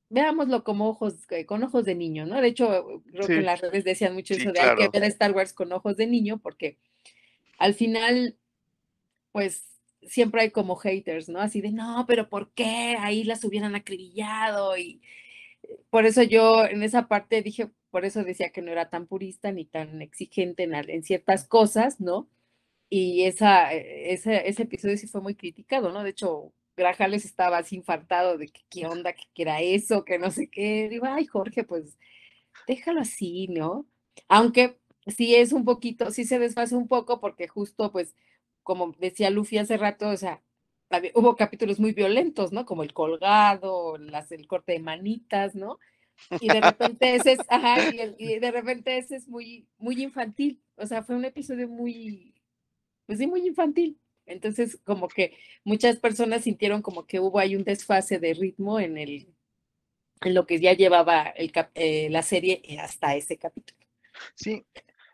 veámoslo 0.08 0.62
como 0.62 0.88
ojos, 0.90 1.14
con 1.46 1.62
ojos 1.64 1.84
de 1.86 1.94
niño, 1.94 2.26
¿no? 2.26 2.40
De 2.40 2.48
hecho, 2.48 3.02
creo 3.10 3.26
que 3.26 3.34
en 3.36 3.46
las 3.46 3.62
redes 3.62 3.82
decían 3.82 4.12
mucho 4.14 4.34
eso 4.34 4.52
de 4.52 4.60
hay 4.60 4.76
que 4.76 4.88
ver 4.88 5.04
Star 5.04 5.32
Wars 5.32 5.54
con 5.54 5.72
ojos 5.72 5.96
de 5.96 6.06
niño, 6.06 6.38
porque 6.38 6.76
al 7.56 7.72
final, 7.72 8.36
pues 9.32 9.72
siempre 10.02 10.42
hay 10.42 10.50
como 10.50 10.76
haters, 10.76 11.30
¿no? 11.30 11.40
Así 11.40 11.62
de, 11.62 11.72
no, 11.72 12.04
pero 12.06 12.28
¿por 12.28 12.50
qué 12.52 12.96
ahí 12.98 13.24
las 13.24 13.42
hubieran 13.44 13.74
acribillado? 13.74 14.76
Y 14.76 15.00
por 15.88 16.04
eso 16.04 16.22
yo 16.22 16.66
en 16.66 16.82
esa 16.82 17.08
parte 17.08 17.40
dije, 17.40 17.70
por 17.90 18.04
eso 18.04 18.22
decía 18.22 18.50
que 18.50 18.60
no 18.60 18.70
era 18.70 18.90
tan 18.90 19.06
purista 19.06 19.50
ni 19.50 19.64
tan 19.64 20.02
exigente 20.02 20.64
en, 20.64 20.74
en 20.74 21.02
ciertas 21.02 21.46
cosas, 21.48 22.00
¿no? 22.00 22.28
Y 22.94 23.24
esa, 23.24 23.72
e, 23.72 24.12
ese, 24.12 24.46
ese 24.46 24.64
episodio 24.64 24.98
sí 24.98 25.06
fue 25.06 25.22
muy 25.22 25.34
criticado, 25.34 25.92
¿no? 25.92 26.02
De 26.04 26.10
hecho, 26.10 26.52
Grajales 26.76 27.24
estaba 27.24 27.56
así 27.56 27.76
infartado 27.76 28.36
de 28.36 28.48
que 28.48 28.60
qué 28.68 28.86
onda, 28.86 29.14
que, 29.14 29.24
era 29.34 29.62
eso, 29.62 30.04
que 30.04 30.18
no 30.18 30.30
sé 30.30 30.50
qué. 30.50 30.90
Digo, 30.90 31.06
ay, 31.06 31.24
Jorge, 31.26 31.64
pues 31.64 31.98
déjalo 32.68 33.00
así, 33.00 33.48
¿no? 33.48 33.86
Aunque 34.28 34.78
sí 35.06 35.34
es 35.34 35.54
un 35.54 35.64
poquito, 35.64 36.10
sí 36.10 36.24
se 36.26 36.38
desfase 36.38 36.76
un 36.76 36.86
poco 36.86 37.18
porque 37.20 37.48
justo, 37.48 37.92
pues, 37.92 38.14
como 38.62 38.94
decía 38.98 39.30
Luffy 39.30 39.58
hace 39.58 39.78
rato, 39.78 40.08
o 40.10 40.16
sea, 40.18 40.42
hubo 41.14 41.36
capítulos 41.36 41.80
muy 41.80 41.92
violentos, 41.92 42.52
¿no? 42.52 42.66
Como 42.66 42.82
el 42.82 42.92
colgado, 42.92 43.96
las, 43.98 44.32
el 44.32 44.46
corte 44.46 44.72
de 44.72 44.80
manitas, 44.80 45.54
¿no? 45.54 45.78
Y 46.40 46.48
de 46.48 46.60
repente 46.60 47.14
ese 47.16 47.32
es, 47.32 47.40
ajá, 47.48 47.90
y, 47.90 48.14
y, 48.18 48.38
de 48.38 48.50
repente 48.50 48.98
ese 48.98 49.16
es 49.16 49.28
muy, 49.28 49.66
muy 49.78 50.02
infantil. 50.02 50.62
O 50.76 50.86
sea, 50.86 51.02
fue 51.02 51.16
un 51.16 51.24
episodio 51.24 51.68
muy, 51.68 52.31
pues 53.06 53.18
sí, 53.18 53.26
muy 53.26 53.46
infantil. 53.46 53.98
Entonces, 54.26 54.78
como 54.84 55.08
que 55.08 55.36
muchas 55.64 55.96
personas 55.96 56.44
sintieron 56.44 56.82
como 56.82 57.06
que 57.06 57.20
hubo 57.20 57.38
ahí 57.38 57.56
un 57.56 57.64
desfase 57.64 58.18
de 58.18 58.34
ritmo 58.34 58.78
en 58.80 58.98
el 58.98 59.34
en 60.20 60.34
lo 60.34 60.46
que 60.46 60.60
ya 60.60 60.72
llevaba 60.72 61.22
el 61.22 61.52
eh, 61.74 62.08
la 62.10 62.22
serie 62.22 62.62
hasta 62.80 63.16
ese 63.16 63.36
capítulo. 63.38 63.80
Sí, 64.34 64.64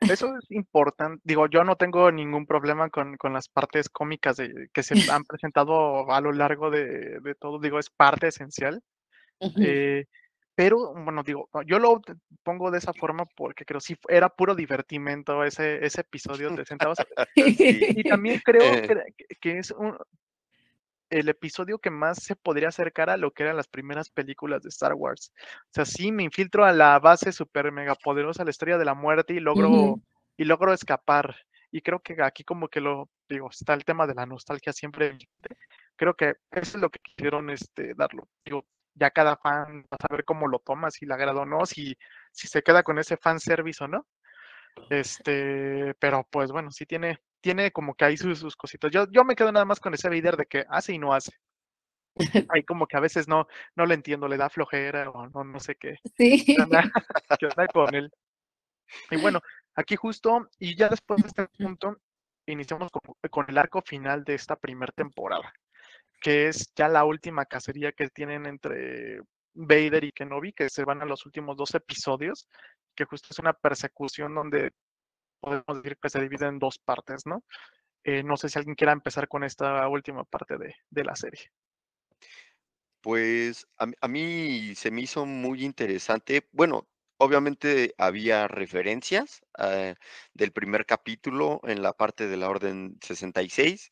eso 0.00 0.36
es 0.36 0.50
importante. 0.50 1.22
Digo, 1.24 1.48
yo 1.48 1.64
no 1.64 1.76
tengo 1.76 2.12
ningún 2.12 2.46
problema 2.46 2.90
con, 2.90 3.16
con 3.16 3.32
las 3.32 3.48
partes 3.48 3.88
cómicas 3.88 4.36
de, 4.36 4.68
que 4.72 4.82
se 4.82 4.94
han 5.10 5.24
presentado 5.24 6.10
a 6.10 6.20
lo 6.20 6.32
largo 6.32 6.70
de, 6.70 7.20
de 7.20 7.34
todo. 7.34 7.58
Digo, 7.58 7.78
es 7.78 7.90
parte 7.90 8.28
esencial. 8.28 8.82
Pero, 10.58 10.92
bueno, 10.92 11.22
digo, 11.22 11.48
yo 11.66 11.78
lo 11.78 12.02
pongo 12.42 12.72
de 12.72 12.78
esa 12.78 12.92
forma 12.92 13.26
porque 13.26 13.64
creo 13.64 13.78
que 13.78 13.86
sí 13.86 13.96
era 14.08 14.28
puro 14.28 14.56
divertimento 14.56 15.44
ese, 15.44 15.86
ese 15.86 16.00
episodio 16.00 16.50
de 16.50 16.64
Centavos. 16.64 16.98
y, 17.36 18.02
también 18.02 18.40
creo 18.44 18.64
eh. 18.64 19.14
que, 19.40 19.58
es 19.60 19.70
un, 19.70 19.96
el 21.10 21.28
episodio 21.28 21.78
que 21.78 21.90
más 21.90 22.24
se 22.24 22.34
podría 22.34 22.70
acercar 22.70 23.08
a 23.08 23.16
lo 23.16 23.30
que 23.30 23.44
eran 23.44 23.56
las 23.56 23.68
primeras 23.68 24.10
películas 24.10 24.64
de 24.64 24.70
Star 24.70 24.94
Wars. 24.94 25.32
O 25.36 25.70
sea, 25.70 25.84
sí 25.84 26.10
me 26.10 26.24
infiltro 26.24 26.64
a 26.64 26.72
la 26.72 26.98
base 26.98 27.30
super 27.30 27.70
mega 27.70 27.94
poderosa, 27.94 28.42
la 28.42 28.50
estrella 28.50 28.78
de 28.78 28.84
la 28.84 28.94
muerte, 28.94 29.34
y 29.34 29.38
logro, 29.38 30.00
y 30.36 30.44
logro 30.44 30.72
escapar. 30.72 31.36
Y 31.70 31.82
creo 31.82 32.00
que 32.00 32.20
aquí 32.20 32.42
como 32.42 32.66
que 32.66 32.80
lo, 32.80 33.08
digo, 33.28 33.48
está 33.48 33.74
el 33.74 33.84
tema 33.84 34.08
de 34.08 34.14
la 34.16 34.26
nostalgia 34.26 34.72
siempre. 34.72 35.18
Creo 35.94 36.14
que 36.14 36.34
eso 36.50 36.78
es 36.78 36.82
lo 36.82 36.90
que 36.90 36.98
quisieron 36.98 37.48
este, 37.48 37.94
darlo. 37.94 38.28
Digo, 38.44 38.66
ya 38.98 39.10
cada 39.10 39.36
fan 39.36 39.82
va 39.82 39.96
a 39.98 40.06
saber 40.08 40.24
cómo 40.24 40.48
lo 40.48 40.58
toma, 40.58 40.90
si 40.90 41.06
le 41.06 41.14
agrada 41.14 41.40
o 41.40 41.46
no, 41.46 41.66
si, 41.66 41.96
si 42.32 42.48
se 42.48 42.62
queda 42.62 42.82
con 42.82 42.98
ese 42.98 43.16
fan 43.16 43.40
service 43.40 43.82
o 43.82 43.88
no. 43.88 44.06
Este, 44.90 45.94
pero 45.98 46.26
pues 46.30 46.52
bueno, 46.52 46.70
sí 46.70 46.86
tiene, 46.86 47.18
tiene 47.40 47.72
como 47.72 47.94
que 47.94 48.04
hay 48.04 48.16
sus, 48.16 48.38
sus 48.38 48.56
cositas. 48.56 48.90
Yo, 48.90 49.06
yo 49.10 49.24
me 49.24 49.34
quedo 49.34 49.52
nada 49.52 49.64
más 49.64 49.80
con 49.80 49.94
ese 49.94 50.08
Vader 50.08 50.36
de 50.36 50.46
que 50.46 50.64
hace 50.68 50.92
y 50.92 50.98
no 50.98 51.12
hace. 51.12 51.32
Hay 52.52 52.64
como 52.64 52.86
que 52.88 52.96
a 52.96 53.00
veces 53.00 53.28
no, 53.28 53.46
no 53.76 53.86
le 53.86 53.94
entiendo, 53.94 54.26
le 54.26 54.36
da 54.36 54.50
flojera 54.50 55.08
o 55.10 55.28
no, 55.28 55.44
no 55.44 55.60
sé 55.60 55.76
qué. 55.76 55.98
Sí. 56.16 56.56
¿Qué 57.38 57.48
con 57.72 57.94
él? 57.94 58.10
Y 59.10 59.16
bueno, 59.18 59.40
aquí 59.74 59.94
justo, 59.94 60.48
y 60.58 60.74
ya 60.74 60.88
después 60.88 61.22
de 61.22 61.28
este 61.28 61.46
punto, 61.46 61.96
iniciamos 62.46 62.90
con, 62.90 63.14
con 63.30 63.46
el 63.48 63.58
arco 63.58 63.82
final 63.82 64.24
de 64.24 64.34
esta 64.34 64.56
primera 64.56 64.92
temporada 64.92 65.52
que 66.20 66.48
es 66.48 66.72
ya 66.74 66.88
la 66.88 67.04
última 67.04 67.46
cacería 67.46 67.92
que 67.92 68.08
tienen 68.08 68.46
entre 68.46 69.20
Vader 69.54 70.04
y 70.04 70.12
Kenobi, 70.12 70.52
que 70.52 70.68
se 70.68 70.84
van 70.84 71.02
a 71.02 71.06
los 71.06 71.26
últimos 71.26 71.56
dos 71.56 71.74
episodios, 71.74 72.48
que 72.94 73.04
justo 73.04 73.28
es 73.30 73.38
una 73.38 73.52
persecución 73.52 74.34
donde 74.34 74.72
podemos 75.40 75.82
decir 75.82 75.96
que 76.00 76.10
se 76.10 76.20
divide 76.20 76.46
en 76.46 76.58
dos 76.58 76.78
partes, 76.78 77.26
¿no? 77.26 77.44
Eh, 78.04 78.22
no 78.22 78.36
sé 78.36 78.48
si 78.48 78.58
alguien 78.58 78.74
quiera 78.74 78.92
empezar 78.92 79.28
con 79.28 79.44
esta 79.44 79.86
última 79.88 80.24
parte 80.24 80.56
de, 80.56 81.04
la 81.04 81.14
serie. 81.16 81.50
Pues 83.00 83.66
a, 83.76 84.08
mí 84.08 84.74
se 84.74 84.90
me 84.90 85.02
hizo 85.02 85.26
muy 85.26 85.64
interesante. 85.64 86.48
Bueno, 86.52 86.88
obviamente 87.18 87.94
había 87.98 88.48
referencias 88.48 89.42
eh, 89.58 89.94
del 90.32 90.52
primer 90.52 90.86
capítulo 90.86 91.60
en 91.64 91.82
la 91.82 91.92
parte 91.92 92.28
de 92.28 92.36
la 92.36 92.48
Orden 92.48 92.96
66 93.02 93.90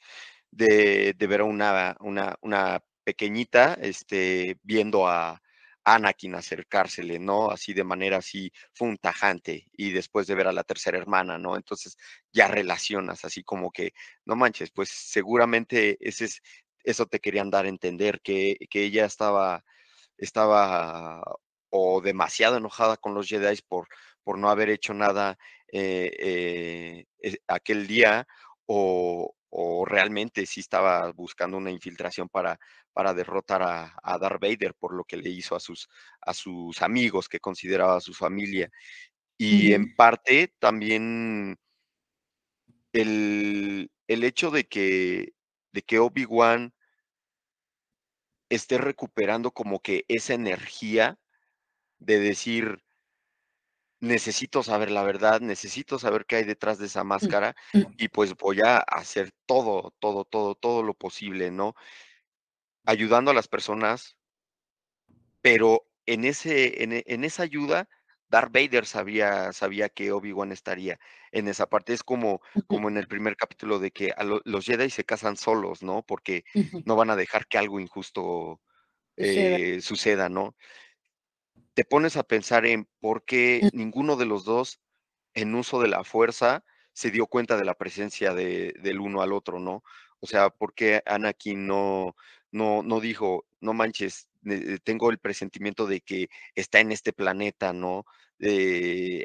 de, 0.57 1.27
ver 1.29 1.41
a 1.41 1.45
una, 1.45 1.97
una, 2.01 2.83
pequeñita 3.05 3.75
este, 3.75 4.59
viendo 4.65 5.07
a 5.07 5.41
Anakin 5.85 6.35
acercársele, 6.35 7.21
¿no? 7.21 7.51
Así 7.53 7.73
de 7.73 7.85
manera 7.85 8.17
así 8.17 8.53
funtajante 8.73 9.69
y 9.73 9.93
después 9.93 10.27
de 10.27 10.35
ver 10.35 10.49
a 10.49 10.53
la 10.53 10.65
tercera 10.65 10.99
hermana, 10.99 11.39
¿no? 11.39 11.57
Entonces 11.57 11.97
ya 12.33 12.49
relacionas 12.49 13.25
así 13.25 13.45
como 13.45 13.71
que, 13.71 13.93
no 14.25 14.35
manches, 14.35 14.73
pues 14.73 14.89
seguramente 14.91 15.97
ese 16.01 16.25
es, 16.25 16.43
eso 16.83 17.07
te 17.07 17.21
querían 17.21 17.51
dar 17.51 17.67
a 17.67 17.69
entender, 17.69 18.21
que, 18.23 18.57
que 18.71 18.83
ella 18.83 19.05
estaba, 19.05 19.65
estaba 20.19 21.23
o 21.71 22.01
demasiado 22.01 22.57
enojada 22.57 22.97
con 22.97 23.15
los 23.15 23.29
Jedi 23.29 23.61
por, 23.69 23.89
por 24.25 24.39
no 24.39 24.51
haber 24.51 24.71
hecho 24.71 24.95
nada 24.95 25.39
eh, 25.73 27.05
eh, 27.23 27.37
aquel 27.49 27.87
día 27.87 28.27
o, 28.67 29.35
o 29.59 29.87
realmente 29.87 30.45
sí 30.45 30.61
estaba 30.61 31.11
buscando 31.13 31.57
una 31.57 31.71
infiltración 31.71 32.29
para, 32.29 32.61
para 32.93 33.15
derrotar 33.15 33.63
a, 33.63 34.19
Darth 34.19 34.39
Vader 34.39 34.75
por 34.75 34.95
lo 34.95 35.03
que 35.03 35.17
le 35.17 35.31
hizo 35.31 35.57
a 35.57 35.61
sus, 35.61 35.89
a 36.21 36.35
sus 36.35 36.83
amigos 36.83 37.27
que 37.27 37.41
consideraba 37.41 37.99
su 38.01 38.13
familia. 38.13 38.71
Y 39.39 39.73
en 39.73 39.97
parte 39.97 40.53
también 40.59 41.57
el, 42.93 43.89
hecho 44.07 44.51
de 44.51 44.69
que, 44.69 45.33
de 45.73 45.81
que 45.81 46.01
Obi-Wan 46.01 46.75
esté 48.51 48.77
recuperando 48.77 49.53
como 49.53 49.81
que 49.81 50.05
esa 50.09 50.35
energía 50.35 51.19
de 51.99 52.19
decir, 52.19 52.85
necesito 54.01 54.63
saber 54.63 54.91
la 54.91 55.03
verdad, 55.03 55.41
necesito 55.41 55.99
saber 55.99 56.27
qué 56.27 56.37
hay 56.37 56.45
detrás 56.45 56.79
de 56.79 56.87
esa 56.87 57.05
mm, 57.05 57.09
máscara 57.09 57.57
mm. 57.73 57.83
y 57.99 58.09
pues 58.09 58.35
voy 58.37 58.61
a 58.65 58.79
hacer 58.79 59.33
todo, 59.47 59.95
todo, 59.99 60.25
todo, 60.25 60.55
todo 60.55 60.83
lo 60.83 60.95
posible, 60.95 61.51
¿no? 61.51 61.75
Ayudando 62.85 63.31
a 63.31 63.35
las 63.35 63.49
personas, 63.49 64.17
pero 65.41 65.87
en, 66.07 66.25
ese, 66.25 66.83
en, 66.83 66.93
e, 66.93 67.05
esa 67.07 67.43
ayuda, 67.43 67.89
Darth 68.29 68.53
Vader 68.53 68.87
sabía, 68.87 69.53
sabía 69.53 69.89
que 69.89 70.13
Obi-Wan 70.13 70.53
estaría 70.53 70.99
en 71.33 71.49
esa 71.49 71.67
parte. 71.67 71.93
Es 71.93 72.03
como, 72.03 72.41
como 72.67 72.89
en 72.89 72.97
el 72.97 73.07
primer 73.07 73.37
capítulo 73.37 73.79
de 73.79 73.93
que 73.93 74.13
los 74.45 74.67
Jedi 74.67 74.91
se 74.91 75.05
casan 75.05 75.37
solos, 75.37 75.83
¿no? 75.83 76.03
Porque 76.03 76.45
no 76.85 76.97
van 76.97 77.11
a 77.11 77.17
dejar 77.17 77.47
que 77.47 77.59
algo 77.59 77.79
injusto 77.79 78.61
eh, 79.17 79.81
suceda, 79.81 80.29
¿no? 80.29 80.57
Te 81.77 81.85
pones 81.85 82.17
a 82.17 82.23
pensar 82.23 82.65
en 82.65 82.89
por 83.01 83.27
qué 83.27 83.61
Mm. 83.63 83.77
ninguno 83.77 84.17
de 84.17 84.25
los 84.25 84.47
dos, 84.47 84.81
en 85.35 85.55
uso 85.55 85.79
de 85.83 85.89
la 85.89 86.05
fuerza, 86.05 86.65
se 86.95 87.11
dio 87.11 87.27
cuenta 87.27 87.59
de 87.59 87.67
la 87.67 87.75
presencia 87.75 88.33
de, 88.33 88.73
del 88.81 88.99
uno 88.99 89.21
al 89.21 89.35
otro, 89.35 89.61
¿no? 89.61 89.85
O 90.21 90.27
sea, 90.27 90.49
¿por 90.49 90.73
qué 90.73 91.03
Anakin 91.05 91.67
no, 91.67 92.17
no, 92.51 92.83
no 92.83 93.01
dijo, 93.01 93.45
no 93.61 93.75
manches, 93.75 94.31
tengo 94.85 95.11
el 95.11 95.19
presentimiento 95.19 95.87
de 95.87 96.01
que 96.01 96.31
está 96.55 96.81
en 96.81 96.93
este 96.93 97.13
planeta, 97.13 97.75
¿no? 97.75 98.07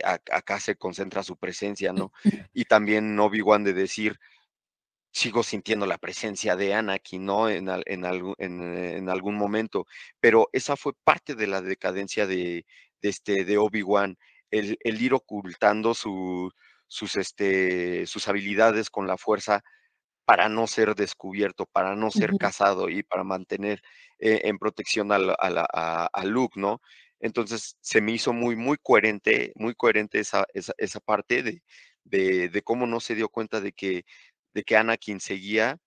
acá 0.04 0.60
se 0.60 0.76
concentra 0.76 1.24
su 1.24 1.38
presencia, 1.38 1.94
¿no? 1.94 2.12
Y 2.54 2.66
también 2.66 3.18
Obi-Wan 3.18 3.64
de 3.64 3.74
decir, 3.74 4.20
sigo 5.12 5.44
sintiendo 5.44 5.86
la 5.86 5.98
presencia 5.98 6.56
de 6.56 6.74
Anakin, 6.74 7.26
¿no? 7.26 7.50
En, 7.50 7.70
en, 7.86 8.06
en, 8.38 9.10
algún 9.10 9.36
momento, 9.36 9.86
pero 10.20 10.50
esa 10.54 10.78
fue 10.78 10.94
parte 11.04 11.36
de 11.36 11.48
la 11.48 11.62
decadencia 11.62 12.26
de, 12.28 12.66
este, 13.02 13.44
de 13.44 13.58
Obi-Wan, 13.58 14.18
el, 14.52 14.78
ir 14.84 15.14
ocultando 15.14 15.94
sus, 15.94 16.54
este, 17.16 18.06
sus 18.08 18.28
habilidades 18.28 18.90
con 18.90 19.08
la 19.08 19.18
fuerza 19.18 19.64
para 20.26 20.50
no 20.50 20.68
ser 20.68 20.96
descubierto, 20.96 21.66
para 21.66 21.96
no 21.96 22.10
ser 22.12 22.38
cazado 22.38 22.90
y 22.90 23.04
para 23.04 23.24
mantener 23.24 23.82
eh, 24.20 24.42
en 24.46 24.60
protección 24.60 25.12
a, 25.12 25.18
a, 25.18 26.26
Luke, 26.26 26.60
¿no? 26.60 26.82
Entonces 27.20 27.78
se 27.82 28.02
me 28.02 28.14
hizo 28.14 28.34
muy, 28.34 28.56
muy 28.56 28.78
coherente, 28.82 29.52
muy 29.56 29.76
coherente 29.76 30.20
esa, 30.20 30.46
esa, 30.54 30.74
esa 30.78 31.00
parte 31.00 31.44
de, 31.44 31.64
de, 32.04 32.50
de, 32.50 32.62
cómo 32.62 32.88
no 32.88 33.00
se 33.00 33.16
dio 33.16 33.30
cuenta 33.30 33.62
de 33.62 33.74
que, 33.74 34.06
de 34.54 34.64
que 34.64 34.78
Anakin 34.78 35.20
seguía, 35.20 35.78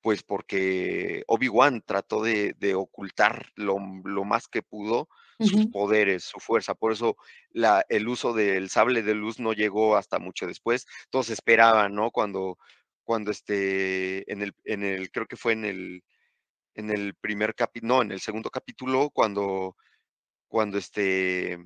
pues 0.00 0.22
porque 0.22 1.24
Obi-Wan 1.26 1.82
trató 1.84 2.22
de, 2.22 2.54
de 2.58 2.74
ocultar 2.74 3.50
lo, 3.56 3.78
lo, 4.04 4.24
más 4.24 4.48
que 4.48 4.62
pudo 4.62 5.08
sus 5.40 5.52
uh 5.52 5.58
-huh. 5.58 5.72
poderes, 5.72 6.24
su 6.24 6.40
fuerza. 6.40 6.74
Por 6.74 6.92
eso 6.92 7.16
la, 7.50 7.84
el 7.88 8.08
uso 8.08 8.32
del 8.32 8.70
sable 8.70 9.02
de 9.02 9.14
luz 9.14 9.38
no 9.40 9.52
llegó 9.52 9.96
hasta 9.96 10.18
mucho 10.18 10.46
después. 10.46 10.86
Todos 11.10 11.30
esperaban, 11.30 11.94
¿no? 11.94 12.10
Cuando, 12.10 12.58
cuando 13.04 13.30
este, 13.30 14.30
en 14.32 14.42
el, 14.42 14.54
en 14.64 14.84
el, 14.84 15.10
creo 15.10 15.26
que 15.26 15.36
fue 15.36 15.52
en 15.52 15.64
el, 15.64 16.04
en 16.74 16.90
el 16.90 17.14
primer 17.14 17.54
capítulo, 17.54 17.96
no, 17.96 18.02
en 18.02 18.12
el 18.12 18.20
segundo 18.20 18.50
capítulo, 18.50 19.10
cuando 19.10 19.76
cuando 20.48 20.78
este 20.78 21.58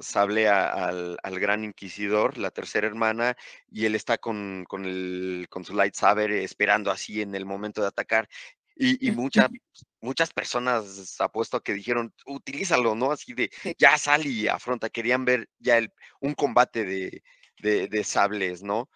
sablea 0.00 0.68
al, 0.68 1.18
al, 1.22 1.40
gran 1.40 1.64
inquisidor, 1.64 2.38
la 2.38 2.50
tercera 2.50 2.86
hermana, 2.86 3.36
y 3.70 3.84
él 3.84 3.94
está 3.94 4.18
con, 4.18 4.64
con, 4.68 4.84
el, 4.84 5.46
con 5.50 5.64
su 5.64 5.74
lightsaber 5.74 6.32
esperando 6.32 6.90
así 6.90 7.22
en 7.22 7.34
el 7.34 7.46
momento 7.46 7.80
de 7.80 7.88
atacar. 7.88 8.28
Y, 8.76 9.06
y 9.06 9.10
muchas, 9.12 9.48
muchas 10.00 10.32
personas 10.32 11.20
apuesto 11.20 11.58
a 11.58 11.62
que 11.62 11.74
dijeron, 11.74 12.14
utilízalo, 12.26 12.94
¿no? 12.94 13.12
Así 13.12 13.34
de, 13.34 13.50
ya 13.78 13.98
sal 13.98 14.26
y 14.26 14.48
afronta, 14.48 14.90
querían 14.90 15.24
ver 15.24 15.48
ya 15.58 15.78
el, 15.78 15.92
un 16.20 16.34
combate 16.34 16.84
de, 16.84 17.22
de, 17.60 17.88
de 17.88 18.04
sables, 18.04 18.62
¿no? 18.62 18.88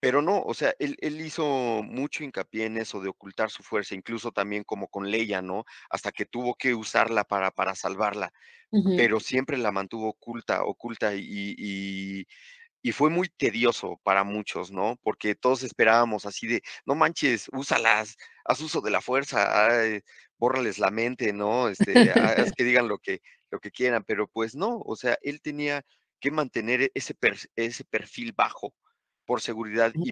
Pero 0.00 0.22
no, 0.22 0.40
o 0.42 0.54
sea, 0.54 0.74
él, 0.78 0.96
él, 1.02 1.20
hizo 1.20 1.82
mucho 1.84 2.24
hincapié 2.24 2.64
en 2.64 2.78
eso 2.78 3.00
de 3.00 3.10
ocultar 3.10 3.50
su 3.50 3.62
fuerza, 3.62 3.94
incluso 3.94 4.32
también 4.32 4.64
como 4.64 4.88
con 4.88 5.10
Leia, 5.10 5.42
¿no? 5.42 5.66
Hasta 5.90 6.10
que 6.10 6.24
tuvo 6.24 6.54
que 6.54 6.74
usarla 6.74 7.24
para, 7.24 7.50
para 7.50 7.74
salvarla, 7.74 8.32
uh 8.70 8.78
-huh. 8.82 8.96
pero 8.96 9.20
siempre 9.20 9.58
la 9.58 9.72
mantuvo 9.72 10.08
oculta, 10.08 10.64
oculta 10.64 11.14
y, 11.14 11.54
y, 11.58 12.26
y, 12.82 12.92
fue 12.92 13.10
muy 13.10 13.28
tedioso 13.28 14.00
para 14.02 14.24
muchos, 14.24 14.70
¿no? 14.70 14.98
Porque 15.02 15.34
todos 15.34 15.62
esperábamos 15.62 16.24
así 16.24 16.46
de, 16.46 16.62
no 16.86 16.94
manches, 16.94 17.48
úsalas, 17.52 18.16
haz 18.46 18.60
uso 18.62 18.80
de 18.80 18.90
la 18.90 19.02
fuerza, 19.02 19.66
ay, 19.66 20.00
bórrales 20.38 20.78
la 20.78 20.90
mente, 20.90 21.34
¿no? 21.34 21.68
Este, 21.68 22.10
haz 22.12 22.52
que 22.56 22.64
digan 22.64 22.88
lo 22.88 22.98
que, 22.98 23.20
lo 23.50 23.60
que 23.60 23.70
quieran, 23.70 24.04
pero 24.04 24.28
pues 24.28 24.54
no, 24.54 24.78
o 24.78 24.96
sea, 24.96 25.18
él 25.22 25.42
tenía 25.42 25.84
que 26.20 26.30
mantener 26.30 26.90
ese, 26.94 27.14
per, 27.14 27.36
ese 27.56 27.84
perfil 27.84 28.32
bajo 28.32 28.74
por 29.30 29.40
seguridad 29.40 29.92
y 29.94 30.10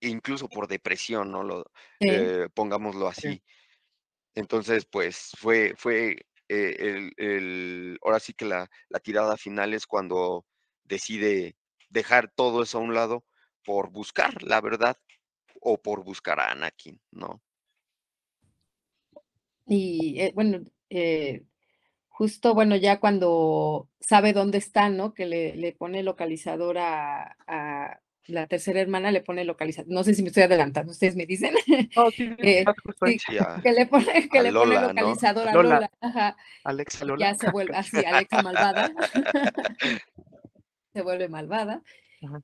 e 0.00 0.08
incluso 0.08 0.48
por 0.48 0.66
depresión, 0.66 1.30
¿no? 1.30 1.44
Lo, 1.44 1.62
sí. 2.00 2.08
eh, 2.10 2.48
pongámoslo 2.52 3.06
así. 3.06 3.34
Sí. 3.34 3.42
Entonces, 4.34 4.84
pues 4.84 5.30
fue, 5.38 5.74
fue 5.76 6.26
eh, 6.48 6.76
el, 6.76 7.12
el, 7.18 7.98
ahora 8.02 8.18
sí 8.18 8.32
que 8.34 8.44
la, 8.44 8.68
la, 8.88 8.98
tirada 8.98 9.36
final 9.36 9.74
es 9.74 9.86
cuando 9.86 10.44
decide 10.82 11.54
dejar 11.88 12.28
todo 12.34 12.64
eso 12.64 12.78
a 12.78 12.80
un 12.80 12.94
lado 12.94 13.24
por 13.64 13.92
buscar 13.92 14.42
la 14.42 14.60
verdad 14.60 14.96
o 15.60 15.80
por 15.80 16.02
buscar 16.02 16.40
a 16.40 16.50
Anakin, 16.50 17.00
¿no? 17.12 17.40
Y 19.68 20.20
eh, 20.20 20.32
bueno, 20.34 20.64
eh, 20.90 21.44
justo, 22.08 22.54
bueno, 22.54 22.74
ya 22.74 22.98
cuando 22.98 23.88
sabe 24.00 24.32
dónde 24.32 24.58
está, 24.58 24.88
¿no? 24.88 25.14
Que 25.14 25.26
le, 25.26 25.54
le 25.54 25.70
pone 25.70 26.02
localizador 26.02 26.78
a, 26.78 27.36
a 27.46 28.00
la 28.28 28.46
tercera 28.46 28.80
hermana 28.80 29.10
le 29.10 29.20
pone 29.20 29.44
localizador. 29.44 29.90
No 29.90 30.04
sé 30.04 30.14
si 30.14 30.22
me 30.22 30.28
estoy 30.28 30.44
adelantando, 30.44 30.92
ustedes 30.92 31.16
me 31.16 31.26
dicen. 31.26 31.54
Oh, 31.96 32.10
sí, 32.16 32.34
eh, 32.38 32.64
sí, 33.04 33.18
que 33.62 33.72
le 33.72 33.86
pone, 33.86 34.28
que 34.28 34.42
le 34.42 34.50
Lola, 34.50 34.74
pone 34.74 34.88
localizador 34.88 35.44
¿no? 35.44 35.50
a 35.50 35.54
Lola. 35.54 35.74
Lola. 35.74 35.90
Ajá. 36.00 36.36
Alexa 36.64 37.04
Lola. 37.04 37.20
Ya 37.20 37.34
se 37.34 37.50
vuelve 37.50 37.76
así, 37.76 38.04
Alexa 38.04 38.42
malvada. 38.42 38.92
se 40.92 41.02
vuelve 41.02 41.28
malvada. 41.28 41.82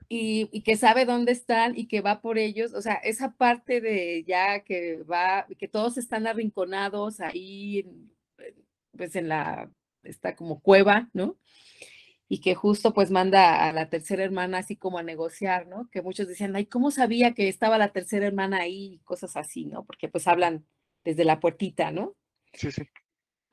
Y, 0.09 0.49
y, 0.53 0.62
que 0.62 0.76
sabe 0.76 1.05
dónde 1.07 1.33
están 1.33 1.76
y 1.76 1.89
que 1.89 2.03
va 2.03 2.20
por 2.20 2.39
ellos, 2.39 2.72
o 2.74 2.83
sea, 2.83 2.95
esa 2.95 3.33
parte 3.33 3.80
de 3.80 4.22
ya 4.24 4.61
que 4.61 5.03
va, 5.03 5.47
que 5.59 5.66
todos 5.66 5.97
están 5.99 6.26
arrinconados 6.26 7.20
ahí, 7.20 7.85
pues 8.97 9.16
en 9.16 9.28
la, 9.28 9.70
está 10.05 10.37
como 10.37 10.61
cueva, 10.61 11.09
¿no? 11.14 11.37
Y 12.33 12.39
que 12.39 12.55
justo 12.55 12.95
pues 12.95 13.11
manda 13.11 13.68
a 13.68 13.74
la 13.74 13.91
tercera 13.91 14.24
hermana 14.24 14.57
así 14.57 14.74
como 14.74 14.97
a 14.97 15.03
negociar, 15.03 15.66
¿no? 15.66 15.91
Que 15.91 16.01
muchos 16.01 16.26
decían, 16.26 16.57
ay, 16.57 16.64
¿cómo 16.64 16.91
sabía 16.91 17.35
que 17.35 17.47
estaba 17.47 17.76
la 17.76 17.93
tercera 17.93 18.26
hermana 18.26 18.61
ahí? 18.61 18.95
Y 18.95 18.99
cosas 19.01 19.37
así, 19.37 19.66
¿no? 19.66 19.85
Porque 19.85 20.09
pues 20.09 20.26
hablan 20.26 20.64
desde 21.05 21.26
la 21.26 21.41
puertita, 21.41 21.91
¿no? 21.91 22.14
Sí, 22.55 22.72
sí. 22.72 22.85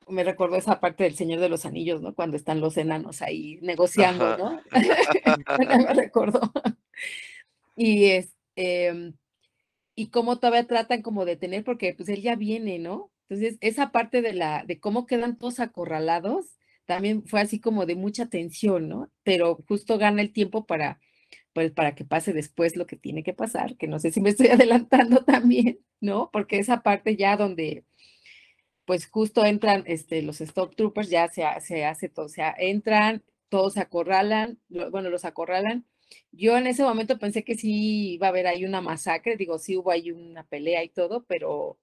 Me 0.08 0.24
recordó 0.24 0.56
esa 0.56 0.80
parte 0.80 1.04
del 1.04 1.14
Señor 1.14 1.40
de 1.40 1.50
los 1.50 1.66
Anillos, 1.66 2.00
¿no? 2.00 2.14
Cuando 2.14 2.38
están 2.38 2.62
los 2.62 2.78
enanos 2.78 3.20
ahí 3.20 3.58
negociando, 3.60 4.24
Ajá. 4.24 4.38
¿no? 4.38 4.62
me 5.86 5.92
recordó. 5.92 6.40
Y 7.76 8.06
es, 8.06 8.34
eh, 8.56 9.12
y 9.94 10.08
cómo 10.08 10.38
todavía 10.38 10.66
tratan 10.66 11.02
como 11.02 11.26
de 11.26 11.36
tener, 11.36 11.64
porque 11.64 11.92
pues 11.92 12.08
él 12.08 12.22
ya 12.22 12.34
viene, 12.34 12.78
¿no? 12.78 13.10
Entonces, 13.28 13.58
esa 13.60 13.92
parte 13.92 14.22
de 14.22 14.32
la, 14.32 14.64
de 14.64 14.80
cómo 14.80 15.04
quedan 15.04 15.36
todos 15.36 15.60
acorralados, 15.60 16.56
también 16.90 17.24
fue 17.24 17.40
así 17.40 17.60
como 17.60 17.86
de 17.86 17.94
mucha 17.94 18.26
tensión, 18.26 18.88
¿no? 18.88 19.12
Pero 19.22 19.62
justo 19.68 19.96
gana 19.96 20.22
el 20.22 20.32
tiempo 20.32 20.66
para, 20.66 21.00
pues, 21.52 21.70
para 21.70 21.94
que 21.94 22.04
pase 22.04 22.32
después 22.32 22.74
lo 22.74 22.84
que 22.84 22.96
tiene 22.96 23.22
que 23.22 23.32
pasar, 23.32 23.76
que 23.76 23.86
no 23.86 24.00
sé 24.00 24.10
si 24.10 24.20
me 24.20 24.30
estoy 24.30 24.48
adelantando 24.48 25.24
también, 25.24 25.78
¿no? 26.00 26.30
Porque 26.32 26.58
esa 26.58 26.82
parte 26.82 27.14
ya 27.16 27.36
donde, 27.36 27.84
pues 28.86 29.08
justo 29.08 29.44
entran 29.44 29.84
este, 29.86 30.20
los 30.22 30.40
Stop 30.40 30.74
Troopers, 30.74 31.10
ya 31.10 31.28
se, 31.28 31.44
se 31.60 31.84
hace 31.84 32.08
todo, 32.08 32.26
o 32.26 32.28
sea, 32.28 32.52
entran, 32.58 33.22
todos 33.48 33.74
se 33.74 33.80
acorralan, 33.80 34.58
bueno, 34.90 35.10
los 35.10 35.24
acorralan. 35.24 35.86
Yo 36.32 36.56
en 36.58 36.66
ese 36.66 36.82
momento 36.82 37.20
pensé 37.20 37.44
que 37.44 37.54
sí 37.54 38.14
iba 38.14 38.26
a 38.26 38.30
haber 38.30 38.48
ahí 38.48 38.64
una 38.64 38.80
masacre, 38.80 39.36
digo, 39.36 39.58
sí 39.60 39.76
hubo 39.76 39.92
ahí 39.92 40.10
una 40.10 40.44
pelea 40.44 40.82
y 40.82 40.88
todo, 40.88 41.24
pero 41.28 41.78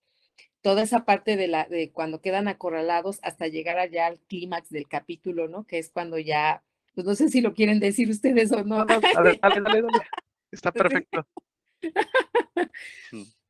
toda 0.62 0.84
esa 0.84 1.06
parte 1.06 1.38
de 1.38 1.48
la 1.48 1.66
de 1.66 1.92
cuando 1.92 2.22
quedan 2.22 2.48
acorralados 2.48 3.20
hasta 3.22 3.48
llegar 3.48 3.78
allá 3.78 4.08
al 4.08 4.20
clímax 4.20 4.70
del 4.70 4.88
capítulo, 4.88 5.48
¿no? 5.48 5.66
Que 5.66 5.80
es 5.80 5.90
cuando 5.90 6.18
ya, 6.18 6.64
pues 6.96 7.06
no 7.06 7.16
sé 7.16 7.30
si 7.30 7.42
lo 7.42 7.54
quieren 7.54 7.80
decir 7.80 8.10
ustedes 8.10 8.52
o 8.52 8.64
no. 8.64 8.86
no, 8.86 8.86
no 8.86 9.02
a 9.16 9.22
ver, 9.22 9.40
dale, 9.42 9.62
dale, 9.62 9.82
dale. 9.82 10.06
Está 10.52 10.72
perfecto. 10.72 11.28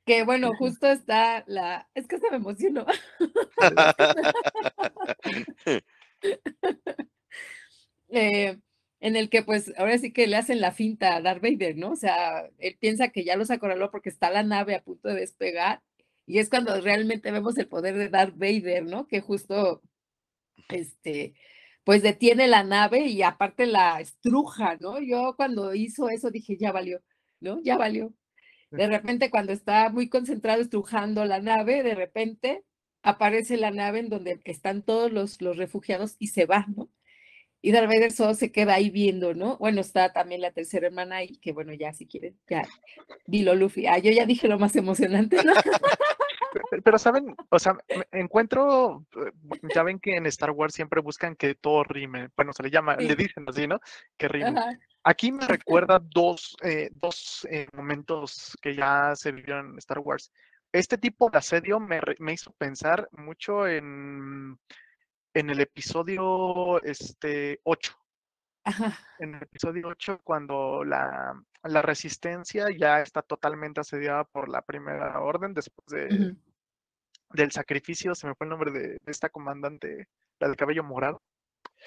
que 0.06 0.24
bueno, 0.24 0.54
justo 0.58 0.88
está 0.88 1.44
la, 1.48 1.90
es 1.94 2.08
que 2.08 2.20
se 2.20 2.30
me 2.30 2.38
emocionó. 2.38 2.86
eh, 8.10 8.58
en 9.00 9.16
el 9.16 9.30
que 9.30 9.44
pues 9.44 9.72
ahora 9.78 9.98
sí 9.98 10.12
que 10.12 10.28
le 10.28 10.38
hacen 10.38 10.60
la 10.60 10.72
finta 10.72 11.16
a 11.16 11.22
Darth 11.22 11.42
Vader, 11.42 11.78
¿no? 11.78 11.92
O 11.92 11.96
sea, 11.96 12.50
él 12.58 12.78
piensa 12.80 13.10
que 13.10 13.24
ya 13.24 13.36
los 13.36 13.52
acorraló 13.52 13.92
porque 13.92 14.10
está 14.10 14.32
la 14.32 14.44
nave 14.44 14.76
a 14.76 14.84
punto 14.84 15.10
de 15.10 15.16
despegar 15.16 15.82
y 16.28 16.40
es 16.40 16.50
cuando 16.50 16.80
realmente 16.82 17.32
vemos 17.32 17.58
el 17.58 17.68
poder 17.70 17.98
de 17.98 18.10
Darth 18.10 18.38
Vader, 18.38 18.86
¿no? 18.86 19.08
Que 19.08 19.22
justo, 19.22 19.82
este, 20.70 21.36
pues 21.86 22.04
detiene 22.04 22.48
la 22.48 22.64
nave 22.64 23.08
y 23.08 23.24
aparte 23.24 23.66
la 23.66 24.02
estruja, 24.02 24.78
¿no? 24.82 25.00
Yo 25.02 25.36
cuando 25.38 25.74
hizo 25.74 26.10
eso 26.10 26.32
dije, 26.32 26.58
ya 26.58 26.72
valió, 26.74 27.02
¿no? 27.40 27.62
Ya 27.64 27.78
valió. 27.78 28.14
De 28.72 28.88
repente 28.88 29.32
cuando 29.32 29.54
está 29.54 29.90
muy 29.90 30.10
concentrado 30.10 30.62
estrujando 30.62 31.26
la 31.26 31.40
nave, 31.42 31.84
de 31.84 31.96
repente 31.96 32.66
aparece 33.04 33.58
la 33.58 33.72
nave 33.72 34.00
en 34.00 34.10
donde 34.10 34.42
están 34.46 34.84
todos 34.84 35.12
los, 35.14 35.42
los 35.42 35.58
refugiados 35.58 36.18
y 36.20 36.28
se 36.28 36.46
va, 36.46 36.66
¿no? 36.76 36.90
Y 37.62 37.72
Darth 37.72 37.88
Vader 37.88 38.12
solo 38.12 38.34
se 38.34 38.52
queda 38.52 38.76
ahí 38.76 38.90
viendo, 38.90 39.34
¿no? 39.34 39.58
Bueno, 39.58 39.82
está 39.82 40.14
también 40.14 40.42
la 40.42 40.52
tercera 40.52 40.88
hermana 40.88 41.18
ahí, 41.18 41.38
que 41.38 41.54
bueno, 41.54 41.74
ya 41.74 41.94
si 41.94 42.06
quieren, 42.06 42.38
ya, 42.50 42.64
dilo 43.26 43.56
Luffy. 43.56 43.88
Ah, 43.88 43.98
yo 43.98 44.12
ya 44.12 44.26
dije 44.26 44.48
lo 44.48 44.60
más 44.60 44.76
emocionante, 44.76 45.44
¿no? 45.44 45.54
Pero, 46.70 46.82
pero, 46.82 46.98
saben, 46.98 47.36
o 47.50 47.60
sea, 47.60 47.78
encuentro, 48.12 49.06
ya 49.76 49.84
ven 49.84 50.00
que 50.00 50.16
en 50.16 50.26
Star 50.28 50.52
Wars 50.52 50.74
siempre 50.74 51.02
buscan 51.02 51.36
que 51.36 51.56
todo 51.56 51.84
rime, 51.84 52.30
bueno, 52.36 52.54
se 52.54 52.64
le 52.64 52.72
llama, 52.72 52.96
sí. 52.98 53.08
le 53.08 53.16
dicen 53.16 53.46
así, 53.48 53.68
¿no? 53.68 53.80
Que 54.18 54.28
rime. 54.28 54.60
Ajá. 54.60 54.80
Aquí 55.04 55.32
me 55.32 55.48
recuerda 55.48 56.00
dos, 56.02 56.58
eh, 56.64 56.90
dos 56.96 57.48
eh, 57.50 57.68
momentos 57.72 58.58
que 58.62 58.76
ya 58.76 59.16
se 59.16 59.32
vivieron 59.32 59.72
en 59.72 59.78
Star 59.78 60.00
Wars. 60.00 60.34
Este 60.74 60.98
tipo 60.98 61.30
de 61.30 61.38
asedio 61.38 61.80
me, 61.80 62.02
me 62.20 62.34
hizo 62.34 62.52
pensar 62.52 63.08
mucho 63.14 63.66
en, 63.66 64.60
en 65.34 65.50
el 65.50 65.60
episodio 65.62 66.82
este, 66.84 67.60
8. 67.64 67.94
Ajá. 68.64 68.98
En 69.20 69.36
el 69.36 69.44
episodio 69.44 69.88
8, 69.88 70.22
cuando 70.24 70.84
la, 70.84 71.42
la, 71.64 71.82
resistencia 71.82 72.68
ya 72.78 73.02
está 73.02 73.22
totalmente 73.22 73.80
asediada 73.80 74.26
por 74.26 74.50
la 74.50 74.62
primera 74.62 75.20
orden 75.22 75.54
después 75.54 75.88
de, 75.88 76.06
uh 76.06 76.20
-huh. 76.20 76.38
del 77.34 77.52
sacrificio, 77.52 78.14
se 78.14 78.28
me 78.28 78.36
fue 78.36 78.46
el 78.46 78.50
nombre 78.50 78.72
de, 78.72 78.88
de, 78.90 79.00
esta 79.06 79.30
comandante, 79.30 80.08
la 80.40 80.48
del 80.48 80.58
cabello 80.58 80.84
morado. 80.84 81.22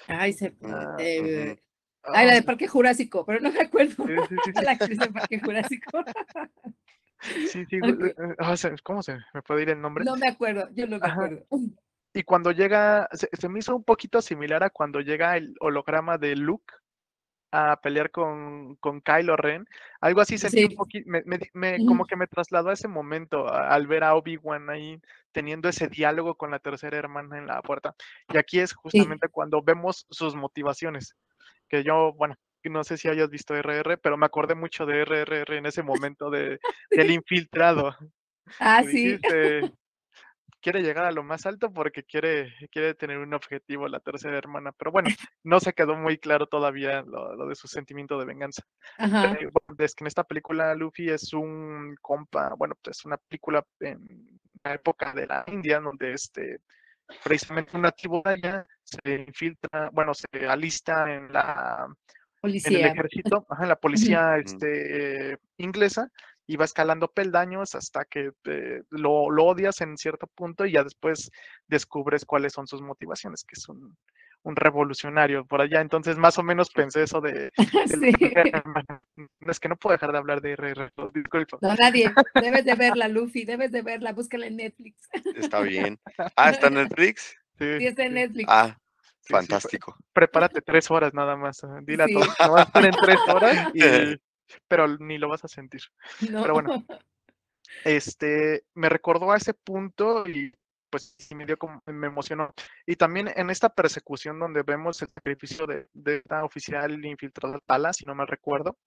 Ay, 0.07 0.33
se, 0.33 0.55
uh, 0.61 0.95
eh, 0.97 1.21
uh 1.21 1.55
-huh. 1.55 1.61
Ay, 2.03 2.27
la 2.27 2.33
de 2.33 2.43
Parque 2.43 2.67
Jurásico, 2.67 3.25
pero 3.25 3.39
no 3.39 3.51
me 3.51 3.61
acuerdo. 3.61 4.05
Sí, 4.07 4.15
sí, 4.29 4.35
sí, 4.45 4.51
la 4.65 4.71
actriz 4.71 4.99
de 4.99 5.07
Parque 5.13 5.39
Jurásico. 5.39 6.03
Sí, 7.21 7.65
sí, 7.65 7.79
okay. 7.83 8.75
¿cómo 8.83 9.03
se 9.03 9.17
me 9.33 9.41
puede 9.43 9.61
ir 9.63 9.69
el 9.69 9.81
nombre? 9.81 10.03
No 10.03 10.15
me 10.15 10.27
acuerdo, 10.27 10.69
yo 10.73 10.87
no 10.87 10.97
me 10.97 11.07
acuerdo. 11.07 11.45
Y 12.13 12.23
cuando 12.23 12.51
llega, 12.51 13.07
se, 13.13 13.29
se 13.31 13.49
me 13.49 13.59
hizo 13.59 13.75
un 13.75 13.83
poquito 13.83 14.21
similar 14.21 14.63
a 14.63 14.69
cuando 14.69 14.99
llega 14.99 15.37
el 15.37 15.55
holograma 15.59 16.17
de 16.17 16.35
Luke 16.35 16.73
a 17.53 17.79
pelear 17.81 18.11
con, 18.11 18.75
con 18.77 19.01
Kylo 19.01 19.35
Ren. 19.35 19.65
Algo 19.99 20.21
así 20.21 20.37
sentí 20.37 20.63
un 20.63 20.69
Sí. 20.71 20.75
poquito, 20.77 21.09
me, 21.09 21.21
me- 21.25 21.39
me- 21.53 21.85
como 21.85 22.05
que 22.05 22.15
me 22.15 22.27
trasladó 22.27 22.69
a 22.69 22.73
ese 22.73 22.87
momento, 22.87 23.47
a- 23.47 23.69
al 23.69 23.87
ver 23.87 24.03
a 24.05 24.15
Obi-Wan 24.15 24.69
ahí 24.69 25.01
teniendo 25.33 25.67
ese 25.69 25.87
diálogo 25.87 26.35
con 26.35 26.51
la 26.51 26.59
tercera 26.59 26.97
hermana 26.97 27.37
en 27.37 27.47
la 27.47 27.61
puerta. 27.61 27.93
Y 28.29 28.37
aquí 28.37 28.59
es 28.59 28.73
justamente 28.73 29.27
cuando 29.29 29.61
vemos 29.61 30.05
sus 30.09 30.33
motivaciones, 30.35 31.15
que 31.69 31.83
yo, 31.83 32.13
bueno, 32.13 32.35
no 32.63 32.83
sé 32.83 32.97
si 32.97 33.09
hayas 33.09 33.29
visto 33.29 33.55
RR, 33.55 33.97
pero 33.97 34.17
me 34.17 34.25
acordé 34.25 34.55
mucho 34.55 34.85
de 34.85 35.01
RRR 35.01 35.57
en 35.57 35.65
ese 35.65 35.83
momento 35.83 36.29
de, 36.29 36.59
del 36.89 37.11
infiltrado. 37.21 37.95
Ah, 38.59 38.83
sí. 38.83 39.07
dijiste, 39.17 39.71
quiere 40.61 40.81
llegar 40.81 41.05
a 41.05 41.11
lo 41.11 41.23
más 41.23 41.45
alto 41.45 41.71
porque 41.71 42.03
quiere, 42.03 42.53
quiere 42.71 42.93
tener 42.93 43.17
un 43.17 43.33
objetivo 43.33 43.87
la 43.87 43.99
tercera 43.99 44.37
hermana. 44.37 44.71
Pero 44.77 44.91
bueno, 44.91 45.09
no 45.43 45.59
se 45.59 45.73
quedó 45.73 45.95
muy 45.95 46.17
claro 46.17 46.47
todavía 46.47 47.01
lo, 47.01 47.35
lo 47.35 47.47
de 47.47 47.55
su 47.55 47.67
sentimiento 47.67 48.17
de 48.17 48.25
venganza. 48.25 48.63
Ajá. 48.97 49.33
Eh, 49.33 49.49
bueno, 49.51 49.83
es 49.83 49.95
que 49.95 50.03
en 50.03 50.07
esta 50.07 50.23
película 50.23 50.73
Luffy 50.75 51.09
es 51.09 51.33
un 51.33 51.95
compa, 52.01 52.53
bueno, 52.57 52.75
pues 52.81 52.97
es 52.99 53.05
una 53.05 53.17
película 53.17 53.65
en 53.79 54.39
la 54.63 54.75
época 54.75 55.13
de 55.13 55.27
la 55.27 55.43
India, 55.47 55.79
donde 55.79 56.13
este 56.13 56.59
precisamente 57.23 57.75
una 57.75 57.91
tribu 57.91 58.21
de 58.23 58.31
allá 58.31 58.67
se 58.83 59.15
infiltra, 59.27 59.89
bueno, 59.91 60.13
se 60.13 60.47
alista 60.47 61.13
en 61.13 61.31
la 61.33 61.85
en 62.43 62.49
el 62.49 62.51
Policía. 62.53 62.87
ejército, 62.87 63.45
ajá, 63.49 63.63
en 63.63 63.69
la 63.69 63.75
policía 63.75 64.37
este, 64.37 65.37
inglesa 65.57 66.09
y 66.51 66.57
va 66.57 66.65
escalando 66.65 67.07
peldaños 67.07 67.75
hasta 67.75 68.03
que 68.05 68.31
eh, 68.45 68.81
lo, 68.89 69.29
lo 69.29 69.45
odias 69.45 69.79
en 69.81 69.97
cierto 69.97 70.27
punto 70.27 70.65
y 70.65 70.73
ya 70.73 70.83
después 70.83 71.31
descubres 71.67 72.25
cuáles 72.25 72.53
son 72.53 72.67
sus 72.67 72.81
motivaciones, 72.81 73.43
que 73.43 73.53
es 73.57 73.69
un, 73.69 73.95
un 74.43 74.55
revolucionario 74.55 75.45
por 75.45 75.61
allá. 75.61 75.79
Entonces, 75.81 76.17
más 76.17 76.37
o 76.37 76.43
menos 76.43 76.69
pensé 76.71 77.03
eso 77.03 77.21
de... 77.21 77.51
de 77.57 78.11
Sí. 78.11 78.13
Es 79.47 79.59
que 79.59 79.69
no 79.69 79.75
puedo 79.75 79.93
dejar 79.93 80.11
de 80.11 80.17
hablar 80.17 80.41
de 80.41 80.53
RR, 80.53 80.89
disculpa. 81.13 81.57
No, 81.61 81.73
nadie. 81.75 82.11
Debes 82.35 82.65
de 82.65 82.75
verla, 82.75 83.07
Luffy. 83.07 83.45
Debes 83.45 83.71
de 83.71 83.81
verla. 83.81 84.11
Búscala 84.13 84.47
en 84.47 84.57
Netflix. 84.57 85.07
Está 85.35 85.61
bien. 85.61 85.99
Ah, 86.35 86.49
¿está 86.49 86.67
en 86.67 86.73
Netflix? 86.75 87.35
Sí, 87.59 87.77
Sí, 87.79 87.85
está 87.87 88.03
en 88.05 88.13
Netflix. 88.15 88.47
Ah, 88.49 88.75
sí, 88.99 89.09
sí, 89.21 89.33
fantástico. 89.33 89.95
prepárate 90.13 90.61
tres 90.61 90.89
horas 90.91 91.13
nada 91.13 91.35
más. 91.37 91.63
eh, 91.63 91.67
Dile 91.83 92.05
Sí. 92.07 92.11
a 92.15 92.19
todos 92.19 92.35
no 92.39 92.51
vas 92.51 92.61
a 92.61 92.63
estar 92.63 92.85
en 92.85 92.91
tres 92.91 93.19
horas, 93.27 93.71
y, 93.75 93.81
pero 94.67 94.87
ni 94.97 95.17
lo 95.17 95.29
vas 95.29 95.43
a 95.43 95.47
sentir. 95.47 95.81
No. 96.29 96.41
Pero 96.41 96.53
bueno. 96.53 96.85
este, 97.85 98.65
me 98.73 98.89
recordó 98.89 99.31
a 99.31 99.37
ese 99.37 99.53
punto 99.53 100.27
y 100.27 100.51
pues 100.89 101.15
me 101.33 101.45
dio 101.45 101.57
como, 101.57 101.81
me 101.85 102.07
emocionó. 102.07 102.53
Y 102.85 102.97
también 102.97 103.31
en 103.35 103.49
esta 103.49 103.69
persecución 103.69 104.39
donde 104.39 104.63
vemos 104.63 105.01
el 105.01 105.07
sacrificio 105.07 105.65
de, 105.65 105.87
de 105.93 106.17
esta 106.17 106.43
oficial 106.43 107.03
infiltrada 107.05 107.59
Tala, 107.65 107.93
si 107.93 108.05
no 108.05 108.13
me 108.13 108.25
recuerdo, 108.25 108.77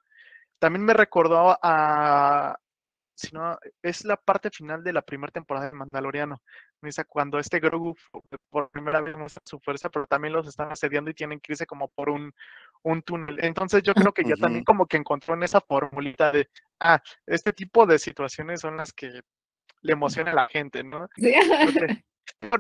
también 0.59 0.85
me 0.85 0.95
recordó 0.95 1.59
a, 1.63 2.59
si 3.15 3.35
no, 3.35 3.57
es 3.83 4.05
la 4.05 4.17
parte 4.17 4.51
final 4.51 4.83
de 4.83 4.93
la 4.93 5.03
primera 5.03 5.31
temporada 5.31 5.71
de 5.71 5.77
Mandaloriano. 5.77 6.41
Cuando 7.09 7.39
este 7.39 7.61
Grogu 7.61 7.95
por 8.51 8.71
primera 8.71 9.01
vez 9.01 9.17
muestra 9.17 9.41
su 9.47 9.59
fuerza, 9.61 9.89
pero 9.89 10.07
también 10.07 10.35
los 10.35 10.47
están 10.47 10.71
asediando 10.71 11.11
y 11.11 11.15
tienen 11.15 11.41
que 11.41 11.53
irse 11.53 11.67
como 11.67 11.89
por 11.89 12.11
un, 12.11 12.33
un 12.83 13.03
túnel. 13.03 13.43
Entonces 13.43 13.83
yo 13.83 13.95
creo 13.95 14.13
que 14.13 14.25
ya 14.25 14.37
también 14.37 14.65
como 14.65 14.87
que 14.87 14.97
encontró 14.99 15.35
en 15.35 15.43
esa 15.45 15.61
formulita 15.61 16.31
de, 16.31 16.49
ah, 16.81 17.01
este 17.27 17.53
tipo 17.53 17.87
de 17.87 17.99
situaciones 17.99 18.61
son 18.61 18.77
las 18.77 18.93
que 18.93 19.23
le 19.81 19.93
emociona 19.93 20.33
a 20.33 20.35
la 20.35 20.49
gente, 20.49 20.83
¿no? 20.85 21.09
Sí. 21.17 21.35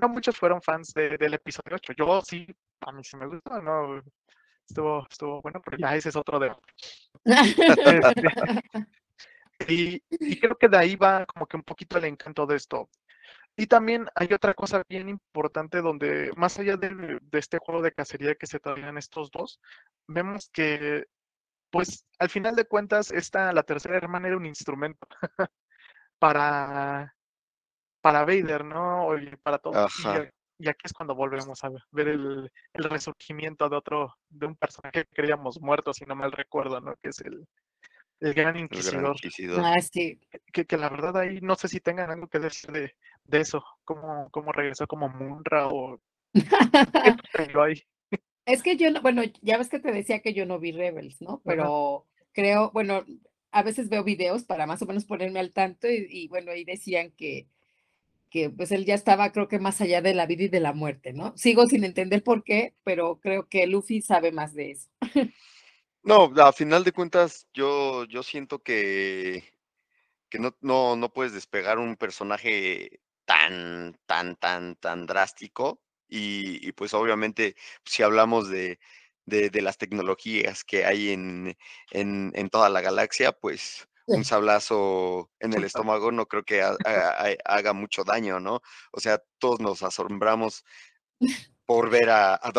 No 0.02 0.08
muchos 0.08 0.36
fueron 0.36 0.60
fans 0.62 0.92
de- 0.94 1.16
del 1.16 1.34
episodio 1.34 1.76
8. 1.76 1.94
Yo 1.96 2.20
sí, 2.22 2.46
a 2.80 2.92
mí 2.92 3.02
sí 3.02 3.16
me 3.16 3.26
gustó, 3.26 3.60
¿no? 3.62 4.02
Estuvo, 4.68 5.06
estuvo 5.10 5.42
bueno, 5.42 5.60
pero 5.64 5.76
ya 5.78 5.94
ese 5.96 6.10
es 6.10 6.16
otro 6.16 6.38
de 6.38 6.54
y, 9.68 10.02
y 10.10 10.40
creo 10.40 10.56
que 10.56 10.68
de 10.68 10.76
ahí 10.76 10.96
va 10.96 11.26
como 11.26 11.46
que 11.46 11.56
un 11.56 11.62
poquito 11.62 11.98
el 11.98 12.04
encanto 12.04 12.46
de 12.46 12.56
esto. 12.56 12.88
Y 13.56 13.66
también 13.66 14.08
hay 14.16 14.32
otra 14.32 14.52
cosa 14.54 14.82
bien 14.88 15.08
importante 15.08 15.80
donde, 15.80 16.32
más 16.36 16.58
allá 16.58 16.76
de, 16.76 17.20
de 17.22 17.38
este 17.38 17.58
juego 17.58 17.82
de 17.82 17.92
cacería 17.92 18.34
que 18.34 18.46
se 18.46 18.58
traían 18.58 18.98
estos 18.98 19.30
dos, 19.30 19.60
vemos 20.08 20.50
que, 20.52 21.06
pues, 21.70 22.04
al 22.18 22.30
final 22.30 22.56
de 22.56 22.64
cuentas, 22.64 23.12
esta, 23.12 23.52
la 23.52 23.62
tercera 23.62 23.96
hermana 23.96 24.28
era 24.28 24.36
un 24.36 24.46
instrumento 24.46 25.06
para, 26.18 27.14
para 28.00 28.24
Vader, 28.24 28.64
¿no? 28.64 29.16
Y 29.18 29.36
para 29.36 29.58
todo. 29.58 29.86
Y, 30.58 30.68
aquí 30.68 30.82
es 30.84 30.92
cuando 30.92 31.14
volvemos 31.14 31.62
a 31.64 31.68
ver, 31.68 31.82
ver 31.90 32.08
el, 32.08 32.50
el 32.72 32.84
resurgimiento 32.84 33.68
de 33.68 33.76
otro, 33.76 34.14
de 34.28 34.46
un 34.46 34.56
personaje 34.56 35.04
que 35.04 35.14
creíamos 35.14 35.60
muerto, 35.60 35.92
si 35.92 36.04
no 36.06 36.14
mal 36.16 36.32
recuerdo, 36.32 36.80
¿no? 36.80 36.94
Que 36.96 37.10
es 37.10 37.20
el, 37.20 37.46
el 38.24 38.34
Gran 38.34 38.56
El 38.56 38.68
Gran 38.68 39.06
Inquisidor. 39.06 39.60
Ah, 39.64 39.80
sí. 39.80 40.18
que, 40.52 40.64
que 40.64 40.76
la 40.76 40.88
verdad 40.88 41.16
ahí 41.18 41.40
no 41.40 41.54
sé 41.56 41.68
si 41.68 41.80
tengan 41.80 42.10
algo 42.10 42.28
que 42.28 42.38
decir 42.38 42.70
de, 42.70 42.94
de 43.24 43.40
eso, 43.40 43.64
cómo, 43.84 44.28
cómo 44.30 44.52
regresó 44.52 44.86
como 44.86 45.08
Munra 45.08 45.68
o. 45.68 46.00
Es 48.46 48.62
que 48.62 48.76
yo, 48.76 48.90
no- 48.90 49.00
bueno, 49.00 49.22
ya 49.42 49.56
ves 49.56 49.68
que 49.68 49.78
te 49.78 49.92
decía 49.92 50.20
que 50.20 50.34
yo 50.34 50.44
no 50.46 50.58
vi 50.58 50.72
Rebels, 50.72 51.20
¿no? 51.22 51.40
Pero 51.44 52.06
creo, 52.32 52.70
bueno, 52.72 53.04
a 53.52 53.62
veces 53.62 53.88
veo 53.88 54.04
videos 54.04 54.44
para 54.44 54.66
más 54.66 54.82
o 54.82 54.86
menos 54.86 55.04
ponerme 55.06 55.40
al 55.40 55.52
tanto 55.52 55.88
y, 55.88 56.06
y, 56.10 56.28
bueno, 56.28 56.52
ahí 56.52 56.64
decían 56.64 57.12
que, 57.16 57.46
que 58.30 58.50
pues 58.50 58.72
él 58.72 58.84
ya 58.84 58.94
estaba, 58.94 59.32
creo 59.32 59.48
que 59.48 59.58
más 59.58 59.80
allá 59.80 60.02
de 60.02 60.14
la 60.14 60.26
vida 60.26 60.44
y 60.44 60.48
de 60.48 60.60
la 60.60 60.72
muerte, 60.74 61.12
¿no? 61.14 61.34
Sigo 61.38 61.66
sin 61.66 61.84
entender 61.84 62.22
por 62.22 62.44
qué, 62.44 62.74
pero 62.84 63.18
creo 63.20 63.48
que 63.48 63.66
Luffy 63.66 64.02
sabe 64.02 64.32
más 64.32 64.54
de 64.54 64.72
eso. 64.72 64.90
No, 66.04 66.30
a 66.36 66.52
final 66.52 66.84
de 66.84 66.92
cuentas, 66.92 67.48
yo, 67.54 68.04
yo 68.04 68.22
siento 68.22 68.58
que, 68.62 69.54
que 70.30 70.38
no, 70.38 70.56
no, 70.62 70.96
no 70.96 71.12
puedes 71.12 71.32
despegar 71.34 71.78
un 71.78 71.96
personaje 71.96 73.00
tan, 73.26 73.98
tan, 74.06 74.36
tan, 74.36 74.76
tan 74.76 75.06
drástico. 75.06 75.80
Y, 76.08 76.66
y 76.68 76.72
pues 76.72 76.94
obviamente, 76.94 77.56
si 77.84 78.02
hablamos 78.02 78.48
de, 78.50 78.80
de, 79.26 79.50
de 79.50 79.62
las 79.62 79.78
tecnologías 79.78 80.64
que 80.64 80.84
hay 80.86 81.10
en, 81.10 81.56
en, 81.90 82.32
en 82.34 82.50
toda 82.50 82.68
la 82.70 82.82
galaxia, 82.82 83.32
pues 83.32 83.88
un 84.12 84.24
sablazo 84.24 85.30
en 85.40 85.54
el 85.54 85.64
estómago 85.64 86.12
no 86.12 86.26
creo 86.26 86.44
que 86.44 86.62
ha- 86.62 86.78
ha- 86.84 87.26
ha- 87.28 87.36
haga 87.56 87.72
mucho 87.74 88.04
daño, 88.04 88.40
¿no? 88.40 88.62
O 88.92 89.00
sea, 89.00 89.22
todos 89.38 89.60
nos 89.60 89.82
asombramos 89.82 90.64
por 91.66 91.88
ver 91.90 92.10
a, 92.10 92.34
a 92.34 92.52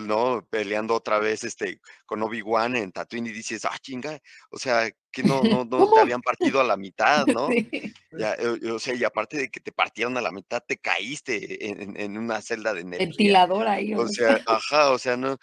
¿no? 0.00 0.46
Peleando 0.48 0.94
otra 0.94 1.18
vez 1.18 1.44
este, 1.44 1.80
con 2.06 2.22
Obi-Wan 2.22 2.76
en 2.76 2.92
Tatooine 2.92 3.26
y 3.26 3.32
dices, 3.32 3.64
ah, 3.64 3.76
chinga, 3.80 4.18
o 4.50 4.58
sea, 4.58 4.90
que 5.12 5.22
no, 5.22 5.42
no, 5.42 5.64
no 5.70 5.92
te 5.92 6.00
habían 6.00 6.22
partido 6.22 6.60
a 6.60 6.64
la 6.64 6.76
mitad, 6.76 7.26
¿no? 7.26 7.48
Sí. 7.48 7.92
Ya, 8.12 8.34
eh, 8.34 8.70
o 8.70 8.78
sea, 8.78 8.94
y 8.94 9.04
aparte 9.04 9.36
de 9.36 9.48
que 9.50 9.60
te 9.60 9.72
partieron 9.72 10.16
a 10.16 10.22
la 10.22 10.30
mitad, 10.30 10.62
te 10.66 10.78
caíste 10.78 11.68
en, 11.68 11.96
en- 12.00 12.16
una 12.16 12.40
celda 12.40 12.72
de 12.72 12.80
energía. 12.80 13.06
Ventilador 13.06 13.68
ahí. 13.68 13.94
O 13.94 14.08
sea, 14.08 14.40
ajá, 14.46 14.90
o 14.90 14.98
sea, 14.98 15.16
no, 15.18 15.36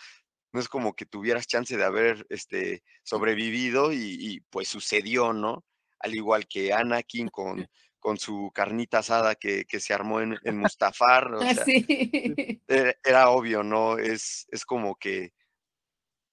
no 0.52 0.60
es 0.60 0.68
como 0.68 0.96
que 0.96 1.06
tuvieras 1.06 1.46
chance 1.48 1.78
de 1.78 1.84
haber 1.84 2.26
este, 2.30 2.84
sobrevivido 3.04 3.92
y, 3.92 4.18
y, 4.20 4.40
pues 4.50 4.68
sucedió, 4.68 5.34
¿no? 5.34 5.64
Al 6.00 6.16
igual 6.16 6.48
que 6.48 6.74
Anakin 6.74 7.30
con, 7.30 7.68
con 8.04 8.18
su 8.18 8.52
carnita 8.54 9.00
asada 9.00 9.36
que, 9.36 9.64
que 9.64 9.80
se 9.80 9.94
armó 9.94 10.20
en, 10.20 10.38
en 10.44 10.58
Mustafar, 10.76 11.34
o 11.34 11.40
sea, 11.40 11.64
sí. 11.64 12.62
era, 12.68 12.94
era 13.02 13.30
obvio, 13.30 13.64
¿no? 13.64 13.98
Es, 13.98 14.46
es 14.52 14.66
como 14.66 14.98
que 14.98 15.32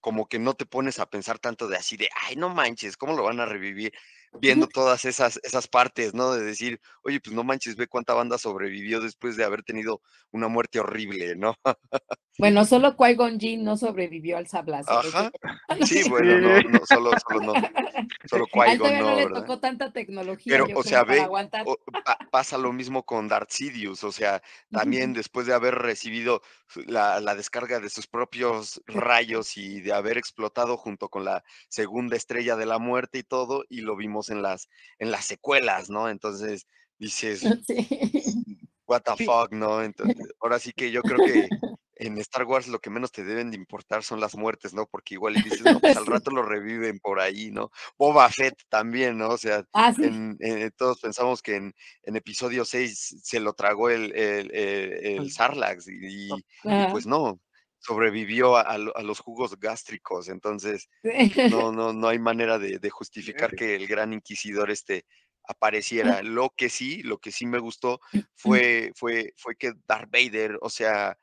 como 0.00 0.26
que 0.26 0.38
no 0.38 0.54
te 0.54 0.66
pones 0.66 0.98
a 0.98 1.08
pensar 1.08 1.38
tanto 1.38 1.68
de 1.68 1.76
así 1.76 1.96
de, 1.96 2.08
ay, 2.26 2.34
no 2.34 2.48
manches, 2.48 2.96
¿cómo 2.96 3.14
lo 3.14 3.22
van 3.22 3.38
a 3.38 3.46
revivir? 3.46 3.92
Viendo 4.40 4.66
todas 4.66 5.04
esas, 5.04 5.38
esas 5.42 5.68
partes, 5.68 6.14
¿no? 6.14 6.32
De 6.32 6.42
decir, 6.42 6.80
oye, 7.02 7.20
pues 7.20 7.36
no 7.36 7.44
manches, 7.44 7.76
ve 7.76 7.86
cuánta 7.86 8.14
banda 8.14 8.38
sobrevivió 8.38 9.00
después 9.00 9.36
de 9.36 9.44
haber 9.44 9.62
tenido 9.62 10.00
una 10.30 10.48
muerte 10.48 10.80
horrible, 10.80 11.36
¿no? 11.36 11.54
Bueno, 12.40 12.64
solo 12.64 12.96
Qui-Gon 12.96 13.38
Jinn 13.38 13.62
no 13.64 13.76
sobrevivió 13.76 14.38
al 14.38 14.46
sablazo. 14.48 14.90
Ajá. 14.90 15.30
Sí, 15.86 16.02
bueno, 16.08 16.38
no, 16.38 16.60
no, 16.70 16.86
solo, 16.86 17.12
solo 17.28 17.40
no, 17.42 17.52
solo 18.24 18.46
Qui-Gon 18.46 18.98
no, 18.98 19.10
no, 19.10 19.16
le 19.16 19.24
¿verdad? 19.24 19.40
tocó 19.42 19.60
tanta 19.60 19.92
tecnología, 19.92 20.50
Pero, 20.64 20.78
o 20.78 20.82
sea, 20.82 21.04
ve, 21.04 21.20
aguantar. 21.20 21.66
o- 21.68 21.76
pa- 22.02 22.16
pasa 22.30 22.56
lo 22.56 22.72
mismo 22.72 23.04
con 23.04 23.28
Darth 23.28 23.50
Sidious, 23.50 24.02
o 24.04 24.10
sea, 24.10 24.42
también 24.70 25.12
después 25.12 25.46
de 25.46 25.52
haber 25.52 25.74
recibido 25.74 26.40
la, 26.86 27.20
la 27.20 27.34
descarga 27.34 27.78
de 27.78 27.90
sus 27.90 28.06
propios 28.06 28.80
rayos 28.86 29.58
y 29.58 29.82
de 29.82 29.92
haber 29.92 30.16
explotado 30.16 30.78
junto 30.78 31.10
con 31.10 31.26
la 31.26 31.44
segunda 31.68 32.16
estrella 32.16 32.56
de 32.56 32.64
la 32.64 32.78
muerte 32.78 33.18
y 33.18 33.22
todo, 33.22 33.64
y 33.68 33.82
lo 33.82 33.96
vimos 33.96 34.30
en 34.30 34.40
las, 34.40 34.70
en 34.98 35.10
las 35.10 35.26
secuelas, 35.26 35.90
¿no? 35.90 36.08
Entonces 36.08 36.66
dices, 36.98 37.42
Sí. 37.66 38.56
what 38.86 39.02
the 39.02 39.24
fuck, 39.24 39.52
¿no? 39.52 39.82
Entonces, 39.82 40.26
ahora 40.40 40.58
sí 40.58 40.72
que 40.72 40.90
yo 40.90 41.02
creo 41.02 41.18
que 41.18 41.48
en 42.00 42.18
Star 42.18 42.44
Wars 42.44 42.68
lo 42.68 42.80
que 42.80 42.90
menos 42.90 43.12
te 43.12 43.24
deben 43.24 43.50
de 43.50 43.56
importar 43.56 44.02
son 44.04 44.20
las 44.20 44.34
muertes, 44.36 44.74
¿no? 44.74 44.86
Porque 44.86 45.14
igual 45.14 45.40
dices, 45.42 45.66
no, 45.68 45.80
pues 45.80 45.96
al 45.96 46.06
rato 46.06 46.30
lo 46.30 46.42
reviven 46.42 46.98
por 47.00 47.20
ahí, 47.20 47.50
¿no? 47.50 47.70
Boba 47.98 48.28
Fett 48.30 48.54
también, 48.68 49.18
¿no? 49.18 49.28
O 49.30 49.38
sea, 49.38 49.64
Ah, 49.72 49.92
sí. 49.92 50.02
en, 50.04 50.36
en- 50.40 50.70
todos 50.72 51.00
pensamos 51.00 51.42
que 51.42 51.56
en, 51.56 51.74
en 52.04 52.16
episodio 52.16 52.64
6 52.64 53.16
se 53.22 53.40
lo 53.40 53.52
tragó 53.54 53.90
el, 53.90 54.14
el, 54.16 54.50
el, 54.54 54.92
el 55.18 55.32
Sarlacc 55.32 55.80
y, 55.88 56.38
y- 56.38 56.46
y 56.64 56.84
Ajá. 56.84 56.90
pues 56.90 57.06
no, 57.06 57.40
sobrevivió 57.78 58.56
a, 58.56 58.62
a 58.62 58.78
lo- 58.78 58.96
a 58.96 59.02
los 59.02 59.20
jugos 59.20 59.58
gástricos, 59.58 60.28
entonces 60.28 60.88
no, 61.44 61.72
no, 61.72 61.92
no 61.92 62.08
hay 62.08 62.18
manera 62.18 62.58
de, 62.58 62.78
de 62.78 62.90
justificar 62.90 63.54
que 63.54 63.74
el 63.76 63.86
gran 63.86 64.12
inquisidor 64.12 64.70
este 64.70 65.04
apareciera. 65.44 66.22
Lo 66.22 66.50
que 66.56 66.68
sí, 66.70 67.02
lo 67.02 67.18
que 67.18 67.32
sí 67.32 67.46
me 67.46 67.58
gustó 67.58 68.00
fue, 68.34 68.92
fue, 68.94 69.32
fue 69.36 69.56
que 69.56 69.72
Darth 69.86 70.10
Vader, 70.10 70.58
o 70.62 70.70
sea, 70.70 71.16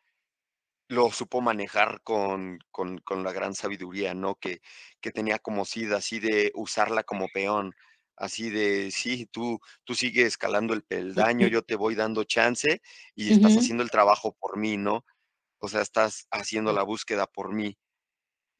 lo 0.88 1.12
supo 1.12 1.42
manejar 1.42 2.02
con, 2.04 2.60
con, 2.72 3.00
con 3.00 3.24
la 3.24 3.34
gran 3.34 3.56
sabiduría, 3.56 4.14
¿no? 4.14 4.36
Que, 4.36 4.62
que 5.02 5.12
tenía 5.12 5.40
como 5.40 5.66
Sid, 5.66 5.92
así 5.94 6.20
de 6.20 6.52
usarla 6.56 7.04
como 7.04 7.28
peón, 7.30 7.74
así 8.16 8.50
de, 8.50 8.92
sí, 8.92 9.28
tú, 9.32 9.60
tú 9.84 9.96
sigues 9.96 10.28
escalando 10.28 10.74
el 10.74 10.84
peldaño, 10.84 11.48
yo 11.48 11.62
te 11.64 11.76
voy 11.76 11.96
dando 11.96 12.24
chance 12.24 12.82
y 13.16 13.32
estás 13.32 13.58
haciendo 13.58 13.84
el 13.84 13.92
trabajo 13.92 14.36
por 14.40 14.58
mí, 14.58 14.78
¿no? 14.78 15.06
O 15.60 15.70
sea, 15.70 15.82
estás 15.82 16.28
haciendo 16.32 16.74
la 16.74 16.84
búsqueda 16.84 17.28
por 17.28 17.54
mí. 17.54 17.78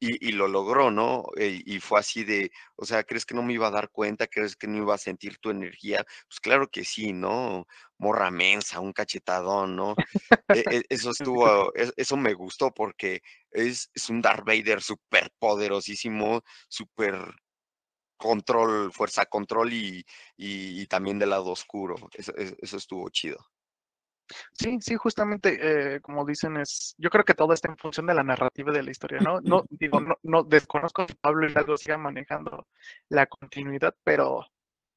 Y, 0.00 0.28
y 0.28 0.32
lo 0.32 0.46
logró, 0.46 0.90
¿no? 0.92 1.24
Eh, 1.36 1.60
y 1.66 1.80
fue 1.80 1.98
así 1.98 2.22
de, 2.22 2.52
o 2.76 2.84
sea, 2.84 3.02
¿crees 3.02 3.26
que 3.26 3.34
no 3.34 3.42
me 3.42 3.54
iba 3.54 3.66
a 3.66 3.70
dar 3.72 3.90
cuenta? 3.90 4.28
¿Crees 4.28 4.54
que 4.54 4.68
no 4.68 4.76
iba 4.78 4.94
a 4.94 4.98
sentir 4.98 5.38
tu 5.38 5.50
energía? 5.50 6.04
Pues 6.28 6.38
claro 6.40 6.68
que 6.68 6.84
sí, 6.84 7.12
¿no? 7.12 7.66
Morra 7.98 8.30
mensa, 8.30 8.78
un 8.80 8.92
cachetadón, 8.92 9.74
¿no? 9.74 9.96
E- 10.52 10.66
e- 10.70 10.84
eso 10.88 11.10
estuvo, 11.10 11.74
e- 11.74 11.92
eso 11.96 12.16
me 12.16 12.34
gustó 12.34 12.72
porque 12.72 13.22
es, 13.50 13.90
es 13.94 14.08
un 14.08 14.22
Darth 14.22 14.44
Vader 14.46 14.82
súper 14.82 15.32
poderosísimo, 15.38 16.42
súper 16.68 17.16
control, 18.16 18.92
fuerza 18.92 19.26
control 19.26 19.72
y, 19.72 20.04
y, 20.36 20.80
y 20.82 20.86
también 20.86 21.18
del 21.18 21.30
lado 21.30 21.50
oscuro. 21.50 21.96
Eso- 22.14 22.32
eso 22.36 22.76
estuvo 22.76 23.08
chido. 23.10 23.38
Sí, 24.52 24.78
sí, 24.80 24.94
justamente, 24.96 25.94
eh, 25.96 26.00
como 26.00 26.24
dicen, 26.26 26.56
es, 26.58 26.94
yo 26.98 27.10
creo 27.10 27.24
que 27.24 27.34
todo 27.34 27.52
está 27.52 27.68
en 27.68 27.76
función 27.78 28.06
de 28.06 28.14
la 28.14 28.22
narrativa 28.22 28.72
de 28.72 28.82
la 28.82 28.90
historia, 28.90 29.20
¿no? 29.20 29.40
No, 29.40 29.64
digo, 29.70 30.00
no, 30.00 30.16
no 30.22 30.42
desconozco 30.42 31.06
si 31.06 31.14
Pablo 31.14 31.48
Hidalgo 31.48 31.76
siga 31.76 31.98
manejando 31.98 32.66
la 33.08 33.26
continuidad, 33.26 33.94
pero 34.04 34.46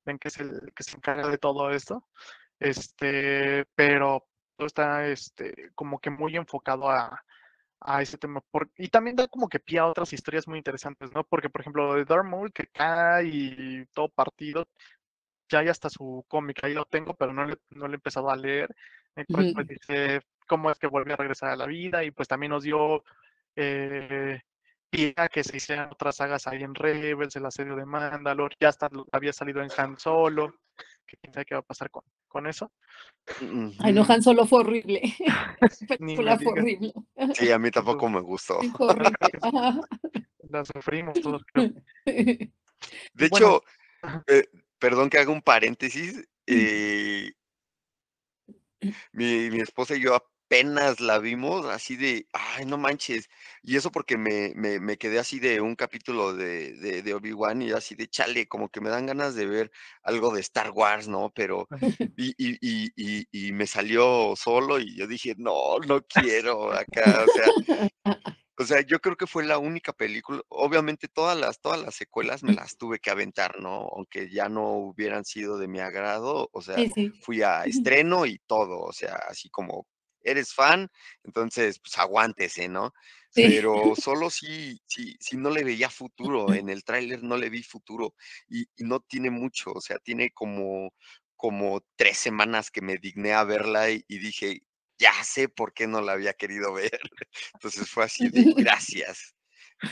ven 0.06 0.20
que 0.20 0.28
es 0.30 0.40
el 0.40 0.72
que 0.76 0.84
se 0.84 0.98
encarga 0.98 1.28
de 1.30 1.38
todo 1.38 1.72
esto, 1.72 2.08
este, 2.60 3.66
pero 3.76 4.28
todo 4.58 4.68
está, 4.68 5.08
este, 5.08 5.72
como 5.76 6.00
que 6.00 6.10
muy 6.10 6.36
enfocado 6.36 6.90
a, 6.90 7.24
a 7.82 8.02
ese 8.02 8.18
tema, 8.18 8.42
por- 8.52 8.70
y 8.78 8.90
también 8.90 9.16
da 9.16 9.28
como 9.28 9.50
que 9.50 9.60
pie 9.60 9.80
a 9.80 9.88
otras 9.88 10.14
historias 10.14 10.48
muy 10.48 10.58
interesantes, 10.60 11.12
¿no? 11.14 11.24
Porque, 11.24 11.50
por 11.50 11.62
ejemplo, 11.62 11.88
lo 11.88 11.96
de 11.96 12.06
Darth 12.06 12.26
Maul, 12.26 12.54
que 12.54 12.68
cae 12.68 13.26
y 13.28 13.86
todo 13.88 14.10
partido, 14.10 14.68
ya 15.52 15.60
hay 15.60 15.68
hasta 15.68 15.90
su 15.90 16.26
cómic, 16.28 16.64
ahí 16.64 16.74
lo 16.74 16.86
tengo, 16.86 17.14
pero 17.14 17.34
no 17.34 17.46
le, 17.46 17.58
no 17.72 17.88
lo 17.88 17.94
he 17.94 17.96
empezado 17.96 18.30
a 18.30 18.36
leer, 18.36 18.74
en 19.16 19.26
cual 19.26 19.46
Ujú. 19.46 19.54
pues 19.56 19.68
dice 19.68 20.22
cómo 20.48 20.72
es 20.72 20.80
que 20.80 20.88
volvió 20.88 21.14
a 21.14 21.18
regresar 21.18 21.50
a 21.50 21.56
la 21.56 21.66
vida 21.66 22.04
y 22.04 22.12
pues 22.12 22.28
también 22.28 22.52
nos 22.52 22.64
dio 22.64 23.04
eh, 23.56 24.42
pie 24.90 25.14
a 25.18 25.28
que 25.30 25.44
se 25.44 25.58
hicieran 25.58 25.90
otras 25.92 26.16
sagas 26.16 26.48
ahí 26.48 26.64
en 26.64 26.74
Rebels, 26.74 27.36
el 27.36 27.46
asedio 27.46 27.76
de 27.76 27.86
Mandalore, 27.86 28.56
ya 28.60 28.70
hasta 28.70 28.90
había 29.12 29.34
salido 29.34 29.62
en 29.62 29.70
Han 29.78 30.00
Solo, 30.00 30.56
que 31.06 31.18
quién 31.18 31.34
sabe 31.34 31.46
qué 31.46 31.56
va 31.56 31.60
a 31.60 31.64
pasar 31.64 31.90
con, 31.92 32.04
con 32.28 32.48
eso. 32.48 32.72
Ay, 33.80 33.94
no. 33.94 34.06
Han 34.08 34.22
Solo 34.24 34.46
fue 34.46 34.60
horrible. 34.62 35.02
Película 36.00 36.38
fue 36.38 36.54
horrible. 36.54 36.94
Sí, 37.34 37.52
a 37.52 37.60
mí 37.60 37.72
tampoco 37.72 38.10
me 38.10 38.22
gustó. 38.22 38.60
La 40.50 40.66
sufrimos 40.66 41.22
todos, 41.22 41.44
creo. 41.46 41.72
De 42.06 43.30
bueno, 43.30 43.36
hecho, 43.36 43.64
eh, 44.28 44.44
perdón 44.82 45.10
que 45.10 45.20
haga 45.20 45.32
un 45.32 45.42
paréntesis. 45.42 46.28
eh, 46.48 47.32
mi, 49.14 49.50
mi 49.50 49.62
esposa 49.62 49.96
y 49.96 50.02
yo 50.02 50.16
apenas 50.16 51.00
la 51.00 51.20
vimos 51.20 51.66
así 51.66 51.96
de, 51.96 52.28
ay, 52.34 52.66
no 52.66 52.78
manches. 52.78 53.30
Y 53.62 53.78
eso 53.78 53.92
porque 53.92 54.18
me, 54.18 54.52
me, 54.56 54.80
me 54.80 54.98
quedé 54.98 55.20
así 55.20 55.40
de 55.40 55.62
un 55.62 55.76
capítulo 55.76 56.34
de, 56.34 56.74
de, 56.74 57.02
de 57.04 57.14
Obi-Wan 57.14 57.62
y 57.62 57.72
así 57.72 57.96
de 57.96 58.08
chale, 58.08 58.48
como 58.48 58.70
que 58.70 58.82
me 58.82 58.90
dan 58.90 59.06
ganas 59.06 59.36
de 59.36 59.46
ver 59.46 59.72
algo 60.04 60.34
de 60.34 60.42
Star 60.42 60.72
Wars, 60.72 61.08
¿no? 61.08 61.32
Pero, 61.34 61.68
y, 62.18 62.34
y, 62.38 62.58
y, 62.60 62.92
y, 62.98 63.48
y 63.48 63.52
me 63.54 63.68
salió 63.68 64.34
solo 64.36 64.80
y 64.80 64.98
yo 64.98 65.08
dije, 65.08 65.36
no, 65.38 65.78
no 65.88 66.02
quiero 66.08 66.74
acá, 66.74 67.24
o 67.24 67.32
sea, 67.32 67.54
o 68.62 68.66
sea, 68.66 68.82
yo 68.82 69.00
creo 69.00 69.16
que 69.18 69.28
fue 69.28 69.46
la 69.46 69.58
única 69.58 69.94
película, 69.94 70.42
obviamente 70.50 71.08
todas 71.08 71.38
las, 71.38 71.60
todas 71.60 71.82
las 71.82 71.96
secuelas 71.96 72.44
me 72.44 72.54
las 72.54 72.78
tuve 72.78 73.00
que 73.00 73.10
aventar, 73.12 73.60
¿no? 73.60 73.88
Aunque 73.96 74.30
ya 74.32 74.50
no 74.50 74.72
hubieran 74.74 75.26
sido 75.26 75.58
de 75.58 75.68
mi 75.68 75.80
agrado, 75.80 76.50
o 76.54 76.62
sea, 76.62 76.76
Sí, 76.76 76.90
sí. 76.94 77.12
fui 77.22 77.42
a 77.42 77.64
estreno 77.66 78.26
y 78.26 78.40
todo, 78.48 78.80
o 78.82 78.94
sea, 78.94 79.16
así 79.30 79.50
como 79.50 79.88
eres 80.24 80.54
fan, 80.54 80.88
entonces 81.24 81.80
pues 81.80 81.98
aguántese, 81.98 82.70
¿no? 82.70 82.94
Sí. 83.30 83.44
Pero 83.44 83.74
solo 83.96 84.30
si, 84.30 84.80
si, 84.86 85.16
si 85.20 85.38
no 85.38 85.50
le 85.50 85.64
veía 85.64 85.90
futuro, 85.90 86.54
en 86.54 86.70
el 86.70 86.84
tráiler 86.84 87.24
no 87.24 87.38
le 87.38 87.50
vi 87.50 87.64
futuro 87.64 88.14
y, 88.50 88.64
y 88.76 88.84
no 88.84 89.00
tiene 89.00 89.30
mucho, 89.32 89.72
o 89.74 89.82
sea, 89.82 89.98
tiene 90.00 90.32
como, 90.32 90.94
como 91.36 91.82
tres 91.96 92.18
semanas 92.18 92.70
que 92.72 92.82
me 92.82 92.98
digné 92.98 93.34
a 93.34 93.44
verla 93.44 93.90
y, 93.92 94.04
y 94.08 94.20
dije, 94.20 94.62
ya 95.02 95.12
sé 95.24 95.50
por 95.50 95.74
qué 95.74 95.88
no 95.88 96.00
la 96.02 96.14
había 96.14 96.34
querido 96.34 96.72
ver. 96.74 97.00
Entonces 97.56 97.90
fue 97.90 98.06
así 98.06 98.30
de 98.30 98.54
gracias. 98.58 99.36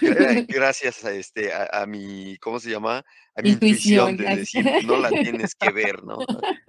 Gra- 0.01 0.45
Gracias 0.47 1.03
a 1.03 1.11
este, 1.11 1.51
a, 1.51 1.81
a 1.81 1.85
mi, 1.87 2.37
¿cómo 2.37 2.59
se 2.59 2.69
llama? 2.69 3.03
A 3.35 3.41
mi 3.41 3.49
intuición 3.49 4.11
Intuición. 4.11 4.17
de 4.17 4.35
decir, 4.35 4.85
no 4.85 4.97
la 4.97 5.09
tienes 5.09 5.55
que 5.55 5.71
ver, 5.71 6.03
¿no? 6.03 6.19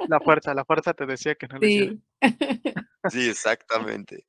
La 0.09 0.21
fuerza, 0.21 0.55
la 0.55 0.65
fuerza 0.65 0.95
te 0.95 1.05
decía 1.05 1.35
que 1.35 1.47
no 1.47 1.59
hiciera. 1.59 1.93
Sí. 1.93 2.75
Sí, 3.11 3.29
exactamente. 3.29 4.25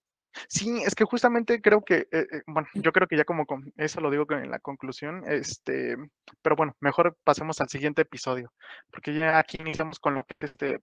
Sí, 0.49 0.81
es 0.85 0.93
que 0.95 1.03
justamente 1.05 1.61
creo 1.61 1.83
que, 1.83 2.07
eh, 2.11 2.27
eh, 2.31 2.41
bueno, 2.47 2.67
yo 2.73 2.91
creo 2.91 3.07
que 3.07 3.17
ya 3.17 3.23
como 3.25 3.45
con 3.45 3.71
eso 3.77 3.99
lo 4.01 4.09
digo 4.11 4.25
en 4.31 4.49
la 4.51 4.59
conclusión, 4.59 5.23
este, 5.27 5.95
pero 6.41 6.55
bueno, 6.55 6.75
mejor 6.79 7.17
pasemos 7.23 7.59
al 7.61 7.67
siguiente 7.69 8.01
episodio, 8.03 8.51
porque 8.91 9.13
ya 9.17 9.37
aquí 9.39 9.57
iniciamos 9.59 9.99
con 9.99 10.15
lo 10.15 10.23
que 10.25 10.33
es 10.39 10.51
este, 10.51 10.79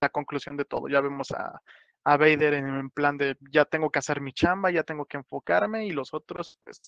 la 0.00 0.08
conclusión 0.10 0.56
de 0.56 0.64
todo. 0.64 0.88
Ya 0.88 1.00
vemos 1.00 1.30
a, 1.32 1.60
a 2.04 2.16
Vader 2.16 2.54
en, 2.54 2.68
en 2.68 2.90
plan 2.90 3.16
de 3.18 3.36
ya 3.52 3.64
tengo 3.64 3.90
que 3.90 3.98
hacer 3.98 4.20
mi 4.20 4.32
chamba, 4.32 4.70
ya 4.70 4.82
tengo 4.84 5.06
que 5.06 5.18
enfocarme, 5.18 5.86
y 5.86 5.90
los 5.92 6.14
otros, 6.14 6.60
pues, 6.64 6.80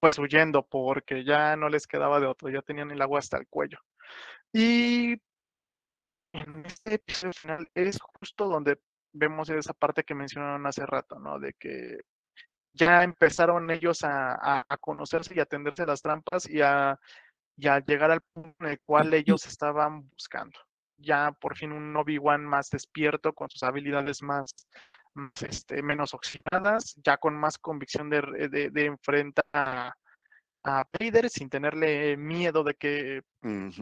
pues 0.00 0.18
huyendo, 0.18 0.66
porque 0.66 1.24
ya 1.24 1.56
no 1.56 1.68
les 1.68 1.86
quedaba 1.86 2.20
de 2.20 2.26
otro, 2.26 2.48
ya 2.50 2.62
tenían 2.62 2.90
el 2.90 3.02
agua 3.02 3.18
hasta 3.20 3.38
el 3.38 3.46
cuello. 3.48 3.78
Y 4.52 5.20
en 6.32 6.64
este 6.66 6.94
episodio 6.94 7.32
final 7.32 7.68
es 7.74 7.98
justo 8.00 8.46
donde 8.48 8.78
vemos 9.12 9.48
esa 9.50 9.72
parte 9.74 10.04
que 10.04 10.14
mencionaron 10.14 10.66
hace 10.66 10.86
rato, 10.86 11.18
¿no? 11.18 11.38
De 11.38 11.54
que 11.54 11.98
ya 12.72 13.02
empezaron 13.02 13.70
ellos 13.70 14.04
a, 14.04 14.34
a- 14.34 14.64
a 14.68 14.76
conocerse 14.76 15.34
y 15.34 15.40
a 15.40 15.46
tenderse 15.46 15.84
las 15.86 16.02
trampas 16.02 16.48
y 16.48 16.60
a, 16.62 16.98
y 17.56 17.68
a 17.68 17.80
llegar 17.80 18.10
al 18.12 18.20
punto 18.32 18.54
en 18.60 18.66
el 18.72 18.80
cual 18.80 19.12
ellos 19.14 19.46
estaban 19.46 20.08
buscando. 20.08 20.58
Ya 21.00 21.32
por 21.32 21.56
fin 21.56 21.72
un 21.72 21.96
Obi-Wan 21.96 22.44
más 22.44 22.70
despierto, 22.70 23.32
con 23.32 23.48
sus 23.50 23.62
habilidades 23.62 24.22
más, 24.22 24.54
más, 25.14 25.32
este, 25.42 25.82
menos 25.82 26.14
oxidadas, 26.14 26.94
ya 27.02 27.16
con 27.16 27.34
más 27.36 27.58
convicción 27.58 28.10
de, 28.10 28.48
de, 28.50 28.70
de 28.70 28.84
enfrentar 28.84 29.44
a, 29.52 29.92
a 30.64 30.84
Vader 30.92 31.30
sin 31.30 31.48
tenerle 31.48 32.16
miedo 32.16 32.62
de 32.62 32.74
que 32.74 33.22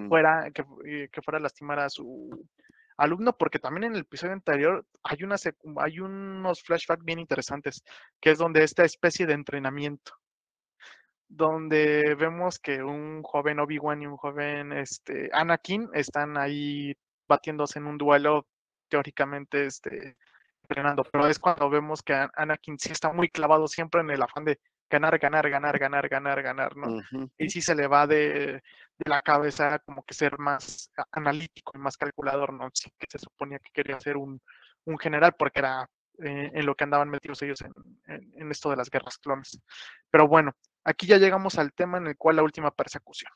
fuera, 0.09 0.51
que, 0.53 0.65
eh, 0.86 1.09
que 1.11 1.23
fuera 1.23 1.39
a 1.39 1.43
lastimar 1.43 1.81
a 1.81 1.90
su 1.90 2.49
alumno, 2.97 3.36
porque 3.36 3.59
también 3.59 3.85
en 3.85 3.95
el 3.95 4.01
episodio 4.03 4.32
anterior 4.32 4.85
hay, 5.03 5.23
una 5.23 5.36
hay 5.77 6.01
unos 6.01 6.62
flashbacks 6.62 7.05
bien 7.05 7.19
interesantes, 7.19 7.82
que 8.20 8.31
es 8.31 8.39
donde 8.39 8.62
esta 8.62 8.85
especie 8.85 9.27
de 9.27 9.35
entrenamiento, 9.35 10.12
donde 11.28 12.15
vemos 12.15 12.59
que 12.59 12.82
un 12.82 13.23
joven 13.23 13.61
Obi-Wan 13.61 14.03
y 14.03 14.07
un 14.07 14.16
joven 14.16 14.73
este, 14.73 15.31
Anakin 15.32 15.89
están 15.93 16.36
ahí 16.39 16.95
batiéndose 17.28 17.78
en 17.78 17.86
un 17.86 17.98
duelo 17.98 18.46
teóricamente 18.88 19.66
este, 19.66 20.16
entrenando, 20.62 21.05
pero 21.05 21.26
es 21.26 21.38
cuando 21.38 21.68
vemos 21.70 22.02
que 22.02 22.14
An- 22.14 22.30
Anakin 22.34 22.78
sí 22.78 22.90
está 22.92 23.12
muy 23.12 23.28
clavado 23.28 23.68
siempre 23.68 24.00
en 24.00 24.10
el 24.10 24.22
afán 24.22 24.44
de 24.44 24.59
ganar, 24.90 25.18
ganar, 25.18 25.48
ganar, 25.50 25.78
ganar, 25.78 26.09
ganar, 26.09 26.42
ganar, 26.42 26.76
¿no? 26.76 26.88
Y 27.36 27.50
sí 27.50 27.60
se 27.60 27.74
le 27.74 27.86
va 27.86 28.06
de, 28.06 28.55
de 28.98 29.05
la 29.10 29.20
cabeza 29.22 29.78
como 29.80 30.02
que 30.02 30.14
ser 30.14 30.38
más 30.38 30.90
analítico 31.12 31.72
y 31.74 31.78
más 31.78 31.96
calculador, 31.98 32.52
¿no? 32.55 32.70
Sí 32.72 32.90
que 32.98 33.06
se 33.10 33.18
suponía 33.18 33.59
que 33.59 33.70
quería 33.72 34.00
ser 34.00 34.16
un, 34.16 34.40
un 34.86 34.98
general 34.98 35.34
porque 35.38 35.60
era 35.60 35.88
eh, 36.24 36.50
en 36.55 36.64
lo 36.66 36.74
que 36.74 36.84
andaban 36.84 37.10
metidos 37.10 37.42
ellos 37.42 37.60
en, 37.60 37.72
en- 38.06 38.32
en 38.40 38.50
esto 38.50 38.70
de 38.70 38.76
las 38.76 38.88
guerras 38.90 39.18
clones. 39.18 39.60
Pero 40.10 40.26
bueno, 40.26 40.52
aquí 40.84 41.06
ya 41.06 41.18
llegamos 41.18 41.59
al 41.59 41.72
tema 41.74 41.98
en 41.98 42.06
el 42.06 42.16
cual 42.16 42.36
la 42.36 42.42
última 42.42 42.70
persecución. 42.70 43.30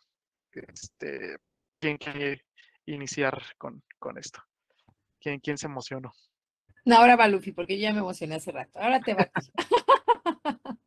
Este, 0.52 1.36
¿Quién 1.81 1.97
quiere 1.98 2.44
iniciar 2.87 3.43
con, 3.59 3.83
con 3.99 4.19
esto. 4.19 4.43
¿Quién, 5.21 5.41
¿Quién 5.41 5.59
se 5.59 5.67
emocionó? 5.67 6.13
No, 6.85 6.97
ahora 6.97 7.17
va 7.17 7.29
Luffy, 7.29 7.53
porque 7.53 7.77
yo 7.77 7.83
ya 7.83 7.93
me 7.93 8.01
emocioné 8.01 8.35
hace 8.37 8.51
rato. 8.51 8.79
Ahora 8.79 9.01
te 9.01 9.15
va. 9.15 9.31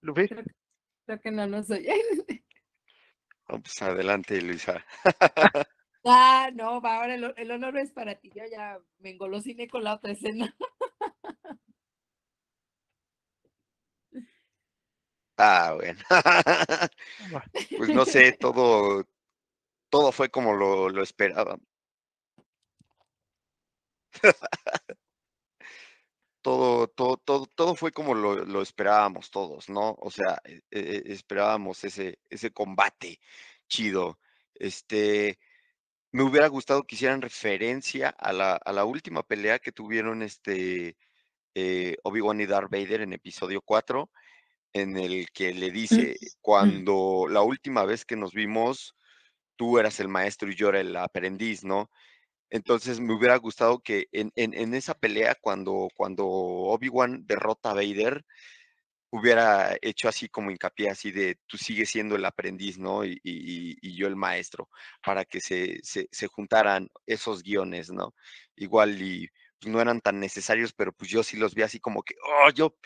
Luffy. 0.00 0.28
Creo, 0.28 1.20
que 1.20 1.30
no, 1.30 1.46
no 1.46 1.62
soy. 1.62 1.86
no, 1.86 1.92
ah, 3.48 3.58
pues 3.58 3.82
adelante, 3.82 4.40
Luisa. 4.40 4.84
ah, 6.04 6.50
no, 6.54 6.80
va, 6.80 6.96
ahora 6.96 7.14
el, 7.14 7.34
el, 7.36 7.50
honor 7.50 7.76
es 7.76 7.92
para 7.92 8.14
ti. 8.14 8.30
Yo 8.34 8.44
ya 8.50 8.78
me 8.98 9.10
engolosiné 9.10 9.68
con 9.68 9.84
la 9.84 9.94
otra 9.94 10.12
escena. 10.12 10.54
Ah, 15.38 15.74
bueno. 15.76 15.98
Pues 17.76 17.90
no 17.90 18.04
sé, 18.04 18.32
todo, 18.32 19.04
todo 19.90 20.12
fue 20.12 20.30
como 20.30 20.54
lo, 20.54 20.90
lo 20.90 21.02
esperaba. 21.02 21.58
Todo, 26.42 26.86
todo, 26.88 27.16
todo, 27.16 27.46
todo 27.46 27.74
fue 27.74 27.90
como 27.92 28.14
lo, 28.14 28.36
lo 28.44 28.62
esperábamos 28.62 29.30
todos, 29.30 29.68
¿no? 29.68 29.96
O 30.00 30.10
sea, 30.10 30.40
e- 30.44 30.60
e- 30.70 31.02
e- 31.06 31.12
esperábamos 31.12 31.82
ese, 31.84 32.18
ese 32.30 32.52
combate 32.52 33.20
chido. 33.68 34.18
Este, 34.54 35.38
me 36.12 36.22
hubiera 36.24 36.48
gustado 36.48 36.84
que 36.84 36.96
hicieran 36.96 37.22
referencia 37.22 38.10
a 38.10 38.32
la, 38.32 38.54
a 38.56 38.72
la 38.72 38.84
última 38.86 39.22
pelea 39.24 39.58
que 39.60 39.72
tuvieron 39.72 40.22
este 40.22 40.96
eh, 41.54 41.96
Obi-Wan 42.04 42.40
y 42.42 42.46
Darth 42.46 42.70
Vader 42.70 43.02
en 43.02 43.14
episodio 43.14 43.62
4, 43.62 44.10
en 44.82 44.96
el 44.98 45.28
que 45.32 45.54
le 45.54 45.70
dice, 45.70 46.16
cuando 46.40 47.26
la 47.28 47.42
última 47.42 47.84
vez 47.84 48.04
que 48.04 48.16
nos 48.16 48.32
vimos, 48.32 48.94
tú 49.56 49.78
eras 49.78 50.00
el 50.00 50.08
maestro 50.08 50.50
y 50.50 50.56
yo 50.56 50.70
era 50.70 50.80
el 50.80 50.96
aprendiz, 50.96 51.64
¿no? 51.64 51.90
Entonces 52.50 53.00
me 53.00 53.14
hubiera 53.14 53.36
gustado 53.38 53.80
que 53.80 54.06
en, 54.12 54.32
en- 54.36 54.54
en 54.54 54.74
esa 54.74 54.94
pelea, 54.94 55.36
cuando, 55.40 55.88
cuando 55.96 56.26
Obi-Wan 56.28 57.26
derrota 57.26 57.70
a 57.72 57.74
Vader, 57.74 58.24
hubiera 59.10 59.76
hecho 59.82 60.08
así 60.08 60.28
como 60.28 60.50
hincapié, 60.50 60.90
así 60.90 61.10
de 61.12 61.38
tú 61.46 61.56
sigues 61.58 61.88
siendo 61.90 62.16
el 62.16 62.24
aprendiz, 62.26 62.78
¿no? 62.78 63.04
Y, 63.04 63.18
y- 63.24 63.76
y 63.80 63.96
yo 63.96 64.06
el 64.06 64.16
maestro, 64.16 64.68
para 65.04 65.24
que 65.24 65.40
se, 65.40 65.78
se, 65.82 66.08
se 66.12 66.26
juntaran 66.28 66.88
esos 67.06 67.42
guiones, 67.42 67.90
¿no? 67.90 68.14
Igual 68.56 69.00
y 69.02 69.28
pues, 69.60 69.72
no 69.72 69.80
eran 69.80 70.00
tan 70.00 70.20
necesarios, 70.20 70.72
pero 70.74 70.92
pues 70.92 71.10
yo 71.10 71.22
sí 71.22 71.36
los 71.38 71.54
vi 71.54 71.62
así 71.62 71.80
como 71.80 72.02
que, 72.02 72.14
oh, 72.46 72.50
yo 72.50 72.76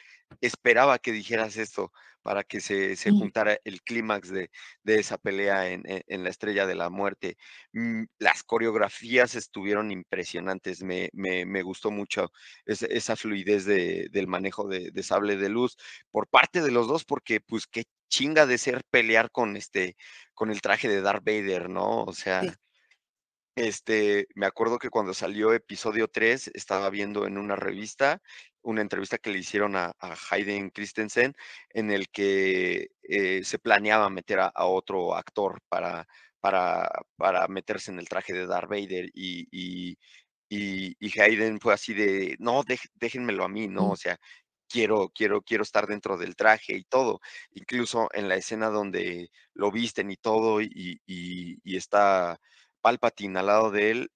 esperaba 0.41 0.99
que 0.99 1.13
dijeras 1.13 1.57
esto 1.57 1.93
para 2.23 2.45
que 2.45 2.61
se, 2.61 2.95
se 2.95 3.11
juntara 3.11 3.59
el 3.65 3.83
clímax 3.83 4.31
de, 4.31 4.51
de 4.85 5.01
esa 5.01 5.19
pelea 5.19 5.71
en, 5.71 5.83
en- 5.87 6.23
la 6.23 6.31
Estrella 6.31 6.67
de 6.67 6.77
la 6.77 6.89
Muerte. 6.89 7.37
Mm, 7.73 8.05
Las 8.19 8.45
coreografías 8.45 9.35
estuvieron 9.35 9.91
impresionantes, 9.91 10.85
me, 10.85 11.11
me, 11.13 11.45
me 11.45 11.63
gustó 11.63 11.91
mucho 11.91 12.31
esa, 12.65 12.87
esa 12.87 13.17
fluidez 13.17 13.65
de- 13.65 14.09
del 14.13 14.29
manejo 14.29 14.69
de, 14.69 14.93
de 14.93 15.03
sable 15.03 15.37
de 15.37 15.49
luz 15.49 15.77
por 16.13 16.29
parte 16.29 16.63
de 16.63 16.71
los 16.71 16.87
dos, 16.87 17.05
porque 17.05 17.41
pues 17.41 17.67
qué 17.67 17.85
chinga 18.09 18.47
de 18.47 18.59
ser 18.59 18.85
pelear 18.91 19.31
con 19.33 19.57
este, 19.57 19.97
con 20.35 20.51
el 20.53 20.61
traje 20.61 20.89
de 20.89 21.01
Darth 21.01 21.25
Vader, 21.25 21.69
¿no? 21.71 22.05
O 22.05 22.13
sea, 22.13 22.43
Sí. 22.43 22.51
este, 23.57 24.29
me 24.35 24.47
acuerdo 24.47 24.79
que 24.79 24.91
cuando 24.91 25.13
salió 25.13 25.53
episodio 25.53 26.09
3, 26.09 26.51
estaba 26.55 26.89
viendo 26.89 27.27
en 27.27 27.37
una 27.37 27.57
revista 27.57 28.23
una 28.63 28.81
entrevista 28.83 29.19
que 29.19 29.31
le 29.31 29.39
hicieron 29.39 29.77
a, 29.77 29.93
a 29.99 30.17
Hayden 30.31 30.71
Christensen, 30.71 31.35
en 31.71 31.91
el 31.91 32.09
que 32.11 32.89
eh, 33.03 33.45
se 33.45 33.59
planeaba 33.59 34.11
meter 34.11 34.41
a, 34.41 34.47
a 34.49 34.67
otro 34.67 35.15
actor 35.15 35.61
para, 35.69 36.07
para, 36.41 36.91
para 37.17 37.49
meterse 37.49 37.91
en 37.91 37.99
el 37.99 38.09
traje 38.09 38.33
de 38.33 38.47
Darth 38.47 38.69
Vader 38.71 39.11
y, 39.15 39.47
y, 39.51 39.99
y, 40.49 40.97
y 41.01 41.21
Hayden 41.21 41.61
fue 41.61 41.75
así 41.75 41.95
de, 41.95 42.37
no, 42.39 42.63
dej- 42.65 42.91
déjenmelo 42.95 43.45
a 43.45 43.49
mí, 43.49 43.69
¿no? 43.69 43.91
O 43.91 43.97
sea, 43.97 44.19
quiero, 44.69 45.11
quiero, 45.15 45.43
quiero 45.43 45.63
estar 45.63 45.87
dentro 45.87 46.17
del 46.17 46.37
traje 46.37 46.75
y 46.77 46.85
todo. 46.85 47.21
Incluso 47.53 48.09
en 48.13 48.29
la 48.29 48.37
escena 48.37 48.69
donde 48.71 49.31
lo 49.55 49.71
visten 49.71 50.11
y 50.11 50.17
todo 50.17 50.61
y, 50.63 51.01
y, 51.07 51.59
y 51.65 51.77
está 51.77 52.39
Palpatine 52.81 53.39
al 53.39 53.47
lado 53.47 53.71
de 53.71 53.91
él, 53.91 54.11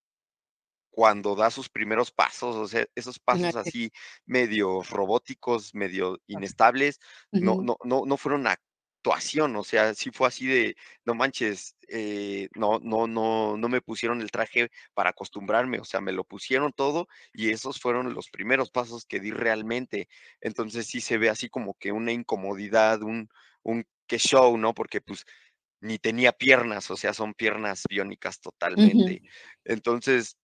cuando 0.97 1.37
da 1.37 1.51
sus 1.51 1.69
primeros 1.69 2.11
pasos, 2.11 2.57
o 2.57 2.67
sea, 2.67 2.87
esos 2.95 3.19
pasos 3.19 3.55
así 3.55 3.93
medio 4.25 4.83
robóticos, 4.83 5.75
medio 5.75 6.19
inestables, 6.27 7.01
no, 7.33 7.61
no, 7.61 7.77
no, 7.85 8.05
no 8.07 8.17
fueron 8.17 8.47
actuación, 8.47 9.55
o 9.57 9.63
sea, 9.63 9.93
sí 9.93 10.09
fue 10.11 10.29
así 10.29 10.47
de, 10.47 10.75
no 11.05 11.15
manches, 11.15 11.77
eh, 11.89 12.49
no, 12.55 12.79
no, 12.79 13.07
no, 13.07 13.59
no 13.59 13.69
me 13.69 13.83
pusieron 13.83 14.23
el 14.23 14.31
traje 14.31 14.71
para 14.95 15.11
acostumbrarme, 15.11 15.81
o 15.81 15.85
sea, 15.85 16.01
me 16.01 16.13
lo 16.13 16.25
pusieron 16.25 16.73
todo 16.73 17.09
y 17.35 17.51
esos 17.51 17.79
fueron 17.79 18.15
los 18.15 18.31
primeros 18.31 18.71
pasos 18.71 19.05
que 19.05 19.21
di 19.21 19.33
realmente. 19.33 20.09
Entonces 20.41 20.87
sí 20.87 21.03
se 21.03 21.19
ve 21.19 21.29
así 21.29 21.51
como 21.51 21.75
que 21.75 21.93
una 21.93 22.13
incomodidad, 22.13 23.03
un, 23.03 23.29
un 23.63 23.85
que 24.07 24.17
show, 24.17 24.57
¿no? 24.57 24.73
Porque 24.73 25.03
pues 25.03 25.27
ni 25.83 25.99
tenía 25.99 26.33
piernas, 26.33 26.91
o 26.91 26.97
sea, 26.97 27.13
son 27.13 27.35
piernas 27.35 27.83
biónicas 27.87 28.41
totalmente. 28.41 29.21
Entonces, 29.63 30.39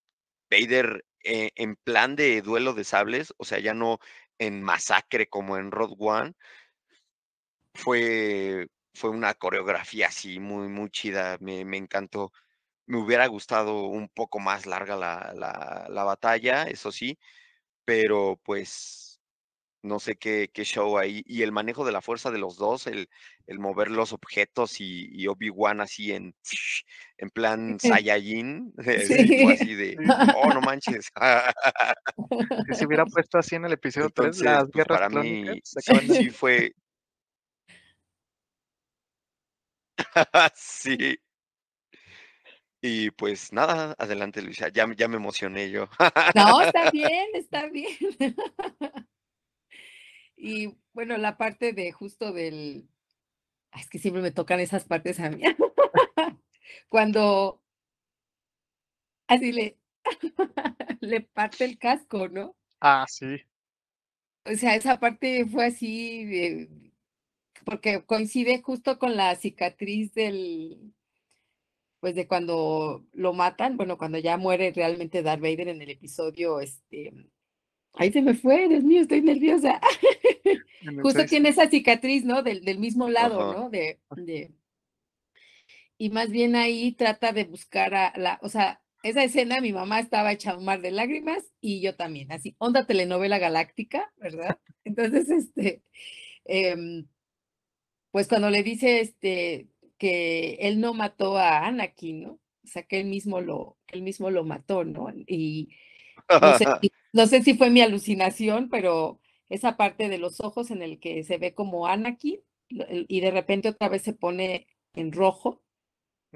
Vader 0.53 1.05
eh, 1.25 1.51
en 1.57 1.77
plan 1.77 2.17
de 2.17 2.43
duelo 2.43 2.75
de 2.75 2.85
sables, 2.85 3.35
o 3.39 3.45
sea, 3.45 3.59
ya 3.61 3.75
no 3.75 3.99
en 4.39 4.63
masacre 4.63 5.29
como 5.29 5.57
en 5.57 5.71
Road 5.71 5.93
One, 5.99 6.35
fue, 7.75 8.69
fue 8.95 9.11
una 9.11 9.35
coreografía 9.35 10.09
así 10.09 10.39
muy, 10.41 10.69
muy 10.69 10.91
chida, 10.91 11.39
me, 11.41 11.61
encantó. 11.77 12.33
Me 12.87 12.99
hubiera 12.99 13.27
gustado 13.29 13.87
un 13.87 14.09
poco 14.09 14.41
más 14.41 14.67
larga 14.67 14.97
la, 14.97 15.33
la, 15.35 15.87
la 15.91 16.05
batalla, 16.05 16.65
eso 16.65 16.93
sí, 16.93 17.19
pero 17.85 18.41
pues 18.45 19.21
no 19.83 20.01
sé 20.01 20.17
qué, 20.17 20.51
qué 20.53 20.65
show 20.65 20.99
ahí. 20.99 21.23
Y 21.27 21.43
el 21.43 21.53
manejo 21.53 21.85
de 21.85 21.93
la 21.93 22.03
fuerza 22.03 22.31
de 22.31 22.39
los 22.39 22.57
dos, 22.57 22.87
el, 22.87 23.09
el 23.47 23.59
mover 23.59 23.91
los 23.91 24.13
objetos 24.13 24.81
y, 24.81 25.09
y 25.13 25.27
Obi-Wan 25.27 25.81
así 25.81 26.13
en, 26.13 26.35
en 27.19 27.31
plan 27.31 27.79
Saiyajin, 27.81 28.73
sí, 29.07 29.43
fue 29.43 29.55
así 29.55 29.75
de, 29.75 29.97
oh, 30.37 30.53
no 30.53 30.61
manches. 30.61 31.11
Si 32.67 32.75
se 32.75 32.87
hubiera 32.87 33.05
puesto 33.07 33.39
así 33.39 33.57
en 33.57 33.65
el 33.65 33.73
episodio 33.73 34.11
3, 34.11 34.27
Entonces, 34.27 34.45
las 34.45 34.63
pues, 34.65 34.73
guerras 34.75 34.99
para 34.99 35.09
mí 35.09 35.61
sí, 35.65 36.09
sí 36.15 36.31
fue. 36.31 36.73
sí. 40.55 41.19
Y 42.85 43.13
pues 43.13 43.53
nada, 43.53 43.95
adelante 43.97 44.43
Luisa, 44.43 44.69
ya, 44.69 44.89
me- 44.89 44.97
ya 44.97 45.07
me 45.07 45.15
emocioné 45.17 45.71
yo. 45.71 45.89
No, 46.35 46.61
está 46.61 46.91
bien, 46.91 47.29
está 47.35 47.69
bien. 47.69 47.97
Y 50.37 50.77
bueno, 50.93 51.17
la 51.17 51.37
parte 51.39 51.73
de 51.73 51.93
justo 51.93 52.33
del. 52.33 52.89
Ay, 53.73 53.81
Es 53.83 53.89
que 53.91 53.99
siempre 53.99 54.23
me 54.23 54.31
tocan 54.31 54.61
esas 54.61 54.85
partes 54.85 55.19
a 55.21 55.31
mí. 55.31 55.43
Cuando 56.89 57.61
así 59.27 59.53
le, 59.53 59.79
le 61.01 61.21
parte 61.23 61.65
el 61.65 61.79
casco, 61.79 62.29
¿no? 62.29 62.57
Ah, 62.81 63.07
sí. 63.09 63.37
O 64.45 64.55
sea, 64.57 64.75
esa 64.75 64.99
parte 65.01 65.47
fue 65.47 65.67
así, 65.67 66.25
de- 66.25 66.93
porque 67.65 68.05
coincide 68.05 68.61
justo 68.63 68.99
con 68.99 69.17
la 69.17 69.37
cicatriz 69.37 70.13
del, 70.15 70.95
pues 72.01 72.15
de 72.17 72.27
cuando 72.27 73.07
lo 73.13 73.33
matan, 73.33 73.77
bueno, 73.77 73.97
cuando 73.97 74.19
ya 74.19 74.37
muere 74.37 74.73
realmente 74.73 75.23
Darth 75.23 75.41
Vader 75.41 75.69
en 75.69 75.83
el 75.83 75.91
episodio, 75.91 76.61
este, 76.61 77.13
ahí 77.95 78.13
se 78.13 78.23
me 78.23 78.35
fue, 78.35 78.69
Dios 78.69 78.85
mío, 78.85 79.03
estoy 79.03 79.23
nerviosa. 79.23 79.81
Justo 81.03 81.21
seis. 81.21 81.31
tiene 81.31 81.51
esa 81.51 81.69
cicatriz, 81.69 82.25
¿no? 82.25 82.43
Del, 82.43 82.65
del 82.65 82.79
mismo 82.79 83.09
lado, 83.09 83.41
Ajá. 83.41 83.61
¿no? 83.61 83.71
De, 83.71 84.01
de, 84.17 84.53
y 86.03 86.11
más 86.11 86.31
bien 86.31 86.57
ahí 86.57 86.93
trata 86.93 87.33
de 87.33 87.45
buscar 87.45 87.95
a 87.95 88.13
la, 88.17 88.41
o 88.43 88.49
sea, 88.49 88.83
esa 89.05 89.23
escena 89.23 89.61
mi 89.61 89.73
mamá 89.73 90.01
estaba 90.01 90.33
hecha 90.33 90.57
un 90.57 90.65
mar 90.65 90.81
de 90.81 90.91
lágrimas 90.91 91.45
y 91.61 91.81
yo 91.81 91.95
también, 91.95 92.33
así, 92.33 92.57
onda 92.59 92.87
telenovela 92.87 93.39
galáctica, 93.39 94.13
¿verdad? 94.17 94.59
Entonces, 94.85 95.31
este, 95.31 95.85
em, 96.45 97.07
pues 98.11 98.27
cuando 98.27 98.51
le 98.51 98.65
dice, 98.65 99.01
este, 99.01 99.69
que 99.97 100.55
él 100.61 100.81
no 100.81 100.93
mató 100.93 101.37
a 101.39 101.67
Anakin, 101.67 102.23
¿no? 102.23 102.31
O 102.33 102.67
sea, 102.67 102.83
que 102.83 102.99
él 102.99 103.07
mismo 103.07 103.41
lo, 103.41 103.79
que 103.87 103.97
él 103.99 104.03
mismo 104.03 104.29
lo 104.31 104.45
mató, 104.45 104.85
¿no? 104.85 105.07
Y 105.27 105.69
no 106.41 106.53
sé, 106.55 106.67
si- 106.81 106.93
no 107.13 107.27
sé 107.27 107.43
si 107.43 107.55
fue 107.55 107.71
mi 107.71 107.81
alucinación, 107.81 108.69
pero 108.71 109.21
esa 109.49 109.77
parte 109.77 110.09
de 110.09 110.19
los 110.19 110.41
ojos 110.41 110.71
en 110.71 110.83
el 110.83 110.99
que 111.01 111.25
se 111.25 111.39
ve 111.39 111.55
como 111.55 111.87
Anakin 111.87 112.41
y 112.69 113.21
de 113.21 113.31
repente 113.31 113.69
otra 113.69 113.89
vez 113.89 114.03
se 114.03 114.15
pone 114.15 114.67
en 114.95 115.13
rojo, 115.13 115.63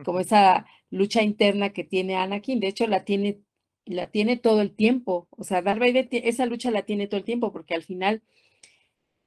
como 0.05 0.21
esa 0.21 0.67
lucha 0.91 1.23
interna 1.23 1.73
que 1.73 1.85
tiene 1.85 2.17
Anakin, 2.17 2.61
de 2.61 2.69
hecho 2.69 2.87
la 2.87 3.05
tiene, 3.05 3.41
la 3.87 4.09
tiene 4.11 4.37
todo 4.39 4.61
el 4.63 4.75
tiempo, 4.77 5.29
o 5.31 5.45
sea, 5.45 5.63
Darth 5.63 5.81
Vader 5.81 6.09
esa 6.13 6.47
lucha 6.47 6.71
la 6.71 6.83
tiene 6.85 7.09
todo 7.09 7.19
el 7.19 7.25
tiempo, 7.25 7.53
porque 7.53 7.75
al 7.75 7.83
final 7.85 8.23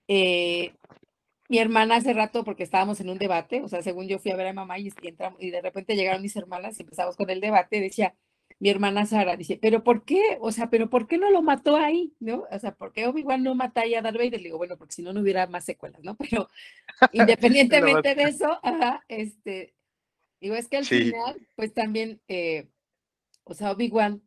eh, 0.08 0.74
mi 1.50 1.60
hermana 1.60 1.98
hace 1.98 2.14
rato, 2.14 2.44
porque 2.44 2.64
estábamos 2.64 3.00
en 3.02 3.10
un 3.10 3.18
debate, 3.20 3.62
o 3.64 3.68
sea, 3.70 3.82
según 3.84 4.08
yo 4.08 4.20
fui 4.20 4.32
a 4.32 4.38
ver 4.38 4.48
a 4.50 4.54
mamá 4.54 4.80
y, 4.80 4.90
y 5.02 5.08
entramos, 5.10 5.42
y 5.42 5.52
de 5.52 5.62
repente 5.62 5.96
llegaron 5.96 6.22
mis 6.22 6.36
hermanas 6.36 6.80
y 6.80 6.84
empezamos 6.84 7.16
con 7.18 7.30
el 7.30 7.42
debate, 7.42 7.82
decía, 7.82 8.16
mi 8.60 8.70
hermana 8.70 9.06
Sara 9.06 9.38
dice, 9.38 9.58
pero 9.62 9.84
¿por 9.84 10.04
qué? 10.04 10.38
O 10.42 10.52
sea, 10.52 10.70
pero 10.70 10.90
¿por 10.90 11.08
qué 11.08 11.18
no 11.18 11.32
lo 11.32 11.42
mató 11.42 11.78
ahí? 11.78 12.14
¿No? 12.20 12.46
O 12.52 12.60
sea, 12.60 12.76
¿por 12.76 12.92
qué 12.92 13.08
Obi-Wan 13.08 13.42
no 13.42 13.56
mata 13.56 13.82
ahí 13.82 13.96
a 13.96 14.02
Darth 14.02 14.18
Vader? 14.18 14.34
Le 14.34 14.50
digo, 14.50 14.58
bueno, 14.58 14.78
porque 14.78 14.96
si 14.96 15.02
no, 15.02 15.14
no 15.14 15.22
hubiera 15.22 15.48
más 15.48 15.64
secuelas, 15.64 16.04
¿no? 16.04 16.16
Pero 16.30 16.50
independientemente 17.14 18.16
de 18.16 18.24
eso, 18.24 18.60
ajá, 18.62 19.04
este, 19.08 19.74
digo, 20.42 20.56
es 20.56 20.68
que 20.68 20.78
al 20.78 20.86
final, 20.86 21.48
pues 21.56 21.74
también, 21.74 22.22
eh, 22.28 22.68
o 23.46 23.54
sea, 23.54 23.72
Obi-Wan, 23.72 24.22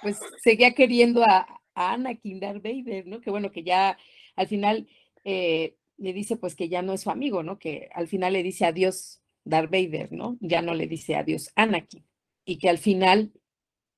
pues 0.00 0.18
seguía 0.42 0.72
queriendo 0.72 1.22
a, 1.22 1.46
a, 1.74 1.92
Anakin 1.92 2.40
Darth 2.40 2.62
Vader, 2.62 3.06
¿no? 3.06 3.20
Que 3.20 3.30
bueno, 3.30 3.52
que 3.52 3.64
ya 3.64 3.98
al 4.34 4.46
final 4.46 4.88
eh, 5.24 5.76
le 5.98 6.12
dice 6.12 6.36
pues 6.36 6.54
que 6.54 6.68
ya 6.68 6.80
no 6.80 6.94
es 6.94 7.02
su 7.02 7.10
amigo, 7.10 7.42
¿no? 7.42 7.58
Que 7.58 7.88
al 7.92 8.08
final 8.08 8.32
le 8.32 8.42
dice 8.42 8.64
adiós 8.64 9.20
Darth 9.44 9.70
Vader, 9.70 10.12
¿no? 10.12 10.38
Ya 10.40 10.62
no 10.62 10.74
le 10.74 10.86
dice 10.86 11.16
adiós 11.16 11.50
Anakin. 11.54 12.04
Y 12.44 12.58
que 12.58 12.68
al 12.68 12.78
final 12.78 13.32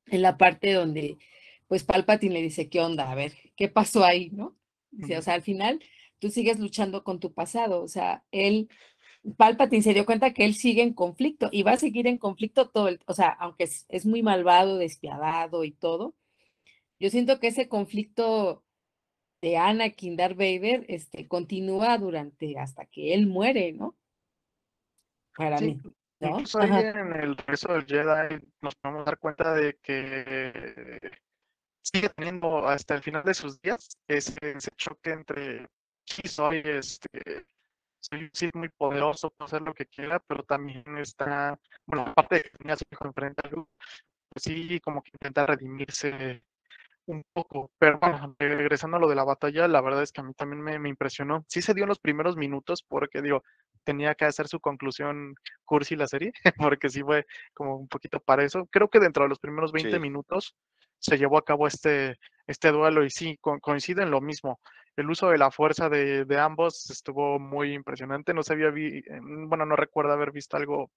en 0.06 0.22
la 0.22 0.36
parte 0.36 0.72
donde 0.72 1.18
pues 1.66 1.84
Palpatine 1.84 2.34
le 2.34 2.42
dice, 2.42 2.68
¿qué 2.68 2.80
onda? 2.80 3.10
A 3.10 3.14
ver, 3.14 3.34
¿qué 3.56 3.68
pasó 3.68 4.04
ahí? 4.04 4.30
¿No? 4.30 4.56
Dice, 4.90 5.18
o 5.18 5.22
sea, 5.22 5.34
al 5.34 5.42
final 5.42 5.80
tú 6.18 6.30
sigues 6.30 6.58
luchando 6.58 7.04
con 7.04 7.20
tu 7.20 7.34
pasado, 7.34 7.82
o 7.82 7.88
sea, 7.88 8.24
él, 8.30 8.68
Palpatine 9.36 9.82
se 9.82 9.94
dio 9.94 10.06
cuenta 10.06 10.32
que 10.32 10.44
él 10.44 10.54
sigue 10.54 10.82
en 10.82 10.94
conflicto 10.94 11.48
y 11.52 11.62
va 11.62 11.72
a 11.72 11.78
seguir 11.78 12.06
en 12.06 12.18
conflicto 12.18 12.70
todo 12.70 12.88
el, 12.88 13.00
o 13.06 13.14
sea, 13.14 13.28
aunque 13.28 13.64
es, 13.64 13.84
es 13.88 14.06
muy 14.06 14.22
malvado, 14.22 14.78
despiadado 14.78 15.64
y 15.64 15.72
todo, 15.72 16.14
yo 16.98 17.10
siento 17.10 17.40
que 17.40 17.48
ese 17.48 17.68
conflicto 17.68 18.64
de 19.42 19.56
Anakin 19.56 20.16
Darth 20.16 20.36
Vader 20.36 20.86
este, 20.88 21.28
continúa 21.28 21.98
durante 21.98 22.58
hasta 22.58 22.86
que 22.86 23.12
él 23.12 23.26
muere, 23.26 23.72
¿no? 23.72 23.96
Para 25.36 25.60
mí. 25.60 25.78
Incluso 26.20 26.60
ahí 26.60 26.70
en 26.70 27.12
el 27.12 27.36
regreso 27.36 27.72
del 27.72 27.86
Jedi 27.86 28.38
nos 28.62 28.74
podemos 28.76 29.04
dar 29.04 29.18
cuenta 29.18 29.54
de 29.54 29.78
que 29.82 31.00
sigue 31.82 32.08
teniendo 32.10 32.66
hasta 32.66 32.94
el 32.94 33.02
final 33.02 33.22
de 33.22 33.34
sus 33.34 33.60
días 33.60 33.98
ese, 34.08 34.58
choque 34.76 35.10
entre 35.10 35.68
sí 36.04 36.26
soy 36.26 36.62
este 36.64 37.46
soy 38.00 38.30
sí, 38.32 38.50
muy 38.54 38.68
poderoso, 38.68 39.30
puedo 39.30 39.46
hacer 39.46 39.62
lo 39.62 39.74
que 39.74 39.86
quiera, 39.86 40.20
pero 40.20 40.44
también 40.44 40.84
está, 40.98 41.58
bueno, 41.86 42.06
aparte 42.06 42.36
de 42.36 42.42
que 42.44 42.50
tenía 42.50 42.76
su 42.76 42.84
hijo 42.90 43.06
enfrente 43.06 43.42
a 43.44 43.50
pues 43.50 44.44
sí, 44.44 44.78
como 44.80 45.02
que 45.02 45.10
intenta 45.12 45.46
redimirse 45.46 46.44
un 47.06 47.24
poco, 47.32 47.70
pero 47.78 47.98
bueno, 47.98 48.36
regresando 48.38 48.96
a 48.96 49.00
lo 49.00 49.08
de 49.08 49.14
la 49.14 49.24
batalla, 49.24 49.66
la 49.66 49.80
verdad 49.80 50.02
es 50.02 50.12
que 50.12 50.20
a 50.20 50.24
mí 50.24 50.34
también 50.34 50.62
me, 50.62 50.78
me 50.78 50.88
impresionó. 50.88 51.44
Sí 51.48 51.62
se 51.62 51.74
dio 51.74 51.84
en 51.84 51.88
los 51.88 52.00
primeros 52.00 52.36
minutos 52.36 52.84
porque 52.86 53.22
digo, 53.22 53.42
tenía 53.86 54.14
que 54.14 54.24
hacer 54.24 54.48
su 54.48 54.60
conclusión 54.60 55.36
cursi 55.64 55.96
la 55.96 56.08
serie, 56.08 56.32
porque 56.70 56.90
sí 56.90 57.02
fue 57.02 57.24
como 57.54 57.76
un 57.76 57.88
poquito 57.88 58.20
para 58.20 58.44
eso. 58.44 58.66
Creo 58.66 58.88
que 58.88 59.00
dentro 59.00 59.22
de 59.22 59.30
los 59.30 59.38
primeros 59.38 59.72
20 59.72 59.98
minutos 60.00 60.54
se 60.98 61.16
llevó 61.16 61.38
a 61.38 61.44
cabo 61.44 61.66
este, 61.66 62.16
este 62.46 62.72
duelo 62.72 63.04
y 63.04 63.10
sí, 63.10 63.38
coincide 63.40 64.02
en 64.02 64.10
lo 64.10 64.20
mismo. 64.20 64.60
El 64.96 65.10
uso 65.10 65.30
de 65.30 65.38
la 65.38 65.50
fuerza 65.50 65.88
de, 65.88 66.24
de 66.24 66.38
ambos 66.38 66.90
estuvo 66.90 67.38
muy 67.38 67.72
impresionante. 67.72 68.34
No 68.34 68.42
se 68.42 68.54
había 68.54 68.70
vi, 68.70 69.02
bueno, 69.46 69.64
no 69.66 69.76
recuerdo 69.76 70.12
haber 70.12 70.32
visto 70.32 70.56
algo 70.56 70.90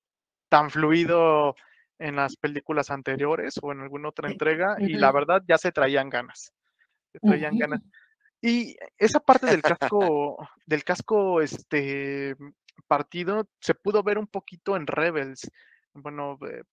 tan 0.49 0.71
fluido 0.71 1.55
en 1.99 2.15
las 2.15 2.37
películas 2.37 2.89
anteriores 2.89 3.59
o 3.61 3.71
en 3.71 3.81
alguna 3.81 4.09
otra 4.09 4.31
entrega 4.31 4.77
y 4.79 4.93
la 4.93 5.11
verdad 5.11 5.43
ya 5.47 5.57
se 5.57 5.71
traían 5.71 6.09
ganas. 6.09 6.53
Se 7.11 7.19
traían 7.19 7.57
ganas. 7.57 7.81
Y 8.41 8.77
esa 8.97 9.19
parte 9.19 9.47
del 9.47 9.61
casco, 9.61 10.37
del 10.65 10.83
casco, 10.83 11.41
este, 11.41 12.35
partido 12.87 13.47
se 13.59 13.75
pudo 13.75 14.03
ver 14.03 14.17
un 14.17 14.27
poquito 14.27 14.75
en 14.75 14.87
Rebels. 14.87 15.51
Bueno, 15.93 16.37
eh, 16.49 16.63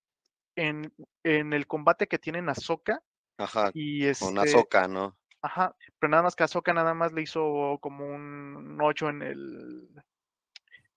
en, 0.57 0.93
en 1.25 1.53
el 1.53 1.67
combate 1.67 2.07
que 2.07 2.19
tienen 2.19 2.49
Ahsoka. 2.49 3.03
Ajá, 3.39 3.71
y 3.75 4.07
este, 4.07 4.25
con 4.25 4.39
Ahsoka, 4.39 4.89
¿no? 4.89 5.17
Ajá, 5.43 5.75
pero 5.99 6.11
nada 6.11 6.23
más 6.23 6.35
que 6.35 6.45
Ahsoka 6.45 6.73
nada 6.73 6.95
más 6.95 7.13
le 7.13 7.23
hizo 7.23 7.79
como 7.81 8.07
un 8.07 8.79
8 8.81 9.09
en 9.11 9.23
el 9.23 9.89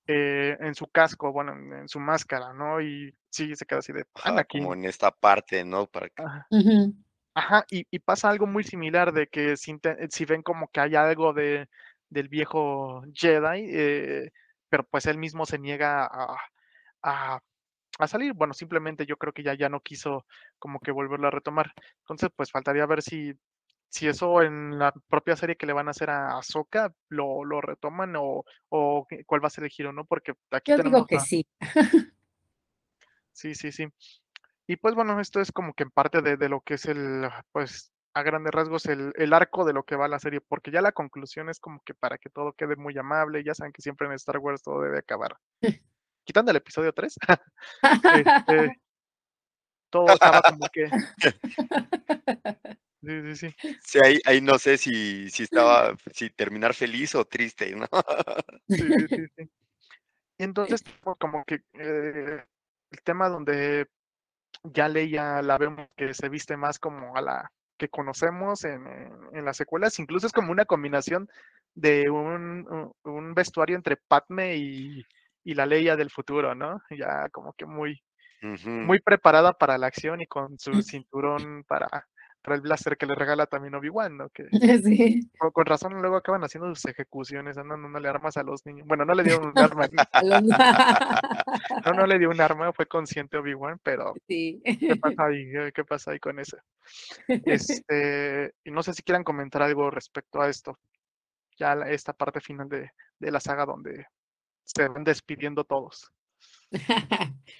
eh, 0.08 0.58
en 0.60 0.74
su 0.74 0.88
casco, 0.88 1.32
bueno, 1.32 1.54
en, 1.54 1.88
su 1.88 2.00
máscara, 2.00 2.52
¿no? 2.54 2.82
Y 2.82 3.16
sí, 3.30 3.56
se 3.56 3.66
queda 3.66 3.80
así 3.80 3.94
de 3.94 4.06
Anakin. 4.24 4.64
Como 4.64 4.74
en 4.74 4.86
esta 4.86 5.12
parte, 5.12 5.64
¿no? 5.64 5.86
Para 5.86 6.10
que... 6.10 6.24
Ajá, 6.24 6.48
y, 7.70 7.86
y, 7.90 8.00
pasa 8.00 8.30
algo 8.30 8.48
muy 8.48 8.64
similar 8.64 9.14
de 9.14 9.28
que 9.28 9.58
si, 9.58 9.78
si, 10.10 10.26
ven 10.26 10.42
como 10.42 10.68
que 10.70 10.80
hay 10.80 10.96
algo 10.96 11.34
de, 11.34 11.68
del 12.10 12.28
viejo 12.28 13.04
Jedi, 13.14 13.66
eh, 13.72 14.32
pero 14.70 14.84
pues 14.84 15.06
él 15.06 15.18
mismo 15.18 15.46
se 15.46 15.60
niega 15.60 16.06
a, 16.06 16.38
a, 17.04 18.08
salir. 18.08 18.34
Bueno, 18.34 18.54
simplemente 18.54 19.06
yo 19.06 19.18
creo 19.18 19.34
que 19.34 19.44
ya, 19.44 19.54
ya 19.54 19.70
no 19.70 19.82
quiso 19.82 20.26
como 20.58 20.80
que 20.80 20.92
volverlo 20.92 21.28
a 21.28 21.32
retomar. 21.32 21.74
Entonces, 22.00 22.30
pues 22.36 22.52
faltaría 22.52 22.86
ver 22.86 23.02
si, 23.02 23.34
si 23.90 24.08
eso 24.08 24.42
en 24.42 24.80
la 24.80 24.94
propia 25.10 25.36
serie 25.36 25.56
que 25.56 25.66
le 25.66 25.74
van 25.74 25.88
a 25.88 25.92
hacer 25.92 26.10
a 26.10 26.38
Ahsoka 26.38 26.94
lo, 27.10 27.44
lo 27.44 27.62
retoman 27.62 28.16
o, 28.16 28.46
o, 28.70 29.08
cuál 29.26 29.44
va 29.44 29.48
a 29.48 29.52
ser 29.52 29.66
el 29.66 29.70
giro, 29.70 29.92
¿no? 29.92 30.06
Porque 30.06 30.34
aquí 30.52 30.72
yo 30.72 30.78
digo 30.78 31.06
que 31.06 31.20
sí. 31.20 31.48
sí, 33.32 33.56
sí, 33.56 33.72
sí. 33.72 33.88
Y 34.70 34.76
pues 34.76 34.94
bueno, 34.94 35.20
esto 35.20 35.42
es 35.42 35.52
como 35.52 35.74
que 35.74 35.82
en 35.82 35.90
parte 35.90 36.22
de, 36.22 36.38
de 36.38 36.48
lo 36.48 36.62
que 36.62 36.76
es 36.76 36.86
el, 36.86 37.28
pues 37.52 37.92
a 38.14 38.22
grandes 38.22 38.54
rasgos 38.54 38.86
el, 38.86 39.12
el, 39.16 39.34
arco 39.34 39.66
de 39.66 39.74
lo 39.74 39.82
que 39.82 39.96
va 39.96 40.08
la 40.08 40.20
serie, 40.20 40.42
porque 40.42 40.70
ya 40.70 40.80
la 40.80 40.92
conclusión 40.92 41.50
es 41.50 41.60
como 41.60 41.82
que 41.84 41.96
para 41.96 42.20
que 42.20 42.30
todo 42.30 42.54
quede 42.54 42.76
muy 42.76 42.96
amable, 42.96 43.44
ya 43.44 43.56
saben 43.56 43.74
que 43.74 43.82
siempre 43.82 44.06
en 44.06 44.14
Star 44.14 44.38
Wars 44.38 44.62
todo 44.62 44.84
debe 44.84 45.00
acabar. 45.00 45.38
Quitando 46.24 46.52
el 46.52 46.58
episodio 46.58 46.94
3, 46.94 47.16
este, 48.14 48.80
todo 49.90 50.12
acaba 50.12 50.44
como 50.44 50.70
que... 50.72 50.88
Sí, 53.02 53.22
sí, 53.24 53.36
sí. 53.36 53.56
Sí, 53.82 54.00
ahí, 54.04 54.20
ahí 54.24 54.40
no 54.40 54.60
sé 54.60 54.78
si, 54.78 55.32
si 55.32 55.44
estaba, 55.44 55.96
si 56.14 56.30
terminar 56.30 56.76
feliz 56.76 57.16
o 57.16 57.26
triste, 57.26 57.74
¿no? 57.76 57.88
Sí, 58.68 58.78
sí, 58.78 59.26
sí. 59.36 59.50
Y 60.38 60.44
entonces, 60.44 60.84
como 61.18 61.44
que 61.44 61.64
eh, 61.74 62.46
el 62.92 63.02
tema 63.02 63.30
donde 63.30 63.88
ya 64.64 64.88
Leia 64.88 65.42
la 65.42 65.58
vemos 65.58 65.88
que 65.96 66.14
se 66.14 66.30
viste 66.30 66.58
más 66.58 66.80
como 66.80 67.16
a 67.16 67.22
la 67.22 67.52
que 67.78 67.90
conocemos 67.90 68.66
en, 68.66 68.86
en, 69.34 69.46
las 69.46 69.58
secuelas. 69.58 69.98
Incluso 70.00 70.28
es 70.28 70.34
como 70.34 70.52
una 70.52 70.66
combinación 70.66 71.30
de 71.74 72.10
un, 72.10 72.94
un 73.04 73.34
vestuario 73.34 73.78
entre 73.78 73.96
Padme 73.96 74.58
y, 74.58 75.06
y, 75.44 75.54
la 75.54 75.66
Leia 75.66 75.96
del 75.96 76.10
futuro, 76.10 76.56
¿no? 76.56 76.82
Ya 76.90 77.30
como 77.30 77.54
que 77.54 77.66
muy, 77.66 78.02
muy 78.66 79.00
preparada 79.00 79.54
para 79.54 79.78
la 79.78 79.88
acción 79.88 80.22
y 80.22 80.28
con 80.28 80.60
su 80.60 80.82
cinturón 80.82 81.64
para, 81.64 81.88
para 81.88 82.08
el 82.44 82.62
blaster 82.62 82.98
que 82.98 83.06
le 83.06 83.16
regala 83.16 83.46
también 83.46 83.76
Obi-Wan, 83.76 84.18
¿no? 84.18 84.30
Que 84.30 84.48
sí. 84.84 85.30
con, 85.38 85.66
razón 85.66 85.94
luego 86.02 86.18
acaban 86.18 86.44
haciendo 86.44 86.74
sus 86.74 86.86
ejecuciones, 86.86 87.58
no, 87.58 87.78
no, 87.78 88.00
le 88.00 88.08
armas 88.08 88.38
a 88.38 88.44
los 88.44 88.66
niños. 88.66 88.88
Bueno, 88.88 89.06
no 89.06 89.14
le 89.14 89.24
dio 89.24 89.40
un 89.40 89.58
arma. 89.58 89.88
no, 90.24 90.42
no 91.96 92.08
le 92.08 92.20
dio 92.20 92.30
un 92.30 92.42
arma, 92.42 92.74
fue 92.74 92.88
consciente 92.88 93.38
Obi-Wan, 93.38 93.80
pero 93.84 94.14
sí. 94.28 94.62
¿qué 94.64 94.96
pasa 94.96 95.26
ahí? 95.26 95.52
¿Qué 95.74 95.84
pasa 95.84 96.12
ahí 96.12 96.20
con 96.20 96.40
eso? 96.40 96.58
Este, 97.28 98.54
y 98.64 98.72
no 98.72 98.84
sé 98.84 98.94
si 98.94 99.04
quieran 99.04 99.24
comentar 99.24 99.62
algo 99.62 99.90
respecto 99.92 100.42
a 100.42 100.50
esto. 100.50 100.80
Ya 101.58 101.74
esta 101.74 102.14
parte 102.14 102.40
final 102.40 102.70
de, 102.70 102.92
de 103.20 103.32
la 103.32 103.40
saga 103.40 103.66
donde 103.66 104.06
se 104.64 104.88
van 104.88 105.04
despidiendo 105.04 105.64
todos. 105.66 106.10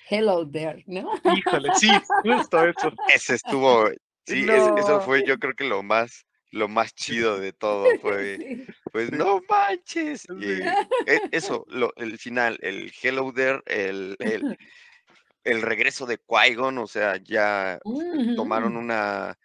Hello 0.10 0.50
there, 0.50 0.84
¿no? 0.88 1.12
Híjole, 1.36 1.70
sí, 1.76 1.90
justo 2.24 2.64
eso. 2.64 2.92
Ese 3.14 3.36
estuvo, 3.36 3.90
Sí, 4.30 4.46
eso 4.78 5.02
fue 5.02 5.24
yo 5.26 5.40
creo 5.40 5.56
que 5.56 5.64
lo 5.64 5.82
más, 5.82 6.26
lo 6.52 6.68
más 6.68 6.94
chido 6.94 7.40
de 7.40 7.54
todo 7.54 7.86
fue, 8.00 8.38
pues 8.92 9.12
no 9.12 9.42
manches. 9.50 10.26
E, 11.08 11.20
eso, 11.32 11.66
lo, 11.70 11.94
el 11.96 12.18
final, 12.18 12.58
el 12.62 12.92
Hello 13.02 13.32
There, 13.34 13.62
el, 13.66 14.16
el, 14.20 14.58
el 15.44 15.62
regreso 15.62 16.06
de 16.06 16.20
Qui-Gon, 16.20 16.78
o 16.78 16.88
sea, 16.88 17.18
ya 17.18 17.80
tomaron 18.36 18.78
una 18.78 19.38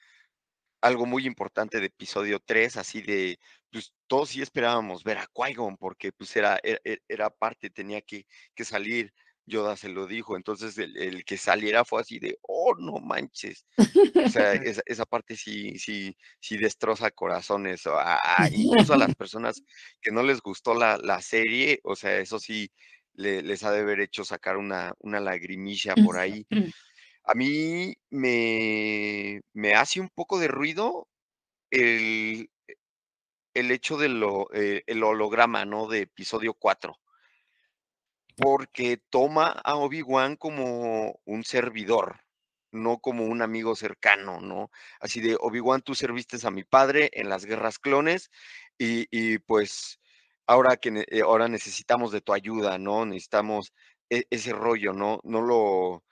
algo 0.82 1.06
muy 1.06 1.26
importante 1.26 1.80
de 1.80 1.86
episodio 1.86 2.40
3, 2.44 2.76
así 2.76 3.00
de, 3.00 3.38
pues 3.70 3.94
todos 4.06 4.28
sí 4.28 4.42
esperábamos 4.42 5.02
ver 5.02 5.16
a 5.16 5.26
Qui-Gon, 5.26 5.78
porque 5.78 6.12
pues 6.12 6.36
era, 6.36 6.58
era, 6.62 6.78
e, 6.84 6.98
era, 7.08 7.30
parte, 7.30 7.70
tenía 7.70 8.02
que, 8.02 8.26
que 8.54 8.64
salir. 8.64 9.10
Yoda 9.46 9.76
se 9.76 9.88
lo 9.88 10.06
dijo, 10.06 10.36
entonces 10.36 10.78
el, 10.78 11.24
que 11.24 11.36
saliera 11.36 11.84
fue 11.84 12.00
así 12.00 12.18
de, 12.18 12.38
oh, 12.42 12.74
no 12.76 12.94
manches. 12.94 13.66
O 13.76 14.28
sea, 14.28 14.52
esa, 14.86 15.04
parte 15.04 15.36
sí, 15.36 15.78
sí, 15.78 16.16
sí 16.40 16.56
destroza 16.56 17.10
corazones, 17.10 17.82
incluso 18.52 18.94
a 18.94 18.98
las 18.98 19.14
personas 19.16 19.62
que 20.00 20.12
no 20.12 20.22
les 20.22 20.40
gustó 20.40 20.74
la, 20.74 21.20
serie, 21.20 21.80
o 21.84 21.94
sea, 21.94 22.18
eso 22.18 22.38
sí 22.38 22.70
les 23.14 23.62
ha 23.62 23.70
de 23.70 23.80
haber 23.80 24.00
hecho 24.00 24.24
sacar 24.24 24.56
una, 24.56 24.92
una 24.98 25.20
lagrimilla 25.20 25.94
por 25.94 26.18
ahí. 26.18 26.46
A 27.24 27.34
mí 27.34 27.94
me, 28.10 29.40
me 29.52 29.74
hace 29.74 30.00
un 30.00 30.08
poco 30.08 30.38
de 30.38 30.48
ruido 30.48 31.08
el, 31.70 32.50
el 33.54 33.70
hecho 33.70 33.96
del 33.96 34.22
eh, 34.52 34.82
el 34.86 35.02
holograma, 35.02 35.64
¿no? 35.64 35.86
De 35.86 36.00
episodio 36.00 36.54
4 36.54 36.98
porque 38.36 38.98
toma 39.10 39.50
a 39.64 39.76
Obi-Wan 39.76 40.36
como 40.36 41.20
un 41.24 41.44
servidor, 41.44 42.20
no 42.72 42.98
como 42.98 43.24
un 43.26 43.42
amigo 43.42 43.76
cercano, 43.76 44.40
¿no? 44.40 44.70
Así 45.00 45.20
de, 45.20 45.36
Obi-Wan, 45.40 45.82
tú 45.82 45.94
serviste 45.94 46.38
a 46.46 46.50
mi 46.50 46.64
padre 46.64 47.10
en 47.14 47.28
las 47.28 47.44
guerras 47.44 47.78
clones 47.78 48.30
y, 48.78 49.06
y 49.10 49.38
pues 49.38 50.00
ahora 50.46 50.76
que 50.76 51.04
eh, 51.08 51.22
ahora 51.22 51.48
necesitamos 51.48 52.12
de 52.12 52.20
tu 52.20 52.32
ayuda, 52.34 52.78
¿no? 52.78 53.06
Necesitamos 53.06 53.72
e- 54.10 54.26
ese 54.30 54.52
rollo, 54.52 54.92
¿no? 54.92 55.20
No 55.24 55.40
lo, 55.42 56.04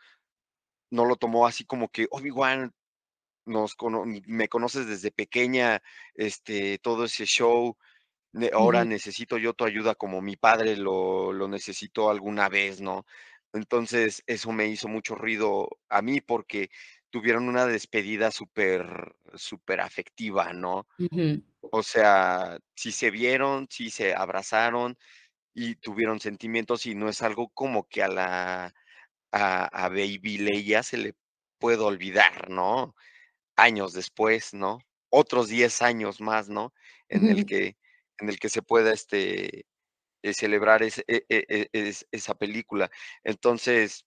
no 0.90 1.04
lo 1.04 1.16
tomó 1.16 1.46
así 1.46 1.64
como 1.64 1.88
que, 1.88 2.06
Obi-Wan, 2.10 2.72
nos 3.46 3.74
cono- 3.76 4.04
me 4.26 4.48
conoces 4.48 4.86
desde 4.88 5.10
pequeña, 5.12 5.82
este, 6.14 6.78
todo 6.78 7.04
ese 7.06 7.26
show, 7.26 7.76
ahora 8.52 8.84
necesito 8.84 9.38
yo 9.38 9.52
tu 9.54 9.64
ayuda 9.64 9.94
como 9.94 10.22
mi 10.22 10.36
padre 10.36 10.76
lo, 10.76 11.32
lo 11.32 11.48
necesitó 11.48 12.10
alguna 12.10 12.48
vez, 12.48 12.80
¿no? 12.80 13.04
Entonces, 13.52 14.22
eso 14.26 14.52
me 14.52 14.66
hizo 14.68 14.88
mucho 14.88 15.14
ruido 15.14 15.68
a 15.88 16.02
mí 16.02 16.20
porque 16.20 16.70
tuvieron 17.10 17.48
una 17.48 17.66
despedida 17.66 18.30
súper, 18.30 19.14
súper 19.34 19.80
afectiva, 19.80 20.52
¿no? 20.54 20.86
O 21.60 21.82
sea, 21.82 22.58
sí 22.76 22.92
se 22.92 23.10
vieron, 23.10 23.66
sí 23.70 23.90
se 23.90 24.14
abrazaron 24.14 24.98
y 25.54 25.76
tuvieron 25.76 26.20
sentimientos 26.20 26.86
y 26.86 26.94
no 26.94 27.08
es 27.08 27.22
algo 27.22 27.50
como 27.50 27.88
que 27.88 28.02
a 28.02 28.08
la, 28.08 28.74
a, 29.32 29.64
a 29.66 29.88
Baby 29.88 30.38
Leia 30.38 30.82
se 30.82 30.98
le 30.98 31.14
puede 31.58 31.82
olvidar, 31.82 32.50
¿no? 32.50 32.94
Años 33.56 33.92
después, 33.94 34.54
¿no? 34.54 34.80
Otros 35.10 35.48
10 35.48 35.82
años 35.82 36.20
más, 36.20 36.48
¿no? 36.48 36.74
En 37.08 37.28
el 37.28 37.44
que, 37.46 37.76
en 38.22 38.30
el 38.30 38.38
que 38.40 38.48
se 38.50 38.62
pueda 38.62 38.92
este, 38.92 39.66
eh, 40.22 40.34
celebrar 40.34 40.82
e- 40.84 40.92
e- 41.08 41.24
e- 41.30 41.68
es- 41.72 42.06
esa 42.12 42.34
película. 42.36 42.90
Entonces, 43.24 44.06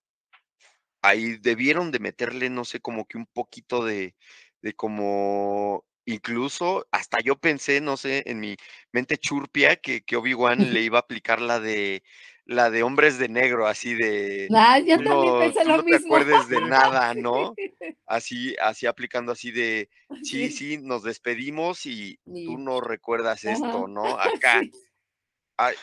ahí 1.02 1.38
debieron 1.38 1.92
de 1.92 2.00
meterle, 2.00 2.50
no 2.50 2.66
sé, 2.66 2.80
como 2.82 3.06
que 3.06 3.18
un 3.18 3.28
poquito 3.28 3.84
de, 3.86 4.16
de 4.62 4.74
como, 4.74 5.86
incluso 6.06 6.88
hasta 6.92 7.20
yo 7.22 7.38
pensé, 7.40 7.82
no 7.82 7.98
sé, 7.98 8.24
en 8.28 8.40
mi 8.40 8.56
mente 8.92 9.18
churpia 9.18 9.76
que, 9.78 10.02
que 10.04 10.16
Obi-Wan 10.18 10.60
le 10.74 10.82
iba 10.82 10.98
a 11.00 11.02
aplicar 11.02 11.42
la 11.42 11.60
de 11.60 12.04
la 12.46 12.70
de 12.70 12.84
hombres 12.84 13.18
de 13.18 13.28
negro, 13.28 13.68
así 13.68 13.94
de 13.96 14.48
Ah, 14.54 14.80
yo 14.80 14.98
tú 14.98 15.04
también 15.04 15.34
no, 15.34 15.40
pensé 15.40 15.64
tú 15.64 15.70
lo 15.70 15.78
no 15.78 15.84
te 15.84 15.96
acuerdes 15.96 16.50
de 16.50 16.62
nada, 16.62 17.14
¿no? 17.14 17.54
Así, 18.08 18.56
así 18.62 18.86
aplicando 18.86 19.32
así 19.32 19.52
de, 19.52 19.90
sí, 20.24 20.52
Sí, 20.52 20.78
nos 20.78 21.02
despedimos 21.02 21.88
y 21.88 22.20
tú 22.24 22.60
no 22.60 22.80
recuerdas 22.80 23.44
esto, 23.44 23.88
¿no? 23.88 24.04
Acá, 24.20 24.62
sí, 24.62 24.72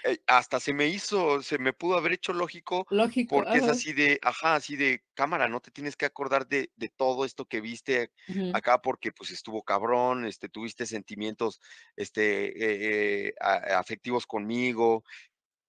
eh, 0.05 0.18
hasta 0.26 0.60
se 0.60 0.74
me 0.74 0.86
hizo, 0.89 1.43
se 1.43 1.59
me 1.59 1.72
pudo 1.72 1.97
haber 1.97 2.12
hecho 2.12 2.32
lógico 2.32 2.86
lógico, 2.90 3.36
porque 3.36 3.59
es 3.59 3.64
así 3.64 3.93
de, 3.93 4.18
ajá, 4.22 4.55
así 4.55 4.76
de 4.76 5.02
cámara, 5.14 5.48
no 5.48 5.60
te 5.60 5.70
tienes 5.70 5.97
que 5.97 6.05
acordar 6.05 6.47
de, 6.47 6.70
de 6.76 6.89
todo 6.90 7.24
esto 7.24 7.47
que 7.47 7.60
viste 7.60 8.12
acá 8.52 8.82
porque 8.82 9.12
pues 9.12 9.30
estuvo 9.30 9.62
cabrón, 9.62 10.26
este, 10.26 10.48
tuviste 10.48 10.84
sentimientos, 10.86 11.60
este, 11.97 12.48
eh, 12.48 13.28
eh, 13.28 13.34
afectivos 13.74 14.26
conmigo, 14.26 15.05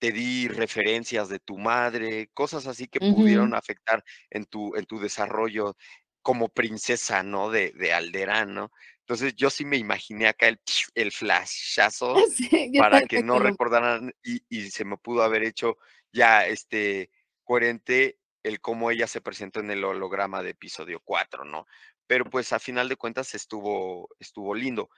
te 0.04 0.12
di 0.12 0.50
referencias 0.50 1.30
de 1.30 1.40
tu 1.40 1.58
madre, 1.58 2.30
cosas 2.34 2.68
así 2.68 2.90
que 2.90 3.00
pudieron 3.00 3.56
afectar 3.56 4.04
en 4.30 4.44
tu, 4.44 4.76
en 4.76 4.86
tu 4.86 5.00
desarrollo 5.00 5.78
como 6.22 6.50
princesa, 6.50 7.24
¿no? 7.24 7.50
De, 7.50 7.72
de 7.72 7.94
Alderaan, 7.94 8.54
¿no? 8.54 8.70
Entonces 9.00 9.34
yo 9.38 9.50
sí 9.50 9.64
me 9.64 9.78
imaginé 9.78 10.28
acá 10.28 10.50
el, 10.50 10.60
el 10.96 11.14
flashazo 11.14 12.16
Sí, 12.36 12.74
para 12.78 13.04
que 13.04 13.24
no 13.24 13.40
recordaran 13.40 14.14
y, 14.22 14.42
y 14.50 14.72
se 14.72 14.84
me 14.84 14.98
pudo 14.98 15.24
haber 15.24 15.42
hecho 15.44 15.78
ya 16.12 16.48
este 16.48 17.10
coherente 17.46 18.20
el 18.44 18.60
cómo 18.60 18.92
ella 18.92 19.08
se 19.08 19.22
presentó 19.22 19.62
en 19.62 19.72
el 19.72 19.86
holograma 19.86 20.44
de 20.44 20.50
episodio 20.50 21.00
4, 21.02 21.46
¿no? 21.46 21.66
Pero 22.08 22.26
pues 22.26 22.52
a 22.52 22.60
final 22.60 22.90
de 22.90 22.98
cuentas 22.98 23.36
estuvo, 23.36 24.10
estuvo 24.20 24.54
lindo. 24.54 24.90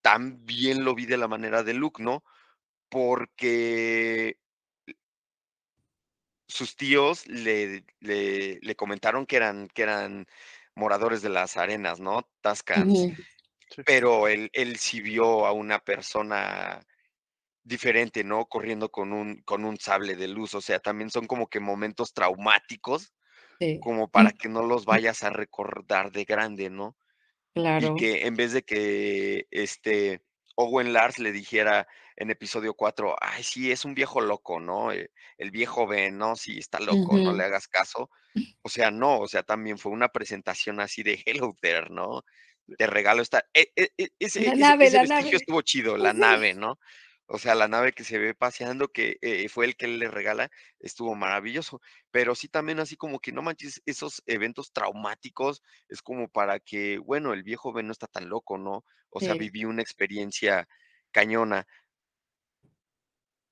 También 0.00 0.84
lo 0.84 0.94
vi 0.94 1.04
de 1.04 1.18
la 1.18 1.28
manera 1.28 1.62
de 1.62 1.74
Luke, 1.74 2.02
¿no? 2.02 2.24
Porque 2.92 4.36
sus 6.46 6.76
tíos 6.76 7.26
le, 7.26 7.86
le, 8.00 8.58
le 8.60 8.76
comentaron 8.76 9.24
que 9.24 9.36
eran, 9.36 9.68
que 9.68 9.82
eran 9.82 10.26
moradores 10.74 11.22
de 11.22 11.30
las 11.30 11.56
arenas, 11.56 12.00
¿no? 12.00 12.28
Tascans. 12.42 13.14
Pero 13.86 14.28
él, 14.28 14.50
él 14.52 14.76
sí 14.76 15.00
vio 15.00 15.46
a 15.46 15.52
una 15.52 15.78
persona 15.78 16.86
diferente, 17.64 18.24
¿no? 18.24 18.44
Corriendo 18.44 18.90
con 18.90 19.14
un, 19.14 19.40
con 19.46 19.64
un 19.64 19.78
sable 19.78 20.14
de 20.14 20.28
luz. 20.28 20.54
O 20.54 20.60
sea, 20.60 20.78
también 20.78 21.08
son 21.08 21.26
como 21.26 21.46
que 21.46 21.60
momentos 21.60 22.12
traumáticos, 22.12 23.14
Sí, 23.58 23.80
como 23.80 24.10
para 24.10 24.32
que 24.38 24.50
no 24.50 24.66
los 24.66 24.84
vayas 24.84 25.22
a 25.22 25.30
recordar 25.30 26.12
de 26.12 26.24
grande, 26.24 26.68
¿no? 26.68 26.94
Y 27.54 27.60
claro. 27.60 27.94
que 27.96 28.26
en 28.26 28.36
vez 28.36 28.52
de 28.52 28.62
que 28.62 29.46
este 29.50 30.20
Owen 30.56 30.92
Lars 30.92 31.18
le 31.18 31.32
dijera 31.32 31.88
en 32.16 32.30
episodio 32.30 32.74
4, 32.74 33.16
ay, 33.20 33.42
sí, 33.42 33.70
es 33.72 33.84
un 33.84 33.94
viejo 33.94 34.20
loco, 34.20 34.60
¿no? 34.60 34.92
Eh, 34.92 35.10
El, 35.38 35.50
viejo 35.50 35.86
Ben, 35.86 36.18
¿no? 36.18 36.36
Sí, 36.36 36.58
está 36.58 36.80
loco, 36.80 37.18
no 37.18 37.32
le 37.32 37.44
hagas 37.44 37.68
caso. 37.68 38.10
O 38.62 38.68
sea, 38.68 38.90
no, 38.90 39.20
o 39.20 39.28
sea, 39.28 39.42
también 39.42 39.78
fue 39.78 39.92
una 39.92 40.08
presentación 40.08 40.80
así 40.80 41.02
de 41.02 41.22
Hello 41.26 41.54
there, 41.60 41.88
¿no? 41.90 42.22
Te 42.78 42.86
regalo 42.86 43.22
esta. 43.22 43.44
e- 43.54 43.72
e- 43.76 43.90
e- 43.98 44.08
ese, 44.18 44.42
La 44.42 44.54
nave, 44.54 44.86
ese 44.86 44.96
la 44.96 45.02
vestigio 45.02 45.24
nave. 45.24 45.36
estuvo 45.36 45.62
chido, 45.62 45.96
la 45.96 46.12
nave, 46.12 46.54
¿no? 46.54 46.78
O 47.26 47.38
sea, 47.38 47.54
la 47.54 47.66
nave 47.68 47.92
que 47.92 48.04
se 48.04 48.18
ve 48.18 48.34
paseando, 48.34 48.88
que 48.88 49.16
eh, 49.22 49.48
fue 49.48 49.64
el 49.64 49.76
que 49.76 49.88
le 49.88 50.08
regala, 50.08 50.50
estuvo 50.80 51.14
maravilloso. 51.14 51.80
Pero 52.10 52.34
sí 52.34 52.48
también 52.48 52.78
así 52.78 52.96
como 52.96 53.20
que 53.20 53.32
no 53.32 53.42
manches, 53.42 53.80
esos 53.86 54.22
eventos 54.26 54.72
traumáticos 54.72 55.62
es 55.88 56.02
como 56.02 56.28
para 56.28 56.60
que, 56.60 56.98
bueno, 56.98 57.32
el 57.32 57.42
viejo 57.42 57.72
Ben 57.72 57.86
no 57.86 57.92
está 57.92 58.06
tan 58.06 58.28
loco, 58.28 58.58
¿no? 58.58 58.84
O 59.10 59.20
sea, 59.20 59.34
viví 59.34 59.64
una 59.64 59.82
experiencia 59.82 60.68
cañona. 61.10 61.66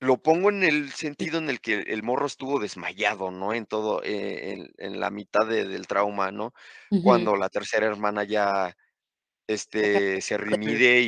Lo 0.01 0.17
pongo 0.23 0.49
en 0.49 0.63
el 0.63 0.91
sentido 0.93 1.37
en 1.37 1.49
el 1.49 1.61
que 1.61 1.81
el 1.81 2.01
morro 2.03 2.25
estuvo 2.25 2.59
desmayado, 2.59 3.29
¿no? 3.31 3.53
En 3.53 3.67
todo, 3.67 4.01
eh, 4.03 4.53
en, 4.53 4.71
en 4.77 4.99
la 4.99 5.11
mitad 5.11 5.45
de- 5.47 5.67
del 5.67 5.85
trauma, 5.87 6.31
¿no? 6.31 6.53
Cuando 7.01 7.35
la 7.35 7.49
tercera 7.49 7.85
hermana 7.87 8.23
ya 8.23 8.75
este, 9.47 10.21
se 10.21 10.37
remide 10.37 11.01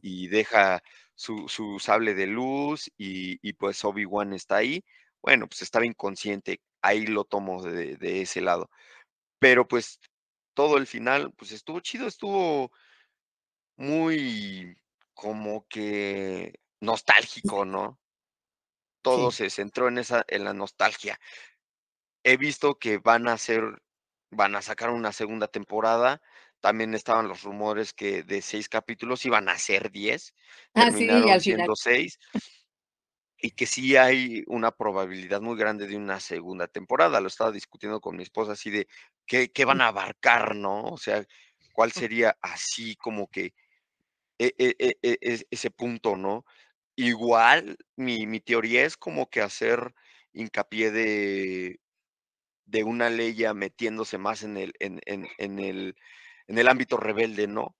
y 0.00 0.28
deja 0.28 0.82
su, 1.14 1.48
su 1.48 1.78
sable 1.80 2.14
de 2.14 2.26
luz 2.28 2.90
y, 2.98 3.38
y 3.48 3.54
pues 3.54 3.84
Obi-Wan 3.84 4.32
está 4.34 4.56
ahí. 4.58 4.84
Bueno, 5.22 5.48
pues 5.48 5.62
estaba 5.62 5.86
inconsciente, 5.86 6.60
ahí 6.82 7.06
lo 7.06 7.24
tomo 7.24 7.62
de, 7.62 7.96
de 7.96 8.22
ese 8.22 8.40
lado. 8.42 8.70
Pero 9.40 9.68
pues 9.68 10.00
todo 10.54 10.78
el 10.78 10.86
final, 10.88 11.32
pues 11.36 11.52
estuvo 11.52 11.80
chido, 11.80 12.08
estuvo 12.08 12.72
muy 13.76 14.76
como 15.14 15.66
que 15.68 16.54
nostálgico, 16.80 17.64
¿no? 17.64 17.98
Todo 19.02 19.30
Sí. 19.30 19.38
se 19.38 19.50
centró 19.50 19.88
en 19.88 19.98
esa, 19.98 20.24
en 20.28 20.44
la 20.44 20.54
nostalgia. 20.54 21.18
He 22.24 22.36
visto 22.36 22.78
que 22.78 22.98
van 22.98 23.28
a 23.28 23.32
hacer, 23.34 23.82
van 24.30 24.54
a 24.54 24.62
sacar 24.62 24.90
una 24.90 25.12
segunda 25.12 25.48
temporada. 25.48 26.20
También 26.60 26.94
estaban 26.94 27.26
los 27.28 27.42
rumores 27.42 27.92
que 27.92 28.22
de 28.22 28.40
seis 28.42 28.68
capítulos 28.68 29.26
iban 29.26 29.48
a 29.48 29.58
ser 29.58 29.90
diez, 29.90 30.32
Ah, 30.74 30.82
sí, 30.84 30.90
terminaron 30.90 31.30
al 31.30 31.40
final. 31.40 31.56
siendo 31.56 31.76
seis, 31.76 32.18
y 33.38 33.50
que 33.50 33.66
sí 33.66 33.96
hay 33.96 34.44
una 34.46 34.70
probabilidad 34.70 35.40
muy 35.40 35.58
grande 35.58 35.88
de 35.88 35.96
una 35.96 36.20
segunda 36.20 36.68
temporada. 36.68 37.20
Lo 37.20 37.26
estaba 37.26 37.50
discutiendo 37.50 38.00
con 38.00 38.16
mi 38.16 38.22
esposa 38.22 38.52
así 38.52 38.70
de 38.70 38.86
qué, 39.26 39.50
qué 39.50 39.64
van 39.64 39.80
a 39.80 39.88
abarcar, 39.88 40.54
¿no? 40.54 40.84
O 40.84 40.96
sea, 40.96 41.24
cuál 41.72 41.90
sería 41.90 42.36
así 42.40 42.94
como 42.94 43.26
que 43.28 43.52
e- 44.38 44.54
e- 44.58 44.96
e- 45.02 45.18
es- 45.22 45.46
ese 45.50 45.70
punto, 45.70 46.16
¿no? 46.16 46.44
Igual 46.98 47.78
mi, 47.96 48.26
mi 48.26 48.40
teoría 48.40 48.84
es 48.84 48.96
como 48.98 49.30
que 49.30 49.40
hacer 49.40 49.94
hincapié 50.32 50.90
de 50.90 51.80
de 52.66 52.84
una 52.84 53.10
Leia 53.10 53.54
metiéndose 53.54 54.18
más 54.18 54.42
en 54.44 54.56
el 54.58 54.74
en 54.80 55.00
en 55.06 55.28
en 55.38 55.58
el 55.60 55.96
en 56.48 56.58
el 56.58 56.68
ámbito 56.68 56.96
rebelde, 56.98 57.46
¿no? 57.48 57.76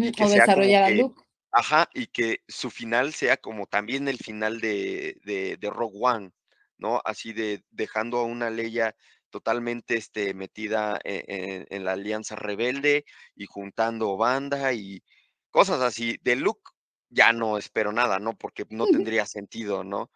Y 0.00 0.12
que 0.12 0.24
O 0.24 0.28
sea 0.28 0.46
desarrollar 0.46 0.84
a 0.84 0.90
Luke. 0.90 1.22
ajá, 1.52 1.88
y 1.94 2.08
que 2.08 2.40
su 2.48 2.70
final 2.70 3.12
sea 3.14 3.36
como 3.38 3.66
también 3.66 4.08
el 4.08 4.18
final 4.18 4.60
de 4.60 5.16
de 5.24 5.56
de 5.58 5.70
Rogue 5.70 5.98
One, 6.00 6.32
¿no? 6.78 7.00
Así 7.04 7.32
de 7.32 7.64
dejando 7.70 8.18
a 8.18 8.24
una 8.24 8.50
Leia 8.50 8.96
totalmente, 9.30 9.96
este, 9.96 10.34
metida 10.34 11.00
e 11.04 11.24
en 11.28 11.66
en 11.70 11.84
la 11.84 11.92
alianza 11.92 12.36
rebelde 12.36 13.04
y 13.36 13.46
juntando 13.46 14.16
banda 14.16 14.72
y 14.74 15.02
cosas 15.50 15.80
así. 15.82 16.18
De 16.22 16.36
Luke 16.36 16.62
ya 17.10 17.32
no 17.32 17.58
espero 17.58 17.92
nada, 17.92 18.18
¿no? 18.18 18.34
Porque 18.36 18.64
no 18.70 18.88
tendría 18.88 19.26
sentido, 19.26 19.84
¿no? 19.84 20.10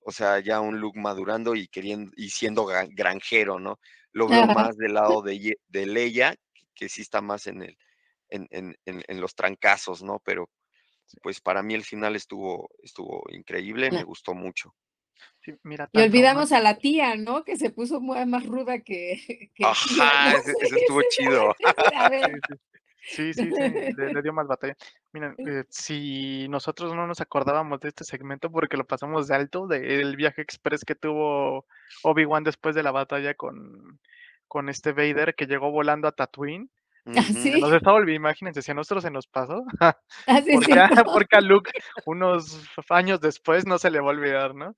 O 0.00 0.12
sea, 0.12 0.40
ya 0.40 0.60
un 0.60 0.80
Luke 0.80 1.00
madurando 1.00 1.54
y 1.56 1.68
queriendo 1.68 2.12
y 2.16 2.30
siendo 2.30 2.66
granjero, 2.66 3.58
¿no? 3.60 3.80
Lo 4.12 4.28
veo 4.28 4.44
Ajá. 4.44 4.48
más 4.48 4.76
del 4.76 4.94
lado 4.94 5.22
de 5.22 5.58
de 5.68 5.86
Leia, 5.86 6.36
que 6.54 6.66
que 6.74 6.88
sí 6.88 7.02
está 7.02 7.20
más 7.22 7.46
en 7.46 7.62
el 7.62 7.78
en 8.30 8.46
en 8.50 8.76
en 8.86 9.02
en 9.08 9.20
los 9.20 9.34
trancazos, 9.34 10.02
¿no? 10.02 10.20
Pero, 10.24 10.50
pues, 11.22 11.40
para 11.40 11.62
mí 11.62 11.74
el 11.74 11.84
final 11.84 12.16
estuvo 12.16 12.70
estuvo 12.82 13.24
increíble, 13.30 13.90
me 13.92 14.02
No, 14.02 14.04
gustó 14.04 14.34
mucho. 14.34 14.74
Sí, 15.40 15.54
mira, 15.64 15.88
Y 15.92 16.00
olvidamos 16.00 16.52
a 16.52 16.60
la 16.60 16.78
tía, 16.78 17.16
¿no? 17.16 17.44
Que 17.44 17.56
se 17.56 17.70
puso 17.70 18.00
más 18.00 18.46
ruda 18.46 18.80
que, 18.80 19.50
que 19.54 19.64
Ajá, 19.64 20.36
ese, 20.36 20.52
ese 20.60 20.76
estuvo 20.76 21.02
chido. 21.08 21.54
A 21.96 22.08
ver, 22.08 22.42
Sí, 23.02 23.32
sí. 23.34 23.50
Sí, 23.50 23.50
sí, 23.52 23.52
sí, 23.90 23.94
le, 23.96 24.12
le 24.14 24.22
dio 24.22 24.32
más 24.32 24.46
batalla. 24.46 24.76
Miren, 25.12 25.34
eh, 25.38 25.64
si 25.68 26.46
nosotros 26.48 26.94
no 26.94 27.06
nos 27.06 27.20
acordábamos 27.20 27.80
de 27.80 27.88
este 27.88 28.04
segmento 28.04 28.50
porque 28.50 28.76
lo 28.76 28.86
pasamos 28.86 29.26
de 29.28 29.34
alto, 29.34 29.66
del 29.66 30.16
viaje 30.16 30.42
express 30.42 30.84
que 30.84 30.94
tuvo 30.94 31.66
Obi-Wan 32.02 32.44
después 32.44 32.74
de 32.74 32.82
la 32.82 32.92
batalla 32.92 33.34
con, 33.34 33.98
con 34.48 34.68
este 34.68 34.92
Vader 34.92 35.34
que 35.34 35.46
llegó 35.46 35.70
volando 35.70 36.06
a 36.08 36.12
Tatooine. 36.12 36.68
Ah, 37.06 37.22
Ujú. 37.28 37.32
sí. 37.40 37.60
Nos 37.60 37.72
estaba 37.72 37.96
olvidando, 37.96 38.28
imagínense, 38.28 38.62
si 38.62 38.70
a 38.70 38.74
nosotros 38.74 39.02
se 39.02 39.10
nos 39.10 39.26
pasó, 39.26 39.64
así 40.26 40.50
es 40.50 40.54
porque, 40.54 40.74
porque 41.12 41.36
a 41.36 41.40
Luke 41.40 41.72
unos 42.04 42.68
años 42.90 43.20
después 43.20 43.66
no 43.66 43.78
se 43.78 43.90
le 43.90 44.00
va 44.00 44.08
a 44.08 44.10
olvidar, 44.10 44.54
¿no? 44.54 44.76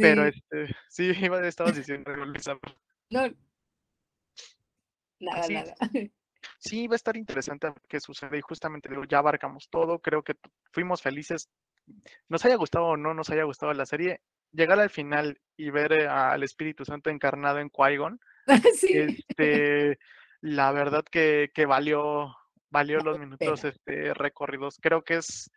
Pero 0.00 0.30
Sí, 0.30 0.40
este, 0.50 0.76
sí, 0.88 1.12
iba- 1.20 1.46
estabas 1.46 1.76
diciendo, 1.76 2.12
no. 3.10 3.28
Nada, 5.20 5.48
nada. 5.48 5.74
Sí, 6.64 6.86
va 6.86 6.94
a 6.94 6.96
estar 6.96 7.16
interesante 7.16 7.68
qué 7.88 8.00
sucede 8.00 8.38
y 8.38 8.40
justamente 8.40 8.88
digo, 8.88 9.04
ya 9.04 9.18
abarcamos 9.18 9.68
todo, 9.68 9.98
creo 9.98 10.22
que 10.22 10.34
fuimos 10.72 11.02
felices, 11.02 11.50
nos 12.30 12.42
haya 12.46 12.56
gustado 12.56 12.86
o 12.86 12.96
no 12.96 13.12
nos 13.12 13.28
haya 13.28 13.44
gustado 13.44 13.74
la 13.74 13.84
serie, 13.84 14.22
llegar 14.50 14.80
al 14.80 14.88
final 14.88 15.38
y 15.58 15.68
ver 15.68 15.92
eh, 15.92 16.08
al 16.08 16.42
Espíritu 16.42 16.86
Santo 16.86 17.10
encarnado 17.10 17.58
en 17.58 17.68
Qui-Gon, 17.68 18.18
Sí, 18.74 18.96
este, 18.96 19.98
la 20.40 20.72
verdad 20.72 21.04
que, 21.04 21.50
que 21.54 21.66
valió, 21.66 22.34
valió 22.70 23.00
los 23.00 23.18
minutos 23.18 23.64
este, 23.64 24.14
recorridos, 24.14 24.78
creo 24.80 25.02
que 25.02 25.16
es 25.16 25.50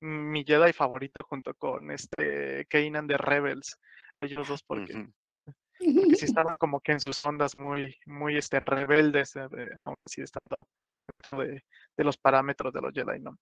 mi 0.00 0.44
Jedi 0.44 0.74
favorito 0.74 1.24
junto 1.24 1.54
con 1.54 1.90
este 1.90 2.66
Kanan 2.68 3.06
de 3.06 3.16
Rebels, 3.16 3.78
ellos 4.20 4.48
dos 4.48 4.62
porque 4.62 4.92
Ujú. 4.92 5.12
Porque 5.78 6.16
sí 6.16 6.24
estaban 6.26 6.56
como 6.56 6.80
que 6.80 6.92
en 6.92 7.00
sus 7.00 7.24
ondas 7.26 7.58
muy, 7.58 7.96
muy 8.06 8.36
este, 8.36 8.60
rebeldes, 8.60 9.36
eh, 9.36 9.48
de- 9.50 9.76
aunque 9.84 10.02
sí 10.06 10.22
están 10.22 10.40
dentro 11.22 11.40
de, 11.46 11.64
de 11.96 12.04
los 12.04 12.16
parámetros 12.16 12.72
de 12.72 12.80
los 12.80 12.92
Jedi, 12.92 13.20
¿no? 13.20 13.38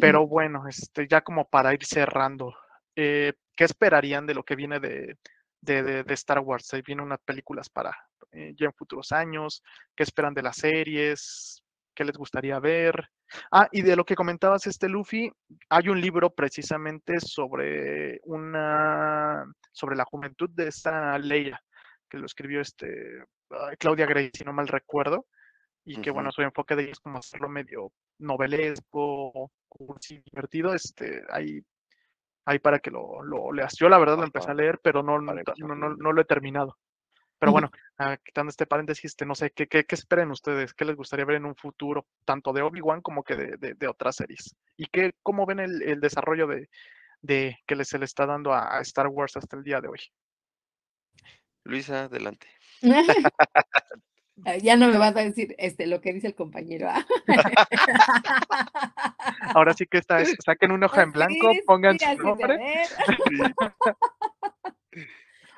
Pero 0.00 0.26
bueno, 0.26 0.66
este, 0.68 1.06
ya 1.08 1.20
como 1.22 1.48
para 1.48 1.72
ir 1.74 1.84
cerrando, 1.84 2.54
eh, 2.96 3.32
¿qué 3.56 3.64
esperarían 3.64 4.26
de 4.26 4.34
lo 4.34 4.42
que 4.44 4.56
viene 4.56 4.80
de, 4.80 5.16
de, 5.60 5.82
de- 6.04 6.14
Star 6.14 6.40
Wars? 6.40 6.66
Se 6.66 6.82
vienen 6.82 7.04
unas 7.06 7.20
películas 7.20 7.68
para 7.70 7.96
eh, 8.32 8.54
ya 8.56 8.66
en 8.66 8.72
futuros 8.74 9.12
años, 9.12 9.62
¿qué 9.94 10.02
esperan 10.02 10.34
de 10.34 10.42
las 10.42 10.56
series? 10.56 11.62
¿Qué 11.96 12.04
les 12.04 12.16
gustaría 12.16 12.60
ver? 12.60 13.08
Ah, 13.50 13.68
y 13.72 13.80
de 13.80 13.96
lo 13.96 14.04
que 14.04 14.14
comentabas, 14.14 14.66
este 14.66 14.86
Luffy, 14.86 15.32
hay 15.70 15.88
un 15.88 15.98
libro 15.98 16.28
precisamente 16.28 17.18
sobre 17.20 18.20
una, 18.24 19.46
sobre 19.72 19.96
la 19.96 20.04
juventud 20.04 20.50
de 20.50 20.68
esta 20.68 21.18
Leia, 21.18 21.58
que 22.10 22.18
lo 22.18 22.26
escribió 22.26 22.60
este, 22.60 23.24
Claudia 23.78 24.04
Gray, 24.04 24.30
si 24.30 24.44
no 24.44 24.52
mal 24.52 24.68
recuerdo, 24.68 25.26
y 25.86 25.98
que 26.02 26.10
bueno, 26.10 26.30
su 26.32 26.42
enfoque 26.42 26.76
de 26.76 26.82
ella 26.82 26.92
es 26.92 27.00
como 27.00 27.18
hacerlo 27.18 27.48
medio 27.48 27.90
novelesco, 28.18 29.50
cursi, 29.66 30.20
divertido, 30.20 30.74
este, 30.74 31.22
ahí, 31.30 31.62
ahí 32.44 32.58
para 32.58 32.78
que 32.78 32.90
lo, 32.90 33.22
lo 33.22 33.52
leas. 33.52 33.74
Yo 33.78 33.88
la 33.88 33.98
verdad 33.98 34.18
lo 34.18 34.24
empecé 34.24 34.50
a 34.50 34.54
leer, 34.54 34.80
pero 34.82 35.02
no, 35.02 35.18
no, 35.18 35.32
no, 35.32 35.96
no 35.96 36.12
lo 36.12 36.20
he 36.20 36.26
terminado. 36.26 36.76
Pero 37.38 37.52
bueno, 37.52 37.70
ah, 37.98 38.16
quitando 38.16 38.50
este 38.50 38.66
paréntesis, 38.66 39.04
este, 39.12 39.26
no 39.26 39.34
sé, 39.34 39.50
¿qué, 39.50 39.66
qué, 39.66 39.84
qué 39.84 39.94
esperen 39.94 40.30
ustedes? 40.30 40.72
¿Qué 40.72 40.84
les 40.86 40.96
gustaría 40.96 41.26
ver 41.26 41.36
en 41.36 41.44
un 41.44 41.54
futuro, 41.54 42.06
tanto 42.24 42.52
de 42.52 42.62
Obi-Wan 42.62 43.02
como 43.02 43.22
que 43.22 43.36
de, 43.36 43.56
de- 43.58 43.74
de 43.74 43.88
otras 43.88 44.16
series? 44.16 44.56
¿Y 44.76 44.86
qué, 44.86 45.12
cómo 45.22 45.44
ven 45.44 45.60
el, 45.60 45.82
el 45.82 46.00
desarrollo 46.00 46.46
de, 46.46 46.70
de 47.20 47.58
que 47.66 47.84
se 47.84 47.98
le 47.98 48.06
está 48.06 48.24
dando 48.26 48.54
a, 48.54 48.78
a 48.78 48.80
Star 48.80 49.08
Wars 49.08 49.36
hasta 49.36 49.56
el 49.56 49.64
día 49.64 49.80
de 49.80 49.88
hoy? 49.88 50.00
Luisa, 51.64 52.04
adelante. 52.04 52.46
Ya 54.62 54.76
no 54.76 54.88
me 54.88 54.98
vas 54.98 55.16
a 55.16 55.20
decir 55.20 55.54
este, 55.56 55.86
lo 55.86 56.02
que 56.02 56.12
dice 56.12 56.26
el 56.26 56.34
compañero. 56.34 56.90
¿ah? 56.90 57.06
Ahora 59.54 59.72
sí 59.72 59.86
que 59.86 59.96
esta 59.96 60.20
es, 60.20 60.36
saquen 60.44 60.72
una 60.72 60.86
hoja 60.86 61.04
en 61.04 61.12
blanco, 61.12 61.52
pongan 61.66 61.98
sí, 61.98 62.04
su 62.16 62.22
nombre. 62.22 62.58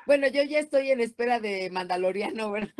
Bueno, 0.09 0.27
yo 0.27 0.41
ya 0.41 0.57
estoy 0.57 0.89
en 0.89 1.01
espera 1.01 1.39
de 1.39 1.69
Mandaloriano, 1.69 2.49
¿verdad? 2.51 2.73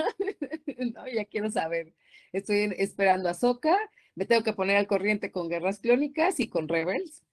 No, 0.96 1.08
ya 1.08 1.26
quiero 1.26 1.52
saber. 1.52 1.94
Estoy 2.34 2.74
esperando 2.80 3.30
a 3.30 3.36
Soka. 3.36 3.78
Me 4.16 4.26
tengo 4.26 4.42
que 4.42 4.54
poner 4.54 4.78
al 4.78 4.88
corriente 4.88 5.32
con 5.32 5.48
Guerras 5.48 5.78
Clónicas 5.78 6.40
y 6.40 6.48
con 6.48 6.68
Rebels 6.68 7.24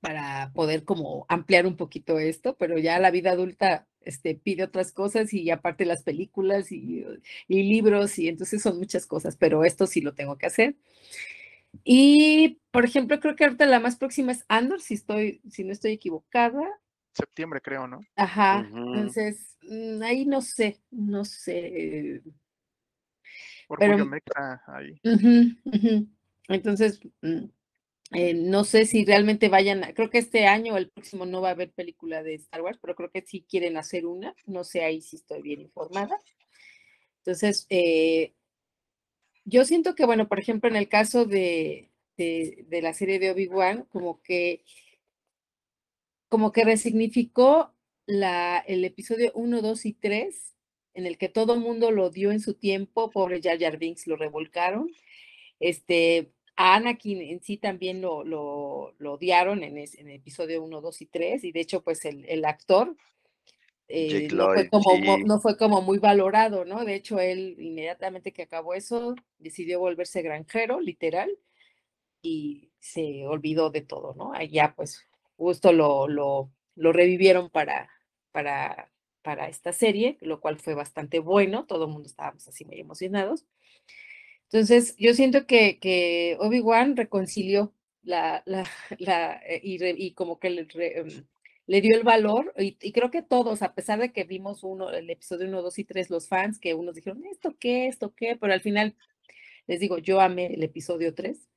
para 0.00 0.52
poder 0.54 0.84
como 0.84 1.26
ampliar 1.28 1.66
un 1.66 1.76
poquito 1.76 2.20
esto, 2.20 2.56
pero 2.56 2.78
ya 2.78 3.00
la 3.00 3.10
vida 3.10 3.32
adulta 3.32 3.88
este, 4.00 4.36
pide 4.36 4.62
otras 4.62 4.92
cosas 4.92 5.34
y 5.34 5.50
aparte 5.50 5.86
las 5.86 6.04
películas 6.04 6.70
y, 6.70 7.04
y 7.48 7.64
libros 7.64 8.20
y 8.20 8.28
entonces 8.28 8.62
son 8.62 8.78
muchas 8.78 9.06
cosas, 9.06 9.36
pero 9.36 9.64
esto 9.64 9.88
sí 9.88 10.02
lo 10.02 10.14
tengo 10.14 10.38
que 10.38 10.46
hacer. 10.46 10.76
Y, 11.82 12.60
por 12.70 12.84
ejemplo, 12.84 13.18
creo 13.18 13.34
que 13.34 13.42
ahorita 13.42 13.66
la 13.66 13.80
más 13.80 13.96
próxima 13.96 14.30
es 14.30 14.44
Andor, 14.46 14.80
si 14.80 14.94
estoy, 14.94 15.40
si 15.50 15.64
no 15.64 15.72
estoy 15.72 15.94
equivocada. 15.94 16.62
Septiembre, 17.16 17.60
creo, 17.60 17.86
¿no? 17.88 18.00
Ajá, 18.16 18.68
entonces 18.72 19.56
mm, 19.62 20.02
ahí 20.02 20.24
no 20.26 20.42
sé, 20.42 20.80
no 20.90 21.24
sé. 21.24 22.22
Orgullo 23.68 23.92
Pero- 23.92 24.06
Mexa, 24.06 24.62
ahí. 24.68 25.00
Entonces, 26.48 27.00
mm, 27.22 27.44
eh, 28.12 28.34
no 28.34 28.62
sé 28.64 28.86
si 28.86 29.04
realmente 29.04 29.48
vayan, 29.48 29.82
a- 29.82 29.92
creo 29.94 30.10
que 30.10 30.18
este 30.18 30.46
año 30.46 30.74
o 30.74 30.76
el 30.76 30.88
próximo 30.90 31.26
no 31.26 31.40
va 31.40 31.48
a 31.48 31.52
haber 31.52 31.72
película 31.72 32.22
de 32.22 32.34
Star 32.34 32.62
Wars, 32.62 32.78
pero 32.80 32.94
creo 32.94 33.10
que 33.10 33.22
sí 33.22 33.44
quieren 33.48 33.76
hacer 33.76 34.06
una, 34.06 34.34
no 34.46 34.62
sé 34.62 34.84
ahí 34.84 35.00
si 35.00 35.16
estoy 35.16 35.42
bien 35.42 35.60
informada. 35.60 36.16
Entonces, 37.18 37.66
eh, 37.70 38.34
yo 39.44 39.64
siento 39.64 39.94
que, 39.96 40.06
bueno, 40.06 40.28
por 40.28 40.38
ejemplo, 40.38 40.68
en 40.70 40.76
el 40.76 40.88
caso 40.88 41.24
de, 41.24 41.90
de, 42.16 42.64
de 42.68 42.82
la 42.82 42.94
serie 42.94 43.18
de 43.18 43.32
Obi-Wan, 43.32 43.84
como 43.90 44.22
que, 44.22 44.62
como 46.28 46.52
que 46.52 46.64
resignificó 46.64 47.72
la, 48.06 48.58
el 48.66 48.84
episodio 48.84 49.32
1, 49.34 49.62
2 49.62 49.86
y 49.86 49.92
3, 49.94 50.56
en 50.94 51.06
el 51.06 51.18
que 51.18 51.28
todo 51.28 51.56
mundo 51.56 51.90
lo 51.90 52.10
dio 52.10 52.30
en 52.32 52.40
su 52.40 52.54
tiempo, 52.54 53.10
pobre 53.10 53.40
Jar 53.42 53.58
Jar 53.58 53.78
Binks 53.78 54.06
lo 54.06 54.16
revolcaron. 54.16 54.90
Este, 55.60 56.32
a 56.56 56.74
Anakin 56.76 57.20
en 57.22 57.42
sí 57.42 57.58
también 57.58 58.00
lo, 58.00 58.24
lo, 58.24 58.94
lo 58.98 59.14
odiaron 59.14 59.62
en, 59.64 59.78
es- 59.78 59.94
en 59.96 60.08
el 60.08 60.16
episodio 60.16 60.62
1, 60.62 60.80
2 60.80 61.02
y 61.02 61.06
3, 61.06 61.44
y 61.44 61.52
de 61.52 61.60
hecho, 61.60 61.82
pues 61.82 62.04
el, 62.04 62.24
el 62.26 62.44
actor 62.44 62.96
eh, 63.88 64.28
no, 64.32 64.46
fue 64.54 64.68
como, 64.70 65.18
no 65.26 65.40
fue 65.40 65.56
como 65.56 65.82
muy 65.82 65.98
valorado, 65.98 66.64
¿no? 66.64 66.84
De 66.84 66.94
hecho, 66.94 67.20
él 67.20 67.56
inmediatamente 67.58 68.32
que 68.32 68.42
acabó 68.42 68.74
eso, 68.74 69.14
decidió 69.38 69.78
volverse 69.80 70.22
granjero, 70.22 70.80
literal, 70.80 71.30
y 72.22 72.72
se 72.78 73.26
olvidó 73.26 73.70
de 73.70 73.82
todo, 73.82 74.14
¿no? 74.14 74.32
Allá, 74.34 74.74
pues, 74.76 75.04
justo 75.36 75.72
lo, 75.72 76.08
lo, 76.08 76.50
lo 76.74 76.92
revivieron 76.92 77.50
para, 77.50 77.90
para, 78.32 78.90
para 79.22 79.48
esta 79.48 79.72
serie, 79.72 80.18
lo 80.20 80.40
cual 80.40 80.58
fue 80.58 80.74
bastante 80.74 81.18
bueno, 81.18 81.66
todo 81.66 81.86
el 81.86 81.92
mundo 81.92 82.08
estábamos 82.08 82.46
así 82.48 82.64
muy 82.64 82.80
emocionados. 82.80 83.44
Entonces, 84.44 84.94
yo 84.96 85.14
siento 85.14 85.46
que, 85.46 85.78
que 85.80 86.36
Obi-Wan 86.40 86.96
reconcilió 86.96 87.74
la, 88.02 88.42
la, 88.46 88.64
la, 88.98 89.40
eh, 89.46 89.60
y, 89.62 89.78
y 90.06 90.12
como 90.14 90.38
que 90.38 90.50
le, 90.50 90.66
em, 90.98 91.24
le 91.66 91.80
dio 91.80 91.96
el 91.96 92.04
valor, 92.04 92.52
y, 92.56 92.76
y 92.80 92.92
creo 92.92 93.10
que 93.10 93.22
todos, 93.22 93.62
a 93.62 93.74
pesar 93.74 93.98
de 93.98 94.12
que 94.12 94.24
vimos 94.24 94.62
uno, 94.62 94.90
el 94.90 95.10
episodio 95.10 95.48
1, 95.48 95.62
2 95.62 95.78
y 95.80 95.84
3, 95.84 96.10
los 96.10 96.28
fans, 96.28 96.58
que 96.60 96.74
unos 96.74 96.94
dijeron, 96.94 97.24
¿esto 97.26 97.56
qué? 97.58 97.88
¿Esto 97.88 98.14
qué? 98.14 98.36
Pero 98.36 98.52
al 98.52 98.60
final, 98.60 98.94
les 99.66 99.80
digo, 99.80 99.98
yo 99.98 100.20
amé 100.20 100.46
el 100.54 100.62
episodio 100.62 101.14
3 101.14 101.48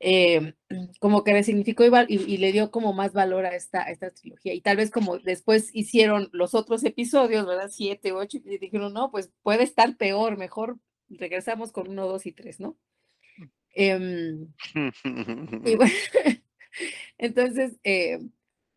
eh, 0.00 0.54
como 1.00 1.24
que 1.24 1.32
resignificó 1.32 1.84
y, 1.84 1.90
y- 2.08 2.34
y 2.34 2.36
le 2.38 2.52
dio 2.52 2.70
como 2.70 2.92
más 2.92 3.12
valor 3.12 3.46
a 3.46 3.54
esta, 3.56 3.82
a 3.84 3.90
esta 3.90 4.10
trilogía. 4.10 4.54
Y 4.54 4.60
tal 4.60 4.76
vez 4.76 4.90
como 4.90 5.18
después 5.18 5.70
hicieron 5.74 6.28
los 6.32 6.54
otros 6.54 6.84
episodios, 6.84 7.46
¿verdad? 7.46 7.70
Siete, 7.72 8.12
ocho, 8.12 8.38
y 8.44 8.58
dijeron, 8.58 8.92
no, 8.92 9.10
pues 9.10 9.30
puede 9.42 9.62
estar 9.64 9.96
peor, 9.96 10.36
mejor 10.36 10.78
regresamos 11.08 11.72
con 11.72 11.88
uno, 11.88 12.06
dos 12.06 12.26
y 12.26 12.32
tres, 12.32 12.60
¿no? 12.60 12.76
Em, 13.74 14.48
y 15.64 15.76
bueno, 15.76 15.92
entonces, 17.18 17.76
eh, 17.84 18.20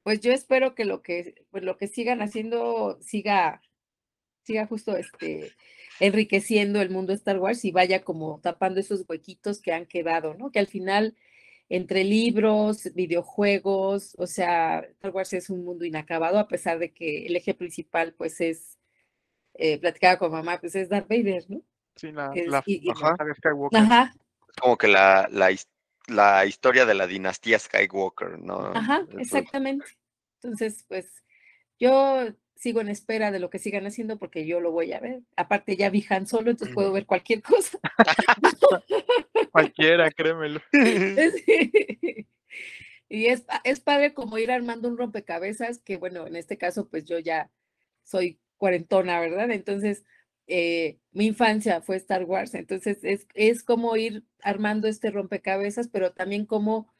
pues 0.04 0.22
yo 0.22 0.32
espero 0.32 0.76
que 0.76 0.86
lo 0.86 1.02
que, 1.02 1.46
pues 1.52 1.64
lo 1.64 1.78
que 1.78 1.88
sigan 1.88 2.22
haciendo 2.22 2.98
siga, 3.02 3.62
siga 4.44 4.66
justo 4.68 4.96
este, 4.98 5.52
enriqueciendo 6.00 6.82
el 6.82 6.90
mundo 6.90 7.12
de 7.12 7.18
Star 7.18 7.40
Wars 7.40 7.66
y 7.66 7.72
vaya 7.72 8.04
como 8.04 8.40
tapando 8.42 8.80
esos 8.80 9.06
huequitos 9.08 9.62
que 9.62 9.74
han 9.74 9.86
quedado, 9.86 10.34
¿no? 10.34 10.52
Que 10.52 10.60
al 10.60 10.68
final, 10.68 11.16
entre 11.68 12.04
libros, 12.04 12.90
videojuegos, 12.96 14.16
o 14.18 14.28
sea, 14.28 14.80
Star 14.80 15.12
Wars 15.12 15.34
es 15.34 15.50
un 15.50 15.64
mundo 15.64 15.86
inacabado, 15.86 16.40
a 16.40 16.48
pesar 16.48 16.80
de 16.80 16.92
que 16.92 17.26
el 17.26 17.36
eje 17.36 17.54
principal, 17.54 18.14
pues 18.14 18.40
es, 18.42 18.78
eh, 19.56 19.78
platicaba 19.78 20.18
con 20.18 20.32
mamá, 20.32 20.60
pues 20.60 20.76
es 20.76 20.90
Darth 20.90 21.10
Vader, 21.10 21.46
¿no? 21.50 21.62
Sí, 21.96 22.12
la, 22.12 22.32
Es- 22.34 22.48
la, 22.48 22.64
y- 22.66 22.76
y- 22.76 22.86
la 22.86 22.92
Ajá. 22.94 23.16
Skywalker. 23.36 23.80
Ajá, 23.80 24.14
Es 24.48 24.56
como 24.62 24.78
que 24.78 24.88
la, 24.88 25.28
la, 25.32 25.50
la 26.08 26.46
historia 26.46 26.86
de 26.86 26.94
la 26.94 27.08
dinastía 27.08 27.60
Skywalker, 27.60 28.40
¿no? 28.40 28.58
Ajá, 28.74 29.06
exactamente. 29.18 29.86
Entonces, 30.42 30.86
pues, 30.88 31.24
yo 31.78 32.28
sigo 32.60 32.82
en 32.82 32.90
espera 32.90 33.32
de 33.32 33.40
lo 33.40 33.50
que 33.50 33.58
sigan 33.58 33.88
haciendo 33.88 34.20
porque 34.20 34.46
yo 34.46 34.60
lo 34.60 34.72
voy 34.72 34.92
a 34.92 35.00
ver. 35.00 35.22
Aparte 35.38 35.78
ya 35.78 35.90
vi 35.90 36.06
Han 36.10 36.28
Solo, 36.28 36.52
entonces 36.52 36.76
puedo 36.76 36.92
ver 36.92 37.06
cualquier 37.06 37.42
cosa. 37.42 37.80
Cualquiera, 39.52 40.12
créemelo. 40.12 40.62
Sí. 41.46 42.28
Y 43.12 43.26
es, 43.28 43.44
es 43.64 43.80
padre 43.80 44.14
como 44.14 44.38
ir 44.38 44.52
armando 44.52 44.88
un 44.88 44.98
rompecabezas, 44.98 45.80
que 45.80 45.98
bueno, 45.98 46.28
en 46.28 46.36
este 46.36 46.58
caso 46.58 46.90
pues 46.90 47.06
yo 47.06 47.18
ya 47.18 47.50
soy 48.04 48.40
cuarentona, 48.58 49.20
¿verdad? 49.20 49.50
Entonces, 49.50 50.04
eh, 50.46 51.00
mi 51.12 51.28
infancia 51.28 51.82
fue 51.82 51.96
Star 51.96 52.26
Wars, 52.26 52.54
entonces 52.54 53.00
es, 53.04 53.26
es 53.34 53.64
como 53.64 53.96
ir 53.96 54.26
armando 54.44 54.88
este 54.88 55.10
rompecabezas, 55.10 55.88
pero 55.88 56.12
también 56.12 56.46
como 56.46 56.94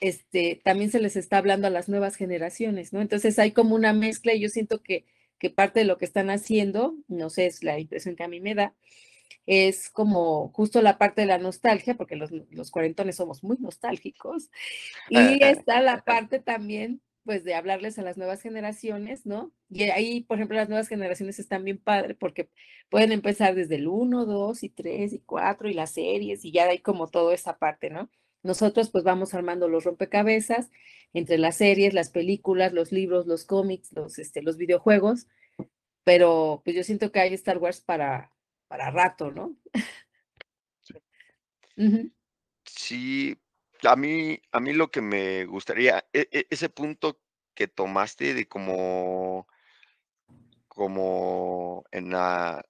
este, 0.00 0.60
también 0.64 0.90
se 0.90 1.00
les 1.00 1.16
está 1.16 1.38
hablando 1.38 1.66
a 1.66 1.70
las 1.70 1.88
nuevas 1.88 2.16
generaciones, 2.16 2.92
¿no? 2.92 3.00
Entonces 3.00 3.38
hay 3.38 3.52
como 3.52 3.74
una 3.74 3.92
mezcla 3.92 4.34
y 4.34 4.40
yo 4.40 4.48
siento 4.48 4.82
que, 4.82 5.04
que 5.38 5.50
parte 5.50 5.80
de 5.80 5.86
lo 5.86 5.98
que 5.98 6.04
están 6.04 6.30
haciendo, 6.30 6.96
no 7.08 7.30
sé, 7.30 7.46
es 7.46 7.62
la 7.62 7.78
impresión 7.78 8.16
que 8.16 8.24
a 8.24 8.28
mí 8.28 8.40
me 8.40 8.54
da, 8.54 8.74
es 9.46 9.88
como 9.88 10.50
justo 10.50 10.82
la 10.82 10.98
parte 10.98 11.22
de 11.22 11.26
la 11.26 11.38
nostalgia, 11.38 11.96
porque 11.96 12.16
los, 12.16 12.30
los 12.50 12.70
cuarentones 12.70 13.16
somos 13.16 13.42
muy 13.42 13.56
nostálgicos, 13.58 14.50
y 15.08 15.42
está 15.42 15.80
la 15.80 16.02
parte 16.02 16.38
también, 16.38 17.00
pues, 17.24 17.44
de 17.44 17.54
hablarles 17.54 17.98
a 17.98 18.02
las 18.02 18.16
nuevas 18.18 18.42
generaciones, 18.42 19.26
¿no? 19.26 19.52
Y 19.70 19.84
ahí, 19.84 20.22
por 20.22 20.36
ejemplo, 20.38 20.56
las 20.56 20.68
nuevas 20.68 20.88
generaciones 20.88 21.38
están 21.38 21.64
bien 21.64 21.78
padre 21.78 22.14
porque 22.14 22.50
pueden 22.90 23.12
empezar 23.12 23.54
desde 23.54 23.76
el 23.76 23.88
1, 23.88 24.26
2 24.26 24.64
y 24.64 24.68
3 24.70 25.12
y 25.14 25.20
4 25.20 25.68
y 25.68 25.74
las 25.74 25.92
series 25.92 26.44
y 26.44 26.52
ya 26.52 26.68
hay 26.68 26.80
como 26.80 27.08
toda 27.08 27.34
esa 27.34 27.58
parte, 27.58 27.90
¿no? 27.90 28.10
Nosotros 28.42 28.90
pues 28.90 29.04
vamos 29.04 29.34
armando 29.34 29.68
los 29.68 29.84
rompecabezas 29.84 30.70
entre 31.12 31.38
las 31.38 31.56
series, 31.56 31.94
las 31.94 32.10
películas, 32.10 32.72
los 32.72 32.92
libros, 32.92 33.26
los 33.26 33.44
cómics, 33.44 33.92
los, 33.92 34.18
este, 34.18 34.42
los 34.42 34.56
videojuegos, 34.56 35.26
pero 36.04 36.62
pues 36.64 36.76
yo 36.76 36.84
siento 36.84 37.12
que 37.12 37.20
hay 37.20 37.34
Star 37.34 37.58
Wars 37.58 37.80
para, 37.80 38.32
para 38.68 38.90
rato, 38.90 39.30
¿no? 39.30 39.56
Sí. 42.64 43.36
A 43.82 43.96
mí, 43.96 44.40
a 44.50 44.60
mí 44.60 44.72
lo 44.72 44.90
que 44.90 45.00
me 45.00 45.44
gustaría, 45.44 46.04
e- 46.12 46.28
e- 46.32 46.46
ese 46.50 46.68
punto 46.68 47.20
que 47.54 47.68
tomaste 47.68 48.34
de 48.34 48.48
como, 48.48 49.46
como 50.66 51.84
en 51.90 52.10
la, 52.10 52.64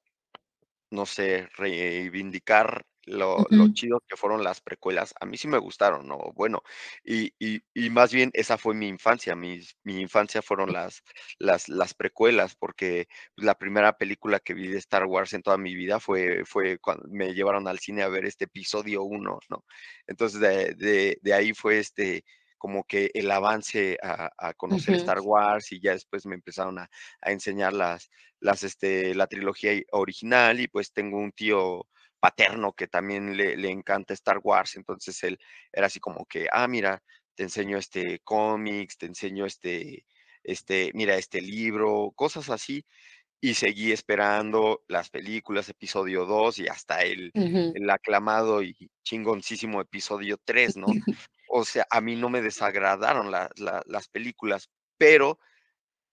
no 0.91 1.07
sé, 1.07 1.49
reivindicar 1.57 2.87
lo, 3.09 3.47
chido 3.73 4.01
que 4.09 4.17
fueron 4.17 4.45
las 4.45 4.61
precuelas, 4.61 5.15
a 5.21 5.27
mí 5.27 5.37
sí 5.37 5.49
me 5.49 5.59
gustaron, 5.59 6.07
¿no? 6.09 6.19
Bueno, 6.35 6.63
y, 7.05 7.33
y, 7.39 7.61
y 7.75 7.91
más 7.91 8.13
bien 8.13 8.31
esa 8.35 8.59
fue 8.59 8.75
mi 8.75 8.89
infancia, 8.89 9.35
mis- 9.37 9.77
mi, 9.85 10.01
infancia 10.01 10.43
fueron 10.43 10.73
las, 10.73 11.03
las, 11.39 11.69
las 11.69 11.95
precuelas, 11.95 12.55
porque 12.57 13.07
la 13.37 13.55
primera 13.57 13.93
película 13.99 14.41
que 14.41 14.55
vi 14.55 14.69
de 14.69 14.79
Star 14.79 15.05
Wars 15.07 15.33
en 15.33 15.43
toda 15.43 15.59
mi 15.59 15.75
vida 15.75 16.01
fue, 16.01 16.45
fue 16.45 16.79
cuando 16.79 17.09
me 17.11 17.35
llevaron 17.35 17.67
al 17.69 17.79
cine 17.79 18.03
a 18.03 18.09
ver 18.09 18.25
este 18.27 18.45
episodio 18.45 19.03
uno, 19.03 19.39
¿no? 19.49 19.65
Entonces 20.07 20.41
de, 20.41 20.75
de, 20.75 21.19
de 21.23 21.35
ahí 21.35 21.53
fue 21.55 21.79
este 21.79 22.25
como 22.59 22.83
que 22.85 23.11
el 23.15 23.31
avance 23.31 23.99
a, 24.03 24.31
a 24.37 24.53
conocer 24.55 24.95
Star 24.95 25.21
Wars 25.21 25.71
y 25.71 25.81
ya 25.81 25.93
después 25.93 26.27
me 26.27 26.35
empezaron 26.35 26.79
a, 26.81 26.89
a 27.21 27.31
enseñar 27.31 27.73
las, 27.73 28.11
las, 28.41 28.65
este, 28.65 29.15
la 29.15 29.29
trilogía 29.29 29.73
original 29.93 30.59
y 30.61 30.67
pues 30.69 30.93
tengo 30.93 31.19
un 31.19 31.31
tío 31.33 31.87
paterno 32.21 32.73
que 32.73 32.89
también 32.89 33.37
le, 33.37 33.57
le 33.57 33.71
encanta 33.71 34.15
Star 34.15 34.39
Wars, 34.43 34.77
entonces 34.77 35.23
él 35.25 35.39
era 35.73 35.87
así 35.87 36.01
como 36.01 36.27
que, 36.27 36.49
ah, 36.53 36.69
mira, 36.69 37.03
te 37.35 37.45
enseño 37.45 37.79
este 37.79 38.21
cómics, 38.25 38.99
te 38.99 39.07
enseño 39.07 39.47
este, 39.47 40.05
este, 40.43 40.91
mira 40.95 41.17
este 41.17 41.41
libro, 41.41 42.13
cosas 42.17 42.51
así, 42.51 42.85
y 43.41 43.55
seguí 43.55 43.93
esperando 43.93 44.83
las 44.89 45.11
películas, 45.11 45.69
episodio 45.69 46.25
2 46.27 46.59
y 46.59 46.69
hasta 46.69 47.03
el, 47.03 47.35
aclamado 47.91 48.63
y 48.63 48.75
chingoncísimo 49.05 49.81
episodio 49.81 50.39
3, 50.45 50.77
¿no? 50.77 50.97
O 51.49 51.65
sea, 51.65 51.87
a 51.91 52.01
mí 52.01 52.17
no 52.17 52.29
me 52.31 52.43
desagradaron 52.43 53.31
la- 53.31 53.51
la- 53.57 53.83
las 53.87 54.09
películas, 54.09 54.71
pero 54.99 55.39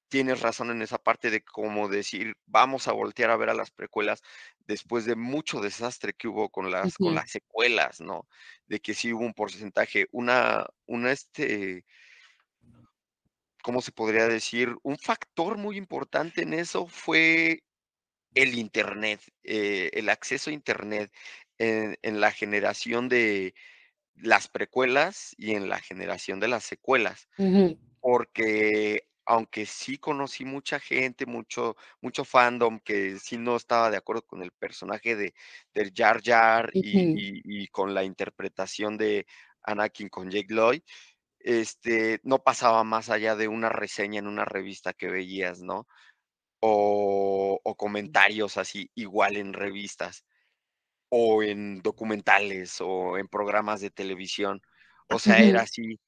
tienes 0.07 0.41
razón 0.41 0.71
en 0.71 0.81
esa 0.81 0.97
parte 0.97 1.29
de 1.29 1.41
como 1.41 1.89
decir, 1.89 2.35
vamos 2.45 2.87
a 2.87 2.93
voltear 2.93 3.31
a 3.31 3.37
ver 3.37 3.49
a 3.49 3.53
las 3.53 3.71
precuelas 3.71 4.21
después 4.59 5.05
de 5.05 5.15
mucho 5.15 5.61
desastre 5.61 6.13
que 6.13 6.27
hubo 6.27 6.49
con 6.49 6.71
las, 6.71 6.95
con 6.95 7.15
las 7.15 7.31
secuelas, 7.31 8.01
¿no? 8.01 8.27
De 8.67 8.79
que 8.79 8.93
sí 8.93 9.13
hubo 9.13 9.25
un 9.25 9.33
porcentaje, 9.33 10.07
una, 10.11 10.65
una, 10.85 11.11
este, 11.11 11.85
¿cómo 13.61 13.81
se 13.81 13.91
podría 13.91 14.27
decir? 14.27 14.75
Un 14.83 14.97
factor 14.97 15.57
muy 15.57 15.77
importante 15.77 16.43
en 16.43 16.53
eso 16.53 16.87
fue 16.87 17.63
el 18.33 18.57
Internet, 18.57 19.21
eh, 19.43 19.89
el 19.93 20.09
acceso 20.09 20.49
a 20.49 20.53
Internet 20.53 21.11
en, 21.57 21.97
en 22.01 22.19
la 22.19 22.31
generación 22.31 23.09
de 23.09 23.53
las 24.15 24.47
precuelas 24.47 25.33
y 25.37 25.51
en 25.51 25.69
la 25.69 25.79
generación 25.79 26.39
de 26.39 26.47
las 26.47 26.63
secuelas. 26.63 27.27
Porque 27.99 29.07
aunque 29.25 29.65
sí 29.65 29.97
conocí 29.97 30.45
mucha 30.45 30.79
gente, 30.79 31.25
mucho 31.25 31.75
mucho 32.01 32.25
fandom 32.25 32.79
que 32.79 33.19
sí 33.19 33.37
no 33.37 33.55
estaba 33.57 33.89
de 33.91 33.97
acuerdo 33.97 34.23
con 34.25 34.43
el 34.43 34.51
personaje 34.51 35.15
de 35.15 35.33
del 35.73 35.91
Jar 35.95 36.21
Jar 36.23 36.73
y 36.79 36.91
ujú, 36.95 37.25
y 37.37 37.41
y 37.63 37.67
con 37.67 37.93
la 37.93 38.03
interpretación 38.03 38.97
de 38.97 39.25
Anakin 39.63 40.09
con 40.09 40.29
Jake 40.31 40.53
Lloyd, 40.53 40.81
este, 41.39 42.19
no 42.23 42.39
pasaba 42.43 42.83
más 42.83 43.09
allá 43.09 43.35
de 43.35 43.47
una 43.49 43.69
reseña 43.69 44.19
en 44.19 44.27
una 44.27 44.45
revista 44.45 44.93
que 44.93 45.09
veías, 45.09 45.61
¿no? 45.61 45.87
O 46.61 47.59
o 47.63 47.75
comentarios 47.77 48.57
así, 48.57 48.91
igual 48.95 49.37
en 49.37 49.53
revistas, 49.53 50.25
o 51.09 51.43
en 51.43 51.81
documentales, 51.81 52.77
o 52.81 53.17
en 53.17 53.27
programas 53.27 53.81
de 53.81 53.91
televisión. 53.91 54.61
O 55.09 55.19
sea, 55.19 55.41
era 55.43 55.61
así. 55.63 55.99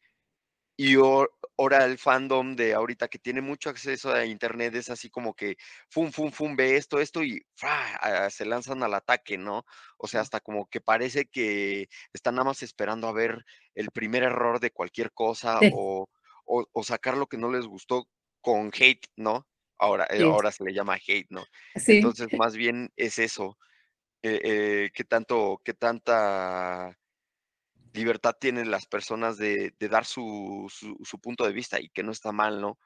Y 0.77 0.95
ahora 0.95 1.85
el 1.85 1.97
fandom 1.97 2.55
de 2.55 2.73
ahorita 2.75 3.07
que 3.07 3.19
tiene 3.19 3.41
mucho 3.41 3.69
acceso 3.71 4.11
a 4.13 4.25
Internet 4.25 4.75
es 4.75 4.89
así 4.89 5.09
como 5.09 5.33
que 5.33 5.55
fum, 5.89 6.11
fum, 6.11 6.31
fum, 6.31 6.55
ve 6.55 6.77
esto, 6.77 6.99
esto 6.99 7.23
y 7.23 7.41
¡fra! 7.55 8.29
se 8.29 8.45
lanzan 8.45 8.83
al 8.83 8.93
ataque, 8.93 9.37
¿no? 9.39 9.65
O 9.97 10.07
sea, 10.07 10.21
hasta 10.21 10.39
como 10.39 10.67
que 10.69 10.79
parece 10.81 11.25
que 11.25 11.87
están 12.13 12.35
nada 12.35 12.45
más 12.45 12.61
esperando 12.63 13.07
a 13.07 13.13
ver 13.13 13.43
el 13.75 13.91
primer 13.91 14.23
error 14.23 14.59
de 14.59 14.71
cualquier 14.71 15.11
cosa 15.13 15.61
Sí, 15.61 15.71
o, 15.71 16.09
o, 16.45 16.65
o 16.71 16.83
sacar 16.83 17.17
lo 17.17 17.27
que 17.27 17.37
no 17.37 17.51
les 17.51 17.65
gustó 17.65 18.07
con 18.41 18.71
hate, 18.73 19.07
¿no? 19.15 19.47
Ahora, 19.79 20.07
eh, 20.11 20.21
sí, 20.21 20.23
ahora 20.23 20.51
se 20.51 20.63
le 20.63 20.73
llama 20.73 20.95
hate, 20.95 21.27
¿no? 21.29 21.43
sí, 21.75 22.01
Entonces, 22.01 22.29
más 22.33 22.55
bien 22.55 22.91
es 22.95 23.19
eso, 23.19 23.57
eh, 24.23 24.41
eh, 24.43 24.91
qué 24.93 25.03
tanto, 25.03 25.61
qué 25.63 25.73
tanta 25.73 26.97
libertad 27.97 28.35
tienen 28.39 28.71
las 28.71 28.85
personas 28.87 29.37
de, 29.37 29.73
de 29.79 29.89
dar 29.89 30.05
su, 30.05 30.67
su, 30.73 30.97
su 31.03 31.19
punto 31.19 31.45
de 31.45 31.53
vista 31.53 31.79
y 31.81 31.89
que 31.89 32.03
no 32.03 32.11
está 32.13 32.31
mal, 32.31 32.61
¿no? 32.61 32.79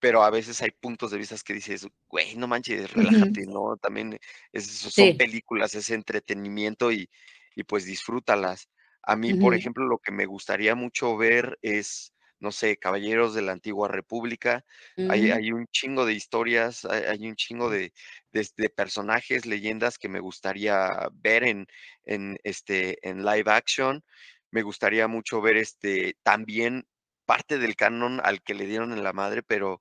Pero 0.00 0.22
a 0.22 0.30
veces 0.30 0.60
hay 0.62 0.70
puntos 0.72 1.10
de 1.10 1.18
vista 1.18 1.36
que 1.44 1.54
dices, 1.54 1.86
güey, 2.08 2.36
no 2.36 2.46
manches, 2.48 2.92
relájate, 2.92 3.46
¿no? 3.46 3.76
También 3.78 4.18
es- 4.52 4.66
son 4.68 5.12
sí, 5.12 5.14
películas, 5.14 5.74
es 5.74 5.90
entretenimiento 5.90 6.92
y, 6.92 7.10
y 7.54 7.64
pues 7.64 7.84
disfrútalas. 7.86 8.68
A 9.02 9.16
mí, 9.16 9.34
por 9.34 9.54
ejemplo, 9.54 9.86
lo 9.86 9.98
que 9.98 10.12
me 10.12 10.26
gustaría 10.26 10.74
mucho 10.74 11.16
ver 11.16 11.58
es, 11.62 12.12
no 12.40 12.52
sé, 12.52 12.76
Caballeros 12.76 13.34
de 13.34 13.42
la 13.42 13.52
Antigua 13.52 13.88
República. 13.88 14.64
Hay, 15.08 15.30
mm, 15.30 15.32
hay 15.32 15.52
un 15.52 15.66
chingo 15.68 16.04
de 16.06 16.14
historias, 16.14 16.84
hay, 16.84 17.02
hay 17.04 17.28
un 17.28 17.36
chingo 17.36 17.70
de, 17.70 17.92
de- 18.32 18.48
de 18.56 18.70
personajes, 18.70 19.46
leyendas 19.46 19.98
que 19.98 20.08
me 20.08 20.20
gustaría 20.20 21.08
ver 21.12 21.44
en, 21.44 21.66
en, 22.04 22.38
este, 22.44 22.98
en 23.08 23.24
live 23.24 23.50
action. 23.50 24.04
Me 24.50 24.62
gustaría 24.62 25.08
mucho 25.08 25.40
ver 25.40 25.56
este, 25.56 26.16
también 26.22 26.86
parte 27.24 27.58
del 27.58 27.76
canon 27.76 28.20
al 28.22 28.42
que 28.42 28.54
le 28.54 28.66
dieron 28.66 28.92
en 28.92 29.02
la 29.04 29.12
madre, 29.12 29.42
pero 29.42 29.80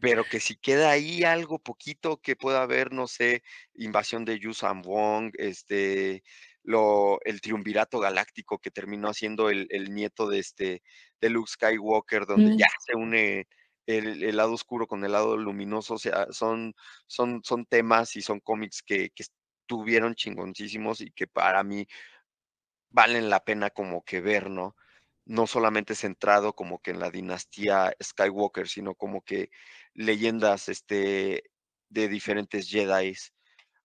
pero 0.00 0.26
que 0.28 0.40
si 0.40 0.56
queda 0.56 0.90
ahí 0.90 1.22
algo 1.24 1.58
poquito 1.60 2.20
que 2.20 2.34
pueda 2.36 2.62
haber, 2.62 2.92
no 2.92 3.06
sé, 3.06 3.42
invasión 3.74 4.24
de 4.24 4.38
Yuuzhan 4.40 4.82
Vong, 4.82 5.30
este, 5.38 6.24
lo 6.64 7.20
el 7.24 7.40
triunvirato 7.40 7.98
galáctico 8.00 8.58
que 8.58 8.70
terminó 8.70 9.08
haciendo 9.08 9.50
el 9.50 9.66
el 9.70 9.92
nieto 9.94 10.28
de, 10.28 10.38
este, 10.38 10.82
de 11.20 11.30
Luke 11.30 11.50
Skywalker, 11.50 12.26
donde 12.26 12.56
ya 12.56 12.66
se 12.86 12.96
une 12.96 13.48
el 13.86 14.22
el 14.24 14.36
lado 14.36 14.52
oscuro 14.54 14.86
con 14.86 15.04
el 15.04 15.12
lado 15.12 15.36
luminoso, 15.36 15.94
o 15.94 15.98
sea, 15.98 16.26
son 16.30 16.74
son 17.06 17.42
son 17.44 17.66
temas 17.66 18.16
y 18.16 18.22
son 18.22 18.40
cómics 18.40 18.82
que 18.82 19.10
que 19.10 19.24
estuvieron 19.24 20.14
chingoncísimos 20.14 21.00
y 21.00 21.10
que 21.12 21.26
para 21.26 21.62
mí 21.64 21.86
valen 22.90 23.30
la 23.30 23.40
pena 23.44 23.70
como 23.70 24.04
que 24.04 24.20
ver, 24.20 24.50
¿no? 24.50 24.76
No 25.24 25.46
solamente 25.46 25.94
centrado 25.94 26.54
como 26.54 26.80
que 26.80 26.90
en 26.92 27.00
la 27.00 27.10
dinastía 27.10 27.94
Skywalker, 28.02 28.68
sino 28.68 28.94
como 28.94 29.22
que 29.22 29.50
leyendas, 29.94 30.68
este, 30.68 31.44
de 31.90 32.08
diferentes 32.08 32.68
Jedis 32.70 33.32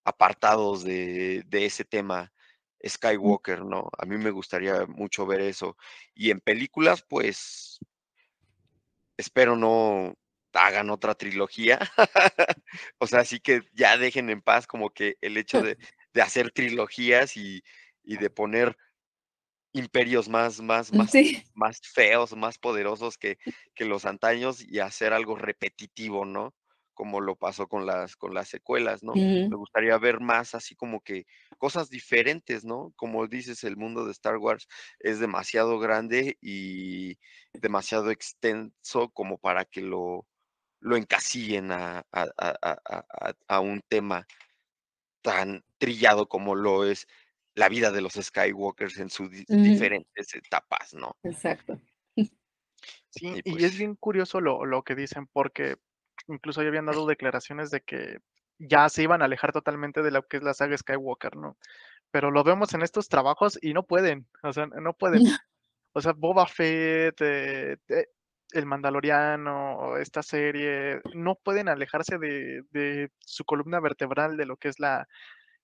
apartados 0.05 0.83
de 0.83 1.43
de 1.47 1.65
ese 1.65 1.85
tema 1.85 2.33
Skywalker, 2.85 3.63
¿no? 3.65 3.89
A 3.97 4.05
mí 4.05 4.17
me 4.17 4.31
gustaría 4.31 4.85
mucho 4.87 5.25
ver 5.25 5.41
eso. 5.41 5.77
Y 6.13 6.31
en 6.31 6.39
películas, 6.39 7.03
pues, 7.07 7.79
espero 9.17 9.55
no 9.55 10.15
hagan 10.53 10.89
otra 10.89 11.15
trilogía. 11.15 11.79
o 12.99 13.07
sea, 13.07 13.21
así 13.21 13.39
que 13.39 13.61
ya 13.73 13.97
dejen 13.97 14.29
en 14.29 14.41
paz 14.41 14.67
como 14.67 14.89
que 14.89 15.17
el 15.21 15.37
hecho 15.37 15.61
de, 15.61 15.77
de 16.13 16.21
hacer 16.21 16.51
trilogías 16.51 17.37
y, 17.37 17.63
y, 18.03 18.17
de 18.17 18.29
poner 18.29 18.77
imperios 19.73 20.27
más, 20.29 20.59
más, 20.61 20.91
más, 20.93 21.11
más 21.53 21.81
feos, 21.81 22.35
más 22.35 22.57
poderosos 22.57 23.17
que, 23.17 23.37
que 23.75 23.85
los 23.85 24.05
antaños 24.05 24.63
y 24.63 24.79
hacer 24.79 25.13
algo 25.13 25.35
repetitivo, 25.35 26.25
¿no? 26.25 26.53
Como 26.97 27.21
lo 27.21 27.35
pasó 27.35 27.67
con 27.67 27.85
las, 27.85 28.15
con 28.15 28.33
las 28.33 28.49
secuelas, 28.49 29.03
¿no? 29.03 29.13
Me 29.13 29.55
gustaría 29.55 29.95
ver 29.99 30.19
más 30.19 30.55
así 30.55 30.75
como 30.75 30.99
que 31.01 31.27
cosas 31.59 31.91
diferentes, 31.91 32.65
¿no? 32.65 32.91
Como 32.95 33.27
dices, 33.27 33.63
el 33.63 33.77
mundo 33.77 34.03
de 34.03 34.11
Star 34.13 34.37
Wars 34.37 34.67
es 34.99 35.19
demasiado 35.19 35.77
grande 35.77 36.39
y 36.41 37.19
demasiado 37.53 38.09
extenso 38.09 39.09
como 39.09 39.37
para 39.37 39.63
que 39.63 39.81
lo, 39.81 40.25
lo 40.79 40.97
encasillen 40.97 41.69
a, 41.71 42.03
un 43.61 43.83
tema 43.87 44.25
tan 45.21 45.63
trillado 45.77 46.27
como 46.27 46.55
lo 46.55 46.83
es 46.83 47.05
la 47.53 47.69
vida 47.69 47.91
de 47.91 48.01
los 48.01 48.13
Skywalkers 48.13 48.97
en 48.97 49.11
sus 49.11 49.29
diferentes 49.29 50.33
etapas, 50.33 50.95
¿no? 50.95 51.15
Exacto. 51.21 51.79
Sí, 53.09 53.41
y, 53.45 53.49
es 53.49 53.71
pues 53.71 53.77
bien 53.77 53.95
curioso 53.95 54.41
lo, 54.41 54.65
lo, 54.65 54.83
que 54.83 54.93
dicen, 54.93 55.27
porque 55.27 55.77
incluso 56.27 56.61
ya 56.61 56.69
habían 56.69 56.85
dado 56.85 57.05
declaraciones 57.05 57.71
de 57.71 57.81
que 57.81 58.19
ya 58.59 58.89
se 58.89 59.03
iban 59.03 59.21
a 59.21 59.25
alejar 59.25 59.51
totalmente 59.51 60.01
de 60.01 60.11
lo 60.11 60.23
que 60.23 60.37
es 60.37 60.43
la 60.43 60.53
saga 60.53 60.77
Skywalker, 60.77 61.35
¿no? 61.35 61.57
Pero 62.11 62.31
lo 62.31 62.43
vemos 62.43 62.73
en 62.73 62.81
estos 62.81 63.09
trabajos 63.09 63.59
y 63.61 63.73
no 63.73 63.83
pueden, 63.83 64.27
o 64.43 64.53
sea, 64.53 64.67
no 64.67 64.93
pueden. 64.93 65.21
O 65.93 66.01
sea, 66.01 66.13
Boba 66.13 66.45
Fett, 66.45 67.19
eh, 67.21 67.77
eh, 67.87 68.07
el 68.51 68.67
Mandaloriano, 68.67 69.97
esta 69.97 70.21
serie, 70.21 71.01
no 71.15 71.33
pueden 71.33 71.69
alejarse 71.69 72.19
de, 72.19 73.09
su 73.19 73.43
columna 73.45 73.79
vertebral 73.79 74.37
de 74.37 74.45
lo 74.45 74.57
que 74.57 74.67
es 74.67 74.79
la, 74.79 75.07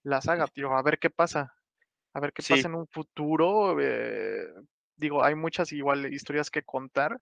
la 0.01 0.21
saga, 0.21 0.47
tío. 0.47 0.75
A 0.75 0.81
ver 0.81 0.97
qué 0.97 1.11
pasa. 1.11 1.53
A 2.15 2.19
ver 2.19 2.33
qué 2.33 2.41
pasa 2.41 2.67
en 2.67 2.73
un 2.73 2.87
futuro. 2.87 3.79
Eh, 3.79 4.47
digo, 4.95 5.23
hay 5.23 5.35
muchas 5.35 5.71
igual 5.71 6.11
historias 6.11 6.49
que 6.49 6.63
contar, 6.63 7.19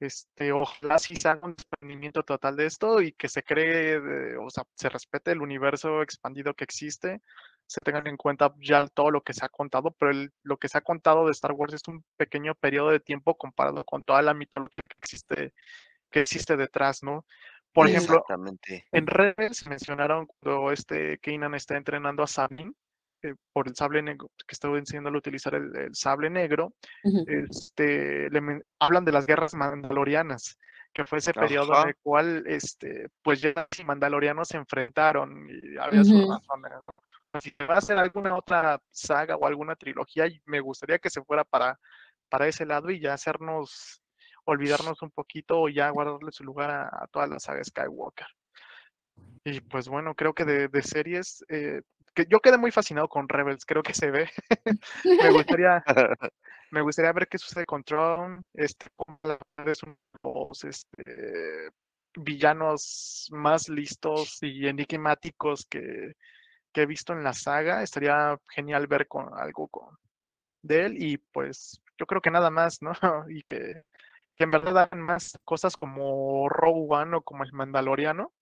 este, 0.00 0.50
ojalá 0.52 0.98
sí 0.98 1.14
se 1.16 1.28
haga 1.28 1.46
un 1.46 1.54
desprendimiento 1.54 2.22
total 2.22 2.56
de 2.56 2.66
esto 2.66 3.02
y 3.02 3.12
que 3.12 3.28
se 3.28 3.42
cree, 3.42 4.36
o 4.38 4.48
sea, 4.48 4.64
se 4.74 4.88
respete 4.88 5.30
el 5.30 5.42
universo 5.42 6.02
expandido 6.02 6.54
que 6.54 6.64
existe, 6.64 7.20
se 7.66 7.80
tengan 7.80 8.06
en 8.06 8.16
cuenta 8.16 8.52
ya 8.58 8.86
todo 8.88 9.10
lo 9.10 9.22
que 9.22 9.34
se 9.34 9.44
ha 9.44 9.48
contado, 9.48 9.92
pero 9.92 10.12
lo 10.42 10.56
que 10.56 10.68
se 10.68 10.78
ha 10.78 10.80
contado 10.80 11.26
de 11.26 11.32
Star 11.32 11.52
Wars 11.52 11.74
es 11.74 11.82
un 11.86 12.04
pequeño 12.16 12.54
periodo 12.54 12.90
de 12.90 13.00
tiempo 13.00 13.36
comparado 13.36 13.84
con 13.84 14.02
toda 14.02 14.22
la 14.22 14.34
mitología 14.34 14.82
que 14.88 14.96
existe, 14.98 15.52
que 16.10 16.20
existe 16.20 16.56
detrás, 16.56 17.02
¿no? 17.02 17.26
Por 17.72 17.88
ejemplo, 17.88 18.24
en 18.90 19.06
Rebels 19.06 19.66
mencionaron 19.68 20.26
cuando 20.26 20.72
este 20.72 21.18
Kanan 21.18 21.54
está 21.54 21.76
entrenando 21.76 22.24
a 22.24 22.26
Sabine, 22.26 22.72
eh, 23.22 23.34
por 23.52 23.68
el 23.68 23.76
sable 23.76 24.02
negro, 24.02 24.30
que 24.36 24.52
estaba 24.52 24.78
enseñándole 24.78 25.16
a 25.16 25.18
utilizar 25.18 25.54
el, 25.54 25.94
sable 25.94 26.30
negro, 26.30 26.74
este, 27.26 28.30
le 28.30 28.62
hablan 28.78 29.04
de 29.04 29.12
las 29.12 29.26
guerras 29.26 29.54
mandalorianas, 29.54 30.58
que 30.92 31.04
fue 31.04 31.18
ese 31.18 31.32
periodo 31.32 31.82
en 31.82 31.88
el 31.88 31.96
cual, 32.02 32.44
este, 32.46 33.08
pues 33.22 33.40
ya 33.40 33.52
los 33.54 33.86
mandalorianos 33.86 34.48
se 34.48 34.56
enfrentaron 34.56 35.48
y 35.48 35.76
había 35.78 36.02
sus 36.02 36.28
razones. 36.28 36.72
Si 37.40 37.54
va 37.60 37.74
a 37.74 37.78
hacer 37.78 37.96
alguna 37.96 38.34
otra 38.34 38.80
saga 38.90 39.36
o 39.36 39.46
alguna 39.46 39.76
trilogía, 39.76 40.26
me 40.46 40.60
gustaría 40.60 40.98
que 40.98 41.10
se 41.10 41.22
fuera 41.22 41.44
para, 41.44 41.78
para 42.28 42.48
ese 42.48 42.66
lado 42.66 42.90
y 42.90 43.00
ya 43.00 43.14
hacernos, 43.14 44.02
olvidarnos 44.44 45.00
un 45.02 45.10
poquito 45.10 45.60
o 45.60 45.68
ya 45.68 45.90
guardarle 45.90 46.32
su 46.32 46.42
lugar 46.42 46.70
a, 46.70 47.06
toda 47.12 47.26
la 47.28 47.38
saga 47.38 47.62
Skywalker. 47.62 48.26
Y 49.44 49.60
pues 49.60 49.88
bueno, 49.88 50.14
creo 50.14 50.34
que 50.34 50.44
de, 50.44 50.68
de 50.68 50.82
series, 50.82 51.44
eh, 51.48 51.82
que 52.14 52.26
yo 52.28 52.40
quedé 52.40 52.58
muy 52.58 52.70
fascinado 52.70 53.08
con 53.08 53.28
Rebels, 53.28 53.64
creo 53.64 53.82
que 53.82 53.94
se 53.94 54.10
ve. 54.10 54.30
me 55.04 55.30
gustaría 55.30 55.82
me 56.70 56.82
gustaría 56.82 57.12
ver 57.12 57.28
qué 57.28 57.38
sucede 57.38 57.66
con 57.66 57.82
Tron, 57.84 58.42
este, 58.54 58.86
es 59.66 59.80
los 60.22 60.64
este, 60.64 61.70
villanos 62.14 63.28
más 63.30 63.68
listos 63.68 64.38
y 64.42 64.66
enigmáticos 64.66 65.66
que, 65.66 66.14
que, 66.72 66.82
he 66.82 66.86
visto 66.86 67.12
en 67.12 67.24
la 67.24 67.32
saga. 67.32 67.82
Estaría 67.82 68.38
genial 68.48 68.86
ver 68.86 69.08
con 69.08 69.28
algo 69.34 69.68
con 69.68 69.96
de 70.62 70.86
él 70.86 71.02
y 71.02 71.16
pues 71.16 71.80
yo 71.98 72.06
creo 72.06 72.20
que 72.20 72.30
nada 72.30 72.50
más, 72.50 72.82
¿no? 72.82 72.92
y 73.30 73.42
que, 73.42 73.82
que 74.36 74.44
en 74.44 74.50
verdad 74.50 74.78
hagan 74.78 75.00
más 75.00 75.38
cosas 75.44 75.76
como 75.76 76.48
Rogue 76.48 76.86
One 76.88 77.16
o 77.16 77.22
como 77.22 77.44
el 77.44 77.52
Mandaloriano. 77.52 78.32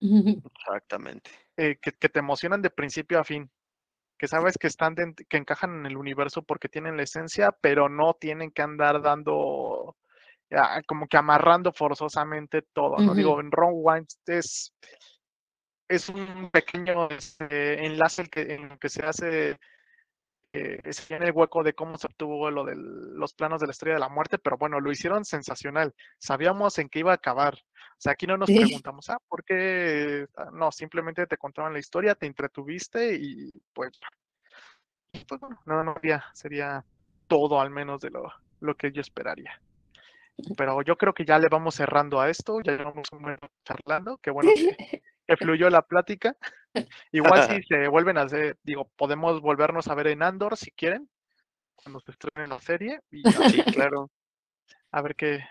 Exactamente. 0.00 1.30
Eh, 1.62 1.76
que, 1.76 1.92
te 1.92 2.18
emocionan 2.18 2.62
de 2.62 2.70
principio 2.70 3.20
a 3.20 3.24
fin, 3.24 3.50
que 4.18 4.26
sabes 4.26 4.56
que 4.56 4.66
están 4.66 4.94
que 5.28 5.36
encajan 5.36 5.80
en 5.80 5.84
el 5.84 5.98
universo 5.98 6.42
porque 6.42 6.70
tienen 6.70 6.96
la 6.96 7.02
esencia, 7.02 7.54
pero 7.60 7.90
no 7.90 8.14
tienen 8.14 8.50
que 8.50 8.62
andar 8.62 9.02
dando 9.02 9.94
ah, 10.52 10.80
como 10.86 11.06
que 11.06 11.18
amarrando 11.18 11.70
forzosamente 11.70 12.62
todo, 12.72 12.96
¿no? 12.96 13.14
Digo, 13.14 13.38
en 13.42 13.52
Ron 13.52 13.74
One 13.84 14.06
es, 14.24 14.74
es 15.86 16.08
un 16.08 16.48
pequeño 16.50 17.10
este, 17.10 17.84
enlace 17.84 18.24
que, 18.30 18.54
en 18.54 18.72
el 18.72 18.78
que 18.78 18.88
se 18.88 19.04
hace 19.04 19.58
eh, 20.52 20.80
se 20.92 21.06
tiene 21.06 21.26
el 21.26 21.32
hueco 21.32 21.62
de 21.62 21.74
cómo 21.74 21.96
se 21.96 22.08
obtuvo 22.08 22.50
lo 22.50 22.64
de 22.64 22.74
los 22.76 23.34
planos 23.34 23.60
de 23.60 23.66
la 23.66 23.72
estrella 23.72 23.94
de 23.94 24.00
la 24.00 24.08
muerte, 24.08 24.38
pero 24.38 24.56
bueno, 24.58 24.80
lo 24.80 24.90
hicieron 24.90 25.24
sensacional. 25.24 25.94
Sabíamos 26.18 26.78
en 26.78 26.88
qué 26.88 27.00
iba 27.00 27.12
a 27.12 27.16
acabar. 27.16 27.54
O 27.54 28.02
sea, 28.02 28.12
aquí 28.12 28.26
no 28.26 28.36
nos 28.36 28.50
preguntamos, 28.50 29.10
ah, 29.10 29.18
¿por 29.28 29.44
qué? 29.44 30.26
Ah, 30.36 30.50
no, 30.52 30.72
simplemente 30.72 31.26
te 31.26 31.36
contaban 31.36 31.72
la 31.72 31.78
historia, 31.78 32.14
te 32.14 32.26
entretuviste 32.26 33.14
y 33.14 33.50
pues, 33.72 34.00
pues 35.28 35.40
bueno, 35.40 35.60
no, 35.66 35.84
no 35.84 35.94
había, 35.96 36.24
sería 36.32 36.84
todo 37.26 37.60
al 37.60 37.70
menos 37.70 38.00
de 38.00 38.10
lo, 38.10 38.32
lo 38.60 38.74
que 38.74 38.90
yo 38.90 39.00
esperaría. 39.00 39.60
Pero 40.56 40.82
yo 40.82 40.96
creo 40.96 41.12
que 41.12 41.24
ya 41.24 41.38
le 41.38 41.48
vamos 41.48 41.74
cerrando 41.74 42.20
a 42.20 42.30
esto, 42.30 42.60
ya 42.60 42.72
llevamos 42.72 43.06
un 43.12 43.20
momento 43.20 43.48
charlando, 43.64 44.18
qué 44.18 44.30
bueno 44.30 44.50
que, 44.54 45.02
que 45.30 45.44
fluyó 45.44 45.70
la 45.70 45.82
plática. 45.82 46.36
Igual 47.12 47.48
si 47.48 47.62
se 47.62 47.88
vuelven 47.88 48.18
a 48.18 48.22
hacer, 48.22 48.58
digo, 48.62 48.90
podemos 48.96 49.40
volvernos 49.40 49.88
a 49.88 49.94
ver 49.94 50.08
en 50.08 50.22
Andor 50.22 50.56
si 50.56 50.70
quieren, 50.72 51.08
cuando 51.76 52.00
se 52.00 52.10
estrene 52.10 52.48
la 52.48 52.58
serie. 52.58 53.00
Y 53.10 53.22
sí, 53.50 53.62
claro. 53.72 54.10
A 54.90 55.02
ver 55.02 55.14
qué, 55.14 55.44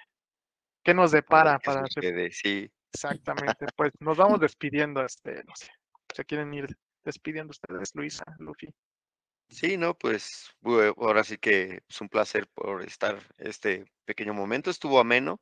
qué 0.84 0.94
nos 0.94 1.12
depara 1.12 1.60
para 1.60 1.82
hacer. 1.82 2.32
Sí. 2.34 2.70
Exactamente. 2.94 3.68
Pues 3.76 3.92
nos 4.00 4.18
vamos 4.18 4.40
despidiendo, 4.40 5.04
este, 5.04 5.44
no 5.46 5.56
sé. 5.56 5.70
¿Se 6.14 6.26
quieren 6.26 6.54
ir 6.54 6.68
despidiendo 7.06 7.52
ustedes, 7.52 7.92
Luisa, 7.94 8.24
Luffy? 8.40 8.68
Sí, 9.48 9.78
no, 9.78 9.96
pues 9.96 10.52
ahora 10.98 11.24
sí 11.24 11.38
que 11.38 11.82
es 11.88 12.02
un 12.02 12.10
placer 12.10 12.48
por 12.54 12.84
estar 12.84 13.18
este 13.38 13.86
pequeño 14.06 14.34
momento. 14.34 14.70
Estuvo 14.70 15.00
ameno. 15.00 15.40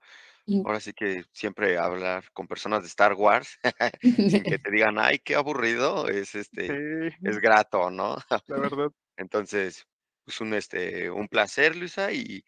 Ahora 0.66 0.80
sí 0.80 0.94
que 0.94 1.26
siempre 1.34 1.78
hablar 1.78 2.24
con 2.34 2.48
personas 2.48 2.82
de 2.82 2.88
Star 2.88 3.14
Wars 3.14 3.60
sin 4.02 4.44
que 4.44 4.60
te 4.60 4.72
digan, 4.72 4.98
ay, 4.98 5.20
qué 5.20 5.36
aburrido, 5.36 6.08
es 6.08 6.36
este, 6.36 7.08
es 7.22 7.40
grato, 7.40 7.92
¿no? 7.92 8.18
La 8.48 8.58
verdad. 8.58 8.90
Entonces, 9.18 9.86
pues 10.24 10.40
un 10.40 10.54
este, 10.54 11.10
un 11.10 11.28
placer, 11.28 11.76
Luisa, 11.76 12.14
y, 12.14 12.44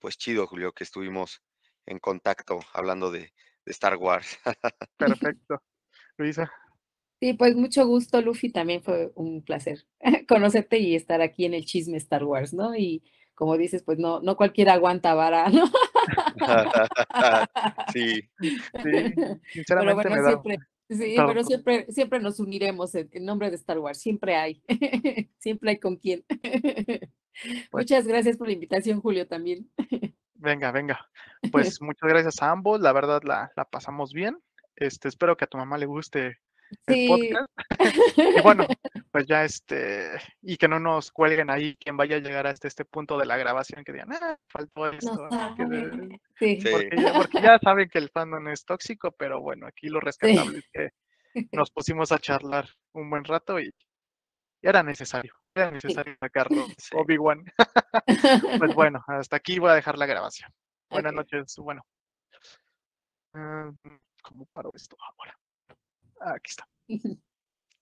pues 0.00 0.16
chido, 0.16 0.46
Julio, 0.46 0.72
que 0.72 0.84
estuvimos 0.84 1.42
en 1.84 1.98
contacto 1.98 2.60
hablando 2.72 3.10
de, 3.10 3.32
Star 3.66 3.96
Wars. 3.96 4.40
Perfecto. 4.96 5.62
Luisa. 6.16 6.50
Sí, 7.20 7.34
pues 7.34 7.54
mucho 7.54 7.86
gusto, 7.86 8.20
Luffy. 8.20 8.50
También 8.50 8.82
fue 8.82 9.12
un 9.14 9.44
placer 9.44 9.86
conocerte 10.28 10.78
y 10.80 10.96
estar 10.96 11.20
aquí 11.20 11.44
en 11.44 11.54
el 11.54 11.64
chisme 11.64 11.96
Star 11.98 12.24
Wars, 12.24 12.52
¿no? 12.52 12.74
Y 12.74 13.04
como 13.34 13.56
dices, 13.56 13.82
pues 13.82 13.98
no, 13.98 14.20
no 14.20 14.36
cualquiera 14.36 14.74
aguanta 14.74 15.14
vara, 15.14 15.48
¿no? 15.48 15.64
sí. 17.92 18.28
sí, 18.40 19.14
sinceramente 19.52 20.02
pero 20.02 20.26
siempre, 20.26 20.58
sí, 20.88 21.14
pero 21.16 21.44
siempre, 21.44 21.86
siempre 21.90 22.20
nos 22.20 22.40
uniremos 22.40 22.94
en, 22.94 23.08
nombre 23.24 23.50
de 23.50 23.56
Star 23.56 23.78
Wars, 23.78 23.98
siempre 23.98 24.36
hay, 24.36 24.62
siempre 25.38 25.70
hay 25.70 25.78
con 25.78 25.96
quién. 25.96 26.24
Pues 27.70 27.84
muchas 27.84 28.06
gracias 28.06 28.36
por 28.36 28.48
la 28.48 28.52
invitación, 28.54 29.00
Julio, 29.00 29.26
también. 29.26 29.70
Venga, 30.34 30.70
venga. 30.72 31.08
Pues 31.50 31.80
muchas 31.80 32.08
gracias 32.08 32.42
a 32.42 32.50
ambos, 32.50 32.80
la 32.80 32.92
verdad 32.92 33.22
la, 33.24 33.52
la 33.56 33.64
pasamos 33.64 34.12
bien. 34.12 34.38
Este, 34.76 35.08
espero 35.08 35.36
que 35.36 35.44
a 35.44 35.48
tu 35.48 35.58
mamá 35.58 35.78
le 35.78 35.86
guste 35.86 36.38
el 36.86 37.08
podcast. 37.08 37.50
y 38.16 38.40
bueno, 38.40 38.66
pues 39.12 39.26
ya 39.26 39.44
este, 39.44 40.10
y 40.40 40.56
que 40.56 40.68
no 40.68 40.78
nos 40.78 41.10
cuelguen 41.10 41.50
ahí 41.50 41.76
quien 41.76 41.96
vaya 41.96 42.16
a 42.16 42.20
llegar 42.20 42.46
hasta 42.46 42.68
este 42.68 42.84
punto 42.84 43.18
de 43.18 43.26
la 43.26 43.36
grabación 43.36 43.84
que 43.84 43.92
digan, 43.92 44.12
ah, 44.12 44.36
faltó 44.48 44.90
esto. 44.90 45.28
porque, 46.38 47.40
ya, 47.42 47.58
saben 47.58 47.88
que 47.88 47.98
el 47.98 48.10
fandom 48.10 48.48
es 48.48 48.64
tóxico, 48.64 49.12
pero 49.12 49.40
bueno, 49.40 49.66
aquí 49.66 49.88
lo 49.88 50.00
rescatable 50.00 50.58
es 50.58 50.68
que 50.72 50.90
nos 51.52 51.70
pusimos 51.70 52.12
a 52.12 52.18
charlar 52.18 52.68
un 52.92 53.10
buen 53.10 53.24
rato 53.24 53.60
y, 53.60 53.72
era 54.62 54.82
necesario, 54.82 55.34
era 55.54 55.70
necesario 55.70 56.14
sacarlo, 56.20 56.64
Obi-Wan. 56.94 57.44
pues 58.58 58.74
bueno, 58.74 59.02
hasta 59.08 59.36
aquí 59.36 59.58
voy 59.58 59.70
a 59.70 59.74
dejar 59.74 59.98
la 59.98 60.06
grabación. 60.06 60.50
Buenas 60.88 61.12
noches, 61.12 61.56
bueno. 61.58 61.82
Mm, 63.34 63.70
¿Cómo 64.22 64.46
paro 64.52 64.70
esto 64.74 64.96
ahora? 65.00 65.36
Aquí 66.24 66.50
está. 66.50 66.68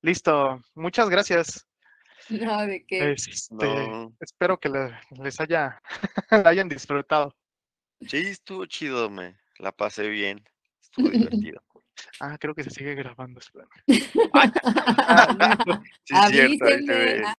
Listo. 0.03 0.63
Muchas 0.75 1.11
gracias. 1.11 1.67
No, 2.29 2.67
de 2.67 2.85
qué. 2.87 3.13
Este, 3.13 3.33
No. 3.51 4.15
Espero 4.21 4.59
que 4.59 4.69
le- 4.69 4.99
les 5.23 5.41
haya 5.41 5.81
hayan 6.31 6.69
disfrutado. 6.69 7.35
Sí, 8.07 8.19
estuvo 8.19 8.65
chido, 8.67 9.11
me 9.11 9.37
la 9.59 9.73
pasé 9.73 10.09
bien. 10.09 10.43
Estuvo 10.81 11.09
divertido. 11.11 11.63
Ah, 12.19 12.39
creo 12.39 12.55
que 12.55 12.65
se 12.65 12.71
sigue 12.71 12.95
grabando. 12.95 13.41
espérame. 13.41 13.69
Sí, 13.87 14.01
cierto, 14.05 15.75
ahí 16.15 16.41
Avísenme. 16.41 16.95
ve. 16.95 17.23